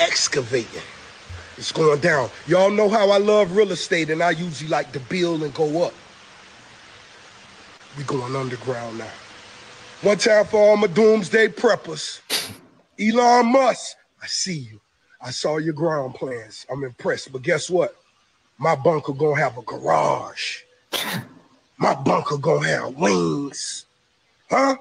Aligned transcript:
excavating. 0.00 0.82
It's 1.56 1.72
going 1.72 2.00
down. 2.00 2.30
Y'all 2.46 2.70
know 2.70 2.88
how 2.88 3.10
I 3.10 3.18
love 3.18 3.54
real 3.54 3.70
estate, 3.70 4.10
and 4.10 4.22
I 4.22 4.30
usually 4.30 4.70
like 4.70 4.92
to 4.92 5.00
build 5.00 5.42
and 5.42 5.52
go 5.54 5.84
up. 5.84 5.94
We 7.96 8.04
going 8.04 8.34
underground 8.34 8.98
now. 8.98 9.10
One 10.02 10.16
time 10.16 10.46
for 10.46 10.58
all 10.58 10.76
my 10.76 10.86
doomsday 10.86 11.48
preppers. 11.48 12.20
Elon 12.98 13.52
Musk, 13.52 13.96
I 14.22 14.26
see 14.26 14.58
you. 14.58 14.80
I 15.20 15.30
saw 15.30 15.58
your 15.58 15.74
ground 15.74 16.14
plans. 16.14 16.66
I'm 16.72 16.82
impressed. 16.82 17.30
But 17.30 17.42
guess 17.42 17.68
what? 17.68 17.94
My 18.56 18.74
bunker 18.74 19.12
gonna 19.12 19.40
have 19.40 19.58
a 19.58 19.62
garage. 19.62 20.60
My 21.78 21.94
bunker 21.94 22.38
gonna 22.38 22.66
have 22.68 22.94
wings. 22.94 23.86
Huh? 24.50 24.76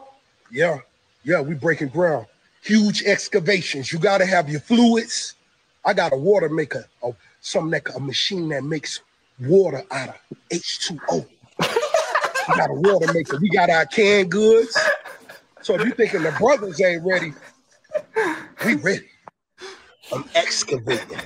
Yeah. 0.51 0.79
Yeah, 1.23 1.41
we 1.41 1.55
breaking 1.55 1.89
ground. 1.89 2.25
Huge 2.61 3.03
excavations. 3.03 3.91
You 3.91 3.99
gotta 3.99 4.25
have 4.25 4.49
your 4.49 4.59
fluids. 4.61 5.35
I 5.85 5.93
got 5.93 6.13
a 6.13 6.17
water 6.17 6.49
maker, 6.49 6.86
a, 7.04 7.11
some 7.41 7.69
like 7.71 7.93
a 7.95 8.00
machine 8.00 8.50
that 8.50 8.63
makes 8.63 9.00
water 9.39 9.83
out 9.91 10.09
of 10.09 10.15
H2O. 10.51 11.25
we 11.59 12.55
got 12.55 12.69
a 12.69 12.73
water 12.73 13.11
maker. 13.14 13.37
We 13.39 13.50
got 13.50 13.69
our 13.69 13.86
canned 13.86 14.31
goods. 14.31 14.77
So 15.61 15.75
if 15.75 15.81
you're 15.81 15.95
thinking 15.95 16.23
the 16.23 16.31
brothers 16.33 16.81
ain't 16.81 17.05
ready, 17.05 17.33
we 18.65 18.75
ready. 18.75 19.07
I'm 20.14 20.25
excavating. 20.36 21.19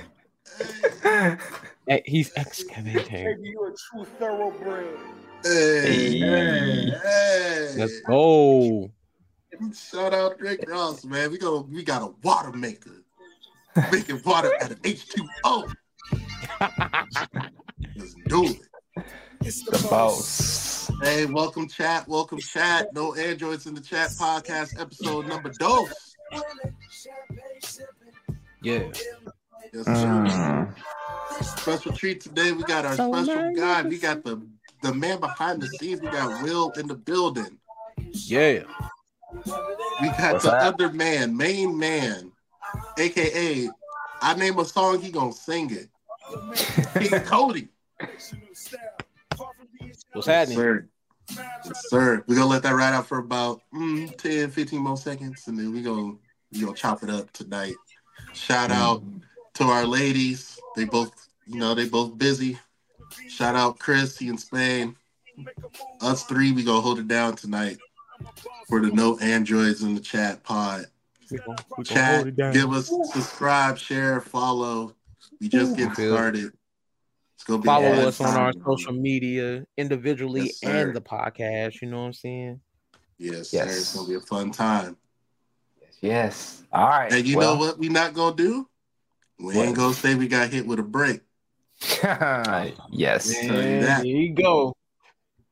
He's 2.04 2.32
excavating. 2.36 3.24
Baby, 3.24 3.48
you 3.50 3.66
a 3.66 3.74
true 3.90 4.04
thoroughbred. 4.18 4.98
Hey, 5.42 6.18
hey, 6.18 6.90
hey. 7.02 7.74
Let's 7.76 8.00
go. 8.00 8.90
Shout 9.74 10.12
out 10.12 10.40
Rick 10.40 10.68
Ross, 10.68 11.04
man. 11.04 11.30
We 11.30 11.38
go. 11.38 11.60
We 11.70 11.82
got 11.82 12.02
a 12.02 12.12
water 12.22 12.52
maker 12.52 13.02
making 13.92 14.20
water 14.24 14.52
out 14.60 14.70
of 14.70 14.82
H2O. 14.82 15.74
Let's 17.96 18.14
do 18.26 18.44
it. 18.44 18.60
The 19.40 19.86
boss. 19.90 20.90
Hey, 21.02 21.26
welcome 21.26 21.68
chat. 21.68 22.08
Welcome 22.08 22.40
chat. 22.40 22.92
No 22.94 23.14
androids 23.14 23.66
in 23.66 23.74
the 23.74 23.80
chat 23.80 24.10
podcast 24.10 24.80
episode 24.80 25.26
number 25.26 25.50
dose. 25.50 26.16
Yeah. 28.62 28.90
Yes, 29.72 29.84
sir. 29.84 29.92
Mm. 29.92 30.74
Special 31.42 31.92
treat 31.92 32.20
today. 32.20 32.52
We 32.52 32.64
got 32.64 32.86
our 32.86 32.94
special 32.94 33.54
guy. 33.54 33.82
We 33.82 33.98
got 33.98 34.24
the 34.24 34.40
the 34.82 34.92
man 34.94 35.20
behind 35.20 35.62
the 35.62 35.68
scenes. 35.68 36.00
We 36.00 36.08
got 36.08 36.42
Will 36.42 36.70
in 36.72 36.86
the 36.86 36.94
building. 36.94 37.58
Yeah. 38.10 38.64
We 40.00 40.08
got 40.10 40.32
What's 40.32 40.44
the 40.44 40.50
that? 40.50 40.62
other 40.62 40.90
man, 40.90 41.36
main 41.36 41.78
man, 41.78 42.32
aka 42.98 43.70
I 44.22 44.34
name 44.34 44.58
a 44.58 44.64
song, 44.64 45.00
he 45.00 45.10
gonna 45.10 45.32
sing 45.32 45.70
it. 45.70 45.88
King 46.98 47.20
Codi. 47.26 47.68
What's 50.12 50.26
happening? 50.26 50.56
Sir. 50.56 50.88
Yes, 51.64 51.88
sir. 51.88 52.24
We're 52.26 52.36
gonna 52.36 52.46
let 52.46 52.62
that 52.62 52.74
ride 52.74 52.94
out 52.94 53.06
for 53.06 53.18
about 53.18 53.62
mm, 53.74 54.16
10, 54.16 54.50
15 54.50 54.80
more 54.80 54.96
seconds, 54.96 55.46
and 55.46 55.58
then 55.58 55.72
we 55.72 55.82
gonna 55.82 56.14
we 56.52 56.60
gonna 56.60 56.74
chop 56.74 57.02
it 57.02 57.10
up 57.10 57.32
tonight. 57.32 57.74
Shout 58.32 58.70
out 58.70 59.02
to 59.54 59.64
our 59.64 59.86
ladies. 59.86 60.58
They 60.76 60.84
both, 60.84 61.12
you 61.46 61.58
know, 61.58 61.74
they 61.74 61.88
both 61.88 62.16
busy. 62.18 62.58
Shout 63.28 63.54
out 63.54 63.78
Chris, 63.78 64.18
he 64.18 64.28
in 64.28 64.38
Spain. 64.38 64.96
Us 66.00 66.24
three, 66.24 66.52
we 66.52 66.64
gonna 66.64 66.80
hold 66.80 66.98
it 66.98 67.08
down 67.08 67.36
tonight 67.36 67.78
for 68.68 68.80
the 68.80 68.90
no 68.90 69.18
androids 69.18 69.82
in 69.82 69.94
the 69.94 70.00
chat 70.00 70.42
pod. 70.42 70.86
We 71.30 71.38
gon- 71.38 71.56
we 71.78 71.84
gon' 71.84 71.84
Chat, 71.84 72.14
hold 72.16 72.26
it 72.28 72.36
down. 72.36 72.52
give 72.52 72.72
us 72.72 72.92
subscribe, 73.12 73.78
share, 73.78 74.20
follow. 74.20 74.94
We 75.40 75.48
just 75.48 75.76
get 75.76 75.94
started. 75.94 76.52
It's 77.34 77.44
gonna 77.44 77.60
be 77.62 77.66
Follow 77.66 77.86
us 77.86 78.20
on 78.20 78.36
our 78.36 78.52
social 78.66 78.92
media 78.92 79.64
individually 79.76 80.42
Yes, 80.42 80.62
and 80.62 80.94
the 80.94 81.00
podcast. 81.00 81.80
You 81.82 81.88
know 81.88 82.00
what 82.00 82.06
I'm 82.06 82.12
saying? 82.12 82.60
Yes, 83.18 83.50
sir. 83.50 83.58
Yes. 83.58 83.76
It's 83.78 83.96
gonna 83.96 84.08
be 84.08 84.14
a 84.14 84.20
fun 84.20 84.50
time. 84.50 84.96
Yes. 86.00 86.62
All 86.72 86.86
right. 86.86 87.12
And 87.12 87.26
you 87.26 87.38
well, 87.38 87.54
know 87.54 87.60
what 87.60 87.78
we 87.78 87.88
not 87.88 88.14
gonna 88.14 88.36
do? 88.36 88.68
We 89.38 89.46
What? 89.46 89.56
ain't 89.56 89.76
gonna 89.76 89.94
say 89.94 90.14
we 90.14 90.28
got 90.28 90.50
hit 90.50 90.66
with 90.66 90.78
a 90.78 90.82
break. 90.82 91.20
yes. 92.02 93.34
tell 93.40 93.56
Man, 93.56 93.80
there 93.80 94.04
you 94.04 94.32
go. 94.34 94.74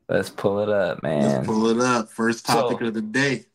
Let's 0.08 0.30
pull 0.30 0.60
it 0.60 0.68
up, 0.68 1.00
Let's 1.02 1.24
man. 1.34 1.44
pull 1.46 1.66
it 1.68 1.80
up. 1.80 2.10
First 2.10 2.46
topic 2.46 2.78
So- 2.80 2.86
of 2.86 2.94
the 2.94 3.02
day. 3.02 3.46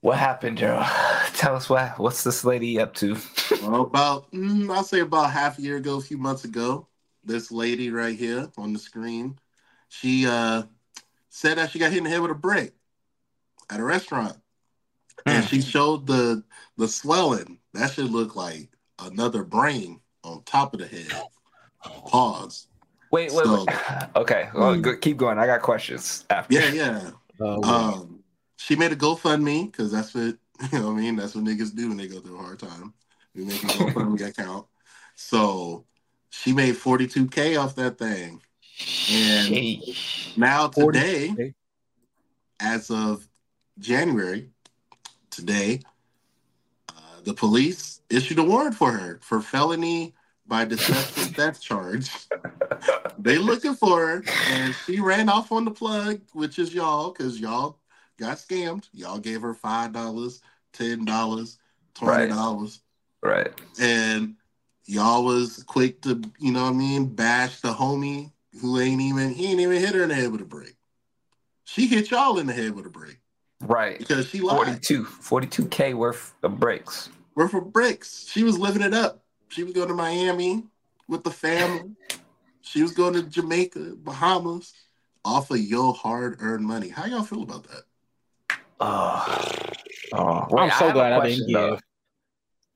What 0.00 0.18
happened, 0.18 0.58
Gerald? 0.58 0.84
Tell 1.34 1.54
us 1.54 1.68
what 1.70 1.96
what's 1.98 2.24
this 2.24 2.44
lady 2.44 2.80
up 2.80 2.94
to? 2.94 3.16
Well, 3.62 3.82
about 3.82 4.32
mm, 4.32 4.68
I'll 4.74 4.82
say 4.82 4.98
about 5.00 5.30
half 5.30 5.58
a 5.58 5.62
year 5.62 5.76
ago, 5.76 5.96
a 5.96 6.00
few 6.00 6.18
months 6.18 6.44
ago, 6.44 6.88
this 7.22 7.52
lady 7.52 7.90
right 7.92 8.18
here 8.18 8.50
on 8.58 8.72
the 8.72 8.78
screen, 8.80 9.38
she 9.88 10.26
uh 10.26 10.64
said 11.28 11.58
that 11.58 11.70
she 11.70 11.78
got 11.78 11.90
hit 11.92 11.98
in 11.98 12.04
the 12.04 12.10
head 12.10 12.20
with 12.22 12.32
a 12.32 12.34
brick 12.34 12.74
at 13.70 13.78
a 13.78 13.84
restaurant. 13.84 14.36
And 15.26 15.44
she 15.44 15.60
showed 15.60 16.08
the 16.08 16.42
the 16.76 16.88
swelling. 16.88 17.58
That 17.74 17.92
should 17.92 18.10
look 18.10 18.34
like 18.34 18.70
another 18.98 19.44
brain 19.44 20.00
on 20.24 20.42
top 20.42 20.74
of 20.74 20.80
the 20.80 20.86
head. 20.88 21.12
Pause. 21.84 22.66
Wait, 23.12 23.30
wait, 23.32 23.44
So- 23.44 23.64
wait. 23.64 23.76
Okay, 24.16 24.48
well, 24.54 24.76
go, 24.80 24.96
keep 24.96 25.16
going. 25.16 25.38
I 25.38 25.46
got 25.46 25.62
questions 25.62 26.24
after. 26.30 26.54
Yeah, 26.54 26.72
yeah. 26.72 27.10
Uh, 27.40 27.58
Um, 27.62 28.22
she 28.56 28.76
made 28.76 28.92
a 28.92 28.96
GoFundMe 28.96 29.70
because 29.72 29.90
that's 29.90 30.14
what 30.14 30.22
you 30.72 30.78
know. 30.78 30.88
What 30.88 30.92
I 30.92 31.00
mean, 31.00 31.16
that's 31.16 31.34
what 31.34 31.44
niggas 31.44 31.74
do 31.74 31.88
when 31.88 31.96
they 31.96 32.06
go 32.06 32.20
through 32.20 32.38
a 32.38 32.42
hard 32.42 32.58
time. 32.60 32.92
We 33.34 33.44
make 33.44 33.62
a 33.64 33.66
GoFundMe 33.68 34.28
account. 34.28 34.66
So 35.16 35.84
she 36.30 36.52
made 36.52 36.76
forty 36.76 37.08
two 37.08 37.26
k 37.26 37.56
off 37.56 37.74
that 37.76 37.98
thing. 37.98 38.40
And 39.10 39.48
Sheesh. 39.54 40.36
now 40.36 40.68
40 40.68 40.98
today, 41.00 41.54
as 42.60 42.90
of 42.90 43.26
January, 43.78 44.50
today, 45.30 45.80
uh, 46.90 47.20
the 47.24 47.34
police 47.34 48.00
issued 48.08 48.38
a 48.38 48.42
warrant 48.44 48.74
for 48.76 48.92
her 48.92 49.18
for 49.22 49.40
felony 49.40 50.14
by 50.52 50.66
deceptive 50.66 51.34
theft 51.34 51.62
charge. 51.62 52.10
they 53.18 53.38
looking 53.38 53.72
for 53.74 54.06
her, 54.06 54.22
and 54.50 54.74
she 54.84 55.00
ran 55.00 55.30
off 55.30 55.50
on 55.50 55.64
the 55.64 55.70
plug, 55.70 56.20
which 56.34 56.58
is 56.58 56.74
y'all, 56.74 57.10
because 57.10 57.40
y'all 57.40 57.78
got 58.18 58.36
scammed. 58.36 58.86
Y'all 58.92 59.18
gave 59.18 59.40
her 59.40 59.54
five 59.54 59.94
dollars, 59.94 60.42
ten 60.74 61.06
dollars, 61.06 61.58
twenty 61.94 62.28
dollars, 62.28 62.82
Right. 63.22 63.50
and 63.80 64.34
y'all 64.84 65.24
was 65.24 65.62
quick 65.66 66.02
to, 66.02 66.20
you 66.38 66.52
know 66.52 66.64
what 66.64 66.74
I 66.74 66.76
mean, 66.76 67.06
bash 67.06 67.62
the 67.62 67.72
homie 67.72 68.30
who 68.60 68.78
ain't 68.78 69.00
even 69.00 69.30
he 69.30 69.46
ain't 69.52 69.60
even 69.60 69.80
hit 69.80 69.94
her 69.94 70.02
in 70.02 70.10
the 70.10 70.14
head 70.14 70.32
with 70.32 70.42
a 70.42 70.44
brick. 70.44 70.76
She 71.64 71.86
hit 71.86 72.10
y'all 72.10 72.38
in 72.38 72.46
the 72.46 72.52
head 72.52 72.72
with 72.74 72.84
a 72.84 72.90
brick 72.90 73.20
Right. 73.62 73.98
because 73.98 74.28
she 74.28 74.40
lied. 74.42 74.56
42 74.84 75.04
42k 75.04 75.94
worth 75.94 76.34
of 76.42 76.60
breaks. 76.60 77.08
Worth 77.36 77.54
of 77.54 77.72
bricks. 77.72 78.28
She 78.30 78.42
was 78.44 78.58
living 78.58 78.82
it 78.82 78.92
up. 78.92 79.21
She 79.52 79.64
was 79.64 79.72
going 79.74 79.88
to 79.88 79.94
Miami 79.94 80.64
with 81.08 81.24
the 81.24 81.30
family. 81.30 81.90
She 82.62 82.82
was 82.82 82.92
going 82.92 83.14
to 83.14 83.22
Jamaica, 83.22 83.94
Bahamas, 83.98 84.72
off 85.24 85.50
of 85.50 85.58
your 85.58 85.92
hard-earned 85.94 86.64
money. 86.64 86.88
How 86.88 87.04
y'all 87.06 87.22
feel 87.22 87.42
about 87.42 87.64
that? 87.68 87.82
Oh, 88.80 89.36
oh. 90.14 90.56
I'm 90.58 90.70
so 90.70 90.76
have 90.76 90.90
a 90.90 90.92
glad 90.94 91.12
I 91.12 91.28
didn't 91.28 91.52
though. 91.52 91.78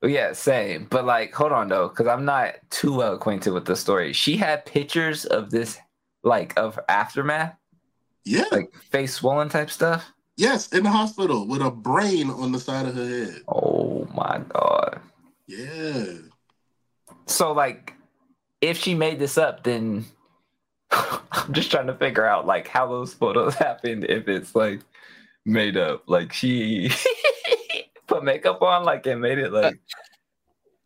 give. 0.03 0.11
Yeah, 0.11 0.33
same. 0.35 0.87
But 0.91 1.05
like, 1.07 1.33
hold 1.33 1.53
on 1.53 1.69
though, 1.69 1.89
because 1.89 2.07
I'm 2.07 2.25
not 2.25 2.55
too 2.71 2.95
well 2.95 3.15
acquainted 3.15 3.53
with 3.53 3.65
the 3.65 3.75
story. 3.75 4.13
She 4.13 4.37
had 4.37 4.67
pictures 4.67 5.25
of 5.25 5.51
this, 5.51 5.79
like 6.23 6.53
of 6.59 6.79
aftermath, 6.89 7.55
Yeah. 8.25 8.45
like 8.53 8.73
face 8.91 9.15
swollen 9.15 9.49
type 9.49 9.71
stuff. 9.71 10.13
yes, 10.37 10.71
in 10.73 10.83
the 10.85 10.91
hospital 10.91 11.49
with 11.49 11.63
a 11.63 11.71
brain 11.71 12.29
on 12.31 12.53
the 12.53 12.61
side 12.61 12.87
of 12.87 12.95
her 12.95 13.09
head. 13.09 13.43
Oh 13.49 14.07
my 14.15 14.43
god. 14.49 15.01
Yeah. 15.49 16.13
So 17.27 17.53
like, 17.53 17.95
if 18.61 18.79
she 18.79 18.95
made 18.95 19.19
this 19.19 19.37
up, 19.39 19.63
then 19.65 20.05
I'm 20.91 21.53
just 21.53 21.71
trying 21.71 21.87
to 21.89 21.95
figure 21.95 22.27
out 22.27 22.47
like 22.47 22.69
how 22.69 22.87
those 22.89 23.13
photos 23.15 23.55
happened. 23.67 24.05
If 24.09 24.29
it's 24.29 24.55
like 24.55 24.81
made 25.45 25.77
up, 25.77 26.05
like 26.09 26.33
she 26.33 26.91
put 28.07 28.25
makeup 28.25 28.63
on, 28.63 28.85
like 28.85 29.07
and 29.07 29.21
made 29.21 29.39
it 29.39 29.53
like, 29.53 29.79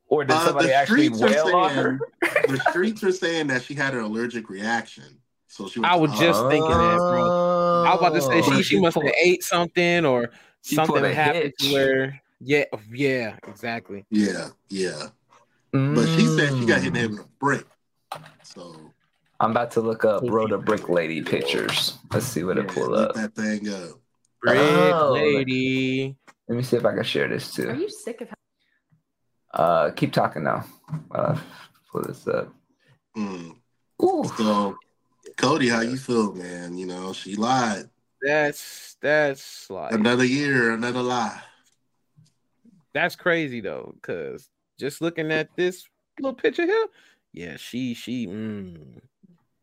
or 0.09 0.25
did 0.25 0.35
Uh, 0.37 0.45
somebody 0.47 0.69
the 0.69 0.75
actually 0.75 1.07
streets 1.15 1.23
are 1.23 1.27
wail 1.47 1.57
on 1.57 1.71
her? 1.75 1.99
the 2.49 2.61
streets 2.71 3.05
are 3.05 3.13
saying 3.13 3.47
that 3.49 3.63
she 3.63 3.75
had 3.75 3.95
an 3.95 4.01
allergic 4.01 4.51
reaction. 4.51 5.05
So 5.47 5.69
she 5.69 5.81
was, 5.81 5.89
I 5.91 5.97
was 5.97 6.11
just 6.19 6.41
thinking 6.49 6.71
that, 6.71 6.99
bro. 6.99 7.85
I 7.85 7.95
was 7.95 7.99
about 8.01 8.15
to 8.15 8.21
say 8.23 8.41
Oh. 8.45 8.57
she 8.57 8.63
she 8.63 8.81
must 8.81 8.97
have 8.97 9.13
ate 9.23 9.43
something 9.43 10.05
or 10.07 10.31
something 10.63 10.95
pulled 10.95 11.05
a 11.05 11.15
happened 11.15 11.53
to 11.59 11.65
hitch. 11.67 11.73
where 11.73 12.21
yeah 12.41 12.65
yeah 12.93 13.37
exactly. 13.49 14.05
Yeah, 14.11 14.49
yeah. 14.69 15.09
But 15.73 16.09
she 16.09 16.27
said 16.27 16.59
she 16.59 16.67
got 16.67 16.81
hit 16.81 16.89
in 16.89 16.93
the 16.95 16.99
head 17.01 17.11
Mm. 17.11 17.19
with 17.19 17.27
a 17.27 17.29
brick. 17.39 17.67
So 18.43 18.93
I'm 19.39 19.53
about 19.53 19.71
to 19.73 19.81
look 19.81 20.05
up 20.05 20.23
Rhoda 20.25 20.59
Brick 20.59 20.89
Lady 20.89 21.23
pictures. 21.23 21.99
Let's 22.13 22.27
see 22.27 22.43
what 22.45 22.59
it 22.59 22.69
pull 22.69 22.95
up. 22.95 23.15
that 23.15 23.35
thing 23.35 23.69
up. 23.69 24.01
Brick 24.43 24.59
Oh. 24.59 25.13
lady. 25.13 26.17
Let 26.49 26.57
me 26.57 26.63
see 26.63 26.77
if 26.77 26.85
I 26.85 26.95
can 26.95 27.05
share 27.05 27.29
this 27.29 27.55
too. 27.55 27.69
Are 27.71 27.75
you 27.75 27.89
sick 27.89 28.21
of 28.21 28.29
Uh, 29.53 29.91
keep 29.93 30.13
talking 30.13 30.45
now. 30.45 30.65
Uh, 31.13 31.39
pull 31.91 32.03
this 32.03 32.27
up. 32.29 32.53
Mm. 33.17 33.57
Ooh. 34.03 34.25
So, 34.37 34.79
Codi, 35.37 35.71
how 35.71 35.81
you 35.81 35.97
feel, 35.97 36.33
man? 36.35 36.77
You 36.79 36.87
know, 36.87 37.13
she 37.13 37.35
lied. 37.37 37.89
That's 38.23 38.97
that's 39.01 39.71
like 39.71 39.93
Another 39.93 40.25
year, 40.25 40.73
another 40.73 41.03
lie. 41.03 41.41
that's 42.93 43.17
crazy 43.17 43.61
though, 43.61 43.93
because 43.95 44.49
just 44.81 45.00
looking 45.00 45.31
at 45.31 45.49
this 45.56 45.87
little 46.19 46.35
picture 46.35 46.65
here, 46.67 46.87
yeah, 47.32 47.56
she 47.56 47.94
she 47.94 48.27
mm, 48.27 48.99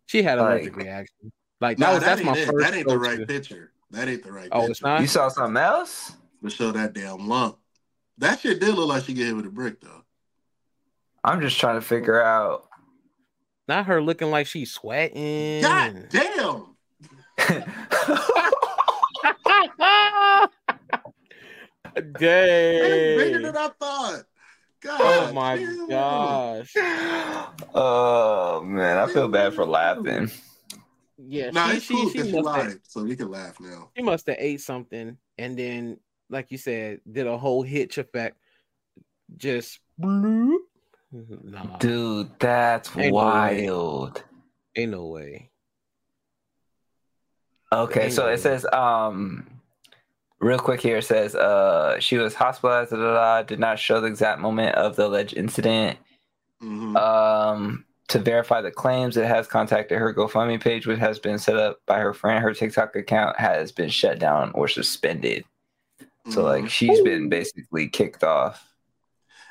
she 0.05 0.23
had 0.23 0.37
an 0.39 0.45
allergic 0.45 0.75
reaction. 0.77 1.31
Like 1.59 1.77
that 1.79 1.87
Nah, 1.89 1.93
was 1.95 2.03
that's 2.03 2.23
my 2.23 2.33
it. 2.37 2.45
first. 2.45 2.59
That 2.59 2.73
ain't 2.77 2.87
the 2.87 2.97
go-to. 2.97 3.09
right 3.17 3.27
picture. 3.27 3.71
That 3.91 4.07
ain't 4.07 4.23
the 4.23 4.31
right 4.31 4.49
Oh, 4.51 4.59
picture. 4.59 4.71
it's 4.71 4.81
not. 4.81 5.01
You 5.01 5.07
saw 5.07 5.27
something 5.29 5.57
else? 5.61 6.13
To 6.43 6.49
show 6.49 6.71
that 6.71 6.93
damn 6.93 7.27
lump. 7.27 7.57
That 8.19 8.39
shit 8.39 8.59
did 8.59 8.75
look 8.75 8.87
like 8.89 9.03
she 9.03 9.13
get 9.13 9.25
hit 9.27 9.35
with 9.35 9.45
a 9.47 9.49
brick, 9.49 9.81
though. 9.81 10.03
I'm 11.23 11.41
just 11.41 11.59
trying 11.59 11.75
to 11.75 11.81
figure 11.81 12.21
out. 12.21 12.67
Not 13.67 13.87
her 13.87 14.01
looking 14.01 14.29
like 14.31 14.47
she's 14.47 14.71
sweating. 14.71 15.61
God 15.61 16.09
damn. 16.09 16.75
That's 22.19 23.17
bigger 23.17 23.39
than 23.41 23.57
I 23.57 23.69
thought. 23.79 24.23
God. 24.87 25.01
Oh 25.01 25.33
my 25.33 25.55
damn. 25.57 25.87
gosh. 25.89 26.73
oh 27.75 28.61
man, 28.63 28.97
I 28.97 29.07
feel 29.07 29.27
bad 29.27 29.53
for 29.53 29.65
laughing. 29.65 30.31
Yeah, 31.17 31.49
Nah, 31.51 31.69
she 31.69 31.75
it's 31.77 31.85
she, 31.85 31.93
cool 31.93 32.09
she 32.09 32.17
because 32.19 32.29
she 32.31 32.41
must 32.41 32.55
have 32.55 32.79
so 32.83 33.03
we 33.03 33.15
can 33.15 33.29
laugh 33.29 33.59
now. 33.59 33.89
she 33.95 34.03
must 34.03 34.27
have 34.27 34.37
ate 34.39 34.61
something 34.61 35.17
and 35.37 35.59
then, 35.59 35.99
like 36.29 36.51
you 36.51 36.57
said, 36.57 37.01
did 37.11 37.27
a 37.27 37.37
whole 37.37 37.63
hitch 37.63 37.97
effect. 37.97 38.37
Just 39.35 39.79
bloop. 39.99 40.57
Nah, 41.11 41.77
Dude, 41.77 42.31
that's 42.39 42.95
Ain't 42.95 43.07
no 43.07 43.13
wild. 43.13 44.23
ain't 44.75 44.91
no 44.91 45.07
way. 45.07 45.49
Okay, 47.73 48.09
so 48.09 48.27
it 48.27 48.37
says 48.39 48.65
um 48.71 49.56
real 50.39 50.59
quick 50.59 50.79
here 50.81 51.01
says 51.01 51.33
uh 51.35 51.99
she 51.99 52.17
was 52.17 52.33
hospitalized 52.33 52.91
da, 52.91 52.97
da, 52.97 53.13
da, 53.13 53.43
did 53.43 53.59
not 53.59 53.79
show 53.79 53.99
the 54.01 54.07
exact 54.07 54.39
moment 54.39 54.75
of 54.75 54.95
the 54.95 55.07
alleged 55.07 55.35
incident. 55.35 55.97
Mhm. 56.61 56.95
Um 56.97 57.85
to 58.09 58.19
verify 58.19 58.61
the 58.61 58.71
claims, 58.71 59.17
it 59.17 59.25
has 59.25 59.47
contacted 59.47 59.97
her 59.97 60.13
GoFundMe 60.13 60.61
page, 60.61 60.87
which 60.87 60.99
has 60.99 61.19
been 61.19 61.37
set 61.37 61.57
up 61.57 61.81
by 61.85 61.99
her 61.99 62.13
friend. 62.13 62.41
Her 62.41 62.53
TikTok 62.53 62.95
account 62.95 63.37
has 63.37 63.73
been 63.73 63.89
shut 63.89 64.17
down 64.17 64.51
or 64.53 64.69
suspended. 64.69 65.43
So 66.29 66.43
like 66.43 66.65
Mhm. 66.65 66.69
she's 66.69 67.01
been 67.01 67.27
basically 67.29 67.87
kicked 67.89 68.23
off. 68.23 68.63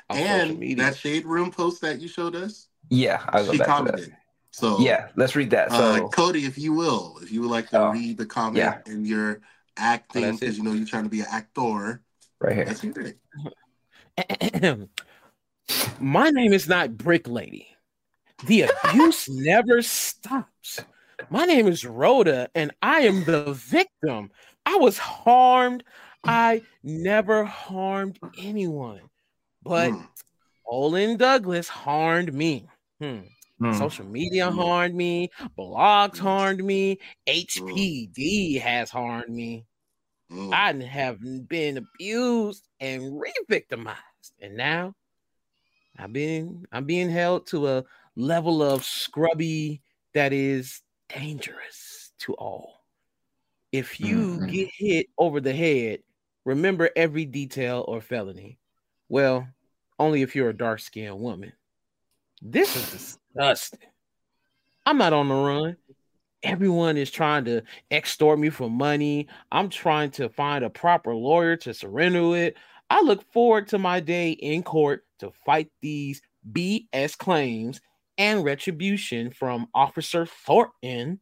And 0.09 0.79
that 0.79 0.95
shade 0.95 1.25
room 1.25 1.51
post 1.51 1.81
that 1.81 1.99
you 1.99 2.07
showed 2.07 2.35
us, 2.35 2.67
Yeah, 2.89 3.21
I'll 3.29 3.45
go 3.45 3.51
she 3.51 3.57
to 3.57 3.65
commented. 3.65 4.15
So. 4.51 4.79
Yeah, 4.79 5.09
let's 5.15 5.35
read 5.35 5.49
that. 5.51 5.69
uh, 5.71 5.77
So 5.97 6.09
Codi, 6.09 6.47
if 6.47 6.57
you 6.57 6.73
will, 6.73 7.19
if 7.21 7.31
you 7.31 7.41
would 7.41 7.51
like 7.51 7.69
to 7.71 7.79
Oh, 7.79 7.91
read 7.91 8.17
the 8.17 8.25
comment 8.25 8.57
yeah. 8.57 8.79
and 8.87 9.05
you're 9.05 9.41
acting 9.77 10.35
because 10.35 10.57
you 10.57 10.63
know 10.63 10.73
you're 10.73 10.85
trying 10.87 11.03
to 11.03 11.09
be 11.09 11.21
an 11.21 11.27
actor, 11.29 12.01
right 12.39 12.55
here. 12.55 13.15
My 15.99 16.29
name 16.29 16.53
is 16.53 16.67
not 16.67 16.97
Brick 16.97 17.27
Lady. 17.27 17.67
The 18.45 18.71
abuse 18.83 19.27
never 19.29 19.81
stops. 19.81 20.79
My 21.29 21.45
name 21.45 21.67
is 21.67 21.83
Rhoda, 21.83 22.49
and 22.55 22.71
I 22.81 23.01
am 23.01 23.23
the 23.23 23.53
victim. 23.53 24.31
I 24.65 24.75
was 24.75 24.97
harmed. 24.97 25.83
I 26.23 26.61
never 26.83 27.43
harmed 27.45 28.19
anyone, 28.37 29.01
but 29.63 29.91
Mm. 29.91 30.07
Olin 30.65 31.17
Douglas 31.17 31.69
harmed 31.69 32.33
me. 32.33 32.67
Hmm. 32.99 33.19
Hmm. 33.59 33.73
Social 33.73 34.05
media 34.05 34.51
harmed 34.51 34.93
me. 34.95 35.29
Blogs 35.57 36.15
Mm. 36.15 36.19
harmed 36.19 36.63
me. 36.63 36.99
HPD 37.25 38.59
has 38.59 38.89
harmed 38.91 39.29
me. 39.29 39.65
Mm. 40.31 40.53
I 40.53 40.85
have 40.85 41.19
been 41.47 41.77
abused 41.77 42.67
and 42.79 43.19
re-victimized, 43.19 44.33
and 44.41 44.55
now 44.55 44.93
I've 45.97 46.13
been 46.13 46.67
I'm 46.71 46.85
being 46.85 47.09
held 47.09 47.47
to 47.47 47.67
a 47.67 47.85
level 48.15 48.61
of 48.61 48.83
scrubby 48.83 49.81
that 50.13 50.33
is 50.33 50.81
dangerous 51.09 52.11
to 52.19 52.33
all. 52.35 52.85
If 53.71 53.99
you 53.99 54.37
Mhm. 54.37 54.51
get 54.51 54.69
hit 54.75 55.07
over 55.17 55.39
the 55.41 55.53
head, 55.53 56.03
remember 56.45 56.89
every 56.95 57.25
detail 57.25 57.83
or 57.87 58.01
felony. 58.01 58.59
Well, 59.09 59.47
only 59.99 60.21
if 60.21 60.35
you're 60.35 60.49
a 60.49 60.57
dark-skinned 60.57 61.19
woman. 61.19 61.53
This 62.41 62.75
is 62.75 63.17
disgusting. 63.37 63.79
I'm 64.85 64.97
not 64.97 65.13
on 65.13 65.27
the 65.29 65.35
run. 65.35 65.77
Everyone 66.43 66.97
is 66.97 67.11
trying 67.11 67.45
to 67.45 67.63
extort 67.91 68.39
me 68.39 68.49
for 68.49 68.69
money. 68.69 69.27
I'm 69.51 69.69
trying 69.69 70.11
to 70.11 70.29
find 70.29 70.63
a 70.63 70.69
proper 70.69 71.13
lawyer 71.13 71.57
to 71.57 71.73
surrender 71.73 72.35
it. 72.37 72.55
I 72.89 73.01
look 73.01 73.29
forward 73.33 73.67
to 73.69 73.79
my 73.79 73.99
day 73.99 74.31
in 74.31 74.63
court 74.63 75.03
to 75.19 75.31
fight 75.45 75.69
these 75.81 76.21
BS 76.49 77.17
claims 77.17 77.81
and 78.17 78.43
retribution 78.43 79.31
from 79.31 79.67
Officer 79.73 80.25
Thornton 80.25 81.19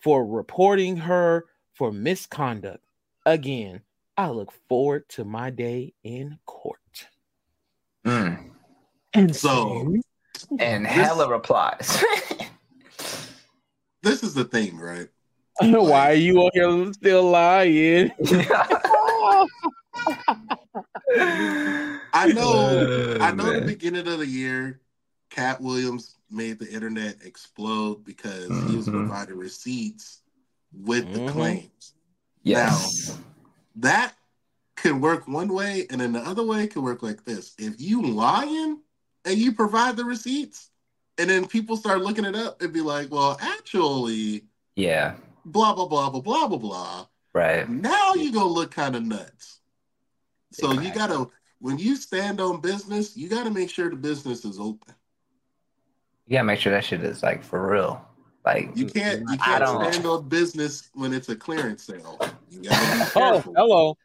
for 0.00 0.24
reporting 0.24 0.96
her 0.96 1.46
for 1.74 1.90
misconduct. 1.90 2.84
Again, 3.26 3.80
I 4.16 4.28
look 4.30 4.52
forward 4.68 5.08
to 5.10 5.24
my 5.24 5.50
day 5.50 5.94
in 6.04 6.38
court. 6.46 7.08
Mm. 8.04 8.50
And 9.14 9.34
So- 9.34 9.96
And 10.58 10.84
This- 10.84 10.92
hella 10.92 11.28
replies. 11.30 12.02
This 14.02 14.22
is 14.22 14.32
the 14.32 14.44
thing, 14.44 14.78
right? 14.78 15.08
I 15.60 15.66
know 15.66 15.82
why 15.82 16.12
are 16.12 16.14
you 16.14 16.38
on 16.38 16.50
here 16.54 16.92
still 16.92 17.24
lying? 17.30 18.12
I 21.16 22.32
know, 22.34 23.18
I 23.20 23.32
know. 23.32 23.44
The 23.44 23.62
Oh, 23.62 23.66
beginning 23.66 24.06
of 24.06 24.18
the 24.20 24.26
year, 24.26 24.80
Katt 25.30 25.60
Williams 25.60 26.14
made 26.30 26.58
the 26.58 26.70
internet 26.70 27.16
explode 27.24 28.04
because 28.04 28.48
he 28.70 28.76
was 28.76 28.86
Mhm. 28.88 28.92
providing 29.08 29.36
receipts 29.36 30.22
with 30.72 31.12
the 31.12 31.20
Mhm. 31.20 31.32
claims. 31.32 31.94
Yes. 32.42 33.08
Now, 33.08 33.14
That 33.80 34.14
can 34.76 35.00
work 35.00 35.26
one 35.28 35.48
way, 35.48 35.86
and 35.90 36.00
then 36.00 36.12
the 36.12 36.20
other 36.20 36.42
way 36.44 36.66
can 36.66 36.82
work 36.82 37.02
like 37.02 37.24
this: 37.24 37.54
if 37.58 37.80
you 37.80 38.02
lying 38.02 38.80
and 39.28 39.38
you 39.38 39.52
provide 39.52 39.96
the 39.96 40.04
receipts, 40.04 40.70
and 41.18 41.28
then 41.30 41.46
people 41.46 41.76
start 41.76 42.00
looking 42.00 42.24
it 42.24 42.34
up 42.34 42.60
and 42.62 42.72
be 42.72 42.80
like, 42.80 43.10
"Well, 43.10 43.36
actually, 43.40 44.44
Yeah. 44.76 45.14
blah 45.44 45.74
blah 45.74 45.86
blah 45.86 46.10
blah 46.10 46.20
blah 46.20 46.48
blah 46.48 46.58
blah." 46.58 47.06
Right. 47.34 47.68
Now 47.68 48.14
you're 48.14 48.32
gonna 48.32 48.46
look 48.46 48.70
kind 48.72 48.96
of 48.96 49.04
nuts. 49.04 49.60
So 50.52 50.72
you 50.72 50.92
gotta 50.92 51.28
when 51.60 51.78
you 51.78 51.96
stand 51.96 52.40
on 52.40 52.60
business, 52.60 53.16
you 53.16 53.28
gotta 53.28 53.50
make 53.50 53.68
sure 53.70 53.90
the 53.90 53.96
business 53.96 54.44
is 54.44 54.58
open. 54.58 54.94
You 56.26 56.32
gotta 56.36 56.44
make 56.44 56.60
sure 56.60 56.72
that 56.72 56.84
shit 56.84 57.02
is 57.02 57.22
like 57.22 57.42
for 57.42 57.70
real. 57.70 58.04
Like 58.44 58.70
You 58.74 58.86
can't 58.86 59.20
you 59.28 59.36
can't 59.38 59.64
don't- 59.64 59.92
stand 59.92 60.06
on 60.06 60.28
business 60.28 60.88
when 60.94 61.12
it's 61.12 61.28
a 61.28 61.36
clearance 61.36 61.82
sale. 61.84 62.18
You 62.50 62.62
gotta 62.62 62.96
be 62.96 63.02
Oh, 63.16 63.30
careful. 63.32 63.54
hello. 63.56 63.98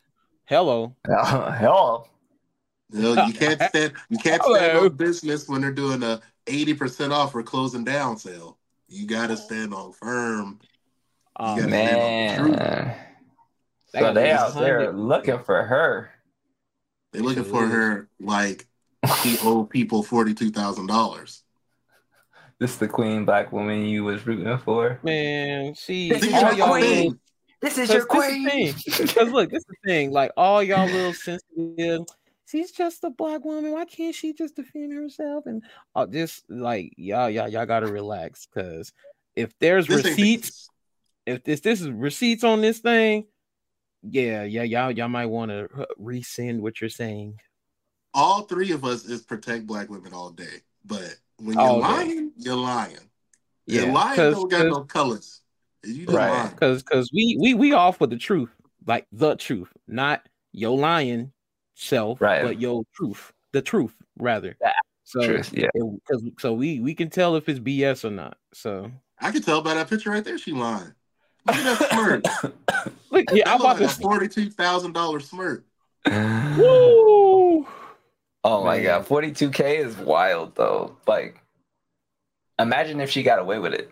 Hello. 0.46 0.96
hell. 1.06 2.08
You, 2.08 2.13
know, 3.02 3.26
you 3.26 3.34
can't 3.34 3.62
stand 3.62 3.94
you 4.10 4.18
can't 4.18 4.44
stand 4.44 4.78
on 4.78 4.90
business 4.96 5.48
when 5.48 5.62
they're 5.62 5.72
doing 5.72 6.04
a 6.04 6.22
eighty 6.48 6.74
percent 6.74 7.14
off 7.14 7.34
or 7.36 7.44
closing 7.44 7.84
down 7.84 8.18
sale. 8.18 8.58
You 8.88 9.08
gotta 9.08 9.38
stand 9.38 9.74
on 9.74 9.94
firm. 9.94 10.60
Oh, 11.40 11.58
gotta 11.58 11.70
stand 11.70 12.02
on 12.02 12.28
the 12.28 12.36
truth. 12.36 12.60
Man. 12.60 12.96
That 13.94 14.00
So 14.00 14.14
they 14.14 14.32
out 14.32 14.54
there 14.56 14.92
looking 14.92 15.40
for 15.40 15.64
her. 15.64 16.12
They're 17.12 17.22
looking 17.22 17.44
for 17.44 17.68
her 17.68 18.10
like 18.20 18.68
she 19.22 19.38
owed 19.42 19.70
people 19.70 20.04
forty 20.04 20.34
two 20.34 20.52
thousand 20.52 20.88
dollars. 20.88 21.44
This 22.60 22.72
is 22.72 22.78
the 22.78 22.88
queen 22.88 23.26
black 23.26 23.52
woman 23.52 23.86
you 23.86 24.04
was 24.04 24.26
rooting 24.26 24.58
for. 24.60 25.00
Man, 25.04 25.76
see, 25.76 26.10
This 26.10 26.24
is 26.24 26.42
your 26.42 26.56
queen. 26.56 27.20
This 27.62 27.78
is 27.78 27.90
your 27.90 28.06
queen. 28.06 28.74
Because 28.86 29.30
look, 29.32 29.50
this 29.50 29.60
is 29.60 29.66
the 29.66 29.76
thing. 29.86 30.12
Like 30.12 30.32
all 30.38 30.62
y'all 30.62 30.86
little 30.86 31.14
sensitive. 31.14 32.06
She's 32.46 32.72
just 32.72 33.04
a 33.04 33.10
black 33.10 33.46
woman. 33.46 33.72
Why 33.72 33.86
can't 33.86 34.14
she 34.14 34.34
just 34.34 34.56
defend 34.56 34.94
herself? 34.94 35.46
And 35.46 35.64
uh, 35.96 36.06
just 36.08 36.44
like 36.50 36.94
y'all, 36.98 37.30
y'all, 37.30 37.48
y'all 37.48 37.66
gotta 37.66 37.88
relax. 37.88 38.46
Cause 38.54 38.92
if 39.36 39.52
there's 39.60 39.88
This 39.88 40.06
receipts, 40.06 40.70
if 41.26 41.44
this 41.44 41.62
this 41.62 41.82
is 41.82 41.90
receipts 41.90 42.44
on 42.44 42.62
this 42.62 42.80
thing, 42.80 43.26
yeah, 44.04 44.44
yeah, 44.44 44.64
y'all 44.64 44.92
y'all 44.92 45.08
might 45.08 45.28
want 45.28 45.52
to 45.52 45.68
rescind 45.98 46.62
what 46.62 46.82
you're 46.82 46.90
saying. 46.90 47.40
all 48.14 48.44
three 48.44 48.72
of 48.72 48.86
us 48.86 49.06
is 49.06 49.22
protect 49.22 49.66
black 49.66 49.90
women 49.90 50.14
all 50.14 50.30
day. 50.30 50.62
But 50.86 51.16
when 51.38 51.56
you're 51.56 51.64
All 51.64 51.82
day. 51.82 51.88
lying, 51.88 52.32
you're 52.38 52.56
lying. 52.56 52.98
You're 53.66 53.88
Yeah, 53.88 53.94
lying 53.94 54.32
don't 54.32 54.50
got 54.50 54.68
no 54.68 54.84
colors. 54.84 55.42
You 55.84 56.06
just 56.06 56.14
Right. 56.14 56.56
cause, 56.58 56.84
cause 56.84 57.10
we 57.14 57.38
we 57.40 57.54
we 57.54 57.74
off 57.74 58.00
with 58.00 58.10
the 58.10 58.18
truth, 58.18 58.50
like 58.86 59.08
the 59.12 59.36
truth, 59.36 59.70
not 59.88 60.28
your 60.52 60.78
lying 60.78 61.32
self, 61.76 62.22
Right. 62.22 62.44
but 62.44 62.60
your 62.60 62.84
truth, 62.96 63.32
the 63.52 63.62
truth. 63.62 63.94
rather. 64.18 64.56
Yeah, 64.62 64.74
So 65.04 65.26
Truth, 65.26 65.54
yeah. 65.54 65.68
it- 65.74 66.34
so 66.40 66.54
we 66.54 66.80
we 66.80 66.94
can 66.96 67.10
tell 67.10 67.36
if 67.36 67.50
it's 67.50 67.60
BS 67.60 68.06
or 68.06 68.12
not. 68.12 68.38
So 68.54 68.92
I 69.20 69.32
can 69.32 69.42
tell 69.42 69.62
by 69.62 69.74
that 69.76 69.90
picture 69.90 70.12
right 70.12 70.24
there. 70.24 70.38
She 70.38 70.52
lying. 70.52 70.94
Look 71.46 71.56
at 71.58 71.80
that 71.80 71.90
smirk. 71.92 72.24
look, 73.12 73.26
yeah, 73.34 73.50
I'm 73.52 73.60
that 73.60 73.62
about 73.62 73.80
looks 73.80 73.82
like 73.82 73.96
to. 73.98 74.02
forty-two 74.02 74.50
thousand 74.52 74.94
dollar 74.94 75.20
smirk. 75.20 75.66
Woo! 76.58 77.68
Oh 78.46 78.64
my 78.66 78.76
Man. 78.78 78.84
god, 78.86 79.08
42k 79.08 79.80
is 79.86 79.96
wild 79.98 80.56
though. 80.56 80.98
Like, 81.08 81.40
imagine 82.60 83.00
if 83.00 83.10
she 83.10 83.24
got 83.24 83.40
away 83.40 83.60
with 83.60 83.74
it. 83.74 83.90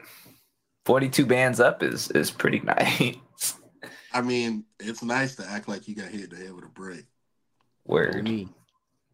42 0.85 1.25
bands 1.25 1.59
up 1.59 1.83
is 1.83 2.09
is 2.11 2.31
pretty 2.31 2.59
nice. 2.63 3.15
I 4.13 4.21
mean, 4.21 4.65
it's 4.79 5.03
nice 5.03 5.35
to 5.37 5.47
act 5.47 5.67
like 5.69 5.87
you 5.87 5.95
got 5.95 6.09
hit 6.09 6.23
in 6.23 6.29
the 6.31 6.35
head 6.45 6.53
with 6.53 6.65
a 6.65 6.69
brick, 6.69 7.05
For 7.05 7.05
Word. 7.85 8.23
me. 8.23 8.47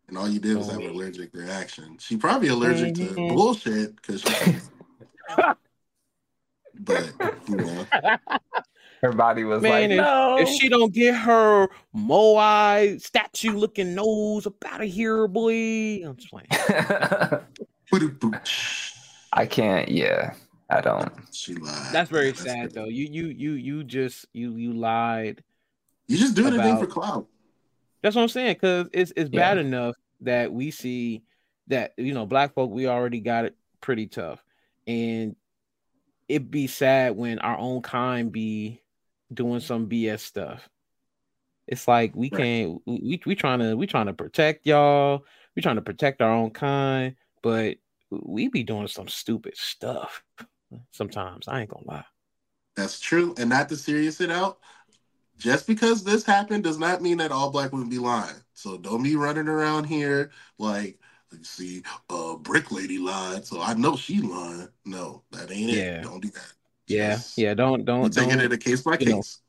and 0.07 0.17
all 0.17 0.27
you 0.27 0.39
did 0.39 0.55
was 0.57 0.69
have 0.69 0.79
an 0.79 0.89
allergic 0.89 1.33
reaction. 1.33 1.97
She 1.99 2.17
probably 2.17 2.49
allergic 2.49 2.95
to 2.95 3.13
bullshit 3.15 3.95
because 3.95 4.21
she. 4.21 4.55
but 6.79 7.11
you 7.47 7.55
know, 7.55 7.85
Her 9.01 9.11
body 9.13 9.43
was 9.43 9.61
Man, 9.61 9.71
like, 9.71 9.89
if- 9.91 9.97
no. 9.97 10.37
If 10.39 10.49
she 10.49 10.69
don't 10.69 10.93
get 10.93 11.15
her 11.15 11.67
Moai 11.95 12.99
statue 13.01 13.51
looking 13.53 13.93
nose 13.95 14.47
up 14.47 14.53
out 14.65 14.81
of 14.81 14.89
here, 14.89 15.27
boy. 15.27 16.03
I'm 16.05 16.15
just 16.15 16.29
playing. 16.31 16.47
I 19.33 19.45
can't. 19.45 19.89
Yeah, 19.89 20.33
I 20.69 20.81
don't. 20.81 21.11
she 21.31 21.53
lied. 21.55 21.93
That's 21.93 22.09
very 22.09 22.27
Yeah, 22.29 22.33
sad 22.33 22.61
good. 22.63 22.73
though. 22.73 22.85
You 22.85 23.05
you 23.11 23.27
you 23.27 23.51
you 23.51 23.83
just 23.83 24.25
you 24.33 24.55
you 24.55 24.73
lied. 24.73 25.43
You 26.07 26.17
just 26.17 26.35
do 26.35 26.47
anything 26.47 26.71
about- 26.71 26.79
for 26.81 26.87
clout. 26.87 27.27
That's 28.01 28.15
what 28.15 28.21
I'm 28.23 28.27
saying. 28.29 28.55
Cause 28.55 28.87
it's 28.93 29.11
it's 29.15 29.29
Yeah. 29.31 29.39
bad 29.39 29.57
enough 29.57 29.95
that 30.21 30.51
we 30.51 30.71
see 30.71 31.23
that 31.67 31.93
you 31.97 32.13
know 32.13 32.25
black 32.25 32.53
folk 32.53 32.71
we 32.71 32.87
already 32.87 33.19
got 33.19 33.45
it 33.45 33.55
pretty 33.81 34.07
tough, 34.07 34.43
and 34.85 35.35
it'd 36.27 36.51
be 36.51 36.67
sad 36.67 37.15
when 37.15 37.39
our 37.39 37.57
own 37.57 37.81
kind 37.81 38.31
be 38.31 38.81
doing 39.33 39.59
some 39.59 39.87
BS 39.87 40.19
stuff. 40.19 40.67
It's 41.67 41.87
like 41.87 42.15
we 42.15 42.29
can't 42.29 42.81
we 42.85 42.99
we, 43.03 43.21
we 43.25 43.35
trying 43.35 43.59
to 43.59 43.75
we 43.75 43.87
trying 43.87 44.05
to 44.05 44.13
protect 44.13 44.65
y'all. 44.65 45.25
We 45.55 45.61
trying 45.61 45.75
to 45.75 45.81
protect 45.81 46.21
our 46.21 46.31
own 46.31 46.51
kind, 46.51 47.15
but 47.41 47.77
we 48.09 48.47
be 48.47 48.63
doing 48.63 48.87
some 48.87 49.07
stupid 49.07 49.57
stuff 49.57 50.23
sometimes. 50.91 51.47
I 51.47 51.61
ain't 51.61 51.69
gonna 51.69 51.85
lie. 51.85 52.05
That's 52.75 52.99
true. 52.99 53.33
And 53.37 53.49
not 53.49 53.69
to 53.69 53.75
serious 53.75 54.21
it 54.21 54.29
out, 54.29 54.59
just 55.37 55.67
because 55.67 56.03
this 56.03 56.25
happened 56.25 56.63
does 56.63 56.79
not 56.79 57.01
mean 57.01 57.17
that 57.17 57.31
all 57.31 57.51
black 57.51 57.71
women 57.71 57.89
be 57.89 57.99
lying. 57.99 58.35
So 58.53 58.77
don't 58.77 59.03
be 59.03 59.15
running 59.15 59.47
around 59.47 59.85
here 59.85 60.31
like, 60.57 60.99
let's 61.31 61.49
see, 61.49 61.83
uh, 62.09 62.35
Brick 62.35 62.71
Lady 62.71 62.97
lied, 62.97 63.45
so 63.45 63.61
I 63.61 63.73
know 63.75 63.95
she 63.95 64.21
lying. 64.21 64.69
No, 64.85 65.23
that 65.31 65.51
ain't 65.51 65.71
Yeah. 65.71 65.99
it. 65.99 66.03
Don't 66.03 66.21
do 66.21 66.29
that. 66.29 66.53
Yeah, 66.87 67.11
Just- 67.15 67.37
yeah. 67.37 67.53
Don't 67.53 67.85
don't 67.85 68.11
taking 68.13 68.29
don't 68.37 68.45
it 68.45 68.53
a 68.53 68.57
case 68.57 68.81
by 68.81 68.97
you 68.99 69.09
know, 69.09 69.15
case. 69.17 69.41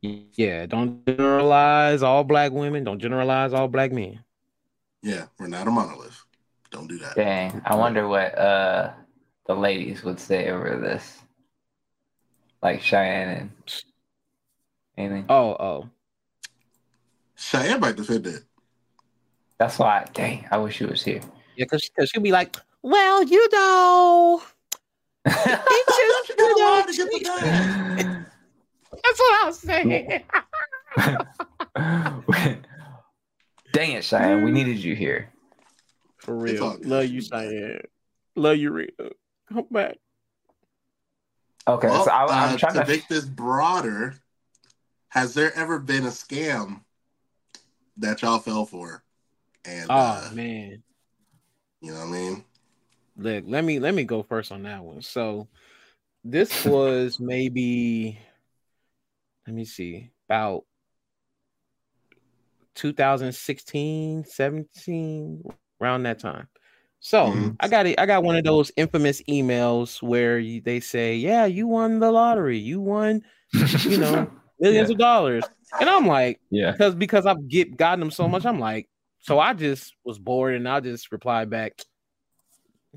Yeah, 0.00 0.66
don't 0.66 1.04
generalize 1.04 2.02
all 2.02 2.22
black 2.22 2.52
women. 2.52 2.84
Don't 2.84 3.00
generalize 3.00 3.52
all 3.52 3.66
black 3.66 3.90
men. 3.92 4.22
Yeah, 5.02 5.26
we're 5.38 5.48
not 5.48 5.66
a 5.66 5.70
monolith. 5.70 6.24
Don't 6.70 6.86
do 6.86 6.98
that. 6.98 7.16
Dang, 7.16 7.60
I 7.64 7.74
wonder 7.74 8.06
what 8.06 8.36
uh 8.38 8.92
the 9.46 9.54
ladies 9.54 10.04
would 10.04 10.20
say 10.20 10.50
over 10.50 10.76
this. 10.78 11.18
Like 12.62 12.80
Cheyenne 12.80 13.28
and 13.28 13.50
anything. 14.98 15.24
Oh, 15.28 15.50
oh. 15.58 15.88
Cheyenne 17.36 17.80
might 17.80 17.96
defend 17.96 18.24
that. 18.24 18.42
That's 19.58 19.78
why. 19.78 20.04
Dang, 20.12 20.46
I 20.50 20.58
wish 20.58 20.76
she 20.76 20.84
was 20.84 21.02
here. 21.02 21.20
Yeah, 21.56 21.64
because 21.64 21.88
she'll 22.10 22.22
be 22.22 22.32
like, 22.32 22.56
well, 22.82 23.22
you 23.22 23.48
know, 23.52 24.42
She 25.28 25.32
just, 25.34 26.28
you 26.28 26.36
know, 26.38 26.64
lie 26.64 26.84
to 26.86 26.92
get 26.96 27.10
the 27.10 27.20
bag. 27.24 28.06
that's 29.04 29.18
what 29.18 29.42
I 29.42 29.46
was 29.46 29.58
saying. 29.58 30.24
Dang 33.72 33.92
it, 33.92 34.04
Cheyenne, 34.04 34.42
we 34.44 34.50
needed 34.50 34.78
you 34.78 34.94
here. 34.96 35.30
For 36.18 36.34
real. 36.34 36.76
Love 36.82 37.06
you, 37.06 37.20
Cheyenne. 37.20 37.82
Love 38.36 38.56
you, 38.56 38.70
Rita. 38.72 39.12
Come 39.52 39.66
back. 39.70 39.98
Okay, 41.66 41.88
Well, 41.88 42.04
so 42.04 42.10
I, 42.10 42.24
uh, 42.24 42.28
I'm 42.30 42.56
trying 42.56 42.74
to 42.74 42.80
to. 42.84 42.86
make 42.86 43.06
this 43.08 43.24
broader, 43.26 44.14
has 45.10 45.34
there 45.34 45.54
ever 45.56 45.78
been 45.78 46.04
a 46.04 46.08
scam 46.10 46.82
that 47.96 48.22
y'all 48.22 48.38
fell 48.38 48.66
for? 48.66 49.02
And 49.64 49.90
Oh 49.90 49.96
uh, 49.96 50.30
man. 50.32 50.82
you 51.80 51.92
know 51.92 51.98
what 51.98 52.08
I 52.08 52.10
mean? 52.10 52.44
Look, 53.16 53.44
let 53.46 53.64
me 53.64 53.78
let 53.78 53.94
me 53.94 54.04
go 54.04 54.22
first 54.22 54.52
on 54.52 54.62
that 54.64 54.82
one. 54.82 55.02
So 55.02 55.48
this 56.24 56.64
was 56.64 57.18
maybe 57.20 58.18
let 59.46 59.54
me 59.54 59.64
see, 59.64 60.10
about 60.28 60.64
2016, 62.74 64.24
17, 64.24 65.42
around 65.52 66.02
that 66.04 66.18
time. 66.18 66.48
So 67.00 67.26
Mhm. 67.26 67.56
I 67.60 67.68
got 67.68 67.86
it. 67.86 67.98
I 67.98 68.06
got 68.06 68.22
one 68.24 68.36
of 68.36 68.44
those 68.44 68.70
infamous 68.76 69.22
emails 69.22 70.02
where 70.02 70.38
you, 70.38 70.60
they 70.60 70.80
say, 70.80 71.16
"Yeah, 71.16 71.46
you 71.46 71.66
won 71.66 71.98
the 71.98 72.10
lottery. 72.10 72.58
You 72.58 72.80
won 72.80 73.22
you 73.84 73.96
know, 73.98 74.30
millions 74.60 74.88
Yeah. 74.88 74.94
of 74.94 74.98
dollars," 74.98 75.44
and 75.80 75.88
I'm 75.88 76.06
like, 76.06 76.40
yeah. 76.50 76.72
because 76.72 76.94
because 76.94 77.26
I've 77.26 77.48
get 77.48 77.76
gotten 77.76 78.00
them 78.00 78.10
so 78.10 78.28
much, 78.28 78.44
I'm 78.46 78.58
like, 78.60 78.88
so 79.20 79.38
I 79.38 79.52
just 79.54 79.94
was 80.04 80.18
bored 80.18 80.54
and 80.54 80.68
I 80.68 80.80
just 80.80 81.10
replied 81.12 81.50
back, 81.50 81.80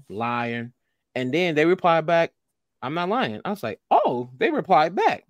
lying, 0.09 0.73
and 1.15 1.33
then 1.33 1.55
they 1.55 1.65
replied 1.65 2.05
back, 2.05 2.31
I'm 2.81 2.93
not 2.93 3.09
lying. 3.09 3.41
I 3.45 3.49
was 3.49 3.63
like, 3.63 3.79
oh, 3.89 4.29
they 4.37 4.49
replied 4.51 4.95
back. 4.95 5.25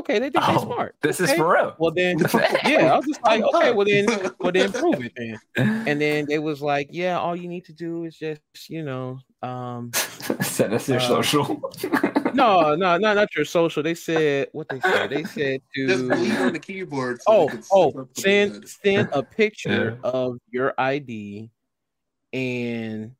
Okay, 0.00 0.18
they 0.18 0.30
think 0.30 0.44
Oh, 0.48 0.52
they 0.58 0.64
smart. 0.64 0.96
This 1.02 1.20
Okay. 1.20 1.32
is 1.32 1.36
for 1.36 1.52
real. 1.52 1.74
Well 1.78 1.92
then, 1.94 2.16
yeah, 2.64 2.92
I 2.92 2.96
was 2.96 3.06
just 3.06 3.22
like, 3.22 3.42
okay, 3.42 3.72
well 3.72 3.86
then, 3.86 4.06
well 4.40 4.52
then, 4.52 4.72
prove 4.72 5.04
it 5.04 5.12
then. 5.16 5.38
And 5.86 6.00
then 6.00 6.24
they 6.26 6.38
was 6.38 6.62
like, 6.62 6.88
yeah, 6.90 7.18
all 7.18 7.36
you 7.36 7.48
need 7.48 7.66
to 7.66 7.72
do 7.74 8.04
is 8.04 8.16
just, 8.16 8.40
you 8.68 8.82
know, 8.82 9.18
um, 9.42 9.90
Send 10.40 10.72
us 10.72 10.88
your 10.88 10.98
uh, 10.98 11.00
social. 11.00 11.60
no, 12.32 12.74
no, 12.74 12.96
no, 12.96 13.14
not 13.14 13.28
your 13.36 13.44
social. 13.44 13.82
They 13.82 13.94
said 13.94 14.48
what 14.52 14.68
they 14.70 14.80
said. 14.80 15.10
They 15.10 15.24
said 15.24 15.60
Just 15.76 15.98
to 16.00 16.08
leave 16.08 16.40
on 16.40 16.52
the 16.54 16.58
keyboard. 16.58 17.20
So 17.22 17.32
oh 17.32 17.50
oh 17.70 17.90
slip 17.90 18.02
up 18.02 18.14
the 18.14 18.22
send 18.22 18.52
bed. 18.52 18.68
send 18.68 19.08
a 19.12 19.22
picture 19.22 19.98
Yeah. 20.02 20.10
of 20.10 20.38
your 20.50 20.72
ID 20.78 21.50
and 22.32 23.12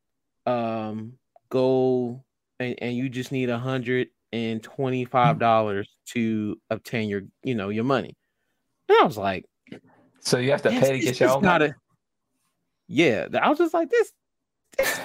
um 0.47 1.13
go 1.51 2.25
and, 2.59 2.77
and 2.81 2.97
you 2.97 3.09
just 3.09 3.33
need 3.33 3.51
a 3.51 3.59
hundred 3.59 4.09
and 4.33 4.65
hmm. 4.65 4.73
twenty 4.73 5.05
five 5.05 5.39
dollars 5.39 5.89
to 6.07 6.57
obtain 6.71 7.09
your 7.09 7.23
you 7.43 7.55
know 7.55 7.69
your 7.69 7.85
money. 7.85 8.17
And 8.89 8.99
I 9.01 9.05
was 9.05 9.17
like, 9.17 9.47
so 10.21 10.39
you 10.39 10.51
have 10.51 10.63
to 10.63 10.71
pay 10.71 10.93
to 10.93 10.99
get 10.99 11.21
your 11.21 11.31
own. 11.31 11.43
gotta-" 11.43 11.75
Yeah, 12.89 13.27
I 13.41 13.49
was 13.49 13.59
just 13.59 13.75
like 13.75 13.91
this. 13.91 14.13
this 14.77 15.01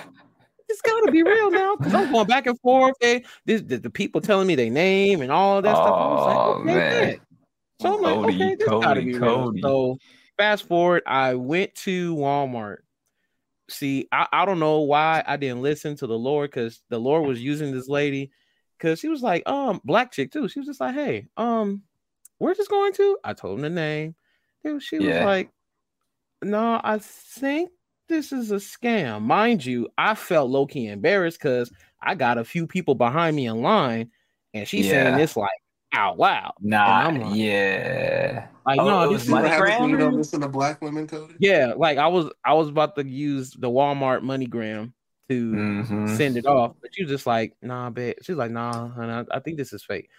it's 0.67 0.81
gotta 0.81 1.11
be 1.11 1.23
real 1.23 1.51
now 1.51 1.75
because 1.75 1.93
I'm 1.93 2.11
going 2.11 2.27
back 2.27 2.47
and 2.47 2.59
forth. 2.59 2.95
They, 2.99 3.23
this, 3.45 3.61
the, 3.61 3.77
the 3.77 3.89
people 3.89 4.21
telling 4.21 4.47
me 4.47 4.55
their 4.55 4.69
name 4.69 5.21
and 5.21 5.31
all 5.31 5.61
that 5.61 5.75
stuff. 5.75 5.87
I 5.87 6.07
was 6.07 6.25
like, 6.25 6.37
Oh, 6.37 6.51
okay, 6.61 6.73
man. 6.73 7.17
So 7.81 7.95
I'm 7.95 8.01
like, 8.01 8.15
Codi, 8.15 8.35
okay, 8.35 8.55
this 8.55 8.67
gotta 8.67 9.01
be 9.01 9.13
Codi. 9.13 9.53
real. 9.53 9.61
So 9.61 9.97
fast 10.37 10.67
forward, 10.67 11.03
I 11.05 11.35
went 11.35 11.75
to 11.75 12.15
Walmart. 12.15 12.77
See, 13.69 14.07
I, 14.11 14.27
I 14.31 14.45
don't 14.45 14.59
know 14.59 14.81
why 14.81 15.23
I 15.25 15.37
didn't 15.37 15.61
listen 15.61 15.95
to 15.97 16.07
the 16.07 16.17
Lord 16.17 16.51
because 16.51 16.81
the 16.89 16.99
Lord 16.99 17.27
was 17.27 17.41
using 17.41 17.71
this 17.71 17.87
lady 17.87 18.31
because 18.77 18.99
she 18.99 19.07
was 19.09 19.21
like, 19.21 19.43
um, 19.47 19.81
black 19.83 20.11
chick 20.11 20.31
too. 20.31 20.47
She 20.47 20.59
was 20.59 20.67
just 20.67 20.79
like, 20.81 20.93
hey, 20.95 21.27
um, 21.37 21.81
where's 22.37 22.57
this 22.57 22.67
going 22.67 22.93
to? 22.93 23.17
I 23.23 23.33
told 23.33 23.55
him 23.57 23.61
the 23.63 23.69
name. 23.69 24.15
Dude, 24.63 24.81
She 24.83 24.97
was 24.97 25.07
Yeah. 25.07 25.25
like, 25.25 25.49
no, 26.41 26.79
I 26.83 26.99
think 26.99 27.71
this 28.07 28.31
is 28.31 28.51
a 28.51 28.55
scam. 28.55 29.21
Mind 29.23 29.65
you, 29.65 29.87
I 29.97 30.15
felt 30.15 30.49
low 30.49 30.65
key 30.67 30.87
embarrassed 30.87 31.39
because 31.39 31.71
I 32.01 32.15
got 32.15 32.37
a 32.37 32.43
few 32.43 32.67
people 32.67 32.93
behind 32.95 33.35
me 33.35 33.47
in 33.47 33.61
line 33.61 34.11
and 34.53 34.67
she's 34.67 34.87
saying 34.89 35.05
Yeah. 35.13 35.17
this 35.17 35.35
like 35.37 35.49
out 35.93 36.19
loud. 36.19 36.53
Nah, 36.59 37.07
And 37.07 37.17
I'm 37.17 37.29
like- 37.29 37.39
yeah. 37.39 38.47
Like, 38.65 38.79
Oh, 38.79 38.85
no, 38.85 39.01
this 39.03 39.11
was 39.11 39.23
is 39.25 39.31
what 39.31 39.37
money 39.43 39.49
happens 39.49 39.79
when 39.79 39.89
you 39.91 39.95
gram? 39.97 40.09
don't 40.09 40.17
listen 40.17 40.41
to 40.41 40.47
black 40.49 40.81
women, 40.81 41.07
Codi? 41.07 41.35
yeah, 41.39 41.73
like 41.77 41.97
I 41.99 42.07
was 42.07 42.29
I 42.43 42.53
was 42.53 42.67
about 42.69 42.95
to 42.95 43.07
use 43.07 43.51
the 43.51 43.69
Walmart 43.69 44.21
MoneyGram 44.23 44.91
to 45.29 45.51
Mhm. 45.53 46.09
send 46.17 46.37
it 46.37 46.45
off, 46.45 46.75
but 46.81 46.95
you 46.97 47.05
just 47.07 47.25
like, 47.25 47.55
nah, 47.61 47.89
bet. 47.89 48.23
She's 48.23 48.35
like, 48.35 48.51
nah, 48.51 48.89
honey, 48.89 49.11
I, 49.13 49.37
I 49.37 49.39
think 49.39 49.57
this 49.57 49.73
is 49.73 49.83
fake. 49.83 50.09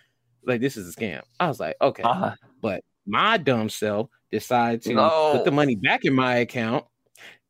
Like 0.45 0.61
this 0.61 0.77
is 0.77 0.89
a 0.89 0.99
scam. 0.99 1.23
I 1.41 1.49
was 1.49 1.61
like, 1.61 1.77
okay, 1.81 2.03
Uh-huh. 2.05 2.35
but 2.61 2.83
my 3.07 3.37
dumb 3.39 3.69
self 3.69 4.09
decided 4.33 4.83
to 4.83 4.95
No. 4.95 5.11
put 5.33 5.45
the 5.45 5.51
money 5.53 5.77
back 5.77 6.05
in 6.05 6.15
my 6.15 6.37
account. 6.37 6.85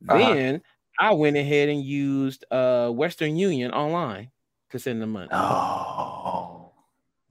Uh-huh. 0.08 0.18
Then 0.18 0.62
I 1.00 1.12
went 1.14 1.36
ahead 1.36 1.68
and 1.68 1.82
used 1.82 2.44
uh 2.50 2.90
Western 2.90 3.36
Union 3.36 3.72
online 3.72 4.30
to 4.70 4.78
send 4.78 5.02
the 5.02 5.06
money. 5.06 5.28
Oh. 5.32 6.72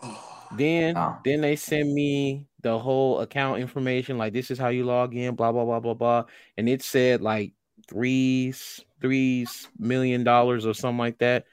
Oh, 0.02 0.48
Then 0.58 0.96
Oh. 0.98 1.18
then 1.24 1.42
they 1.42 1.56
send 1.56 1.94
me 1.94 2.48
the 2.62 2.78
whole 2.80 3.20
account 3.22 3.60
information, 3.60 4.18
like 4.18 4.34
this 4.34 4.52
is 4.52 4.58
how 4.60 4.70
you 4.70 4.84
log 4.86 5.16
in, 5.16 5.36
blah 5.36 5.52
blah 5.52 5.66
blah 5.66 5.80
blah 5.80 5.94
blah. 5.94 6.26
And 6.58 6.70
it 6.70 6.82
said 6.82 7.22
like 7.22 7.54
three 7.88 8.54
three 9.02 9.46
million 9.78 10.24
dollars 10.24 10.66
or 10.66 10.74
something 10.74 10.98
like 10.98 11.18
that. 11.20 11.46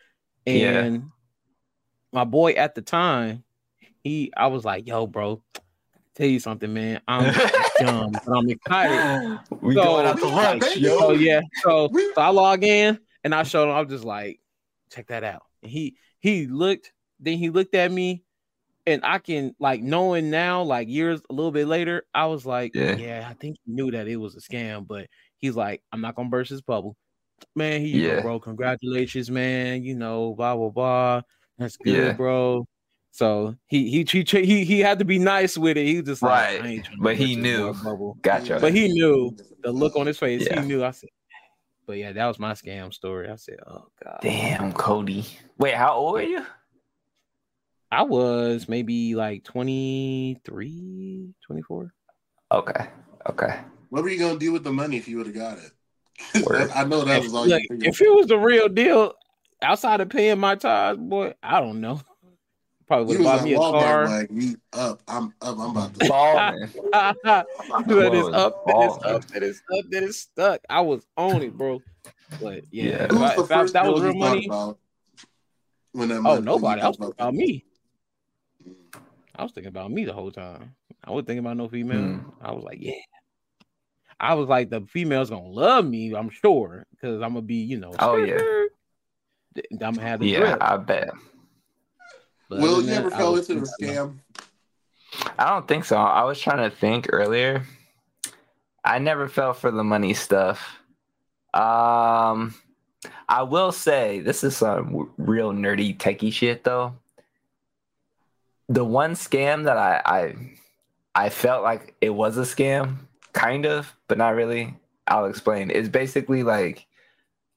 Yeah. 0.46 0.80
And 0.80 1.04
my 2.12 2.24
boy 2.24 2.52
at 2.52 2.74
the 2.74 2.82
time, 2.82 3.44
he 4.02 4.32
I 4.36 4.46
was 4.48 4.64
like, 4.64 4.86
yo, 4.86 5.06
bro, 5.06 5.42
tell 6.14 6.26
you 6.26 6.40
something, 6.40 6.72
man. 6.72 7.00
I'm 7.08 7.32
dumb, 7.78 8.12
but 8.12 8.28
I'm 8.36 8.48
excited. 8.48 9.38
we 9.60 9.74
So- 9.74 9.84
going 9.84 10.06
out 10.06 10.18
the 10.20 10.26
lunch, 10.26 10.76
yo. 10.76 10.98
So 10.98 11.10
yeah, 11.12 11.40
so, 11.62 11.88
so 12.14 12.20
I 12.20 12.28
log 12.30 12.64
in 12.64 12.98
and 13.24 13.34
I 13.34 13.42
showed 13.44 13.68
him. 13.68 13.76
I'm 13.76 13.88
just 13.88 14.04
like, 14.04 14.40
check 14.90 15.06
that 15.08 15.24
out. 15.24 15.42
And 15.62 15.70
he 15.70 15.96
he 16.20 16.46
looked, 16.46 16.92
then 17.20 17.38
he 17.38 17.50
looked 17.50 17.74
at 17.74 17.90
me, 17.90 18.24
and 18.86 19.00
I 19.04 19.18
can 19.18 19.54
like 19.58 19.80
knowing 19.82 20.30
now, 20.30 20.62
like 20.62 20.88
years 20.88 21.20
a 21.30 21.32
little 21.32 21.52
bit 21.52 21.66
later, 21.68 22.04
I 22.14 22.26
was 22.26 22.44
like, 22.44 22.74
Yeah. 22.74 22.96
yeah, 22.96 23.26
I 23.30 23.34
think 23.34 23.56
he 23.64 23.72
knew 23.72 23.90
that 23.92 24.08
it 24.08 24.16
was 24.16 24.34
a 24.36 24.40
scam, 24.40 24.86
but 24.86 25.06
he's 25.42 25.54
like, 25.56 25.82
I'm 25.92 26.00
not 26.00 26.14
gonna 26.14 26.30
burst 26.30 26.48
his 26.50 26.62
bubble. 26.62 26.96
Man, 27.54 27.82
he 27.82 27.88
Yeah. 27.90 28.16
go, 28.16 28.22
bro. 28.22 28.40
Congratulations, 28.40 29.30
man. 29.30 29.82
You 29.84 29.94
know, 29.94 30.32
blah 30.34 30.56
blah 30.56 30.70
blah. 30.70 31.22
That's 31.58 31.76
good, 31.76 31.94
Yeah. 31.94 32.12
bro. 32.12 32.66
So 33.10 33.56
he 33.66 33.90
he 33.90 34.06
he 34.08 34.22
he 34.24 34.64
he 34.64 34.80
had 34.80 35.00
to 35.00 35.04
be 35.04 35.18
nice 35.18 35.58
with 35.58 35.76
it. 35.76 35.84
He 35.84 35.96
was 35.96 36.06
just 36.06 36.22
like, 36.22 36.32
Right. 36.32 36.62
I 36.62 36.68
ain't 36.68 36.88
But 36.98 37.16
he 37.16 37.36
knew. 37.36 37.74
bubble. 37.74 38.16
Gotcha. 38.22 38.58
But 38.58 38.72
he 38.72 38.88
knew 38.88 39.36
the 39.62 39.70
look 39.70 39.96
on 39.96 40.06
his 40.06 40.18
face. 40.18 40.46
Yeah. 40.48 40.62
He 40.62 40.66
knew. 40.66 40.82
I 40.82 40.92
said, 40.92 41.10
but 41.86 41.98
yeah, 41.98 42.12
that 42.12 42.26
was 42.26 42.38
my 42.38 42.52
scam 42.52 42.94
story. 42.94 43.28
I 43.28 43.36
said, 43.36 43.58
oh 43.66 43.88
god, 44.02 44.20
Damn, 44.22 44.72
Codi. 44.72 45.26
Wait, 45.58 45.74
how 45.74 45.92
old 45.94 46.18
are 46.20 46.22
you? 46.22 46.46
I 47.90 48.02
was 48.04 48.68
maybe 48.68 49.14
like 49.14 49.44
23, 49.44 51.34
24. 51.46 51.92
Okay. 52.52 52.86
Okay. 53.28 53.60
What 53.92 54.04
were 54.04 54.08
you 54.08 54.18
gonna 54.18 54.38
do 54.38 54.52
with 54.52 54.64
the 54.64 54.72
money 54.72 54.96
if 54.96 55.06
you 55.06 55.18
would 55.18 55.26
have 55.26 55.34
got 55.34 55.58
it? 55.58 56.44
Word. 56.46 56.70
I 56.74 56.84
know 56.84 57.04
that 57.04 57.18
If, 57.18 57.24
was 57.24 57.34
all 57.34 57.46
look, 57.46 57.60
you 57.68 57.76
if 57.82 58.00
it 58.00 58.08
was 58.14 58.26
the 58.26 58.38
real 58.38 58.70
deal, 58.70 59.12
outside 59.60 60.00
of 60.00 60.08
paying 60.08 60.38
my 60.40 60.54
tithes, 60.54 60.98
boy, 60.98 61.34
I 61.42 61.60
don't 61.60 61.82
know. 61.82 62.00
Probably 62.86 63.12
You 63.16 63.18
would 63.22 63.26
have 63.28 63.34
was 63.34 63.40
bought 63.40 63.40
at 63.40 63.44
me 63.44 63.52
a 63.52 63.58
Walmart 63.58 63.82
car. 63.82 64.08
like 64.08 64.30
we 64.30 64.56
up. 64.72 65.02
I'm 65.06 65.34
up. 65.42 65.58
I'm 65.58 65.70
about 65.76 65.92
to. 66.00 66.08
Balling. 66.08 66.68
that 66.72 68.14
is 68.14 68.28
up, 68.28 68.64
that 68.64 68.82
is 68.82 69.04
up, 69.04 69.24
that 69.28 69.42
is 69.42 69.62
up, 69.70 69.84
that 69.90 70.02
is 70.02 70.18
stuck. 70.20 70.60
I 70.70 70.80
was 70.80 71.06
on 71.18 71.42
it, 71.42 71.52
bro. 71.54 71.82
But 72.40 72.64
yeah, 72.70 72.84
Yeah. 72.84 73.04
if, 73.04 73.10
Who 73.10 73.18
was 73.20 73.30
I, 73.30 73.36
the 73.36 73.42
if 73.42 73.52
I- 73.52 73.54
first 73.60 73.72
that 73.74 73.92
was 73.92 74.00
real 74.00 74.14
money. 74.14 74.48
when 74.48 76.08
that 76.08 76.16
Oh, 76.16 76.20
money- 76.22 76.22
when 76.22 76.38
you 76.38 76.44
nobody. 76.46 76.80
I 76.80 76.88
was 76.88 76.96
thinking 76.96 77.14
about 77.18 77.34
me. 77.34 77.64
Mm. 78.66 78.74
I 79.36 79.42
was 79.42 79.52
thinking 79.52 79.68
about 79.68 79.90
me 79.92 80.06
the 80.06 80.14
whole 80.14 80.30
time. 80.32 80.74
I 81.04 81.10
wasn't 81.10 81.26
thinking 81.26 81.40
about 81.44 81.58
no 81.58 81.68
female. 81.68 82.00
Hmm. 82.00 82.30
I 82.40 82.52
was 82.52 82.64
like, 82.64 82.78
yeah. 82.80 82.92
I 84.22 84.34
was 84.34 84.48
like, 84.48 84.70
the 84.70 84.82
female's 84.82 85.30
gonna 85.30 85.48
love 85.48 85.84
me, 85.84 86.14
I'm 86.14 86.30
sure, 86.30 86.86
because 86.92 87.20
I'm 87.20 87.30
gonna 87.34 87.42
be, 87.42 87.56
you 87.56 87.78
know, 87.78 87.92
Oh, 87.98 88.16
yeah. 88.16 88.40
I'm 89.72 89.78
gonna 89.78 90.02
have 90.02 90.20
the 90.20 90.28
Yeah, 90.28 90.38
drip. 90.38 90.62
I 90.62 90.76
bet. 90.76 91.10
But 92.48 92.60
Will, 92.60 92.80
you 92.80 92.86
than 92.86 92.94
ever 92.98 93.10
that, 93.10 93.18
fell 93.18 93.36
into 93.36 93.54
the 93.54 93.74
scam? 93.80 94.18
I 95.38 95.50
don't 95.50 95.66
think 95.66 95.84
so. 95.84 95.96
I 95.96 96.22
was 96.22 96.40
trying 96.40 96.58
to 96.68 96.74
think 96.74 97.08
earlier. 97.12 97.64
I 98.84 98.98
never 98.98 99.28
fell 99.28 99.54
for 99.54 99.70
the 99.70 99.84
money 99.84 100.14
stuff. 100.14 100.78
Um, 101.52 102.54
I 103.28 103.42
will 103.42 103.72
say 103.72 104.20
this 104.20 104.44
is 104.44 104.56
some 104.56 104.86
w- 104.86 105.12
real 105.18 105.52
nerdy 105.52 105.96
techie 105.96 106.32
shit 106.32 106.64
though. 106.64 106.94
The 108.68 108.84
one 108.84 109.14
scam 109.14 109.64
that 109.64 109.76
I 109.76 110.00
I 110.04 110.36
I 111.14 111.28
felt 111.28 111.62
like 111.62 111.94
it 112.00 112.10
was 112.10 112.38
a 112.38 112.42
scam, 112.42 112.96
kind 113.32 113.66
of, 113.66 113.94
but 114.08 114.18
not 114.18 114.34
really. 114.34 114.76
I'll 115.08 115.26
explain. 115.26 115.70
It's 115.70 115.88
basically 115.88 116.42
like 116.42 116.86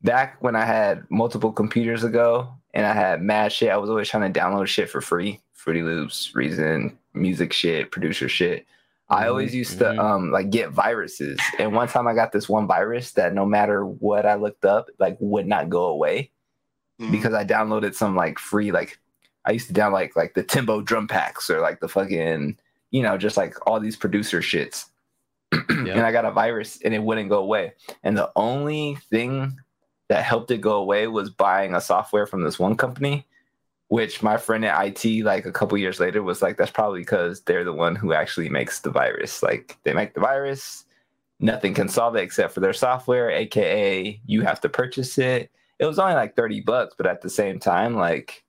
back 0.01 0.37
when 0.41 0.55
I 0.55 0.65
had 0.65 1.05
multiple 1.09 1.51
computers 1.51 2.03
ago 2.03 2.53
and 2.73 2.85
I 2.85 2.93
had 2.93 3.21
mad 3.21 3.51
shit. 3.51 3.69
I 3.69 3.77
was 3.77 3.89
always 3.89 4.09
trying 4.09 4.31
to 4.31 4.39
download 4.39 4.67
shit 4.67 4.89
for 4.89 5.01
free. 5.01 5.41
Fruity 5.53 5.81
Loops, 5.83 6.31
Reason, 6.35 6.97
music 7.13 7.53
shit, 7.53 7.91
producer 7.91 8.27
shit. 8.29 8.65
I 9.09 9.25
Mhm, 9.25 9.29
always 9.29 9.53
used 9.55 9.77
to 9.79 10.03
um 10.03 10.31
like 10.31 10.49
get 10.49 10.71
viruses. 10.71 11.39
And 11.59 11.73
one 11.73 11.87
time 11.87 12.07
I 12.07 12.15
got 12.15 12.31
this 12.31 12.49
one 12.49 12.65
virus 12.67 13.11
that 13.11 13.33
no 13.35 13.45
matter 13.45 13.85
what 13.85 14.25
I 14.25 14.35
looked 14.35 14.65
up, 14.65 14.89
like 14.99 15.17
would 15.19 15.47
not 15.47 15.69
go 15.69 15.85
away 15.85 16.31
Mm. 16.99 17.11
because 17.11 17.33
I 17.33 17.43
downloaded 17.43 17.93
some 17.93 18.15
like 18.15 18.39
free 18.39 18.71
like 18.71 18.97
I 19.43 19.51
used 19.51 19.67
to 19.67 19.73
download 19.73 19.91
like 19.93 20.15
like 20.15 20.33
the 20.33 20.43
Timbo 20.43 20.81
drum 20.81 21.07
packs 21.07 21.49
or 21.49 21.59
like 21.59 21.81
the 21.81 21.89
fucking 21.89 22.57
you 22.91 23.03
know 23.03 23.17
just 23.17 23.37
like 23.37 23.55
all 23.67 23.79
these 23.79 23.97
producer 23.97 24.39
shits. 24.39 24.85
And 25.51 26.01
I 26.01 26.11
got 26.11 26.25
a 26.25 26.31
virus 26.31 26.79
and 26.83 26.93
it 26.93 27.03
wouldn't 27.03 27.29
go 27.29 27.39
away. 27.39 27.73
And 28.03 28.17
the 28.17 28.31
only 28.35 28.95
thing 29.09 29.59
that 30.09 30.23
helped 30.23 30.51
it 30.51 30.61
go 30.61 30.73
away 30.77 31.07
was 31.07 31.29
buying 31.29 31.75
a 31.75 31.81
software 31.81 32.25
from 32.25 32.43
this 32.43 32.59
one 32.59 32.75
company, 32.75 33.25
which 33.87 34.23
my 34.23 34.37
friend 34.37 34.65
at 34.65 35.05
IT 35.05 35.23
like 35.23 35.45
a 35.45 35.51
couple 35.51 35.77
years 35.77 35.99
later 35.99 36.23
was 36.23 36.41
like 36.41 36.57
that's 36.57 36.71
probably 36.71 37.01
because 37.01 37.41
they're 37.41 37.63
the 37.63 37.73
one 37.73 37.95
who 37.95 38.13
actually 38.13 38.49
makes 38.49 38.79
the 38.79 38.91
virus. 38.91 39.41
Like 39.43 39.77
they 39.83 39.93
make 39.93 40.13
the 40.13 40.21
virus, 40.21 40.85
nothing 41.39 41.73
can 41.73 41.89
solve 41.89 42.15
it 42.15 42.23
except 42.23 42.53
for 42.53 42.59
their 42.59 42.73
software, 42.73 43.29
aka 43.29 44.19
you 44.25 44.41
have 44.41 44.61
to 44.61 44.69
purchase 44.69 45.17
it 45.17 45.51
it 45.79 45.85
was 45.85 45.99
only 45.99 46.13
like 46.13 46.35
30 46.35 46.61
bucks, 46.61 46.95
but 46.97 47.07
at 47.07 47.21
the 47.21 47.29
same 47.29 47.59
time, 47.59 47.95
like 47.95 48.43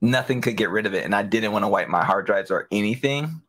nothing 0.00 0.40
could 0.40 0.56
get 0.56 0.70
rid 0.70 0.86
of 0.86 0.94
it. 0.94 1.04
And 1.04 1.14
I 1.14 1.22
didn't 1.22 1.52
want 1.52 1.64
to 1.64 1.68
wipe 1.68 1.88
my 1.88 2.04
hard 2.04 2.26
drives 2.26 2.50
or 2.50 2.66
anything. 2.70 3.42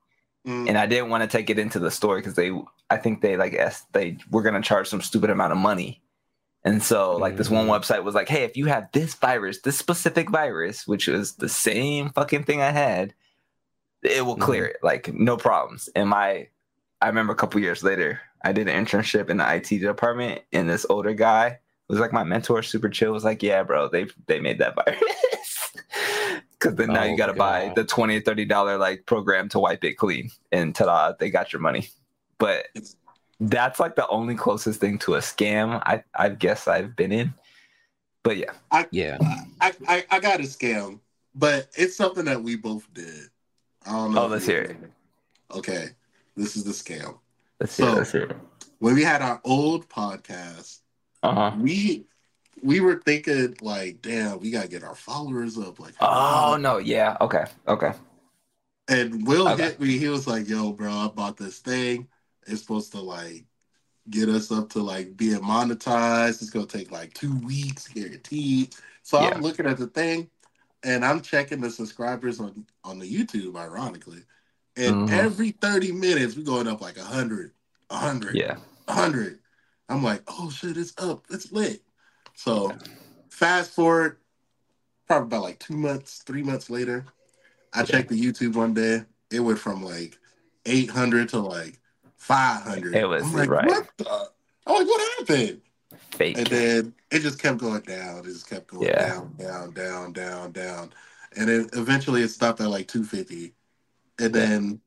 Mm. 0.46 0.70
And 0.70 0.78
I 0.78 0.86
didn't 0.86 1.10
want 1.10 1.24
to 1.24 1.38
take 1.38 1.50
it 1.50 1.58
into 1.60 1.80
the 1.80 1.90
store 1.92 2.18
because 2.18 2.36
they, 2.36 2.52
I 2.90 2.98
think 2.98 3.22
they 3.22 3.36
like, 3.38 3.54
es- 3.54 3.86
they 3.94 4.18
were 4.30 4.44
going 4.44 4.54
to 4.56 4.62
charge 4.62 4.88
some 4.88 5.02
stupid 5.02 5.30
amount 5.30 5.52
of 5.54 5.58
money. 5.58 6.02
And 6.64 6.82
so, 6.82 7.16
like, 7.16 7.38
this 7.38 7.50
one 7.50 7.68
Mhm. 7.68 7.80
website 7.80 8.04
was 8.04 8.16
like, 8.16 8.28
hey, 8.28 8.44
if 8.44 8.58
you 8.58 8.66
have 8.66 8.88
this 8.92 9.14
virus, 9.16 9.62
this 9.62 9.78
specific 9.78 10.30
virus, 10.32 10.88
which 10.88 11.08
was 11.08 11.36
the 11.36 11.50
same 11.50 12.10
fucking 12.10 12.44
thing 12.44 12.62
I 12.62 12.72
had, 12.72 13.14
it 14.02 14.26
will 14.26 14.36
clear 14.36 14.66
it, 14.66 14.78
like, 14.84 15.14
no 15.14 15.38
problems. 15.38 15.90
And 15.96 16.10
my, 16.10 16.48
I 17.02 17.08
remember 17.08 17.34
a 17.34 17.36
couple 17.36 17.60
years 17.62 17.84
later, 17.84 18.20
I 18.44 18.52
did 18.52 18.68
an 18.68 18.86
internship 18.86 19.30
in 19.30 19.38
the 19.38 19.56
IT 19.56 19.80
department, 19.80 20.42
and 20.54 20.68
this 20.70 20.86
older 20.90 21.14
guy 21.14 21.60
was 21.88 22.00
like 22.00 22.14
my 22.14 22.24
mentor, 22.24 22.64
super 22.64 22.90
chill, 22.90 23.12
was 23.14 23.24
like, 23.24 23.44
yeah, 23.44 23.62
bro, 23.64 23.88
they 23.90 24.08
they 24.28 24.40
made 24.40 24.58
that 24.60 24.76
virus. 24.86 25.72
Because 26.66 26.78
then 26.78 26.94
now 26.94 27.02
Oh, 27.04 27.06
you 27.06 27.18
got 27.18 27.28
to 27.28 27.34
buy 27.34 27.72
the 27.76 27.84
20 27.84 28.20
30 28.22 28.46
dollar 28.46 28.78
like 28.78 29.06
program 29.06 29.50
to 29.50 29.60
wipe 29.60 29.84
it 29.84 29.94
clean, 29.98 30.32
and 30.52 30.74
ta-da, 30.76 31.14
they 31.20 31.30
got 31.30 31.54
your 31.54 31.62
money. 31.62 31.90
But 32.38 32.68
that's 33.40 33.80
like 33.80 33.96
the 33.96 34.08
only 34.08 34.36
closest 34.36 34.80
thing 34.80 34.98
to 35.00 35.16
a 35.16 35.20
scam 35.20 35.82
I 35.86 36.04
I 36.14 36.30
guess 36.30 36.68
I've 36.68 36.96
been 36.96 37.12
in. 37.12 37.34
But 38.24 38.38
yeah, 38.38 38.54
Yeah. 38.92 39.18
I, 39.62 39.74
I 39.88 40.06
I 40.10 40.20
got 40.20 40.40
a 40.40 40.44
scam, 40.44 41.00
but 41.36 41.68
it's 41.76 41.96
something 41.96 42.26
that 42.26 42.42
we 42.42 42.56
both 42.56 42.92
did. 42.94 43.30
I 43.86 43.92
don't 43.92 44.14
know. 44.14 44.24
Oh, 44.24 44.28
let's 44.28 44.46
hear 44.48 44.62
it. 44.62 44.78
Okay, 45.52 45.90
this 46.36 46.56
is 46.58 46.64
the 46.64 46.72
scam. 46.72 47.20
let's 47.60 47.78
hear. 47.78 47.86
So- 47.88 47.94
let's 47.96 48.12
hear. 48.12 48.24
it. 48.24 48.38
When 48.80 48.96
we 48.96 49.04
had 49.04 49.22
our 49.22 49.40
old 49.46 49.88
podcast, 49.90 50.80
Uh 51.24 51.34
huh. 51.34 51.52
we 51.60 52.06
we 52.64 52.80
were 52.80 53.02
thinking 53.06 53.56
like, 53.62 54.02
damn, 54.02 54.40
we 54.40 54.52
gotta 54.52 54.68
get 54.68 54.84
our 54.84 54.96
followers 54.96 55.58
up. 55.58 55.80
Like, 55.80 55.94
Oh 56.00 56.58
no, 56.60 56.78
yeah, 56.78 57.18
okay, 57.22 57.46
okay. 57.68 57.94
And 58.88 59.26
Will 59.26 59.48
Okay. 59.50 59.64
hit 59.64 59.80
me. 59.80 59.98
He 59.98 60.08
was 60.10 60.28
like, 60.28 60.48
"Yo, 60.48 60.72
bro, 60.72 60.92
I 60.92 61.08
bought 61.08 61.38
this 61.38 61.60
thing. 61.60 62.08
It's 62.46 62.62
supposed 62.62 62.92
to 62.92 63.02
like 63.02 63.46
get 64.10 64.30
us 64.30 64.52
up 64.52 64.70
to 64.72 64.80
like 64.84 65.18
being 65.18 65.40
monetized. 65.40 66.42
It's 66.42 66.52
gonna 66.52 66.68
take 66.68 66.92
like 66.92 67.14
two 67.14 67.36
weeks, 67.40 67.88
guaranteed." 67.88 68.76
So 69.02 69.20
Yeah. 69.20 69.32
I'm 69.34 69.42
looking 69.42 69.66
at 69.66 69.78
the 69.78 69.88
thing, 69.88 70.30
and 70.84 71.04
I'm 71.04 71.22
checking 71.22 71.62
the 71.62 71.72
subscribers 71.72 72.40
on 72.40 72.66
on 72.84 73.00
the 73.00 73.12
YouTube, 73.12 73.56
ironically. 73.58 74.24
And 74.78 75.10
Mhm. 75.10 75.14
every 75.14 75.52
30 75.52 75.92
minutes, 75.92 76.36
we're 76.36 76.44
going 76.44 76.68
up 76.68 76.82
like 76.82 76.98
100, 76.98 77.54
100, 77.90 78.36
Yeah, 78.36 78.58
100. 78.88 79.40
I'm 79.90 80.04
like, 80.04 80.22
oh 80.28 80.50
shit, 80.52 80.78
it's 80.78 80.94
up. 80.98 81.26
It's 81.32 81.52
lit. 81.52 81.82
So 82.36 82.78
fast 83.30 83.72
forward, 83.72 84.18
probably 85.08 85.26
about 85.28 85.44
like 85.44 85.60
two 85.60 85.78
months, 85.78 86.22
three 86.26 86.44
months 86.44 86.70
later, 86.70 87.06
I 87.74 87.84
checked 87.84 88.10
the 88.10 88.22
YouTube 88.22 88.56
one 88.56 88.74
day. 88.74 89.04
It 89.32 89.40
went 89.40 89.60
from 89.60 89.84
like 89.84 90.18
800 90.66 91.30
to 91.30 91.40
like 91.40 91.80
500. 92.18 92.96
It 92.96 93.06
was- 93.08 93.24
I'm 93.24 93.34
like, 93.34 93.50
right. 93.50 93.66
what 93.66 93.90
the? 93.98 94.30
I'm 94.68 94.76
like, 94.76 94.88
what 94.88 95.20
happened? 95.20 95.62
fake. 96.12 96.38
And 96.38 96.48
then 96.48 96.94
it 97.12 97.20
just 97.20 97.40
kept 97.40 97.58
going 97.58 97.82
down. 97.82 98.20
It 98.20 98.26
just 98.26 98.50
kept 98.50 98.68
going 98.68 98.88
Yeah. 98.88 99.08
down, 99.08 99.36
down, 99.38 99.72
down, 99.74 100.14
down, 100.14 100.52
down. 100.52 100.94
And 101.36 101.50
then 101.50 101.70
eventually 101.74 102.22
it 102.22 102.30
stopped 102.30 102.62
at 102.62 102.70
like 102.70 102.88
250. 102.88 103.54
And 104.20 104.34
then 104.34 104.82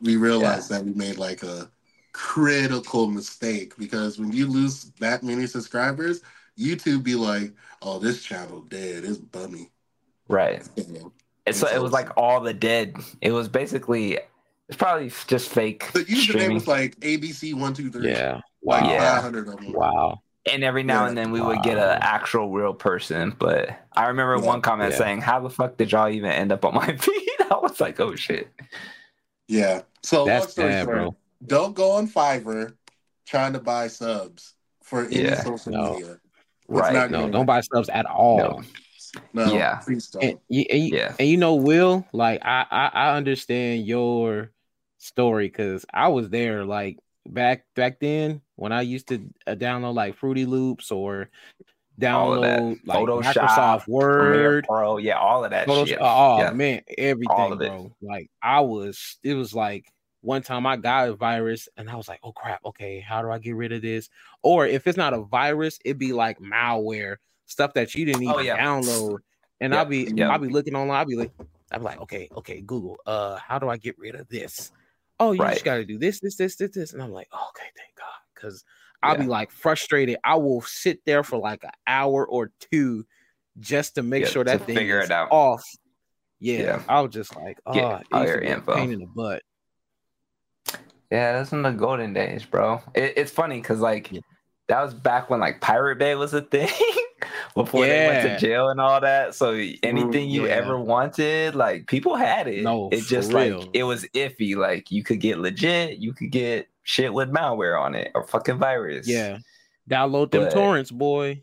we 0.00 0.16
realized 0.16 0.70
that 0.70 0.84
we 0.84 0.92
made 0.92 1.18
like 1.18 1.42
a 1.42 1.70
critical 2.12 3.08
mistake 3.08 3.76
because 3.76 4.18
when 4.18 4.32
you 4.32 4.46
lose 4.46 4.90
that 5.00 5.22
many 5.22 5.46
subscribers, 5.46 6.20
YouTube 6.58 7.02
be 7.02 7.14
like, 7.14 7.52
oh, 7.82 7.98
this 7.98 8.22
channel 8.22 8.60
dead. 8.62 9.04
It's 9.04 9.18
bummy. 9.18 9.70
right. 10.28 10.62
You 10.76 11.12
It's 11.46 11.58
so 11.58 11.66
it 11.68 11.80
was 11.82 11.92
like 11.92 12.08
all 12.16 12.40
the 12.40 12.54
dead. 12.54 12.96
It 13.20 13.32
was 13.32 13.48
basically 13.48 14.18
it's 14.68 14.78
probably 14.78 15.10
just 15.26 15.50
fake 15.50 15.92
The 15.92 16.00
username 16.04 16.16
streaming. 16.22 16.54
was 16.54 16.66
like 16.68 16.96
ABC123. 17.00 18.04
Yeah. 18.04 18.40
Like 18.62 18.82
Wow. 18.84 18.90
Yeah. 18.90 19.14
500 19.16 19.48
of 19.48 19.56
them. 19.56 19.72
Wow. 19.72 20.20
And 20.50 20.62
every 20.64 20.82
now 20.82 21.02
Yeah. 21.02 21.08
and 21.08 21.18
then 21.18 21.32
we 21.32 21.40
would 21.40 21.62
get 21.62 21.76
an 21.78 21.98
actual 22.00 22.50
real 22.50 22.72
person. 22.74 23.34
But 23.38 23.70
I 23.92 24.06
remember 24.08 24.36
Yeah. 24.36 24.46
one 24.46 24.62
comment 24.62 24.92
Yeah. 24.92 24.98
saying, 24.98 25.20
"How 25.22 25.40
the 25.40 25.50
fuck 25.50 25.76
did 25.76 25.92
y'all 25.92 26.08
even 26.08 26.30
end 26.30 26.52
up 26.52 26.64
on 26.64 26.74
my 26.74 26.96
feed?" 26.96 27.28
I 27.50 27.58
was 27.58 27.80
like, 27.80 27.98
"Oh 28.00 28.14
shit." 28.14 28.48
Yeah. 29.48 29.82
So 30.02 30.18
long 30.20 30.26
That's 30.28 30.52
story 30.52 30.68
bad, 30.70 30.84
short, 30.84 30.96
bro. 30.96 31.16
don't 31.46 31.74
go 31.74 31.92
on 31.92 32.08
Fiverr 32.08 32.74
trying 33.26 33.52
to 33.54 33.58
buy 33.60 33.88
subs 33.88 34.54
for 34.82 35.04
any 35.04 35.22
Yeah. 35.24 35.42
social 35.42 35.72
No. 35.72 35.92
media. 35.94 36.18
It's 36.68 36.78
Right. 36.80 37.10
No, 37.10 37.20
gonna 37.20 37.32
don't 37.32 37.46
buy 37.46 37.60
subs 37.60 37.88
at 37.88 38.06
all. 38.06 38.38
No. 38.38 38.62
No, 39.32 39.52
Yeah. 39.54 39.76
please. 39.84 40.14
And, 40.20 40.38
you- 40.48 40.66
and, 40.70 40.82
you- 40.82 40.96
Yeah. 40.96 41.14
and 41.18 41.28
you 41.28 41.36
know, 41.36 41.54
Will, 41.54 42.04
like 42.12 42.40
I 42.44 42.66
I, 42.70 42.86
I 42.92 43.16
understand 43.16 43.86
your 43.86 44.50
story 44.98 45.46
because 45.46 45.84
I 45.92 46.08
was 46.08 46.30
there 46.30 46.64
like 46.64 46.98
back 47.26 47.64
back 47.76 48.00
then 48.00 48.40
when 48.56 48.72
I 48.72 48.80
used 48.82 49.08
to 49.08 49.30
uh, 49.46 49.52
download 49.54 49.94
like 49.94 50.16
Fruity 50.16 50.46
Loops 50.46 50.90
or 50.90 51.30
All 52.02 52.34
of 52.34 52.42
that. 52.42 52.58
download 52.60 52.80
like 52.86 52.98
Photoshop, 52.98 53.34
Microsoft 53.34 53.84
Premiere 53.84 54.32
Word. 54.48 54.64
Pro, 54.68 54.96
yeah, 54.96 55.18
all 55.18 55.44
of 55.44 55.50
that 55.52 55.68
Photoshop- 55.68 55.86
shit. 55.86 55.98
Oh 56.00 56.38
Yeah. 56.38 56.50
man, 56.50 56.80
everything, 56.98 57.36
All 57.36 57.52
of 57.52 57.60
it. 57.62 57.68
bro. 57.68 57.94
Like 58.02 58.30
I 58.42 58.60
was, 58.60 59.18
it 59.22 59.34
was 59.34 59.54
like 59.54 59.86
one 60.24 60.42
time 60.42 60.66
I 60.66 60.76
got 60.76 61.08
a 61.08 61.14
virus 61.14 61.68
and 61.76 61.88
I 61.90 61.96
was 61.96 62.08
like, 62.08 62.20
oh 62.22 62.32
crap, 62.32 62.64
okay, 62.64 63.00
how 63.00 63.22
do 63.22 63.30
I 63.30 63.38
get 63.38 63.56
rid 63.56 63.72
of 63.72 63.82
this? 63.82 64.08
Or 64.42 64.66
if 64.66 64.86
it's 64.86 64.96
not 64.96 65.12
a 65.14 65.22
virus, 65.22 65.78
it'd 65.84 65.98
be 65.98 66.12
like 66.12 66.38
malware, 66.40 67.16
stuff 67.46 67.74
that 67.74 67.94
you 67.94 68.04
didn't 68.06 68.22
even 68.22 68.34
Oh, 68.36 68.40
yeah. 68.40 68.56
download. 68.58 69.18
And 69.60 69.72
Yep, 69.72 69.78
I'll 69.78 69.84
be 69.90 70.12
yep. 70.16 70.30
I'll 70.30 70.38
be 70.38 70.48
looking 70.48 70.74
online, 70.74 70.98
I'll 70.98 71.06
be 71.06 71.16
like, 71.16 71.32
I'll 71.70 71.78
be 71.78 71.84
like, 71.84 72.00
okay, 72.00 72.28
okay, 72.36 72.60
Google, 72.62 72.96
uh, 73.06 73.36
how 73.36 73.58
do 73.58 73.68
I 73.68 73.76
get 73.76 73.98
rid 73.98 74.14
of 74.14 74.28
this? 74.28 74.72
Oh, 75.20 75.32
you 75.32 75.40
Right. 75.42 75.52
just 75.52 75.64
gotta 75.64 75.84
do 75.84 75.98
this, 75.98 76.20
this, 76.20 76.36
this, 76.36 76.56
this, 76.56 76.70
this. 76.72 76.92
And 76.92 77.02
I'm 77.02 77.12
like, 77.12 77.28
okay, 77.32 77.66
thank 77.76 77.94
God. 77.96 78.06
Cause 78.34 78.64
I'll 79.02 79.14
Yeah. 79.14 79.20
be 79.22 79.28
like 79.28 79.50
frustrated. 79.50 80.16
I 80.24 80.36
will 80.36 80.62
sit 80.62 81.04
there 81.04 81.22
for 81.22 81.38
like 81.38 81.62
an 81.64 81.70
hour 81.86 82.26
or 82.26 82.50
two 82.72 83.06
just 83.60 83.94
to 83.96 84.02
make 84.02 84.22
Yeah, 84.24 84.28
sure 84.30 84.44
that 84.44 84.62
thing 84.62 84.76
figure 84.76 85.00
is 85.00 85.06
it 85.06 85.12
out. 85.12 85.28
off. 85.30 85.62
Yeah, 86.40 86.62
Yeah. 86.62 86.82
I 86.88 87.00
was 87.02 87.12
just 87.12 87.34
like, 87.36 87.58
oh, 87.66 87.74
Get 87.74 87.84
it 88.00 88.06
all 88.12 88.26
your 88.26 88.38
a 88.38 88.44
info. 88.44 88.74
pain 88.74 88.92
in 88.92 89.00
the 89.00 89.06
butt. 89.06 89.42
Yeah, 91.14 91.32
that's 91.34 91.52
in 91.52 91.62
the 91.62 91.70
golden 91.70 92.12
days, 92.12 92.44
bro. 92.44 92.80
It, 92.94 93.14
it's 93.16 93.30
funny 93.30 93.60
because 93.60 93.78
like 93.78 94.10
Yeah. 94.10 94.20
that 94.66 94.82
was 94.82 94.94
back 94.94 95.30
when 95.30 95.38
like 95.38 95.60
Pirate 95.60 95.98
Bay 95.98 96.16
was 96.16 96.34
a 96.34 96.40
thing 96.40 96.68
before 97.54 97.86
they 97.86 98.08
went 98.08 98.22
to 98.28 98.38
jail 98.44 98.68
and 98.70 98.80
all 98.80 99.00
that. 99.00 99.36
So 99.36 99.52
anything 99.84 100.28
you 100.28 100.46
yeah. 100.46 100.54
ever 100.54 100.76
wanted, 100.78 101.54
like 101.54 101.86
people 101.86 102.16
had 102.16 102.48
it. 102.48 102.64
No, 102.64 102.88
it 102.90 103.02
just 103.02 103.32
real. 103.32 103.58
like 103.60 103.68
it 103.72 103.84
was 103.84 104.04
iffy. 104.14 104.56
Like 104.56 104.90
you 104.90 105.04
could 105.04 105.20
get 105.20 105.38
legit, 105.38 105.98
you 105.98 106.12
could 106.12 106.32
get 106.32 106.66
shit 106.82 107.14
with 107.14 107.30
malware 107.30 107.80
on 107.80 107.94
it 107.94 108.10
or 108.16 108.26
fucking 108.26 108.58
virus. 108.58 109.06
Yeah, 109.06 109.38
download 109.88 110.32
them 110.32 110.44
But- 110.44 110.52
torrents, 110.52 110.90
boy. 110.90 111.42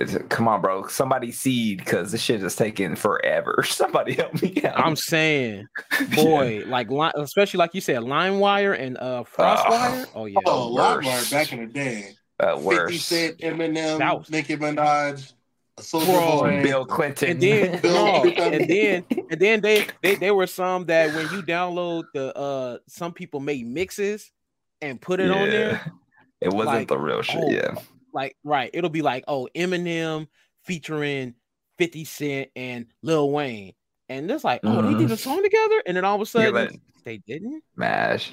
It's- 0.00 0.16
come 0.30 0.48
on, 0.48 0.62
bro. 0.62 0.86
Somebody 0.86 1.30
seed 1.32 1.78
because 1.78 2.12
this 2.12 2.22
shit 2.22 2.42
is 2.42 2.56
taking 2.56 2.96
forever. 2.96 3.62
Somebody 3.66 4.14
help 4.14 4.40
me 4.42 4.62
out. 4.64 4.78
I'm 4.80 4.96
saying, 4.96 5.66
boy, 6.14 6.64
like 6.66 6.90
li- 6.90 7.12
especially 7.16 7.58
like 7.58 7.74
you 7.74 7.80
said, 7.82 7.98
LimeWire 7.98 8.78
and 8.78 8.96
uh 8.98 9.24
FrostWire. 9.24 10.06
Oh 10.14 10.24
yeah, 10.26 10.38
Oh, 10.46 10.72
worse. 10.74 11.04
LimeWire 11.06 11.30
back 11.30 11.52
in 11.52 11.60
the 11.60 11.66
day. 11.66 12.14
uh, 12.40 12.56
50 12.58 12.96
Cent, 12.96 13.40
Cent, 13.40 13.58
Eminem, 13.58 13.98
That 13.98 14.18
was- 14.18 14.30
Nicki 14.30 14.56
Minaj, 14.56 15.34
Soulja 15.78 16.40
Boy, 16.40 16.62
Bill 16.62 16.86
Clinton. 16.86 17.30
and 17.32 17.40
then 17.42 17.80
no, 17.84 18.24
and 18.24 18.68
then 18.70 19.04
and 19.30 19.40
then 19.40 19.60
they 19.60 19.86
they 20.02 20.14
there 20.14 20.34
were 20.34 20.46
some 20.46 20.86
that 20.86 21.14
when 21.14 21.24
you 21.32 21.42
download 21.42 22.04
the 22.14 22.34
uh 22.36 22.78
some 22.88 23.12
people 23.12 23.40
made 23.40 23.66
mixes 23.66 24.30
and 24.80 25.00
put 25.00 25.20
it 25.20 25.30
on 25.30 25.50
there 25.50 25.80
It 26.40 26.48
wasn't 26.52 26.76
Like, 26.78 26.88
the 26.88 26.98
real 26.98 27.20
shit. 27.22 27.42
oh, 27.44 27.50
yeah. 27.50 27.74
Like 28.12 28.36
right 28.44 28.70
it'll 28.74 28.90
be 28.90 29.02
like 29.02 29.24
oh 29.28 29.48
Eminem 29.54 30.28
featuring 30.64 31.34
50 31.78 32.04
Cent 32.04 32.50
and 32.56 32.86
Lil 33.02 33.30
Wayne 33.30 33.72
and 34.08 34.30
it's 34.30 34.44
like 34.44 34.60
oh 34.64 34.82
they 34.82 34.94
did 34.98 35.10
a 35.10 35.14
Mhm. 35.14 35.18
song 35.18 35.42
together 35.42 35.82
and 35.86 35.96
then 35.96 36.04
all 36.04 36.14
of 36.16 36.20
a 36.20 36.26
sudden 36.26 36.52
but 36.52 36.72
they 37.04 37.18
didn't 37.18 37.62
mash. 37.76 38.32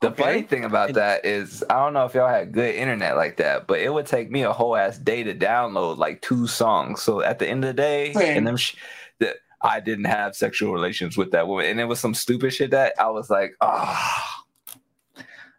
The 0.00 0.08
Okay. 0.08 0.22
funny 0.22 0.42
thing 0.42 0.64
about 0.64 0.88
And- 0.88 0.96
that 0.96 1.26
is, 1.26 1.62
I 1.68 1.74
don't 1.74 1.92
know 1.92 2.06
if 2.06 2.14
y'all 2.14 2.26
had 2.28 2.52
good 2.52 2.74
internet 2.74 3.16
like 3.16 3.36
that, 3.36 3.66
but 3.66 3.80
it 3.80 3.92
would 3.92 4.06
take 4.06 4.30
me 4.30 4.42
a 4.44 4.52
whole 4.52 4.74
ass 4.74 4.96
day 4.96 5.22
to 5.22 5.34
download 5.34 5.98
like 5.98 6.22
two 6.22 6.46
songs. 6.46 7.02
So 7.02 7.20
at 7.20 7.38
the 7.38 7.46
end 7.46 7.64
of 7.64 7.68
the 7.68 7.82
day, 7.82 8.12
Same. 8.14 8.38
and 8.38 8.46
them 8.46 8.56
sh- 8.56 8.76
that 9.18 9.36
I 9.60 9.78
didn't 9.80 10.06
have 10.06 10.34
sexual 10.34 10.72
relations 10.72 11.18
with 11.18 11.32
that 11.32 11.46
woman, 11.48 11.66
and 11.66 11.78
it 11.80 11.84
was 11.84 12.00
some 12.00 12.14
stupid 12.14 12.52
shit 12.54 12.70
that 12.70 12.94
I 12.98 13.10
was 13.10 13.28
like, 13.28 13.52
ah, 13.60 14.42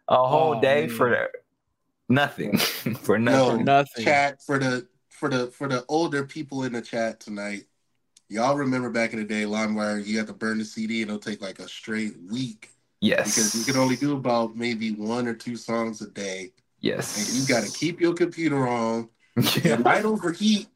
a 0.08 0.16
whole 0.16 0.56
Oh, 0.56 0.60
day 0.60 0.86
man. 0.88 0.96
for 0.96 1.30
nothing, 2.12 2.56
for 3.02 3.18
No, 3.18 3.50
nothing. 3.50 3.64
nothing 3.64 4.04
chat 4.04 4.42
for 4.42 4.58
the 4.58 4.86
for 5.08 5.28
the 5.28 5.46
for 5.48 5.68
the 5.68 5.84
older 5.88 6.24
people 6.24 6.64
in 6.64 6.72
the 6.72 6.82
chat 6.82 7.20
tonight. 7.20 7.64
Y'all 8.28 8.56
remember 8.56 8.88
back 8.90 9.12
in 9.12 9.18
the 9.18 9.24
day, 9.24 9.42
LimeWire, 9.42 10.04
you 10.04 10.16
had 10.18 10.26
to 10.26 10.32
burn 10.32 10.58
the 10.58 10.64
CD 10.64 11.02
and 11.02 11.10
it'll 11.10 11.20
take 11.20 11.42
like 11.42 11.58
a 11.58 11.68
straight 11.68 12.14
week 12.30 12.70
Yes, 13.00 13.34
because 13.34 13.54
you 13.54 13.70
can 13.72 13.80
only 13.80 13.96
do 13.96 14.16
about 14.16 14.56
maybe 14.56 14.92
one 14.92 15.26
or 15.26 15.34
two 15.34 15.56
songs 15.56 16.00
a 16.02 16.08
day, 16.08 16.52
yes, 16.80 17.18
and 17.18 17.36
you 17.36 17.46
got 17.48 17.64
to 17.64 17.72
keep 17.78 18.00
your 18.00 18.14
computer 18.14 18.66
on. 18.68 19.08
Yeah. 19.36 19.42
It 19.74 19.80
might 19.80 20.04
overheat. 20.04 20.68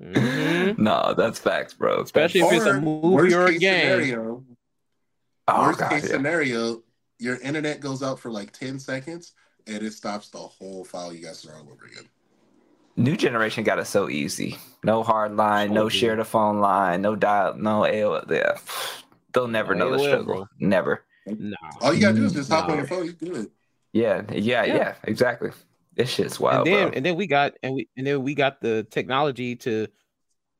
Mhm. 0.00 0.78
no, 0.78 1.14
that's 1.16 1.38
facts, 1.38 1.74
bro. 1.74 2.00
Especially 2.02 2.40
if 2.42 2.52
it's 2.52 2.64
a 2.66 2.70
Or 2.74 2.80
movie 2.80 3.08
worst 3.08 3.34
or 3.36 3.46
a 3.46 3.58
game. 3.58 3.80
Scenario, 3.80 4.44
oh, 5.48 5.62
worst 5.66 5.78
God, 5.80 5.90
case 5.90 6.04
yeah. 6.04 6.16
scenario, 6.16 6.82
your 7.18 7.36
internet 7.40 7.80
goes 7.80 8.02
out 8.02 8.18
for 8.20 8.30
like 8.30 8.52
ten 8.52 8.78
seconds 8.78 9.32
and 9.66 9.82
it 9.82 9.92
stops 9.92 10.28
the 10.28 10.38
whole 10.38 10.84
file. 10.84 11.12
You 11.12 11.24
guys 11.24 11.38
start 11.40 11.56
all 11.58 11.70
over 11.72 11.84
again. 11.86 12.04
New 12.96 13.16
generation 13.16 13.62
got 13.64 13.78
it 13.78 13.84
so 13.86 14.08
easy. 14.08 14.56
No 14.82 15.02
hard 15.02 15.36
line, 15.36 15.72
no 15.72 15.82
So 15.82 15.84
good. 15.90 15.92
share 15.98 16.16
the 16.16 16.24
phone 16.24 16.60
line, 16.60 17.02
no 17.02 17.14
dial, 17.14 17.54
no 17.56 17.80
AOL. 17.82 18.30
Yeah. 18.30 18.56
They'll 19.32 19.48
never 19.48 19.74
No 19.74 19.90
know 19.90 19.96
the 19.96 19.98
struggle. 20.02 20.34
bro. 20.34 20.46
Never. 20.58 21.04
nah 21.26 21.56
All 21.82 21.92
you 21.92 22.00
gotta 22.00 22.16
do 22.16 22.24
is 22.24 22.32
just 22.32 22.50
hop 22.50 22.68
on 22.70 22.76
your 22.78 22.86
phone. 22.86 23.04
You 23.06 23.12
good. 23.12 23.50
Yeah, 23.92 24.22
yeah, 24.32 24.64
yeah, 24.64 24.74
Yeah. 24.76 24.94
exactly. 25.04 25.50
This 25.94 26.10
shit's 26.10 26.38
wild, 26.38 26.66
and 26.66 26.74
then 26.76 26.88
bro. 26.88 26.96
and 26.96 27.06
then 27.06 27.16
we 27.16 27.26
got 27.26 27.54
and 27.62 27.74
we 27.74 27.88
and 27.96 28.06
then 28.06 28.22
we 28.22 28.34
got 28.34 28.60
the 28.60 28.86
technology 28.90 29.56
to 29.56 29.88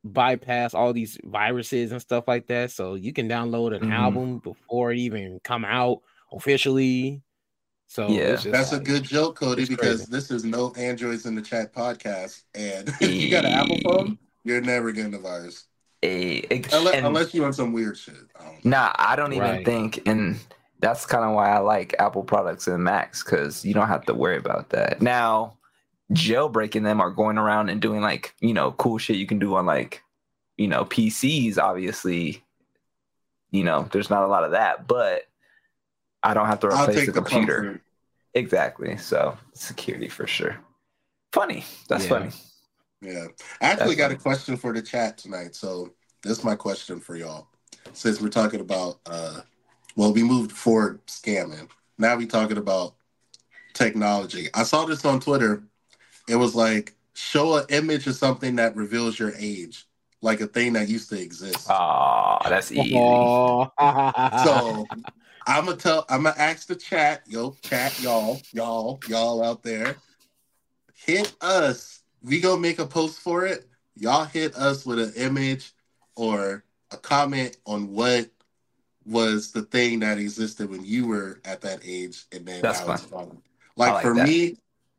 bypass 0.04 0.72
all 0.74 0.92
these 0.92 1.18
viruses 1.24 1.90
and 1.92 2.00
stuff 2.00 2.24
like 2.28 2.46
that 2.46 2.70
so 2.70 2.94
you 2.94 3.12
can 3.12 3.28
download 3.28 3.74
an 3.76 3.82
Mhm. 3.88 3.92
album 3.92 4.38
before 4.38 4.92
it 4.92 4.98
even 4.98 5.40
come 5.42 5.64
out 5.64 5.98
officially 6.32 7.22
so 7.86 8.08
Yeah. 8.08 8.32
just 8.32 8.50
That's 8.50 8.72
a 8.72 8.80
good 8.80 9.02
joke, 9.04 9.38
Codi, 9.38 9.68
because 9.68 9.98
crazy. 10.06 10.06
this 10.10 10.30
is 10.30 10.44
no 10.44 10.72
Androids 10.76 11.26
in 11.26 11.34
the 11.34 11.42
chat 11.42 11.72
podcast. 11.74 12.42
And 12.54 12.88
if 13.00 13.10
you 13.14 13.30
got 13.30 13.44
an 13.44 13.52
Apple 13.52 13.78
phone, 13.84 14.18
you're 14.44 14.60
never 14.60 14.92
getting 14.92 15.12
the 15.12 15.18
virus. 15.18 15.66
Ex- 16.02 16.72
Unless, 16.72 16.94
and- 16.94 17.06
unless 17.06 17.34
you 17.34 17.42
want 17.42 17.54
some 17.54 17.72
weird 17.72 17.96
shit. 17.96 18.14
I. 18.38 18.58
Nah, 18.64 18.92
I 18.96 19.16
don't 19.16 19.32
even 19.32 19.48
Right. 19.48 19.64
think, 19.64 20.00
and 20.06 20.38
that's 20.80 21.06
kind 21.06 21.24
of 21.24 21.34
why 21.34 21.50
I 21.50 21.58
like 21.58 21.94
Apple 21.98 22.22
products 22.22 22.66
and 22.68 22.84
Macs 22.84 23.24
because 23.24 23.64
you 23.64 23.72
don't 23.74 23.88
have 23.88 24.04
to 24.06 24.14
worry 24.14 24.36
about 24.36 24.68
that. 24.70 25.00
Now, 25.00 25.56
jailbreaking 26.12 26.84
them 26.84 27.00
or 27.00 27.10
going 27.10 27.38
around 27.38 27.68
and 27.70 27.80
doing 27.80 28.00
like 28.02 28.34
you 28.40 28.52
know 28.54 28.72
cool 28.72 28.98
shit 28.98 29.16
you 29.16 29.26
can 29.26 29.38
do 29.40 29.56
on 29.56 29.66
like 29.66 30.02
you 30.56 30.68
know 30.68 30.84
PCs. 30.84 31.58
Obviously, 31.58 32.44
you 33.50 33.64
know 33.64 33.88
there's 33.90 34.10
not 34.10 34.22
a 34.22 34.28
lot 34.28 34.44
of 34.44 34.52
that, 34.52 34.86
but 34.86 35.22
I 36.26 36.34
don't 36.34 36.46
have 36.46 36.58
to 36.60 36.66
replace 36.66 37.06
the 37.06 37.12
the 37.12 37.22
computer. 37.22 37.62
comfort. 37.62 37.82
Exactly. 38.34 38.96
So 38.96 39.38
security 39.54 40.08
for 40.08 40.26
sure. 40.26 40.56
Funny. 41.32 41.64
That's 41.88 42.02
Yeah. 42.04 42.08
funny. 42.08 42.30
Yeah. 43.00 43.26
I 43.60 43.66
actually 43.66 43.94
That's 43.94 43.98
got 43.98 44.10
a 44.10 44.16
question 44.16 44.56
for 44.56 44.72
the 44.72 44.82
chat 44.82 45.18
tonight. 45.18 45.54
So 45.54 45.94
this 46.22 46.38
is 46.38 46.44
my 46.44 46.56
question 46.56 46.98
for 46.98 47.14
y'all. 47.16 47.48
Since 47.92 48.20
we're 48.20 48.28
talking 48.28 48.60
about 48.60 48.98
uh 49.06 49.40
well, 49.94 50.12
we 50.12 50.22
moved 50.24 50.52
forward 50.52 51.06
scamming. 51.06 51.68
Now 51.96 52.16
we 52.16 52.26
talking 52.26 52.58
about 52.58 52.96
technology. 53.72 54.48
I 54.52 54.64
saw 54.64 54.84
this 54.84 55.04
on 55.04 55.20
Twitter. 55.20 55.62
It 56.28 56.36
was 56.36 56.54
like 56.56 56.94
show 57.14 57.56
an 57.56 57.66
image 57.70 58.06
of 58.08 58.16
something 58.16 58.56
that 58.56 58.74
reveals 58.74 59.18
your 59.18 59.32
age, 59.38 59.86
like 60.20 60.40
a 60.40 60.46
thing 60.48 60.72
that 60.72 60.88
used 60.88 61.08
to 61.10 61.20
exist. 61.20 61.68
Oh, 61.70 62.38
that's 62.44 62.72
easy. 62.72 62.96
Oh. 62.98 63.70
So 64.44 64.86
I'm 65.46 65.66
gonna 65.66 65.76
tell. 65.76 66.04
I'm 66.08 66.24
gonna 66.24 66.34
ask 66.38 66.66
the 66.66 66.74
chat, 66.74 67.22
yo, 67.26 67.56
chat, 67.62 68.00
y'all, 68.00 68.40
y'all, 68.52 69.00
y'all 69.08 69.44
out 69.44 69.62
there, 69.62 69.96
hit 70.94 71.34
us. 71.40 72.02
We 72.22 72.40
gonna 72.40 72.60
make 72.60 72.78
a 72.80 72.86
post 72.86 73.20
for 73.20 73.46
it. 73.46 73.66
Y'all 73.94 74.24
hit 74.24 74.56
us 74.56 74.84
with 74.84 74.98
an 74.98 75.12
image 75.16 75.72
or 76.16 76.64
a 76.90 76.96
comment 76.96 77.56
on 77.64 77.92
what 77.92 78.28
was 79.04 79.52
the 79.52 79.62
thing 79.62 80.00
that 80.00 80.18
existed 80.18 80.68
when 80.68 80.84
you 80.84 81.06
were 81.06 81.40
at 81.44 81.60
that 81.60 81.80
age, 81.84 82.24
and 82.32 82.44
then 82.44 82.62
That's 82.62 82.84
now 82.84 82.94
it's 82.94 83.04
fun. 83.04 83.40
Like, 83.76 83.92
like 83.92 84.02
for 84.02 84.14
that. 84.14 84.26
me, 84.26 84.56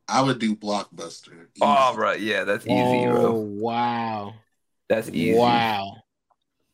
I 0.08 0.22
would 0.22 0.38
do 0.38 0.56
Blockbuster. 0.56 1.46
Oh, 1.60 1.88
Easy. 1.90 1.96
bro. 1.96 2.12
Yeah, 2.12 2.44
that's 2.44 2.66
easy, 2.66 3.06
oh, 3.06 3.12
bro. 3.12 3.32
wow 3.32 4.34
That's 4.88 5.10
easy. 5.10 5.38
wow 5.38 5.96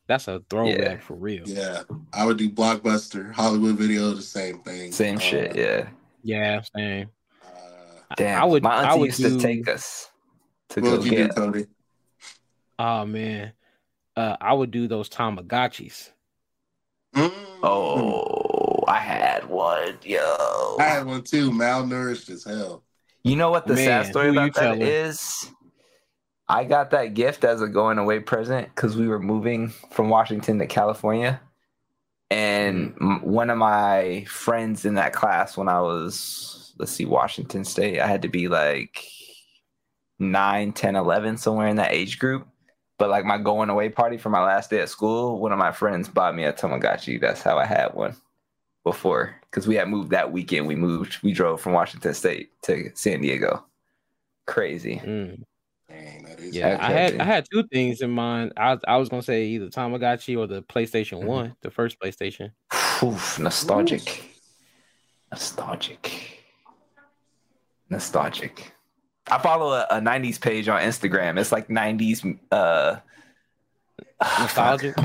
that's 0.07 0.27
a 0.27 0.41
throwback 0.49 0.79
Yeah. 0.79 0.97
for 0.99 1.15
real 1.15 1.43
Yeah, 1.47 1.83
I 2.13 2.25
would 2.25 2.37
do 2.37 2.49
Blockbuster. 2.49 3.31
Hollywood 3.33 3.75
Video, 3.77 4.11
the 4.13 4.21
same 4.21 4.59
thing. 4.59 4.91
Same 4.91 5.17
Uh, 5.17 5.19
shit. 5.19 5.55
Yeah. 5.55 5.89
yeah 6.23 6.61
same 6.75 7.09
Uh, 7.43 8.15
Damn, 8.17 8.41
I 8.41 8.45
would- 8.45 8.63
My 8.63 8.75
auntie 8.77 8.87
I 8.89 8.95
would 8.95 9.05
used 9.07 9.17
do- 9.19 9.37
to 9.37 9.41
take 9.41 9.67
us 9.67 10.09
to 10.69 10.81
What 10.81 10.89
go 10.89 10.97
would 10.97 11.05
you 11.05 11.11
do, 11.11 11.17
get. 11.27 11.35
Codi? 11.35 11.67
Oh 12.77 13.05
man, 13.05 13.53
uh, 14.15 14.37
I 14.39 14.53
would 14.53 14.69
do 14.71 14.87
those 14.87 15.09
Tamagotchis. 15.09 16.11
Mm. 17.15 17.31
Oh, 17.63 18.83
I 18.87 18.97
had 18.99 19.47
one, 19.49 19.97
yo. 20.03 20.75
I 20.79 20.83
had 20.83 21.05
one 21.05 21.23
too, 21.23 21.49
malnourished 21.51 22.29
as 22.29 22.43
hell. 22.43 22.83
You 23.23 23.35
know 23.37 23.49
what 23.49 23.65
the 23.65 23.75
sad 23.77 24.05
story 24.07 24.29
about 24.29 24.53
that 24.53 24.61
telling? 24.61 24.81
is? 24.81 25.49
I 26.47 26.63
got 26.63 26.91
that 26.91 27.13
gift 27.15 27.43
as 27.43 27.61
a 27.61 27.67
going 27.67 27.97
away 27.97 28.19
present 28.19 28.67
because 28.73 28.95
we 28.95 29.07
were 29.07 29.19
moving 29.19 29.69
from 29.91 30.09
Washington 30.09 30.59
to 30.59 30.67
California. 30.67 31.41
And 32.29 32.95
Mm. 32.95 33.01
m- 33.01 33.21
one 33.23 33.49
of 33.49 33.57
my 33.57 34.25
friends 34.27 34.85
in 34.85 34.95
that 34.95 35.13
class, 35.13 35.57
when 35.57 35.67
I 35.69 35.81
was, 35.81 36.73
let's 36.77 36.91
see, 36.91 37.05
Washington 37.05 37.63
State, 37.65 37.99
I 37.99 38.07
had 38.07 38.21
to 38.23 38.27
be 38.29 38.47
like 38.47 39.03
9, 40.19 40.71
10, 40.71 40.95
11, 40.95 41.37
somewhere 41.37 41.67
in 41.67 41.77
that 41.77 41.91
age 41.93 42.19
group. 42.19 42.47
But 42.97 43.09
like 43.09 43.25
my 43.25 43.37
going 43.37 43.69
away 43.69 43.89
party 43.89 44.17
for 44.17 44.29
my 44.29 44.41
last 44.43 44.69
day 44.69 44.79
at 44.79 44.89
school, 44.89 45.39
one 45.39 45.51
of 45.51 45.59
my 45.59 45.71
friends 45.71 46.07
bought 46.07 46.35
me 46.35 46.45
a 46.45 46.53
Tamagotchi. 46.53 47.19
That's 47.19 47.41
how 47.41 47.57
I 47.57 47.65
had 47.65 47.93
one 47.93 48.15
before 48.85 49.35
because 49.49 49.67
we 49.67 49.75
had 49.75 49.89
moved 49.89 50.11
that 50.11 50.31
weekend. 50.31 50.67
We 50.67 50.75
moved, 50.75 51.17
we 51.21 51.33
drove 51.33 51.59
from 51.59 51.73
Washington 51.73 52.13
State 52.13 52.51
to 52.63 52.91
San 52.93 53.21
Diego. 53.21 53.65
Crazy. 54.47 55.01
Mm. 55.03 55.43
Dang, 55.89 56.23
that 56.23 56.39
is 56.39 56.55
Yeah, 56.55 56.77
I 56.79 56.91
had. 56.91 57.19
I 57.19 57.23
had 57.23 57.45
two 57.51 57.63
things 57.71 58.01
in 58.01 58.09
mind. 58.11 58.53
I 58.57 58.77
I 58.87 58.97
was 58.97 59.09
gonna 59.09 59.21
say 59.21 59.45
either 59.47 59.67
Tamagotchi 59.67 60.37
or 60.37 60.47
the 60.47 60.61
PlayStation 60.63 61.21
Mhm. 61.21 61.25
One, 61.25 61.55
the 61.61 61.69
first 61.71 61.99
PlayStation. 61.99 62.51
Oof, 63.03 63.37
nostalgic. 63.39 64.23
Nostalgic. 65.31 66.39
Nostalgic. 67.89 68.71
I 69.27 69.37
follow 69.39 69.71
a, 69.73 69.87
a 69.89 69.99
90s 70.01 70.39
page 70.39 70.67
on 70.67 70.81
Instagram. 70.81 71.39
It's 71.39 71.51
like 71.51 71.67
90s 71.67 72.37
uh 72.51 72.97
Nostalgic? 74.39 74.95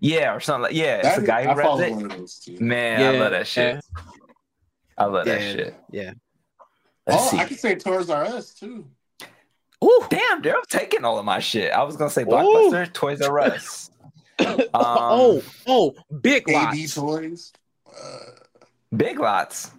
Yeah, 0.00 0.34
or 0.34 0.40
something 0.40 0.62
like 0.64 0.74
yeah, 0.74 0.96
it's 0.96 1.08
That 1.08 1.18
a 1.20 1.26
guy 1.26 1.42
who 1.44 1.50
I 1.50 1.54
runs 1.54 1.66
follow 1.66 1.80
it. 1.82 1.92
one 1.92 2.04
of 2.04 2.10
those 2.18 2.38
too. 2.38 2.58
Man, 2.60 3.00
I 3.14 3.18
love 3.18 3.30
that 3.32 3.46
shit. 3.46 3.84
I 4.98 5.04
love 5.06 5.24
that 5.26 5.40
Yeah, 5.40 5.52
shit. 5.52 5.74
yeah. 5.90 6.12
Let's 7.06 7.22
oh, 7.22 7.28
see. 7.30 7.38
I 7.38 7.44
could 7.46 7.58
say 7.58 7.74
Toys 7.74 8.10
R 8.10 8.24
Us 8.24 8.54
too. 8.54 8.86
Ooh, 9.84 10.06
Damn, 10.08 10.40
they're 10.42 10.56
taking 10.68 11.04
all 11.04 11.18
of 11.18 11.24
my 11.24 11.38
shit. 11.40 11.72
I 11.72 11.82
was 11.82 11.96
gonna 11.96 12.10
say 12.10 12.24
Blockbuster, 12.24 12.92
Toys 12.92 13.20
R 13.20 13.38
Us. 13.40 13.90
Um, 14.40 14.58
oh, 14.74 15.42
oh, 15.68 15.94
Big 16.20 16.48
AB 16.48 16.54
Lots, 16.56 16.94
Toys. 16.96 17.52
Uh, 17.86 18.18
Big 18.96 19.20
Lots. 19.20 19.70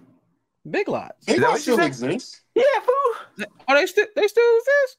Big 0.69 0.87
Lots. 0.87 1.25
Big 1.25 1.41
Lots 1.41 1.61
still 1.61 1.75
said? 1.75 1.87
exists. 1.87 2.41
Yeah, 2.55 2.63
fool. 2.85 3.45
Are 3.67 3.75
they 3.75 3.85
still 3.85 4.05
they 4.15 4.27
still 4.27 4.57
exist? 4.57 4.97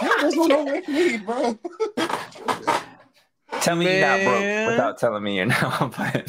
That's 0.20 0.36
what 0.36 0.50
I 0.52 0.80
need, 0.92 1.24
bro. 1.24 1.56
Tell 3.60 3.76
me 3.76 3.84
you're 3.86 4.00
not 4.00 4.24
broke 4.24 4.70
without 4.70 4.98
telling 4.98 5.22
me 5.22 5.36
you're 5.36 5.46
not. 5.46 5.80
I'm 5.80 5.90
playing. 5.90 6.24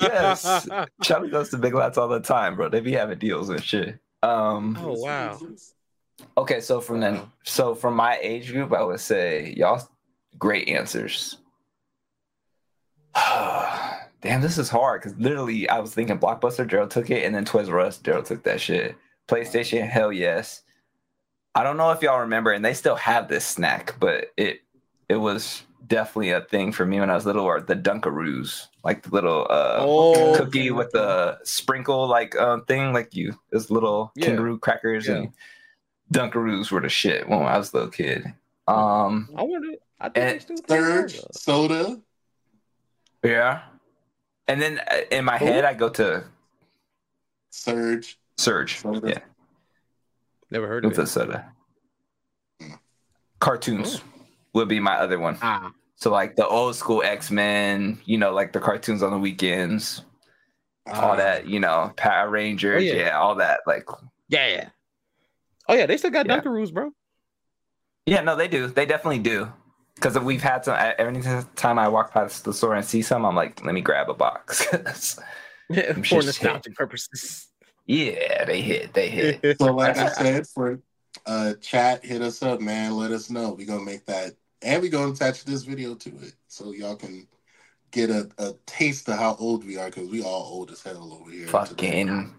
yes. 0.00 0.68
Charlie 1.02 1.28
goes 1.30 1.50
to 1.50 1.58
Big 1.58 1.74
Lots 1.74 1.98
all 1.98 2.08
the 2.08 2.20
time, 2.20 2.56
bro. 2.56 2.70
They 2.70 2.80
be 2.80 2.92
having 2.92 3.18
deals 3.18 3.50
and 3.50 3.62
shit. 3.62 3.98
Um. 4.22 4.78
Oh, 4.80 4.94
wow. 4.94 5.38
Okay, 6.36 6.60
so 6.60 6.80
from 6.80 7.00
then, 7.00 7.22
so 7.42 7.74
from 7.74 7.94
my 7.94 8.18
age 8.22 8.52
group, 8.52 8.72
I 8.72 8.82
would 8.82 9.00
say 9.00 9.54
y'all 9.56 9.82
great 10.38 10.68
answers. 10.68 11.38
Damn, 14.22 14.40
this 14.40 14.56
is 14.56 14.68
hard 14.68 15.02
because 15.02 15.18
literally 15.18 15.68
I 15.68 15.80
was 15.80 15.92
thinking 15.92 16.18
Blockbuster, 16.18 16.68
Daryl 16.68 16.88
took 16.88 17.10
it, 17.10 17.24
and 17.24 17.34
then 17.34 17.44
Toys 17.44 17.68
R 17.68 17.80
Us, 17.80 17.98
Daryl 17.98 18.24
took 18.24 18.44
that 18.44 18.60
shit. 18.60 18.96
PlayStation, 19.28 19.88
hell 19.88 20.12
yes. 20.12 20.62
I 21.54 21.64
don't 21.64 21.76
know 21.76 21.90
if 21.90 22.02
y'all 22.02 22.20
remember, 22.20 22.52
and 22.52 22.64
they 22.64 22.74
still 22.74 22.96
have 22.96 23.28
this 23.28 23.44
snack, 23.44 23.96
but 23.98 24.26
it 24.36 24.60
it 25.08 25.16
was 25.16 25.62
definitely 25.86 26.30
a 26.30 26.40
thing 26.42 26.72
for 26.72 26.86
me 26.86 27.00
when 27.00 27.10
I 27.10 27.14
was 27.14 27.26
little, 27.26 27.44
or 27.44 27.60
the 27.60 27.74
Dunkaroos, 27.76 28.68
like 28.84 29.02
the 29.02 29.10
little 29.10 29.46
uh 29.50 29.78
Oh, 29.80 30.34
cookie 30.36 30.70
with 30.70 30.90
the 30.92 31.38
sprinkle 31.44 32.06
like 32.06 32.36
um 32.36 32.64
thing, 32.64 32.92
like 32.92 33.14
you 33.14 33.38
those 33.50 33.70
little 33.70 34.12
Yeah. 34.14 34.26
kangaroo 34.26 34.58
crackers 34.58 35.06
Yeah. 35.08 35.14
and 35.16 35.32
Dunkaroos 36.12 36.70
were 36.70 36.80
the 36.80 36.88
shit 36.88 37.28
when 37.28 37.42
I 37.42 37.58
was 37.58 37.72
a 37.72 37.76
little 37.76 37.90
kid. 37.90 38.26
Um 38.68 39.28
I 39.36 39.42
wonder. 39.42 39.68
I 40.00 40.08
think 40.08 40.16
And 40.18 40.34
they 40.34 40.38
still 40.40 40.56
Surge, 40.68 41.20
soda. 41.32 42.00
yeah. 43.22 43.62
And 44.48 44.60
then 44.60 44.80
uh, 44.90 45.00
in 45.10 45.24
my 45.24 45.38
Who? 45.38 45.46
head 45.46 45.64
I 45.64 45.74
go 45.74 45.88
to 45.90 46.24
Surge. 47.50 48.18
Surge. 48.36 48.78
Soda. 48.80 49.08
Yeah, 49.08 49.18
Never 50.50 50.66
heard 50.66 50.84
of 50.84 50.90
with 50.90 50.96
the 50.96 51.02
it. 51.02 51.06
soda. 51.06 51.52
Cartoons 53.38 54.00
would 54.54 54.68
be 54.68 54.80
my 54.80 54.94
other 54.96 55.18
one. 55.18 55.38
Ah, 55.42 55.72
So 55.96 56.10
like 56.10 56.36
the 56.36 56.46
old 56.46 56.76
school 56.76 57.02
X-Men, 57.02 58.00
you 58.04 58.18
know, 58.18 58.32
like 58.32 58.52
the 58.52 58.60
cartoons 58.60 59.02
on 59.02 59.10
the 59.12 59.18
weekends, 59.18 60.04
all 60.86 61.12
Ah, 61.12 61.16
that, 61.16 61.46
you 61.46 61.60
know, 61.60 61.92
Power 61.96 62.28
Rangers, 62.30 62.82
Oh, 62.82 62.84
yeah. 62.84 62.94
yeah. 63.06 63.18
all 63.18 63.34
that. 63.36 63.60
Like 63.66 63.88
yeah. 64.28 64.68
Oh 65.68 65.74
yeah, 65.74 65.86
they 65.86 65.96
still 65.96 66.10
got 66.10 66.26
Yeah. 66.26 66.40
Dunkaroos, 66.40 66.72
bro. 66.72 66.90
Yeah, 68.06 68.20
no, 68.22 68.34
they 68.36 68.48
do. 68.48 68.66
They 68.66 68.84
definitely 68.84 69.20
do. 69.20 69.52
Because 69.94 70.18
we've 70.18 70.42
had 70.42 70.64
some. 70.64 70.76
Every 70.98 71.22
time 71.54 71.78
I 71.78 71.86
walk 71.86 72.12
past 72.12 72.44
the 72.44 72.52
store 72.52 72.74
and 72.74 72.84
see 72.84 73.02
some, 73.02 73.24
I'm 73.24 73.36
like, 73.36 73.64
let 73.64 73.74
me 73.74 73.80
grab 73.80 74.08
a 74.10 74.14
box. 74.14 74.64
For 75.72 76.02
shit's 76.02 76.26
nostalgic 76.26 76.74
purposes. 76.74 77.46
yeah, 77.86 78.44
they 78.44 78.60
hit. 78.60 78.92
They 78.94 79.08
hit. 79.08 79.58
So, 79.60 79.72
like 79.72 79.96
I 79.96 80.08
said, 80.12 80.46
for 80.48 80.80
uh, 81.26 81.54
chat, 81.60 82.04
hit 82.04 82.20
us 82.22 82.42
up, 82.42 82.60
man. 82.60 82.96
Let 82.96 83.12
us 83.12 83.30
know. 83.30 83.52
We're 83.52 83.66
gonna 83.66 83.84
make 83.84 84.04
that, 84.06 84.32
and 84.62 84.82
we're 84.82 84.90
gonna 84.90 85.12
attach 85.12 85.44
this 85.44 85.62
video 85.64 85.94
to 85.96 86.10
it, 86.20 86.34
so 86.48 86.72
y'all 86.72 86.96
can 86.96 87.26
get 87.90 88.10
a, 88.10 88.28
a 88.38 88.54
taste 88.66 89.08
of 89.08 89.18
how 89.18 89.36
old 89.38 89.64
we 89.66 89.76
are, 89.78 89.86
because 89.90 90.08
we 90.08 90.22
all 90.22 90.48
old 90.52 90.70
as 90.70 90.82
hell 90.82 91.12
over 91.20 91.30
here. 91.30 91.46
Fucking 91.48 92.34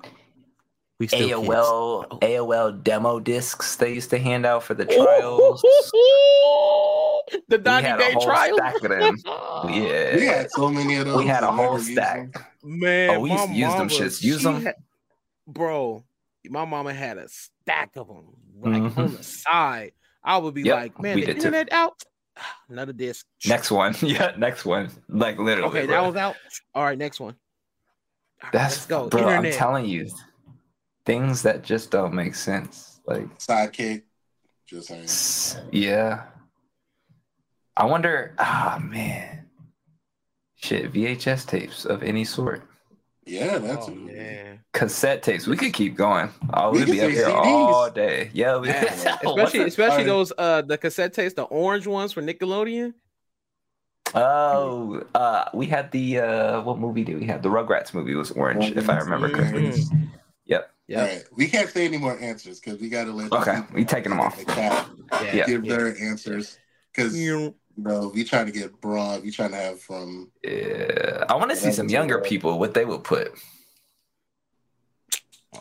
we 1.00 1.08
still 1.08 1.42
AOL 1.44 2.06
stop. 2.06 2.22
AOL 2.22 2.84
demo 2.84 3.20
discs 3.20 3.76
they 3.78 3.94
used 3.94 4.10
to 4.12 4.20
hand 4.20 4.46
out 4.46 4.64
for 4.64 4.74
the 4.74 4.86
trials. 4.86 5.62
the 7.50 7.58
we 7.58 7.64
90 7.64 7.88
had 7.88 7.98
day 8.00 8.12
a 8.16 8.20
trial. 8.20 8.56
stack 8.58 8.76
of 8.76 8.90
them. 8.90 9.18
Yeah, 9.74 10.16
We 10.16 10.26
had 10.26 10.52
so 10.52 10.70
many 10.70 10.98
of 10.98 11.06
those. 11.06 11.18
We 11.18 11.26
had 11.28 11.44
a 11.44 11.52
whole 11.52 11.80
stack. 11.80 12.32
them. 12.34 12.44
Man, 12.64 13.10
Oh, 13.12 13.20
we 13.22 13.32
used 13.32 13.48
to 13.48 13.54
use 13.54 13.74
them 13.74 13.90
shits. 13.90 14.22
Use 14.24 14.44
them? 14.44 14.62
had- 14.64 14.76
bro. 15.48 16.04
My 16.50 16.66
mama 16.66 16.94
had 16.94 17.18
a 17.18 17.28
stack 17.30 17.96
of 17.96 18.08
them, 18.08 18.26
like 18.60 18.82
Mhm. 18.82 18.98
on 18.98 19.14
the 19.16 19.24
side. 19.24 19.94
I 20.24 20.38
would 20.38 20.54
be 20.54 20.64
Yep, 20.64 20.76
like, 20.76 21.00
man, 21.02 21.16
the 21.20 21.26
did 21.26 21.32
too. 21.32 21.38
internet 21.38 21.72
out. 21.72 22.04
Another 22.70 22.94
disc. 22.94 23.26
Next 23.46 23.72
one. 23.72 23.96
Yeah, 24.02 24.34
next 24.38 24.66
one. 24.66 24.90
Like 25.10 25.38
literally. 25.40 25.70
Okay, 25.70 25.86
bro. 25.86 25.96
that 26.02 26.08
was 26.08 26.16
out. 26.16 26.36
All 26.74 26.84
right, 26.84 26.98
next 26.98 27.20
one. 27.20 27.36
All 28.42 28.48
right, 28.48 28.54
That's 28.54 28.76
let's 28.76 28.86
go. 28.86 29.10
bro. 29.10 29.22
internet. 29.22 29.54
I'm 29.54 29.58
telling 29.58 29.86
you, 29.86 30.10
things 31.06 31.42
that 31.44 31.64
just 31.64 31.92
don't 31.92 32.14
make 32.14 32.36
sense. 32.36 33.00
Like 33.06 33.38
Sidekick. 33.40 34.04
Just 34.68 34.88
saying. 34.88 35.68
Yeah. 35.72 36.24
I 37.76 37.86
wonder. 37.86 38.34
Ah, 38.38 38.80
man. 38.84 39.48
Shit, 40.56 40.94
VHS 40.94 41.46
tapes 41.46 41.86
of 41.86 42.04
any 42.04 42.24
sort, 42.24 42.64
Yeah, 43.26 43.58
that's. 43.58 43.88
oh, 43.88 43.96
man. 43.96 44.60
cassette 44.74 45.24
tapes. 45.24 45.48
We 45.48 45.56
could 45.56 45.74
keep 45.74 45.96
going. 45.96 46.30
Oh, 46.54 46.72
We 46.72 46.80
we'd 46.80 46.92
be 46.92 47.02
up 47.02 47.12
here 47.12 47.28
CDs. 47.28 47.46
all 47.46 47.90
day. 47.90 48.30
Yeah, 48.34 48.58
we, 48.58 48.68
Man, 48.68 48.86
especially 49.26 49.62
especially 49.62 50.04
those 50.04 50.34
uh 50.38 50.62
the 50.62 50.78
cassette 50.78 51.14
tapes, 51.14 51.34
the 51.34 51.44
orange 51.44 51.88
ones 51.88 52.12
for 52.14 52.22
Nickelodeon. 52.22 52.94
Oh, 54.16 55.02
uh, 55.16 55.46
we 55.54 55.66
had 55.66 55.92
the 55.92 56.20
uh, 56.20 56.62
what 56.62 56.78
movie 56.78 57.04
did 57.04 57.20
we 57.20 57.26
have? 57.26 57.42
The 57.42 57.50
Rugrats 57.50 57.94
movie 57.94 58.14
was 58.14 58.30
orange, 58.32 58.72
if 58.76 58.88
I 58.90 59.00
remember 59.00 59.30
correctly. 59.30 59.74
Yep. 60.46 60.70
Yeah, 60.88 61.00
All 61.02 61.08
right, 61.08 61.24
we 61.32 61.48
can't 61.48 61.70
say 61.70 61.86
any 61.86 61.98
more 61.98 62.20
answers 62.20 62.60
because 62.60 62.80
we 62.80 62.90
got 62.90 63.06
to 63.06 63.12
let. 63.12 63.32
Okay, 63.32 63.56
people 63.56 63.76
we 63.76 63.86
taking 63.86 64.10
them 64.12 64.20
off. 64.20 64.38
in 64.38 64.46
the 64.46 64.54
chat 64.54 64.88
yeah, 65.12 65.34
Yeah. 65.34 65.46
Give 65.48 65.66
their 65.66 65.98
answers 65.98 66.60
because 66.94 67.18
you 67.18 67.56
Yeah. 67.78 67.84
know 67.84 68.12
we 68.14 68.24
trying 68.24 68.46
to 68.46 68.52
get 68.52 68.80
broad. 68.82 69.24
We 69.24 69.32
trying 69.32 69.52
to 69.52 69.58
have 69.58 69.80
from 69.80 70.32
Yeah, 70.44 71.26
I 71.30 71.36
want 71.36 71.52
to 71.52 71.56
see 71.58 71.72
some 71.72 71.90
younger 71.90 72.20
people 72.20 72.60
what 72.60 72.74
they 72.74 72.86
would 72.86 73.04
put. 73.04 73.34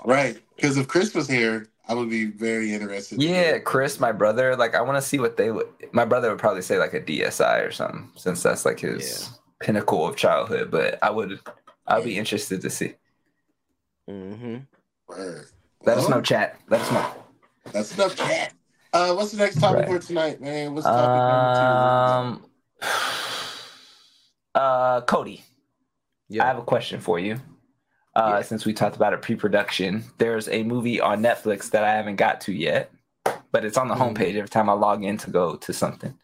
right 0.04 0.38
because 0.56 0.76
if 0.76 0.88
Chris 0.88 1.14
was 1.14 1.28
here, 1.28 1.68
I 1.88 1.94
would 1.94 2.08
be 2.08 2.26
very 2.26 2.72
interested. 2.72 3.20
Yeah. 3.20 3.58
Chris, 3.58 3.98
my 3.98 4.12
brother. 4.12 4.56
Like, 4.56 4.74
I 4.74 4.80
want 4.82 4.96
to 4.96 5.02
see 5.02 5.18
what 5.18 5.36
they 5.36 5.50
would. 5.50 5.66
My 5.92 6.04
brother 6.04 6.30
would 6.30 6.38
probably 6.38 6.62
say 6.62 6.78
like 6.78 6.94
a 6.94 7.00
DSI 7.00 7.66
or 7.66 7.70
something, 7.70 8.10
since 8.16 8.42
that's 8.42 8.64
like 8.64 8.80
his 8.80 9.30
pinnacle 9.60 10.06
of 10.06 10.16
childhood. 10.16 10.70
But 10.70 10.98
I 11.02 11.10
would, 11.10 11.40
I'd 11.86 12.04
be 12.04 12.16
interested 12.16 12.62
to 12.62 12.70
see. 12.70 12.94
Mm-hmm. 14.08 14.58
Word. 15.08 15.46
Let 15.84 15.98
us 15.98 16.08
know, 16.08 16.20
chat. 16.20 16.60
Let 16.68 16.82
us 16.82 16.92
know. 16.92 17.14
That's 17.72 17.94
enough 17.94 18.16
chat. 18.16 18.52
Uh, 18.92 19.14
what's 19.14 19.30
the 19.32 19.38
next 19.38 19.58
topic 19.58 19.86
Right. 19.86 19.88
for 19.88 19.98
tonight, 20.06 20.40
man? 20.40 20.74
What's 20.74 20.86
topic 20.86 21.22
number 21.22 22.42
Um, 22.42 22.46
uh, 24.54 25.00
Codi, 25.02 25.42
Yeah. 26.28 26.44
I 26.44 26.46
have 26.48 26.58
a 26.58 26.62
question 26.62 27.00
for 27.00 27.18
you. 27.18 27.40
Uh, 28.14 28.34
Yeah. 28.36 28.42
Since 28.42 28.66
we 28.66 28.74
talked 28.74 28.96
about 28.96 29.14
a 29.14 29.18
pre-production, 29.18 30.04
there's 30.18 30.48
a 30.48 30.62
movie 30.62 31.00
on 31.00 31.22
Netflix 31.22 31.70
that 31.70 31.84
I 31.84 31.92
haven't 31.92 32.16
got 32.16 32.42
to 32.42 32.52
yet, 32.52 32.90
but 33.50 33.64
it's 33.64 33.78
on 33.78 33.88
the 33.88 33.94
Mhm. 33.94 34.14
homepage 34.14 34.34
every 34.36 34.48
time 34.50 34.68
I 34.68 34.74
log 34.74 35.02
in 35.04 35.16
to 35.18 35.30
go 35.30 35.56
to 35.56 35.72
something. 35.72 36.18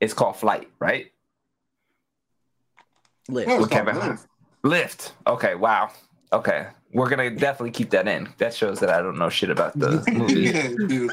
It's 0.00 0.14
called 0.14 0.36
Flight, 0.36 0.70
right? 0.78 1.12
Lift. 3.28 3.48
No, 3.48 3.56
it's 3.56 3.64
Okay, 3.66 3.82
called 3.84 3.96
Lift. 4.08 4.26
Lift. 4.64 5.12
Okay, 5.26 5.54
wow. 5.54 5.90
Okay, 6.32 6.68
we're 6.92 7.08
gonna 7.10 7.30
definitely 7.30 7.70
keep 7.72 7.90
that 7.90 8.08
in. 8.08 8.28
That 8.38 8.54
shows 8.54 8.80
that 8.80 8.88
I 8.90 9.02
don't 9.02 9.18
know 9.18 9.28
shit 9.28 9.50
about 9.50 9.78
the 9.78 10.02
movie. 10.12 10.40
yeah, 10.52 10.68
dude. 10.88 11.10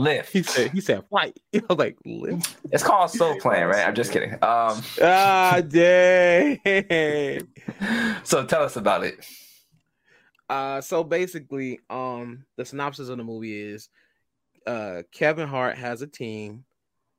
Lift. 0.00 0.32
he 0.32 0.42
said 0.42 0.70
he 0.70 0.80
said 0.80 1.02
flight. 1.08 1.38
I 1.54 1.60
was 1.68 1.78
like 1.78 1.96
lift. 2.04 2.56
It's 2.70 2.82
called 2.82 3.10
Soul 3.10 3.36
Plane, 3.40 3.66
right? 3.66 3.86
I'm 3.86 3.94
just 3.94 4.10
kidding. 4.12 4.32
Um, 4.42 4.82
Ah 5.02 5.60
dang. 5.66 6.58
so 8.24 8.44
tell 8.46 8.62
us 8.62 8.76
about 8.76 9.04
it. 9.04 9.24
Uh 10.48 10.80
so 10.80 11.04
basically, 11.04 11.78
um 11.90 12.44
the 12.56 12.64
synopsis 12.64 13.08
of 13.08 13.18
the 13.18 13.24
movie 13.24 13.60
is 13.72 13.88
uh 14.66 15.02
Kevin 15.12 15.48
Hart 15.48 15.76
has 15.76 16.02
a 16.02 16.06
team. 16.06 16.64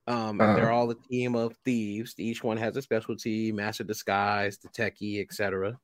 Um 0.08 0.41
and 0.41 0.58
they're 0.58 0.65
Uh-huh. 0.71 0.75
all 0.75 0.89
a 0.91 0.95
team 0.95 1.36
of 1.36 1.56
thieves. 1.63 2.15
Each 2.17 2.43
one 2.43 2.58
has 2.58 2.75
a 2.75 2.82
specialty, 2.82 3.51
master 3.51 3.84
disguise, 3.84 4.58
the 4.58 4.69
techie, 4.69 5.21
etc. 5.21 5.77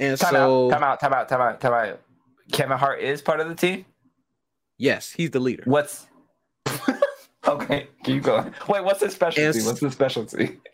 And 0.00 0.18
Time 0.18 0.30
so 0.32 0.66
out. 0.66 0.70
Time 0.72 0.82
out. 0.84 1.00
Time 1.00 1.12
out. 1.12 1.28
Time 1.28 1.40
out. 1.40 1.60
Time 1.60 1.72
out. 1.72 2.00
Kevin 2.52 2.78
Hart 2.78 3.00
is 3.00 3.20
part 3.20 3.40
of 3.40 3.48
the 3.48 3.54
team. 3.54 3.84
yes, 4.78 5.10
he's 5.10 5.30
the 5.30 5.40
leader. 5.40 5.62
What's 5.66 6.06
okay? 7.46 7.88
Keep 8.04 8.22
going. 8.24 8.52
Wait, 8.68 8.84
what's 8.84 9.00
his 9.02 9.12
specialty? 9.14 9.42
It's- 9.48 9.66
What's 9.66 9.80
his 9.80 9.92
specialty? 9.92 10.58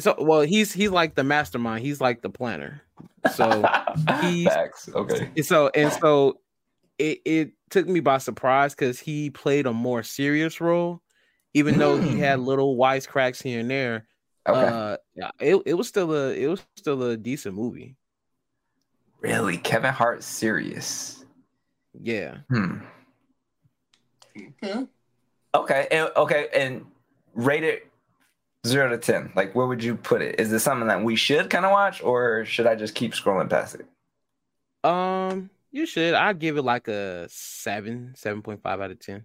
So 0.00 0.16
well, 0.18 0.40
he's 0.40 0.72
he's 0.72 0.90
like 0.90 1.14
the 1.14 1.22
mastermind, 1.22 1.84
he's 1.84 2.00
like 2.00 2.22
the 2.22 2.28
planner. 2.28 2.82
So 3.34 3.46
he's- 4.20 4.52
facts. 4.52 4.88
Okay. 4.92 5.30
So 5.42 5.70
and 5.76 5.92
so 5.92 6.40
it, 6.98 7.20
it 7.24 7.50
took 7.70 7.86
me 7.86 8.00
by 8.00 8.18
surprise 8.18 8.74
because 8.74 8.98
he 8.98 9.30
played 9.30 9.66
a 9.66 9.72
more 9.72 10.02
serious 10.02 10.60
role, 10.60 11.02
even 11.54 11.78
though 11.78 12.00
he 12.00 12.18
had 12.18 12.40
little 12.40 12.76
wisecracks 12.76 13.40
here 13.40 13.60
and 13.60 13.70
there. 13.70 14.08
Okay. 14.48 14.60
Uh 14.60 14.96
yeah, 15.14 15.30
it, 15.38 15.62
it 15.66 15.74
was 15.74 15.86
still 15.86 16.12
a 16.12 16.30
it 16.30 16.48
was 16.48 16.60
still 16.74 17.00
a 17.04 17.16
decent 17.16 17.54
movie. 17.54 17.94
Really, 19.24 19.56
Kevin 19.58 19.92
Hart 19.92 20.22
serious? 20.22 21.24
Yeah. 22.00 22.38
Hmm. 22.50 22.78
Okay. 24.36 24.86
Okay. 25.54 25.88
And, 25.90 26.10
okay. 26.16 26.48
And 26.54 26.84
rate 27.34 27.64
it 27.64 27.90
zero 28.66 28.88
to 28.90 28.98
ten. 28.98 29.32
Like, 29.34 29.54
where 29.54 29.66
would 29.66 29.82
you 29.82 29.94
put 29.96 30.22
it? 30.22 30.40
Is 30.40 30.50
this 30.50 30.62
something 30.62 30.88
that 30.88 31.02
we 31.02 31.16
should 31.16 31.50
kind 31.50 31.64
of 31.64 31.70
watch, 31.72 32.02
or 32.02 32.44
should 32.44 32.66
I 32.66 32.74
just 32.74 32.94
keep 32.94 33.12
scrolling 33.12 33.48
past 33.48 33.76
it? 33.76 33.86
Um, 34.88 35.50
you 35.70 35.86
should. 35.86 36.14
I'd 36.14 36.38
give 36.38 36.56
it 36.56 36.62
like 36.62 36.88
a 36.88 37.26
seven, 37.30 38.12
seven 38.16 38.42
point 38.42 38.62
five 38.62 38.80
out 38.80 38.90
of 38.90 38.98
ten. 39.00 39.24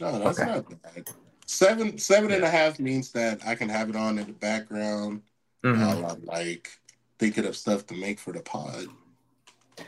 No, 0.00 0.18
that's 0.18 0.38
Okay. 0.40 0.50
not 0.50 0.82
bad. 0.82 1.10
Seven, 1.46 1.98
seven 1.98 2.32
and 2.32 2.42
a 2.42 2.50
half 2.50 2.80
means 2.80 3.12
that 3.12 3.46
I 3.46 3.54
can 3.54 3.68
have 3.68 3.90
it 3.90 3.96
on 3.96 4.18
in 4.18 4.26
the 4.26 4.32
background 4.32 5.22
Mhm. 5.62 5.78
while 5.78 6.12
I'm 6.12 6.24
like 6.24 6.70
thinking 7.18 7.46
of 7.46 7.56
stuff 7.56 7.86
to 7.86 7.94
make 7.94 8.18
for 8.18 8.32
the 8.32 8.40
pod. 8.40 8.86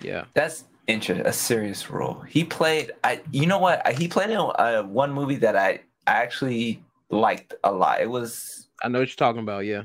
Yeah. 0.01 0.25
That's 0.35 0.65
interesting. 0.87 1.27
A 1.27 1.33
serious 1.33 1.91
role. 1.91 2.21
He 2.21 2.45
played. 2.45 2.93
I. 3.05 3.21
You 3.31 3.47
know 3.47 3.59
what? 3.59 3.87
He 3.93 4.09
played 4.09 4.31
in 4.31 4.39
uh, 4.39 4.83
one 4.83 5.12
movie 5.12 5.37
that 5.37 5.57
I 5.57 5.81
I 6.07 6.12
actually 6.12 6.83
liked 7.11 7.55
a 7.65 7.73
lot. 7.73 8.01
It 8.01 8.11
was 8.11 8.67
I 8.83 8.89
know 8.89 8.99
what 8.99 9.09
you're 9.09 9.17
talking 9.17 9.41
about, 9.41 9.65
yeah. 9.65 9.85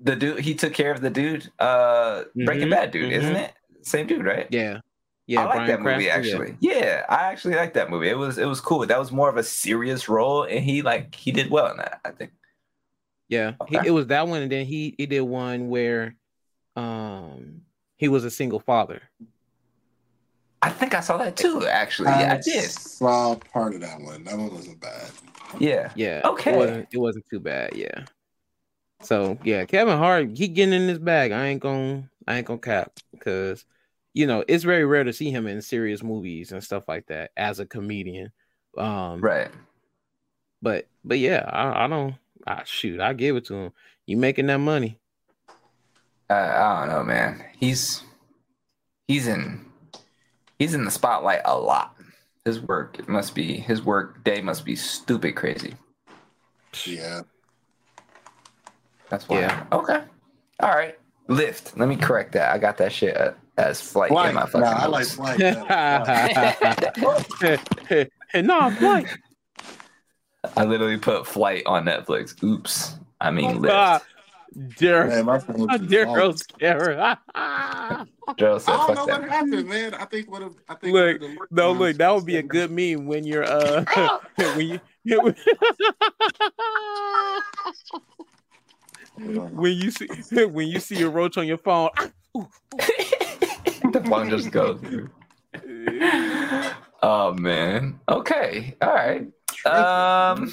the 0.00 0.16
dude. 0.16 0.40
He 0.40 0.54
took 0.54 0.72
care 0.72 0.92
of 0.92 1.00
the 1.00 1.10
dude. 1.10 1.50
Uh, 1.58 2.24
Breaking 2.34 2.68
Mhm, 2.68 2.70
Bad 2.70 2.90
dude, 2.90 3.12
isn't 3.12 3.34
mhm. 3.34 3.44
it? 3.44 3.52
Same 3.82 4.06
dude, 4.06 4.24
right? 4.24 4.46
Yeah. 4.50 4.80
Yeah. 5.26 5.40
I 5.40 5.44
like 5.44 5.54
Bryan 5.54 5.68
that 5.68 5.80
movie 5.80 6.04
Cranston, 6.06 6.08
yeah. 6.08 6.14
actually. 6.14 6.56
Yeah. 6.60 7.04
I 7.08 7.22
actually 7.30 7.54
like 7.54 7.74
that 7.74 7.88
movie. 7.88 8.08
It 8.08 8.18
was 8.18 8.38
it 8.38 8.46
was 8.46 8.60
cool. 8.60 8.84
That 8.84 8.98
was 8.98 9.12
more 9.12 9.28
of 9.28 9.36
a 9.36 9.42
serious 9.42 10.08
role, 10.08 10.42
and 10.42 10.64
he 10.64 10.82
like 10.82 11.14
he 11.14 11.30
did 11.30 11.50
well 11.50 11.70
in 11.70 11.76
that. 11.78 12.00
I 12.04 12.10
think. 12.10 12.32
Yeah, 13.28 13.52
he, 13.66 13.78
it 13.86 13.92
was 13.92 14.08
that 14.08 14.28
one, 14.28 14.42
and 14.42 14.52
then 14.52 14.66
he 14.66 14.94
he 14.98 15.06
did 15.06 15.22
one 15.22 15.70
where, 15.70 16.16
um, 16.76 17.62
he 17.96 18.08
was 18.08 18.24
a 18.24 18.30
single 18.30 18.60
father. 18.60 19.02
I 20.60 20.70
think 20.70 20.94
I 20.94 21.00
saw 21.00 21.16
that 21.18 21.36
too. 21.36 21.66
Actually, 21.66 22.10
yeah, 22.10 22.34
I 22.34 22.40
did. 22.40 22.70
saw 22.70 23.34
part 23.34 23.74
of 23.74 23.80
that 23.80 24.00
one. 24.00 24.24
That 24.24 24.38
one 24.38 24.52
wasn't 24.54 24.80
bad. 24.80 25.10
Yeah. 25.58 25.90
Yeah, 25.96 26.22
Okay. 26.24 26.52
it 26.52 26.56
wasn't, 26.56 26.88
it 26.92 26.98
wasn't 26.98 27.24
too 27.28 27.40
bad. 27.40 27.74
Yeah, 27.74 28.04
so 29.02 29.38
yeah, 29.44 29.64
Kevin 29.64 29.98
Hart, 29.98 30.36
he 30.36 30.48
getting 30.48 30.74
in 30.74 30.88
his 30.88 30.98
bag. 30.98 31.32
I 31.32 31.48
ain't 31.48 31.60
gonna 31.60 32.08
I 32.26 32.36
ain't 32.38 32.46
gonna 32.46 32.60
cap 32.60 32.92
because 33.12 33.64
you 34.14 34.26
know 34.26 34.44
it's 34.46 34.64
very 34.64 34.84
rare 34.84 35.04
to 35.04 35.12
see 35.12 35.30
him 35.30 35.46
in 35.46 35.60
serious 35.62 36.02
movies 36.02 36.52
and 36.52 36.62
stuff 36.62 36.84
like 36.88 37.06
that 37.08 37.32
as 37.36 37.58
a 37.58 37.66
comedian. 37.66 38.32
Um, 38.78 39.20
Right. 39.20 39.50
but 40.62 40.86
but 41.04 41.18
yeah, 41.18 41.44
I, 41.52 41.84
I 41.84 41.88
don't. 41.88 42.14
I, 42.46 42.62
shoot, 42.64 43.00
I 43.00 43.12
give 43.12 43.36
it 43.36 43.44
to 43.46 43.54
him. 43.54 43.72
You 44.06 44.16
making 44.16 44.46
that 44.46 44.58
money? 44.58 44.98
I 46.32 46.80
don't 46.80 46.88
know, 46.88 47.04
man. 47.04 47.44
He's 47.58 48.02
he's 49.08 49.26
in 49.26 49.64
he's 50.58 50.74
in 50.74 50.84
the 50.84 50.90
spotlight 50.90 51.40
a 51.44 51.58
lot. 51.58 51.96
His 52.44 52.60
work 52.60 52.98
it 52.98 53.08
must 53.08 53.34
be 53.34 53.54
his 53.56 53.82
work 53.82 54.22
day 54.24 54.40
must 54.40 54.64
be 54.64 54.76
stupid 54.76 55.36
crazy. 55.36 55.74
Yeah. 56.86 57.22
That's 59.10 59.28
why. 59.28 59.40
Yeah. 59.40 59.66
Okay. 59.72 60.02
All 60.60 60.70
right. 60.70 60.98
Lift. 61.28 61.76
Let 61.76 61.88
me 61.88 61.96
correct 61.96 62.32
that. 62.32 62.52
I 62.54 62.58
got 62.58 62.78
that 62.78 62.92
shit 62.92 63.16
uh, 63.16 63.32
as 63.58 63.80
flight 63.80 64.10
in 64.10 64.14
Flight. 64.16 64.34
my 64.34 64.40
Nah, 64.40 64.46
fucking. 64.46 64.64
I 64.64 64.86
like 64.86 65.06
flight. 65.06 65.38
better. 65.38 66.90
Flight. 67.88 68.10
no, 68.44 68.58
I'm 68.58 68.80
like, 68.82 69.08
I 70.56 70.64
literally 70.64 70.96
put 70.98 71.26
flight 71.26 71.62
on 71.66 71.84
Netflix. 71.84 72.42
Oops. 72.42 72.94
I 73.20 73.30
mean 73.30 73.60
lift. 73.60 74.04
Dare, 74.76 75.06
Man, 75.06 75.26
my 75.26 75.38
phone 75.38 75.68
how 75.68 75.78
just 75.78 75.90
dare 75.90 76.08
off. 76.08 76.16
Rose 76.16 76.42
Kara. 76.42 77.18
Joe 78.36 78.58
said, 78.58 78.74
I 78.74 78.86
don't 78.86 78.94
know 78.94 79.06
what 79.06 79.28
happened, 79.28 79.68
man. 79.68 79.94
I 79.94 80.04
think 80.04 80.30
what 80.30 80.42
I 80.68 80.74
think 80.74 80.92
Look, 80.92 81.20
one 81.20 81.30
of 81.32 81.36
the 81.38 81.46
No, 81.50 81.72
look, 81.72 81.96
that 81.96 82.14
would 82.14 82.26
be 82.26 82.36
a 82.36 82.42
good 82.42 82.70
meme 82.70 83.06
when 83.06 83.24
you're 83.24 83.44
uh 83.44 83.84
when 84.36 84.68
you 84.68 84.80
when 89.16 89.72
you 89.72 89.90
see 89.90 90.06
when 90.46 90.68
you 90.68 90.80
see 90.80 91.02
a 91.02 91.08
roach 91.08 91.36
on 91.36 91.46
your 91.46 91.58
phone. 91.58 91.90
the 92.34 94.02
phone 94.08 94.30
just 94.30 94.50
goes. 94.50 94.80
through. 94.80 95.10
oh 97.02 97.34
man. 97.34 98.00
Okay. 98.08 98.76
All 98.80 98.94
right. 98.94 99.26
Um, 99.66 100.52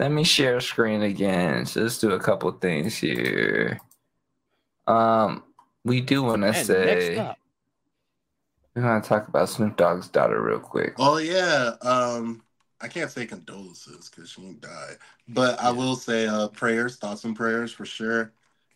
let 0.00 0.10
me 0.10 0.24
share 0.24 0.60
screen 0.60 1.02
again. 1.02 1.66
So 1.66 1.82
let's 1.82 1.98
do 1.98 2.12
a 2.12 2.18
couple 2.18 2.50
things 2.52 2.96
here. 2.96 3.78
Um, 4.86 5.42
we 5.84 6.00
do 6.00 6.22
want 6.22 6.40
to 6.40 6.48
And 6.48 6.54
next 6.54 6.66
say 6.66 7.18
up, 7.18 7.36
we 8.74 8.82
want 8.82 9.04
to 9.04 9.08
talk 9.08 9.28
about 9.28 9.50
Snoop 9.50 9.76
Dogg's 9.76 10.08
daughter 10.08 10.42
real 10.42 10.58
quick. 10.58 10.94
Oh 10.98 11.18
yeah. 11.18 11.74
Um, 11.82 12.42
I 12.80 12.88
can't 12.88 13.10
say 13.10 13.26
condolences 13.26 14.08
because 14.08 14.30
she 14.30 14.40
ain't 14.40 14.62
died, 14.62 14.96
but 15.28 15.60
I 15.60 15.70
will 15.70 15.96
say 15.96 16.26
uh 16.26 16.48
prayers, 16.48 16.96
thoughts 16.96 17.24
and 17.24 17.36
prayers 17.36 17.70
for 17.70 17.84
sure. 17.84 18.32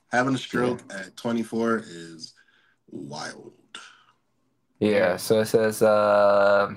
Having 0.09 0.35
a 0.35 0.39
stroke 0.39 0.83
at 0.93 1.17
24 1.17 1.85
is 1.87 2.35
wild. 2.91 3.55
Yeah. 4.79 5.17
So 5.17 5.41
it 5.41 5.47
says 5.47 5.81
uh, 5.81 6.75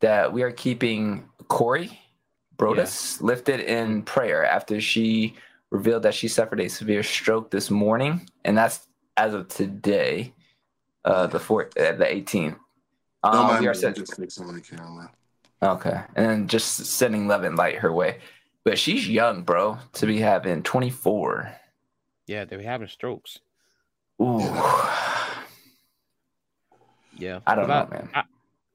that 0.00 0.32
we 0.32 0.42
are 0.42 0.50
keeping 0.50 1.28
Cori 1.46 2.01
Broadus 2.62 3.20
lifted 3.20 3.60
in 3.60 4.02
prayer 4.02 4.44
after 4.44 4.80
she 4.80 5.34
revealed 5.70 6.04
that 6.04 6.14
she 6.14 6.28
suffered 6.28 6.60
a 6.60 6.68
severe 6.68 7.02
stroke 7.02 7.50
this 7.50 7.70
morning, 7.70 8.28
and 8.44 8.56
that's 8.56 8.86
as 9.16 9.34
of 9.34 9.48
today, 9.48 10.32
uh, 11.04 11.26
the 11.26 11.40
four, 11.40 11.70
uh, 11.78 11.92
the 11.92 12.04
18th. 12.04 12.56
Um, 13.24 13.46
mind 13.46 13.60
we 13.60 13.66
are 13.66 13.70
I'm 13.70 13.74
set. 13.74 13.96
just 13.96 14.16
fixing 14.16 14.46
my 14.46 14.60
camera. 14.60 15.10
Okay, 15.62 16.00
and 16.14 16.26
then 16.30 16.46
just 16.48 16.86
sending 16.86 17.26
love 17.26 17.42
and 17.44 17.56
light 17.56 17.78
her 17.78 17.92
way. 17.92 18.18
But 18.64 18.78
she's 18.78 19.08
young, 19.08 19.42
bro, 19.42 19.78
to 19.94 20.06
be 20.06 20.18
having 20.20 20.62
24. 20.62 21.52
yeah, 22.28 22.44
they 22.44 22.56
were 22.56 22.62
having 22.62 22.86
strokes. 22.88 23.40
Ooh, 24.20 24.38
Yeah, 27.16 27.40
I 27.46 27.54
don't 27.56 27.66
But 27.66 27.90
know, 27.90 27.96
man. 27.96 28.08
I, 28.14 28.22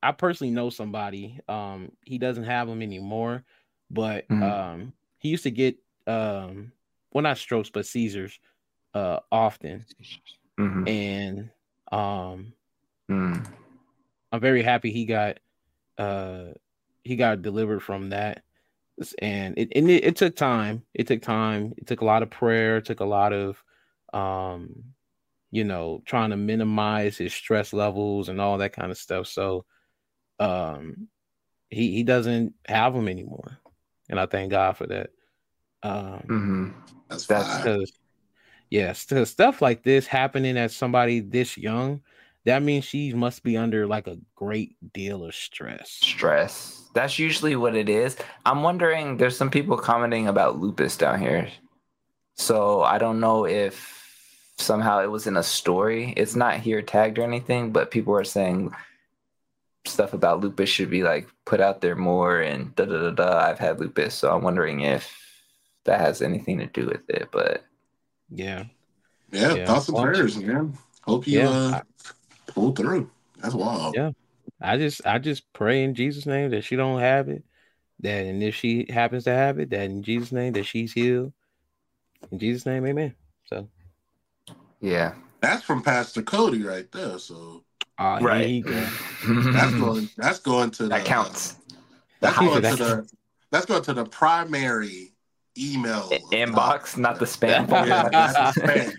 I 0.04 0.12
personally 0.12 0.52
know 0.52 0.70
somebody. 0.70 1.40
Um, 1.48 1.92
he 2.06 2.18
doesn't 2.18 2.44
have 2.44 2.68
them 2.68 2.82
anymore, 2.82 3.44
but 3.90 4.28
Mhm. 4.30 4.44
um, 4.44 4.94
he 5.20 5.30
used 5.30 5.44
to 5.44 5.52
get 5.52 5.78
um, 6.08 6.72
well, 7.12 7.22
not 7.24 7.38
strokes, 7.38 7.70
but 7.70 7.86
seizures, 7.86 8.40
uh, 8.94 9.20
often, 9.32 9.86
Mhm. 10.60 10.88
and 10.88 11.50
um, 11.92 12.54
Mm. 13.10 13.46
I'm 14.32 14.42
very 14.42 14.62
happy 14.62 14.92
he 14.92 15.06
got 15.06 15.40
uh 15.98 16.54
he 17.04 17.16
got 17.16 17.42
delivered 17.42 17.80
from 17.82 18.10
that. 18.10 18.44
And 19.20 19.58
it 19.58 19.72
and 19.76 19.90
it, 19.90 20.04
it 20.04 20.16
took 20.16 20.36
time. 20.36 20.84
It 20.94 21.08
took 21.08 21.22
time. 21.22 21.74
It 21.78 21.88
took 21.88 22.02
a 22.02 22.06
lot 22.06 22.24
of 22.24 22.30
prayer, 22.30 22.78
it 22.78 22.86
took 22.86 23.00
a 23.00 23.06
lot 23.06 23.34
of 23.34 23.64
um 24.14 24.94
you 25.52 25.64
know, 25.64 26.02
trying 26.06 26.32
to 26.32 26.38
minimize 26.38 27.18
his 27.18 27.34
stress 27.34 27.72
levels 27.72 28.28
and 28.28 28.42
all 28.42 28.58
that 28.58 28.74
kind 28.74 28.92
of 28.92 28.98
stuff. 28.98 29.28
So, 29.28 29.66
um, 30.40 31.08
he 31.70 31.94
he 31.94 32.04
doesn't 32.04 32.54
have 32.68 32.94
them 32.94 33.08
anymore, 33.08 33.58
and 34.10 34.20
I 34.20 34.26
thank 34.26 34.52
God 34.52 34.78
for 34.78 34.88
that. 34.88 35.10
Um, 35.84 36.20
hmm 36.28 36.70
That's 37.10 37.26
That's 37.26 37.58
because 37.58 37.92
yes, 38.70 39.06
to 39.08 39.26
stuff 39.26 39.62
like 39.62 39.84
this 39.84 40.08
happening 40.08 40.58
at 40.58 40.72
somebody 40.72 41.20
this 41.20 41.58
young, 41.58 42.02
that 42.46 42.64
means 42.64 42.86
she 42.86 43.14
must 43.14 43.44
be 43.44 43.58
under 43.58 43.86
like 43.88 44.08
a 44.08 44.18
great 44.36 44.76
deal 44.94 45.26
of 45.26 45.36
stress. 45.36 45.92
stress. 45.92 46.90
That's 46.94 47.20
usually 47.20 47.56
what 47.56 47.76
it 47.76 47.90
is. 47.90 48.18
I'm 48.46 48.64
wondering. 48.64 49.18
There's 49.18 49.38
some 49.38 49.52
people 49.52 49.78
commenting 49.78 50.28
about 50.28 50.60
lupus 50.60 50.98
down 50.98 51.20
here, 51.20 51.50
so 52.36 52.82
I 52.82 52.98
don't 52.98 53.20
know 53.20 53.46
if 53.46 53.98
somehow 54.58 55.04
it 55.04 55.12
was 55.12 55.28
in 55.28 55.38
a 55.38 55.44
story. 55.44 56.14
It's 56.18 56.36
not 56.36 56.60
here 56.60 56.82
tagged 56.82 57.20
or 57.20 57.24
anything, 57.24 57.72
but 57.72 57.92
people 57.92 58.16
are 58.16 58.24
saying 58.24 58.74
stuff 59.88 60.14
about 60.14 60.42
lupus 60.42 60.70
should 60.70 60.90
be 60.90 61.04
like 61.04 61.28
put 61.46 61.60
out 61.62 61.82
there 61.82 61.96
more 61.96 62.42
and 62.42 62.76
da 62.76 62.86
da 62.86 63.10
da 63.10 63.12
da. 63.12 63.38
I've 63.40 63.60
had 63.60 63.80
lupus, 63.80 64.14
so 64.14 64.34
I'm 64.34 64.44
wondering 64.44 64.82
if 64.82 65.12
that 65.86 66.00
has 66.00 66.22
anything 66.22 66.58
to 66.60 66.68
do 66.68 66.86
with 66.86 67.10
it. 67.10 67.30
But 67.32 67.64
Yeah, 68.30 68.66
Yeah, 69.32 69.56
Yeah. 69.56 69.66
thoughts 69.66 69.88
and 69.88 69.96
Well, 69.96 70.06
prayers, 70.06 70.38
man. 70.38 70.78
Hope 71.04 71.28
you 71.28 71.40
Yeah. 71.40 71.50
uh, 71.50 71.82
pull 72.48 72.74
through. 72.74 73.10
That's 73.38 73.56
wild. 73.56 73.96
Yeah. 73.96 74.12
I 74.62 74.78
just 74.78 75.06
I 75.06 75.20
just 75.20 75.52
pray 75.54 75.84
in 75.84 75.94
Jesus' 75.96 76.26
name 76.26 76.52
that 76.52 76.64
she 76.64 76.76
don't 76.76 77.00
have 77.00 77.30
it. 77.30 77.44
That 78.02 78.26
and 78.26 78.44
if 78.44 78.56
she 78.56 78.86
happens 78.90 79.24
to 79.26 79.32
have 79.32 79.60
it, 79.60 79.70
that 79.72 79.86
in 79.90 80.04
Jesus' 80.04 80.32
name 80.32 80.54
that 80.54 80.66
she's 80.66 80.94
healed. 80.94 81.34
In 82.32 82.40
Jesus' 82.40 82.66
name, 82.66 82.86
amen. 82.86 83.16
So 83.46 83.70
yeah, 84.82 85.14
That's 85.42 85.64
from 85.64 85.82
Pastor 85.82 86.22
Codi 86.22 86.64
right 86.68 86.92
there. 86.92 87.18
So 87.20 87.64
uh, 88.00 88.20
right. 88.22 88.46
he- 88.46 88.62
he- 88.62 88.62
that's 89.52 89.74
going. 89.76 90.10
That's 90.18 90.40
going 90.40 90.72
to 90.72 90.84
the, 90.84 90.90
that 90.90 91.06
counts. 91.06 91.56
That's 92.20 92.38
going 92.38 92.62
to 92.62 92.68
highest. 92.68 92.80
the. 92.80 93.10
That's 93.52 93.66
going 93.66 93.82
to 93.84 93.94
the 93.94 94.06
primary 94.06 95.14
email 95.58 96.10
I- 96.12 96.20
Inbox, 96.36 96.98
not 96.98 97.20
the 97.20 97.26
spam 97.26 97.48
Yeah, 97.70 98.02
folder. 98.04 98.10
that's 98.12 98.56
the 98.56 98.62
spam. 98.62 98.94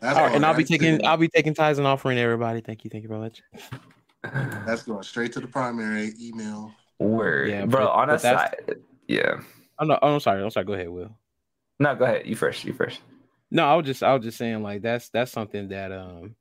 That's 0.00 0.16
All 0.16 0.26
right, 0.26 0.34
and 0.36 0.46
I'll 0.46 0.52
be 0.54 0.58
right 0.58 0.66
to 0.68 0.78
taking 0.78 1.04
I'll 1.06 1.16
be 1.16 1.28
taking 1.28 1.54
tithes 1.54 1.78
and 1.78 1.86
offering 1.86 2.18
everybody. 2.18 2.60
Thank 2.60 2.84
you, 2.84 2.90
thank 2.90 3.02
you 3.02 3.08
very 3.08 3.20
much. 3.20 3.42
That's 4.66 4.82
going 4.82 5.02
straight 5.02 5.32
to 5.32 5.40
the 5.40 5.48
primary 5.48 6.12
email. 6.20 6.72
Word, 7.00 7.48
Yeah, 7.50 7.64
bro. 7.66 7.86
but- 7.86 7.92
on 7.92 8.10
a 8.10 8.12
but 8.14 8.20
side, 8.20 8.56
yeah. 9.08 9.40
Oh 9.78 9.84
no, 9.84 9.98
oh, 10.02 10.14
I'm 10.14 10.20
sorry, 10.20 10.42
I'm 10.42 10.50
sorry. 10.50 10.66
Go 10.66 10.72
ahead, 10.74 10.88
Will. 10.88 11.10
No, 11.80 11.94
go 11.94 12.04
ahead. 12.04 12.26
You 12.26 12.34
first. 12.36 12.64
You 12.64 12.72
first. 12.72 13.00
No, 13.50 13.64
I 13.64 13.74
was 13.76 13.86
just 13.86 14.02
I 14.02 14.14
was 14.14 14.24
just 14.24 14.36
saying 14.38 14.62
like 14.62 14.82
that's 14.82 15.08
that's 15.10 15.32
something 15.32 15.68
that 15.68 15.90
um 15.92 16.34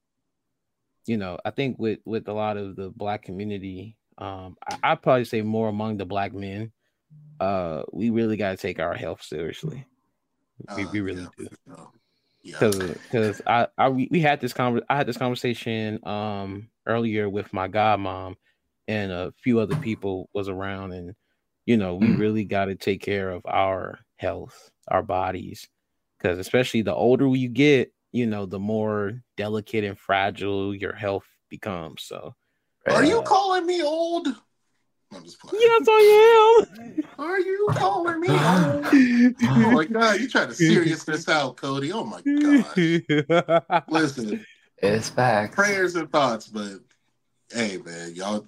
you 1.08 1.18
know 1.18 1.40
I 1.46 1.52
think 1.52 1.80
with 1.80 2.00
with 2.06 2.28
a 2.28 2.34
lot 2.34 2.58
of 2.58 2.76
the 2.76 2.92
black 2.92 3.24
community 3.24 3.98
um 4.18 4.58
I, 4.68 4.78
I'd 4.84 5.02
probably 5.02 5.26
say 5.26 5.42
more 5.42 5.70
among 5.70 5.98
the 5.98 6.06
black 6.06 6.34
men 6.34 6.72
uh 7.40 7.84
we 7.94 8.10
really 8.10 8.38
got 8.38 8.52
to 8.52 8.58
take 8.58 8.80
our 8.80 8.96
health 8.96 9.24
seriously 9.24 9.86
we, 10.76 10.86
Uh, 10.86 10.90
we 10.92 11.02
really 11.02 11.22
yeah, 11.22 11.28
do 11.38 11.48
for 11.50 11.56
sure. 11.68 11.92
Yeah. 12.44 12.54
because 12.60 12.98
because 13.04 13.42
I 13.48 13.68
I 13.78 13.90
we, 13.90 14.08
we 14.12 14.20
had 14.22 14.42
this 14.42 14.54
conver- 14.54 14.86
I 14.90 14.98
had 14.98 15.08
this 15.08 15.18
conversation 15.18 16.00
um 16.08 16.70
earlier 16.86 17.30
with 17.30 17.54
my 17.54 17.68
godmom 17.68 18.36
and 18.88 19.12
a 19.12 19.34
few 19.44 19.60
other 19.60 19.76
people 19.76 20.30
was 20.34 20.50
around 20.50 20.94
and 20.94 21.16
you 21.66 21.78
know 21.78 21.96
we 21.96 22.08
Mm. 22.08 22.20
really 22.20 22.46
got 22.46 22.66
to 22.66 22.76
take 22.76 23.02
care 23.02 23.30
of 23.32 23.46
our 23.46 24.00
health 24.18 24.72
our 24.90 25.04
bodies 25.04 25.68
because 26.18 26.40
especially 26.40 26.82
the 26.82 26.96
older 26.96 27.28
you 27.36 27.50
get 27.50 27.92
you 28.12 28.26
know 28.26 28.46
the 28.46 28.60
more 28.60 29.22
delicate 29.36 29.84
and 29.84 29.98
fragile 30.00 30.74
your 30.76 30.94
health 30.94 31.26
becomes 31.50 32.04
so 32.04 32.34
Are 32.88 33.04
you 33.04 33.20
uh, 33.20 33.24
calling 33.24 33.66
me 33.66 33.84
old? 33.84 34.28
I'm 35.14 35.24
just 35.24 35.40
playing. 35.40 35.62
yes 35.62 35.88
i 35.90 36.54
Are 37.20 37.40
you 37.40 37.72
calling 37.76 38.20
me 38.20 38.30
old? 38.30 38.88
Oh 39.50 39.72
my 39.72 39.86
god, 39.86 40.20
you 40.20 40.28
trying 40.30 40.50
to 40.50 40.54
serious 40.56 41.04
this 41.04 41.28
out, 41.30 41.58
Codi. 41.58 41.92
Oh 41.94 42.04
my 42.04 42.22
god. 42.22 43.84
Listen, 43.90 44.46
It's 44.80 45.10
facts. 45.10 45.56
prayers 45.56 45.96
and 45.96 46.12
thoughts, 46.12 46.48
but 46.48 46.80
hey 47.52 47.78
man, 47.78 48.14
y'all 48.14 48.46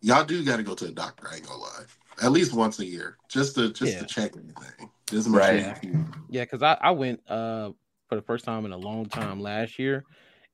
y'all 0.00 0.24
do 0.24 0.44
gotta 0.44 0.62
go 0.62 0.74
to 0.74 0.86
the 0.86 0.92
doctor, 0.92 1.28
I 1.30 1.36
ain't 1.36 1.46
gonna 1.46 1.60
lie. 1.60 1.84
At 2.22 2.32
least 2.32 2.52
once 2.52 2.78
a 2.80 2.86
year. 2.86 3.16
Just 3.28 3.54
to 3.56 3.72
just 3.72 3.94
Yeah. 3.94 4.00
to 4.00 4.06
check 4.06 4.32
anything. 4.36 4.90
Just 5.08 5.28
make 5.28 5.40
Right. 5.40 5.76
sure 5.82 6.04
yeah 6.28 6.44
because 6.44 6.62
I, 6.62 6.78
I 6.80 6.90
went 6.92 7.20
uh 7.28 7.70
for 8.10 8.16
the 8.16 8.22
first 8.22 8.44
time 8.44 8.66
in 8.66 8.72
a 8.72 8.76
long 8.76 9.06
time 9.06 9.40
last 9.40 9.78
year 9.78 10.04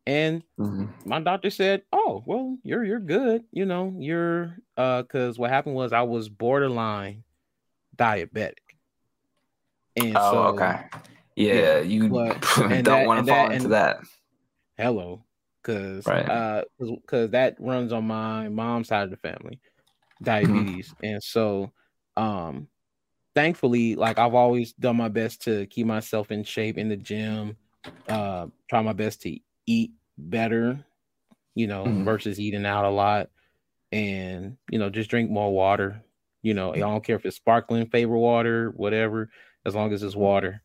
and 0.07 0.45
Mhm. 0.61 0.89
my 1.05 1.19
doctor 1.21 1.51
said, 1.51 1.83
"Oh, 1.93 2.23
well, 2.27 2.57
you're 2.63 2.85
you're 2.85 3.01
good. 3.01 3.43
You 3.51 3.65
know, 3.67 3.93
you're 3.99 4.57
uh 4.77 5.03
cuz 5.03 5.37
what 5.39 5.51
happened 5.51 5.75
was 5.75 5.93
I 5.93 6.03
was 6.03 6.29
borderline 6.29 7.25
diabetic." 7.97 8.59
And 9.97 10.17
Oh, 10.17 10.31
so 10.31 10.39
okay. 10.55 10.81
Yeah, 11.35 11.55
Yeah, 11.55 11.79
you 11.81 12.09
but- 12.11 12.41
don't 12.85 13.07
want 13.07 13.27
to 13.27 13.33
fall 13.33 13.49
that- 13.49 13.53
into 13.53 13.69
that. 13.69 13.99
hello 14.77 15.25
cuz 15.63 16.07
Right. 16.07 16.29
uh 16.29 16.63
cuz 17.09 17.31
that 17.31 17.57
runs 17.59 17.93
on 17.93 18.07
my 18.07 18.49
mom's 18.49 18.89
side 18.89 19.03
of 19.05 19.11
the 19.11 19.17
family. 19.17 19.59
Diabetes. 20.23 20.95
And 21.03 21.23
so 21.23 21.73
um 22.17 22.69
thankfully 23.37 23.95
like 23.95 24.19
I've 24.19 24.35
always 24.35 24.73
done 24.73 24.97
my 24.97 25.09
best 25.09 25.43
to 25.43 25.67
keep 25.67 25.87
myself 25.87 26.33
in 26.33 26.43
shape 26.43 26.79
in 26.79 26.89
the 26.89 26.97
gym, 26.97 27.57
uh 28.09 28.47
try 28.69 28.83
my 28.83 28.95
best 28.95 29.23
to 29.23 29.39
eat 29.67 29.93
better, 30.19 30.85
you 31.55 31.69
know, 31.69 31.85
Mhm. 31.85 32.05
versus 32.05 32.41
eating 32.41 32.67
out 32.67 32.85
a 32.85 32.91
lot 32.91 33.29
and 33.93 34.57
you 34.73 34.79
know, 34.81 34.91
just 34.91 35.11
drink 35.11 35.31
more 35.31 35.53
water. 35.53 36.03
You 36.43 36.55
know, 36.55 36.73
I 36.75 36.79
don't 36.79 37.05
care 37.05 37.17
if 37.17 37.27
it's 37.27 37.37
sparkling 37.37 37.87
favorite 37.87 38.19
water, 38.19 38.73
whatever, 38.77 39.31
as 39.65 39.75
long 39.75 39.93
as 39.93 40.03
it's 40.03 40.17
water. 40.17 40.63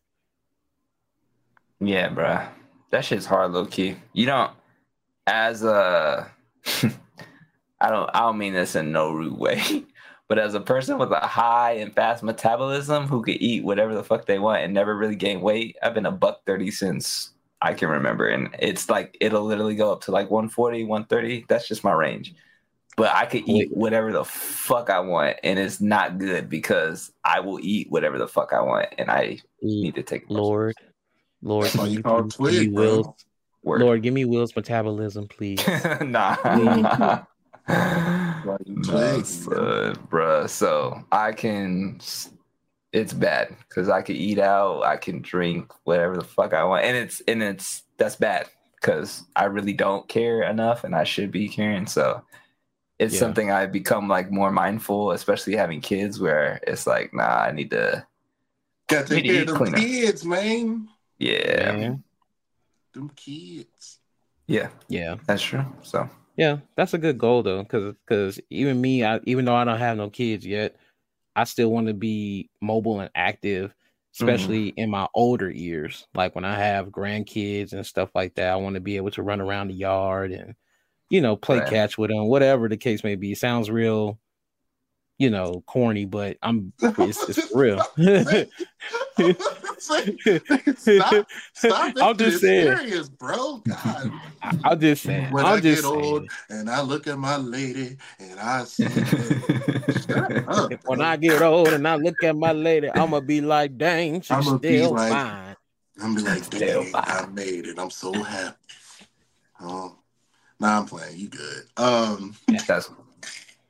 Yeah, 1.80 2.08
bruh. 2.08 2.48
That 2.90 3.04
shit's 3.04 3.26
hard, 3.26 3.52
low 3.52 3.66
key. 3.66 3.96
You 4.12 4.26
don't, 4.26 4.52
as 5.26 5.64
a, 5.64 6.30
I 7.80 7.90
don't, 7.90 8.10
I 8.14 8.20
don't 8.20 8.38
mean 8.38 8.52
this 8.54 8.76
in 8.76 8.92
no 8.92 9.10
rude 9.12 9.36
way, 9.38 9.84
but 10.32 10.38
as 10.38 10.54
a 10.54 10.60
person 10.60 10.96
with 10.96 11.12
a 11.12 11.20
high 11.20 11.72
and 11.72 11.94
fast 11.94 12.22
metabolism 12.22 13.06
who 13.06 13.20
could 13.20 13.36
eat 13.42 13.62
whatever 13.64 13.94
the 13.94 14.02
fuck 14.02 14.24
they 14.24 14.38
want 14.38 14.62
and 14.62 14.72
never 14.72 14.96
really 14.96 15.14
gain 15.14 15.42
weight, 15.42 15.76
I've 15.82 15.92
been 15.92 16.06
a 16.06 16.10
buck 16.10 16.46
thirty 16.46 16.70
since 16.70 17.34
I 17.60 17.74
can 17.74 17.90
remember, 17.90 18.28
and 18.28 18.48
it's 18.58 18.88
like 18.88 19.14
it'll 19.20 19.44
literally 19.44 19.76
go 19.76 19.92
up 19.92 20.00
to 20.04 20.10
like 20.10 20.30
140, 20.30 20.84
130. 20.84 21.44
That's 21.50 21.68
just 21.68 21.84
my 21.84 21.92
range. 21.92 22.34
But 22.96 23.14
I 23.14 23.26
could 23.26 23.46
eat 23.46 23.76
whatever 23.76 24.10
the 24.10 24.24
fuck 24.24 24.88
I 24.88 25.00
want, 25.00 25.36
and 25.44 25.58
it's 25.58 25.82
not 25.82 26.16
good 26.16 26.48
because 26.48 27.12
I 27.22 27.40
will 27.40 27.60
eat 27.60 27.90
whatever 27.90 28.16
the 28.16 28.26
fuck 28.26 28.54
I 28.54 28.62
want, 28.62 28.88
and 28.96 29.10
I 29.10 29.36
need 29.60 29.96
to 29.96 30.02
take 30.02 30.24
Lord, 30.30 30.74
Lord, 31.42 31.66
That's 31.66 31.76
why 31.76 31.88
you 31.88 31.98
you 31.98 32.02
call 32.02 32.22
give 32.22 32.40
me 32.40 32.68
Will's, 32.68 33.06
Word. 33.62 33.82
Lord, 33.82 34.02
give 34.02 34.14
me 34.14 34.24
Will's 34.24 34.56
metabolism, 34.56 35.28
please. 35.28 35.58
nah. 36.00 36.36
Mm. 36.36 37.26
Why 38.44 38.56
you 38.64 38.74
Nah, 38.76 39.92
bruh. 40.10 40.48
So 40.48 41.04
I 41.12 41.32
can. 41.32 42.00
It's 42.92 43.12
bad 43.14 43.56
because 43.68 43.88
I 43.88 44.02
can 44.02 44.16
eat 44.16 44.38
out. 44.38 44.82
I 44.82 44.96
can 44.96 45.22
drink 45.22 45.72
whatever 45.84 46.16
the 46.16 46.24
fuck 46.24 46.52
I 46.52 46.64
want, 46.64 46.84
and 46.84 46.96
it's 46.96 47.20
and 47.26 47.42
it's 47.42 47.84
that's 47.96 48.16
bad 48.16 48.48
because 48.80 49.24
I 49.34 49.44
really 49.44 49.72
don't 49.72 50.06
care 50.08 50.42
enough, 50.42 50.84
and 50.84 50.94
I 50.94 51.04
should 51.04 51.30
be 51.30 51.48
caring. 51.48 51.86
So 51.86 52.22
it's 52.98 53.14
Yeah. 53.14 53.20
something 53.20 53.50
I've 53.50 53.72
become 53.72 54.08
like 54.08 54.30
more 54.30 54.50
mindful, 54.50 55.12
especially 55.12 55.56
having 55.56 55.80
kids, 55.80 56.20
where 56.20 56.60
it's 56.66 56.86
like, 56.86 57.14
nah, 57.14 57.22
I 57.44 57.52
need 57.52 57.70
to. 57.70 58.06
Gotta 58.88 59.08
take 59.08 59.24
Need 59.24 59.28
to 59.28 59.44
care 59.46 59.54
of 59.54 59.72
them 59.72 59.80
kids, 59.80 60.24
man. 60.24 60.88
Yeah, 61.18 61.72
Man. 61.72 62.04
Them 62.92 63.10
kids. 63.16 64.00
yeah, 64.46 64.68
Yeah. 64.88 65.16
that's 65.26 65.40
true. 65.42 65.64
So 65.82 66.10
Yeah, 66.36 66.58
that's 66.76 66.94
a 66.94 66.98
good 66.98 67.18
goal 67.18 67.42
though, 67.42 67.62
because 67.62 67.94
because 68.06 68.40
even 68.50 68.80
me, 68.80 69.04
I, 69.04 69.20
even 69.24 69.44
though 69.44 69.54
I 69.54 69.64
don't 69.64 69.78
have 69.78 69.96
no 69.98 70.08
kids 70.10 70.46
yet, 70.46 70.76
I 71.36 71.44
still 71.44 71.70
want 71.70 71.88
to 71.88 71.94
be 71.94 72.50
mobile 72.62 73.00
and 73.00 73.10
active, 73.14 73.74
mm-hmm. 74.20 74.48
especially 74.48 74.68
in 74.70 74.90
my 74.90 75.08
older 75.14 75.50
years. 75.50 76.06
Like 76.14 76.34
when 76.34 76.44
I 76.44 76.56
have 76.58 76.88
grandkids 76.90 77.72
and 77.74 77.86
stuff 77.86 78.10
like 78.14 78.34
that, 78.36 78.52
I 78.52 78.56
want 78.56 78.74
to 78.76 78.80
be 78.80 78.96
able 78.96 79.10
to 79.12 79.22
run 79.22 79.40
around 79.42 79.68
the 79.68 79.74
yard 79.74 80.32
and 80.32 80.54
you 81.10 81.20
know 81.22 81.36
play 81.36 81.60
Right. 81.60 81.68
catch 81.68 81.98
with 81.98 82.10
them, 82.10 82.28
whatever 82.28 82.68
the 82.68 82.76
case 82.78 83.04
may 83.04 83.16
be. 83.16 83.32
It 83.32 83.38
sounds 83.38 83.70
real, 83.70 84.18
you 85.22 85.30
know, 85.30 85.62
corny, 85.66 86.04
but 86.04 86.36
I'm 86.42 86.72
it's, 86.82 87.28
it's 87.28 87.54
real. 87.54 87.78
stop, 89.78 91.26
stop 91.54 91.94
I'm 92.02 92.16
just 92.16 92.36
it 92.36 92.40
saying. 92.40 92.76
serious, 92.76 93.08
bro. 93.08 93.58
God. 93.58 94.10
I- 94.42 94.58
I'm 94.64 94.80
just 94.80 95.04
saying. 95.04 95.32
When 95.32 95.44
I'm 95.46 95.58
I 95.58 95.60
just 95.60 95.82
get 95.82 95.88
saying. 95.90 96.04
old 96.04 96.28
and 96.50 96.68
I 96.68 96.80
look 96.82 97.06
at 97.06 97.18
my 97.18 97.36
lady 97.36 97.96
and 98.18 98.40
I 98.40 98.64
see 98.64 98.84
Shut 100.08 100.48
up, 100.48 100.72
When. 100.86 101.00
I 101.00 101.16
get 101.16 101.40
old 101.40 101.68
and 101.68 101.86
I 101.86 101.94
look 101.94 102.22
at 102.24 102.36
my 102.36 102.52
lady, 102.52 102.90
I'ma 102.90 103.20
be 103.20 103.40
like, 103.40 103.78
dang, 103.78 104.20
she's 104.22 104.30
I'ma 104.32 104.58
be 104.58 104.78
still 104.78 104.90
like- 104.92 105.12
fine. 105.12 105.56
I'm 106.02 106.14
be 106.16 106.22
like, 106.22 106.48
dang, 106.50 106.86
fire. 106.86 107.02
I 107.06 107.26
made 107.26 107.66
it. 107.66 107.78
I'm 107.78 107.90
so 107.90 108.12
happy. 108.12 108.56
Oh, 109.60 109.94
nah, 110.58 110.78
I'm 110.80 110.86
playing. 110.86 111.16
You 111.16 111.28
good? 111.28 111.62
Um, 111.76 112.34
That's. 112.66 112.90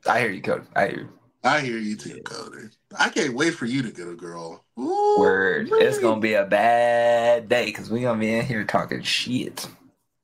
I 0.08 0.20
hear 0.20 0.30
you, 0.30 0.40
Codi. 0.40 0.64
I 0.74 0.86
hear 0.88 0.98
you. 1.00 1.08
I 1.44 1.60
hear 1.60 1.78
you 1.78 1.96
too, 1.96 2.20
Coder. 2.22 2.72
I 2.98 3.08
can't 3.08 3.34
wait 3.34 3.54
for 3.54 3.66
you 3.66 3.82
to 3.82 3.90
get 3.90 4.06
a 4.08 4.14
girl. 4.14 4.64
Ooh, 4.78 5.16
Word. 5.18 5.68
It's 5.72 5.98
gonna 5.98 6.20
be 6.20 6.34
a 6.34 6.44
bad 6.44 7.48
day 7.48 7.66
because 7.66 7.90
we 7.90 8.02
gonna 8.02 8.20
be 8.20 8.32
in 8.32 8.44
here 8.46 8.64
talking 8.64 9.02
shit. 9.02 9.66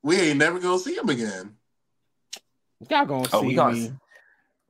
We 0.01 0.15
ain't 0.17 0.37
never 0.39 0.59
gonna 0.59 0.79
see 0.79 0.95
him 0.95 1.09
again 1.09 1.57
Y'all 2.89 3.05
gonna 3.05 3.25
see 3.25 3.37
Oh, 3.37 3.43
we 3.43 3.53
gonna. 3.55 3.73
me. 3.73 3.91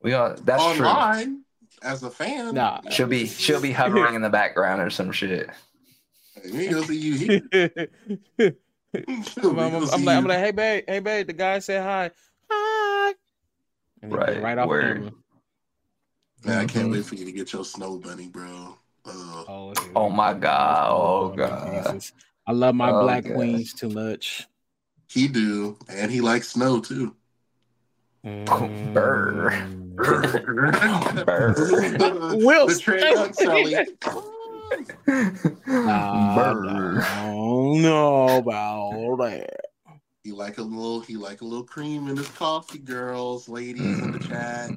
We 0.02 0.10
gonna. 0.10 0.34
That's 0.42 0.64
true. 0.76 1.38
as 1.82 2.02
a 2.02 2.10
fan. 2.10 2.54
Nah. 2.54 2.80
She'll 2.90 3.06
be 3.06 3.26
she'll 3.26 3.60
be 3.60 3.70
hovering 3.72 4.14
in 4.14 4.22
the 4.22 4.28
background 4.30 4.82
or 4.82 4.90
some 4.90 5.12
shit. 5.12 5.48
We 6.44 6.62
ain't 6.66 6.72
gonna 6.72 6.86
see 6.86 6.98
you 6.98 7.14
here. 7.14 7.42
I'm, 9.38 9.58
I'm- 9.58 9.70
gonna 9.70 9.76
I'm 9.76 9.86
see 9.86 10.04
like, 10.04 10.16
I'm 10.16 10.24
like, 10.26 10.38
hey 10.38 10.50
babe, 10.50 10.84
hey 10.88 10.98
babe, 10.98 11.26
the 11.28 11.32
guy 11.32 11.60
said 11.60 11.82
hi, 11.82 12.10
hi, 12.50 13.14
and 14.02 14.12
Right, 14.12 14.42
right 14.42 14.58
off 14.58 14.68
word. 14.68 14.96
camera. 14.96 15.12
Man, 16.44 16.58
I 16.58 16.64
can't 16.66 16.88
Mhm. 16.88 16.92
wait 16.92 17.04
for 17.06 17.14
you 17.16 17.24
to 17.26 17.32
get 17.32 17.52
your 17.52 17.64
snow 17.64 17.98
bunny, 17.98 18.28
bro. 18.28 18.76
Uh, 19.04 19.44
Oh, 19.48 19.74
Oh 19.96 20.08
my 20.10 20.32
God, 20.34 20.88
oh 20.90 21.28
God. 21.36 21.84
Jesus. 21.84 22.12
I 22.46 22.52
love 22.52 22.74
my 22.74 22.90
Oh, 22.92 23.00
black 23.00 23.24
God. 23.24 23.34
queens 23.34 23.72
too 23.74 23.88
much. 23.88 24.46
he 25.08 25.26
do, 25.26 25.76
and 25.88 26.10
he 26.10 26.20
likes 26.20 26.50
snow 26.50 26.80
too. 26.80 27.14
Mm. 28.24 28.94
Burr. 28.94 29.50
Burr. 29.96 30.72
the, 31.54 32.40
Will 32.44 32.66
the 32.68 32.78
Trey 32.78 33.12
Sally. 33.32 33.76
Nah, 35.66 36.34
Burr. 36.36 37.00
I 37.02 37.24
don't 37.24 37.82
know 37.82 38.36
about 38.38 39.16
that. 39.18 39.60
He 40.22 40.32
like 40.32 40.58
a 40.58 40.62
little. 40.62 41.00
He 41.00 41.16
like 41.16 41.40
a 41.40 41.44
little 41.44 41.64
cream 41.64 42.08
in 42.08 42.16
his 42.16 42.28
coffee, 42.28 42.78
girls, 42.78 43.48
ladies 43.48 43.98
in 44.00 44.12
the 44.12 44.18
chat. 44.18 44.70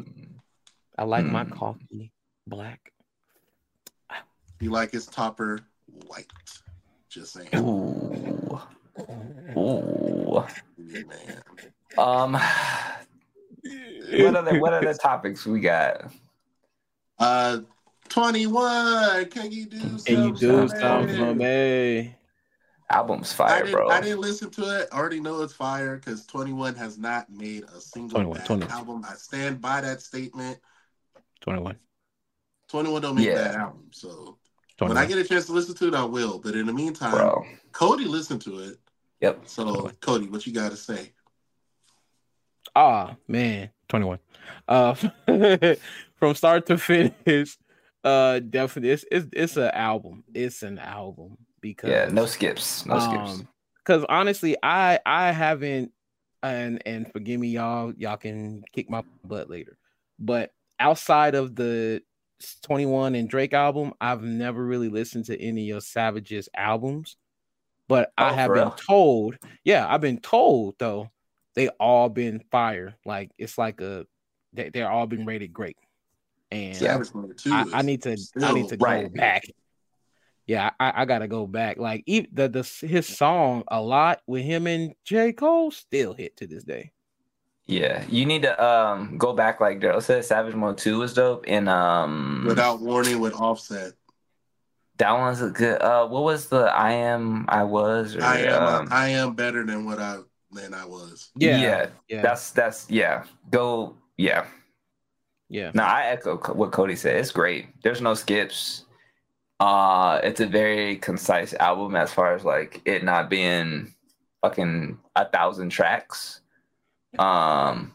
I 0.97 1.03
like 1.03 1.25
my 1.25 1.43
Mm. 1.43 1.51
coffee 1.51 2.11
black. 2.47 2.91
You 4.59 4.71
like 4.71 4.91
his 4.91 5.07
topper 5.07 5.59
white. 6.07 6.31
Just 7.09 7.33
saying, 7.33 7.49
Ooh. 7.55 8.59
Ooh. 9.57 10.43
man. 10.77 11.43
Um. 11.97 12.33
What 14.21 14.35
other 14.35 14.59
what 14.59 14.73
other 14.73 14.93
topics 15.01 15.45
we 15.45 15.59
got? 15.59 16.11
Uh, 17.19 17.59
twenty 18.09 18.47
one. 18.47 19.25
Can 19.25 19.51
you 19.51 19.65
do? 19.65 19.79
Can 19.79 19.89
you 19.89 19.99
something 19.99 20.35
do 20.35 20.67
for 20.69 20.77
something 20.79 21.17
for 21.17 21.33
me? 21.35 21.45
me? 22.03 22.15
Album's 22.89 23.33
I 23.33 23.35
fire, 23.35 23.59
didn't, 23.59 23.71
bro. 23.71 23.89
I 23.89 24.01
didn't 24.01 24.21
listen 24.21 24.49
to 24.51 24.81
it. 24.81 24.89
I 24.91 24.97
already 24.97 25.19
know 25.19 25.41
it's 25.41 25.53
fire 25.53 25.97
because 25.97 26.25
21 26.27 26.75
has 26.75 26.97
not 26.97 27.29
made 27.31 27.63
a 27.63 27.81
single 27.81 28.19
21, 28.19 28.37
bad 28.37 28.45
21. 28.45 28.71
album. 28.71 29.05
I 29.09 29.15
stand 29.15 29.61
by 29.61 29.81
that 29.81 30.01
statement. 30.01 30.59
21. 31.43 31.77
21 32.69 33.01
don't 33.01 33.15
make 33.15 33.27
Yeah. 33.27 33.35
bad 33.35 33.55
album. 33.55 33.89
So 33.91 34.39
when 34.79 34.97
I 34.97 35.05
get 35.05 35.17
a 35.17 35.23
chance 35.23 35.45
to 35.45 35.51
listen 35.51 35.75
to 35.75 35.87
it, 35.89 35.93
I 35.93 36.03
will. 36.03 36.39
But 36.39 36.55
in 36.55 36.65
the 36.65 36.73
meantime, 36.73 37.11
Bro. 37.11 37.45
Codi 37.71 38.07
listened 38.07 38.41
to 38.43 38.59
it. 38.59 38.79
Yep. 39.21 39.41
So 39.45 39.63
21. 39.63 39.93
Codi, 39.95 40.31
what 40.31 40.47
you 40.47 40.53
got 40.53 40.71
to 40.71 40.77
say? 40.77 41.11
Ah, 42.75 43.15
man, 43.27 43.69
21. 43.89 44.19
Uh, 44.67 44.95
from 46.15 46.33
start 46.33 46.65
to 46.67 46.77
finish, 46.77 47.57
uh, 48.03 48.39
definitely, 48.39 48.91
it's 48.91 49.05
it's, 49.11 49.27
it's 49.33 49.57
an 49.57 49.69
album. 49.71 50.23
It's 50.33 50.63
an 50.63 50.79
album 50.79 51.37
because 51.61 51.89
Yeah, 51.89 52.09
no 52.11 52.25
skips. 52.25 52.85
No 52.85 52.99
skips. 52.99 53.43
Because 53.77 54.05
honestly, 54.09 54.55
I 54.63 54.99
I 55.05 55.31
haven't, 55.31 55.91
and 56.41 56.81
and 56.85 57.11
forgive 57.11 57.39
me, 57.39 57.49
y'all. 57.49 57.93
Y'all 57.97 58.17
can 58.17 58.63
kick 58.71 58.89
my 58.89 59.03
butt 59.23 59.49
later, 59.49 59.77
but 60.17 60.51
outside 60.79 61.35
of 61.35 61.55
the 61.55 62.01
21 62.63 63.15
and 63.15 63.29
Drake 63.29 63.53
album, 63.53 63.93
I've 64.01 64.21
never 64.23 64.63
really 64.63 64.89
listened 64.89 65.25
to 65.25 65.41
any 65.41 65.71
of 65.71 65.83
Savage's 65.83 66.49
albums. 66.55 67.15
But 67.87 68.11
I 68.17 68.31
Oh, 68.31 68.33
have 68.33 68.53
been 68.53 68.63
real? 68.63 68.71
told, 68.71 69.37
yeah, 69.63 69.85
I've 69.87 70.01
been 70.01 70.19
told 70.19 70.75
though, 70.79 71.09
they 71.55 71.69
all 71.69 72.09
been 72.09 72.43
fire. 72.51 72.95
Like 73.05 73.31
it's 73.37 73.57
like 73.57 73.81
a 73.81 74.05
they, 74.53 74.69
they're 74.69 74.89
all 74.89 75.07
been 75.07 75.25
rated 75.25 75.53
great. 75.53 75.77
And. 76.51 76.75
Savage 76.75 77.09
I, 77.45 77.65
I 77.73 77.81
need 77.81 78.03
to 78.03 78.17
I 78.41 78.53
need 78.53 78.69
to 78.69 78.77
go 78.77 79.09
back. 79.09 79.43
Yeah, 80.45 80.71
I, 80.79 81.01
I 81.01 81.05
gotta 81.05 81.27
go 81.27 81.47
back. 81.47 81.77
Like 81.77 82.03
even 82.05 82.29
the, 82.33 82.49
the 82.49 82.87
his 82.87 83.07
song 83.07 83.63
a 83.69 83.81
lot 83.81 84.21
with 84.27 84.43
him 84.43 84.67
and 84.67 84.93
J. 85.05 85.33
Cole 85.33 85.71
still 85.71 86.13
hit 86.13 86.37
to 86.37 86.47
this 86.47 86.63
day. 86.63 86.91
Yeah, 87.65 88.03
you 88.09 88.25
need 88.25 88.41
to 88.41 88.63
um 88.63 89.17
go 89.17 89.33
back 89.33 89.61
like 89.61 89.79
Daryl 89.79 90.01
said. 90.01 90.25
Savage 90.25 90.55
Mode 90.55 90.77
Two 90.77 90.99
was 90.99 91.13
dope, 91.13 91.45
and 91.47 91.69
um 91.69 92.43
Without 92.47 92.81
Warning 92.81 93.19
with 93.19 93.33
Offset. 93.33 93.93
that 94.97 95.11
one's 95.11 95.41
a 95.41 95.49
good. 95.49 95.81
Uh, 95.81 96.07
what 96.07 96.23
was 96.23 96.49
the 96.49 96.63
I 96.63 96.91
am 96.91 97.45
I 97.47 97.63
was? 97.63 98.15
Or, 98.15 98.23
I 98.23 98.39
am 98.39 98.63
um, 98.63 98.87
I 98.91 99.09
am 99.09 99.33
better 99.33 99.65
than 99.65 99.85
what 99.85 99.99
I 99.99 100.19
than 100.51 100.73
I 100.73 100.85
was. 100.85 101.31
Yeah, 101.35 101.57
yeah, 101.57 101.87
yeah, 102.09 102.21
That's 102.21 102.51
that's 102.51 102.89
yeah. 102.89 103.23
Go 103.49 103.95
yeah. 104.17 104.45
yeah. 105.49 105.71
No, 105.73 105.83
I 105.83 106.07
echo 106.07 106.37
what 106.53 106.71
Codi 106.71 106.97
said. 106.97 107.15
It's 107.15 107.31
great. 107.31 107.67
There's 107.81 108.01
no 108.01 108.13
skips. 108.13 108.85
Uh, 109.59 110.19
it's 110.21 110.41
a 110.41 110.47
very 110.47 110.97
concise 110.97 111.53
album 111.53 111.95
as 111.95 112.11
far 112.11 112.35
as 112.35 112.43
like 112.43 112.81
it 112.85 113.03
not 113.05 113.29
being 113.29 113.93
fucking 114.41 114.99
a 115.15 115.25
thousand 115.25 115.69
tracks. 115.69 116.41
Um, 117.19 117.93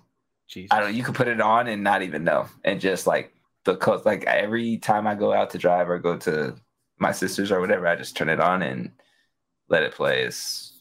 Jesus. 0.49 0.69
I 0.71 0.81
don't. 0.81 0.95
You 0.95 1.03
could 1.03 1.15
put 1.15 1.29
it 1.29 1.41
on 1.41 1.67
and 1.69 1.83
not 1.85 2.03
even 2.03 2.25
know, 2.25 2.47
and 2.65 2.81
just 2.81 3.07
like 3.07 3.33
the 3.65 3.77
coast. 3.77 4.07
Like 4.07 4.25
every 4.25 4.79
time 4.79 5.07
I 5.07 5.15
go 5.15 5.33
out 5.33 5.51
to 5.51 5.59
drive 5.59 5.91
or 5.91 5.99
go 5.99 6.17
to 6.19 6.55
my 6.99 7.13
sister's 7.13 7.53
or 7.53 7.61
whatever, 7.61 7.87
I 7.87 7.97
just 7.97 8.17
turn 8.17 8.29
it 8.29 8.41
on 8.41 8.63
and 8.63 8.93
let 9.69 9.83
it 9.83 9.93
play. 9.93 10.23
It's 10.23 10.73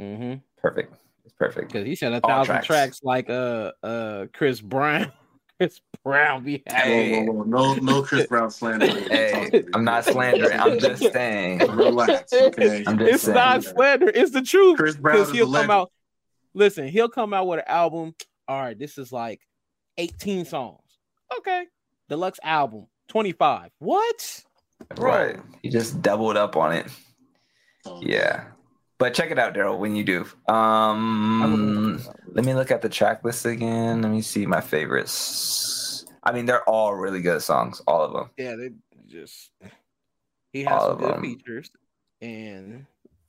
Mm-hmm. 0.00 0.34
perfect. 0.58 0.94
It's 1.24 1.34
perfect. 1.34 1.72
Because 1.72 1.86
he 1.86 1.94
said 1.96 2.12
a 2.12 2.20
All 2.22 2.30
thousand 2.30 2.62
tracks. 2.62 2.66
tracks. 2.66 3.00
like 3.02 3.28
uh 3.28 3.72
uh 3.82 4.26
Chris 4.32 4.60
Brown. 4.60 5.12
Chris 5.58 5.80
Brown 6.04 6.44
be 6.44 6.62
having. 6.68 6.92
Hey. 6.92 7.12
Whoa, 7.26 7.32
whoa, 7.32 7.32
whoa. 7.32 7.42
No, 7.44 7.74
no 7.74 8.02
Chris 8.02 8.26
Brown 8.28 8.48
slander. 8.50 8.86
Hey, 9.10 9.64
I'm 9.74 9.82
not 9.84 10.04
slandering. 10.04 10.58
I'm 10.58 10.78
just 10.78 11.12
saying. 11.12 11.58
Relax, 11.72 12.32
okay? 12.32 12.84
I'm 12.86 12.96
just 12.96 13.10
It's 13.12 13.22
saying. 13.24 13.34
not 13.34 13.64
slander. 13.64 14.08
It's 14.14 14.30
the 14.30 14.42
truth. 14.42 14.78
Chris 14.78 14.94
Brown 14.94 15.18
Because 15.18 15.32
he'll 15.32 15.46
come 15.46 15.52
legend. 15.54 15.70
out. 15.72 15.92
Listen, 16.54 16.88
he'll 16.88 17.08
come 17.08 17.32
out 17.34 17.46
with 17.46 17.60
an 17.60 17.64
album. 17.68 18.14
All 18.46 18.60
right, 18.60 18.78
this 18.78 18.98
is 18.98 19.12
like 19.12 19.40
18 19.98 20.44
songs. 20.44 20.80
Okay. 21.38 21.64
Deluxe 22.08 22.40
album, 22.42 22.86
25. 23.08 23.70
What? 23.78 24.44
Bro. 24.94 25.10
Right. 25.10 25.36
He 25.62 25.68
just 25.68 26.00
doubled 26.00 26.36
up 26.36 26.56
on 26.56 26.72
it. 26.72 26.86
Yeah. 28.00 28.44
But 28.98 29.14
check 29.14 29.30
it 29.30 29.38
out, 29.38 29.54
Daryl, 29.54 29.78
when 29.78 29.94
you 29.94 30.04
do. 30.04 30.26
Um 30.52 32.02
let 32.32 32.44
me 32.44 32.54
look 32.54 32.70
at 32.70 32.82
the 32.82 32.88
track 32.88 33.24
list 33.24 33.44
again. 33.46 34.02
Let 34.02 34.10
me 34.10 34.22
see 34.22 34.46
my 34.46 34.60
favorites. 34.60 36.04
I 36.22 36.32
mean, 36.32 36.46
they're 36.46 36.68
all 36.68 36.94
really 36.94 37.20
good 37.22 37.42
songs, 37.42 37.80
all 37.86 38.02
of 38.02 38.12
them. 38.12 38.30
Yeah, 38.36 38.56
they 38.56 38.70
just 39.06 39.50
he 40.52 40.64
has 40.64 40.72
All 40.82 40.88
some 40.90 40.98
good 40.98 41.14
them. 41.14 41.22
features, 41.22 41.70
and 42.20 42.86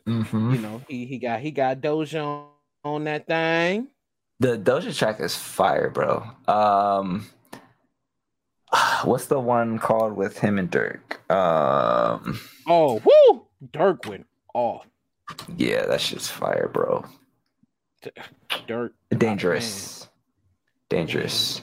Mm-hmm. 0.07 0.53
you 0.55 0.59
know 0.61 0.82
he 0.88 1.05
he 1.05 1.20
got 1.20 1.39
he 1.39 1.51
got 1.51 1.82
Doja 1.82 2.45
on, 2.84 3.04
that 3.06 3.28
thing. 3.28 3.88
The 4.40 4.58
Doja 4.58 4.98
track 4.98 5.20
is 5.20 5.36
fire, 5.36 5.90
bro. 5.90 6.24
Um 6.48 7.28
what's 9.04 9.26
the 9.28 9.40
one 9.40 9.80
called 9.80 10.16
with 10.16 10.40
him 10.40 10.58
and 10.58 10.70
Dirk? 10.70 11.22
Um 11.32 12.40
Oh, 12.68 13.02
whoo! 13.04 13.46
Dirk 13.74 14.06
went 14.06 14.28
off. 14.54 14.86
yeah, 15.58 15.86
that 15.86 16.02
shit's 16.02 16.30
fire, 16.30 16.70
bro. 16.72 17.06
Dirk. 18.68 18.94
Dangerous. 19.16 20.08
Dangerous. 20.90 21.62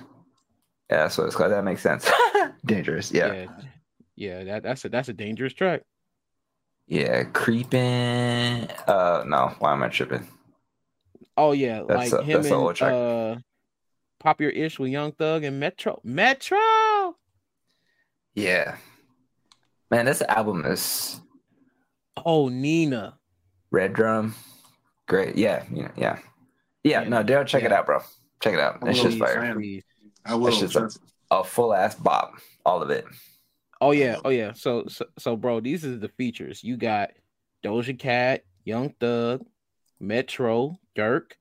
Yeah, 0.90 0.98
that's 0.98 1.16
what 1.18 1.26
it's 1.26 1.34
called. 1.36 1.52
That 1.52 1.64
makes 1.64 1.82
sense. 1.82 2.08
Dangerous. 2.66 3.10
Yeah. 3.10 3.32
yeah, 3.32 3.46
yeah. 4.16 4.44
That 4.44 4.62
that's 4.64 4.84
a 4.84 4.88
that's 4.90 5.08
a 5.08 5.12
dangerous 5.14 5.54
track. 5.54 5.82
Yeah. 6.86 7.24
Creeping. 7.24 8.68
Uh 8.86 9.24
no, 9.26 9.54
why 9.58 9.72
am 9.72 9.82
I 9.82 9.88
tripping? 9.88 10.28
Oh 11.36 11.52
yeah, 11.52 11.82
That's 11.86 12.12
like 12.12 12.22
a- 12.22 12.24
him 12.24 12.42
that's 12.42 12.50
a 12.52 12.54
old 12.54 12.68
and 12.70 12.76
track. 12.76 12.92
uh, 12.92 13.36
Pop 14.20 14.40
Your 14.40 14.50
Ish 14.50 14.78
with 14.78 14.90
Young 14.90 15.12
Thug 15.12 15.44
and 15.44 15.60
Metro. 15.60 16.00
Metro. 16.02 16.58
Yeah. 18.34 18.76
Man, 19.90 20.06
this 20.06 20.22
album 20.22 20.64
is 20.66 21.20
Oh 22.24 22.48
Nina. 22.48 23.18
Red 23.70 23.92
Drum. 23.92 24.34
Great. 25.06 25.36
Yeah. 25.36 25.64
Yeah. 25.72 25.90
Yeah. 25.96 26.18
Yeah. 26.84 27.02
Yeah, 27.02 27.08
No, 27.08 27.22
Daryl, 27.24 27.46
check 27.46 27.62
it 27.64 27.72
out, 27.72 27.86
bro. 27.86 28.00
Check 28.40 28.54
it 28.54 28.60
out. 28.60 28.78
I'm 28.82 28.88
It's 28.88 29.02
just 29.02 29.18
fire. 29.18 29.54
Please. 29.54 29.82
I 30.24 30.34
will. 30.34 30.48
It's 30.48 30.58
just 30.58 30.74
a- 30.76 31.00
A 31.32 31.42
full 31.42 31.74
ass 31.74 31.96
bop. 31.96 32.34
All 32.64 32.82
of 32.82 32.90
it. 32.90 33.04
Oh 33.80 33.90
yeah, 33.90 34.16
oh 34.24 34.30
yeah. 34.30 34.52
So 34.52 34.84
so 34.88 35.04
so 35.18 35.36
bro, 35.36 35.58
these 35.60 35.84
are 35.84 35.96
the 35.96 36.08
features. 36.08 36.62
You 36.62 36.76
got 36.76 37.10
Doja 37.64 37.98
Cat, 37.98 38.44
Young 38.64 38.90
Thug, 39.00 39.44
Metro, 40.00 40.78
Dirk, 40.94 41.36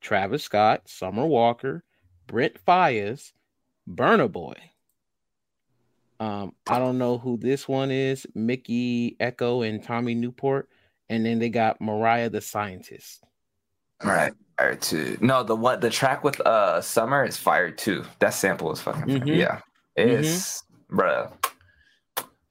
Travis 0.00 0.42
Scott, 0.44 0.82
Summer 0.88 1.26
Walker, 1.26 1.84
Brent 2.26 2.62
Faiyaz, 2.66 3.32
Burna 3.88 4.30
Boy. 4.30 4.54
Um, 6.20 6.54
I 6.68 6.78
don't 6.78 6.98
know 6.98 7.18
who 7.18 7.36
this 7.36 7.68
one 7.68 7.90
is. 7.90 8.26
Mikky 8.34 9.16
Ekko 9.20 9.68
and 9.68 9.82
Tommy 9.82 10.14
Newport, 10.14 10.68
and 11.08 11.24
then 11.24 11.38
they 11.38 11.48
got 11.48 11.80
Mariah 11.80 12.28
the 12.28 12.40
Scientist. 12.40 13.22
Right. 14.02 14.32
Fire 14.58 14.74
two. 14.74 15.16
No, 15.20 15.44
the 15.44 15.54
what 15.54 15.80
the 15.80 15.90
track 15.90 16.24
with 16.24 16.40
uh 16.40 16.80
Summer 16.80 17.24
is 17.24 17.36
fire 17.36 17.70
too. 17.70 18.04
That 18.18 18.30
sample 18.34 18.72
is 18.72 18.80
fucking 18.80 19.04
Mhm. 19.20 19.36
yeah. 19.36 19.60
It's 19.96 20.64
bruh. 20.90 21.32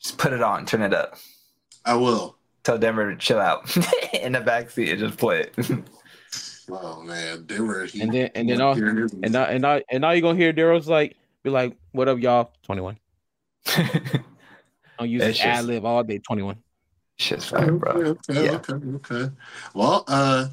Just 0.02 0.18
put 0.18 0.32
it 0.32 0.42
on, 0.42 0.66
turn 0.66 0.82
it 0.82 0.94
up. 0.94 1.18
I 1.86 1.96
will. 1.96 2.37
Tell 2.68 2.78
Denver 2.78 3.10
to 3.12 3.18
chill 3.18 3.40
out 3.40 3.74
in 4.14 4.34
the 4.34 4.40
backseat 4.42 4.90
and 4.92 5.00
just 5.00 5.18
play 5.18 5.40
it. 5.40 5.56
Oh 6.70 7.02
man, 7.02 7.46
they 7.48 7.62
were. 7.62 7.86
He, 7.86 8.02
And 8.02 8.14
then- 8.14 8.30
and 8.36 8.50
then 8.50 8.60
all- 8.60 8.74
And 8.74 9.32
now, 9.32 9.46
and 9.46 9.62
now, 9.62 9.80
and 9.90 10.02
now 10.02 10.12
you're 10.12 10.22
gonna 10.22 10.38
hear 10.38 10.52
Daryl's 10.52 10.90
like 10.90 11.16
be 11.44 11.50
like, 11.50 11.78
"What 11.94 12.10
up, 12.10 12.20
y'all? 12.20 12.52
Twenty 12.64 12.82
one. 12.82 12.98
I'll 15.00 15.06
use 15.06 15.22
That 15.22 15.28
this 15.28 15.38
shit's- 15.38 15.60
ad 15.60 15.64
lib 15.64 15.86
all 15.86 16.04
day. 16.04 16.18
Twenty 16.18 16.42
one. 16.42 16.58
Shit's 17.16 17.54
Okay, 17.54 17.64
fire, 17.64 17.72
bro. 17.72 17.92
okay, 18.30 18.46
Yeah. 18.46 18.52
okay, 18.58 18.74
okay. 18.74 19.32
Well, 19.74 20.04
uh, 20.10 20.50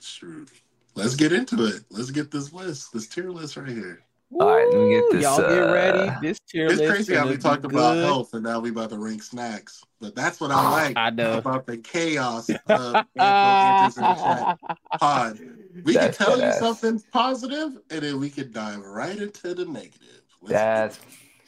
shoot. 0.00 0.48
let's 0.96 1.14
get 1.14 1.32
into 1.32 1.64
it. 1.64 1.84
Let's 1.90 2.10
get 2.10 2.32
this 2.32 2.52
list, 2.52 2.92
this 2.92 3.06
tier 3.06 3.30
list 3.30 3.56
right 3.56 3.68
here. 3.68 4.02
All 4.40 4.46
right, 4.46 4.68
let 4.70 4.80
me 4.80 4.88
get 4.90 5.04
this, 5.10 5.22
Y'all 5.22 5.38
get 5.38 5.58
ready. 5.60 6.08
uh, 6.08 6.20
This 6.20 6.40
tier 6.48 6.68
It's 6.68 6.78
list. 6.78 6.90
crazy 6.90 7.14
how 7.14 7.28
we 7.28 7.36
talked 7.36 7.64
about 7.64 7.94
good. 7.94 8.04
health 8.04 8.34
and 8.34 8.42
now 8.42 8.60
we 8.60 8.70
about 8.70 8.90
to 8.90 8.98
rank 8.98 9.22
snacks. 9.22 9.84
But 10.00 10.14
that's 10.14 10.40
what 10.40 10.50
I 10.50 10.70
like 10.70 10.96
I 10.96 11.10
know. 11.10 11.38
about 11.38 11.66
the 11.66 11.76
chaos 11.78 12.48
of 12.66 12.96
Anthro 13.18 13.68
enters 13.68 13.96
in 13.98 14.02
the 14.04 14.14
chat 14.14 14.78
pod. 15.00 15.38
We 15.84 15.94
That's 15.94 16.16
can 16.18 16.26
tell 16.26 16.36
you 16.38 16.44
badass. 16.44 16.58
something 16.58 17.02
positive, 17.12 17.78
and 17.90 18.02
then 18.02 18.20
we 18.20 18.30
can 18.30 18.50
dive 18.52 18.80
right 18.80 19.16
into 19.18 19.54
the 19.54 19.64
negative. 19.64 20.22
Let's 20.40 20.52
That's 20.52 21.00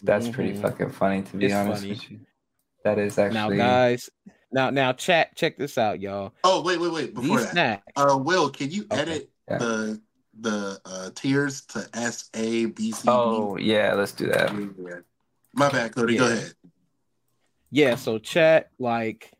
that's 0.03 0.28
pretty 0.28 0.53
Mhm. 0.53 0.62
fucking 0.62 0.91
funny 0.91 1.22
to 1.22 1.37
be 1.37 1.47
It's 1.47 1.55
honest 1.55 1.82
funny. 1.82 1.95
with 1.95 2.11
you. 2.11 2.20
That 2.85 2.99
is 2.99 3.16
Now, 3.16 3.49
guys. 3.49 4.11
Now, 4.53 4.70
now, 4.70 4.93
chat. 4.93 5.35
Check 5.37 5.57
this 5.57 5.78
out, 5.78 6.01
y'all. 6.01 6.35
Oh 6.45 6.62
wait, 6.62 6.78
wait, 6.78 6.93
wait! 6.93 7.14
Before 7.14 7.39
These 7.39 7.47
that, 7.47 7.53
snacks. 7.53 7.93
uh, 7.97 8.16
Will, 8.18 8.51
can 8.51 8.70
you 8.70 8.87
Okay, 8.91 9.01
edit 9.01 9.30
yeah. 9.49 9.59
the 9.59 10.01
the 10.41 10.80
uh, 10.85 11.11
tiers 11.14 11.62
to 11.66 11.89
S 11.95 12.28
A 12.35 12.66
B 12.66 12.93
C 12.93 13.03
D? 13.03 13.09
Oh 13.09 13.57
yeah, 13.57 13.95
let's 13.95 14.12
do 14.12 14.26
that. 14.28 14.53
Yeah. 14.53 15.01
My 15.53 15.68
bad, 15.70 15.93
Codi. 15.93 16.18
Go 16.18 16.26
ahead. 16.26 16.53
Yeah, 17.70 17.97
so 17.97 18.18
chat 18.18 18.70
like 18.78 19.32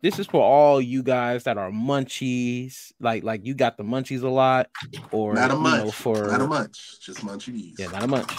this 0.00 0.18
is 0.18 0.26
for 0.26 0.40
all 0.42 0.80
you 0.80 1.02
guys 1.02 1.44
that 1.44 1.58
are 1.58 1.70
munchies, 1.70 2.92
like 3.00 3.24
like 3.24 3.44
you 3.44 3.54
got 3.54 3.76
the 3.76 3.82
munchies 3.84 4.22
a 4.22 4.28
lot, 4.28 4.68
or 5.10 5.34
Not 5.34 5.50
a 5.50 5.54
you 5.54 5.60
munch. 5.60 5.84
know, 5.84 5.90
for 5.90 6.26
Not 6.28 6.40
a 6.40 6.46
munch. 6.46 7.00
Just 7.00 7.20
munchies. 7.20 7.78
yeah, 7.78 7.88
not 7.88 8.02
a 8.04 8.06
munch, 8.06 8.30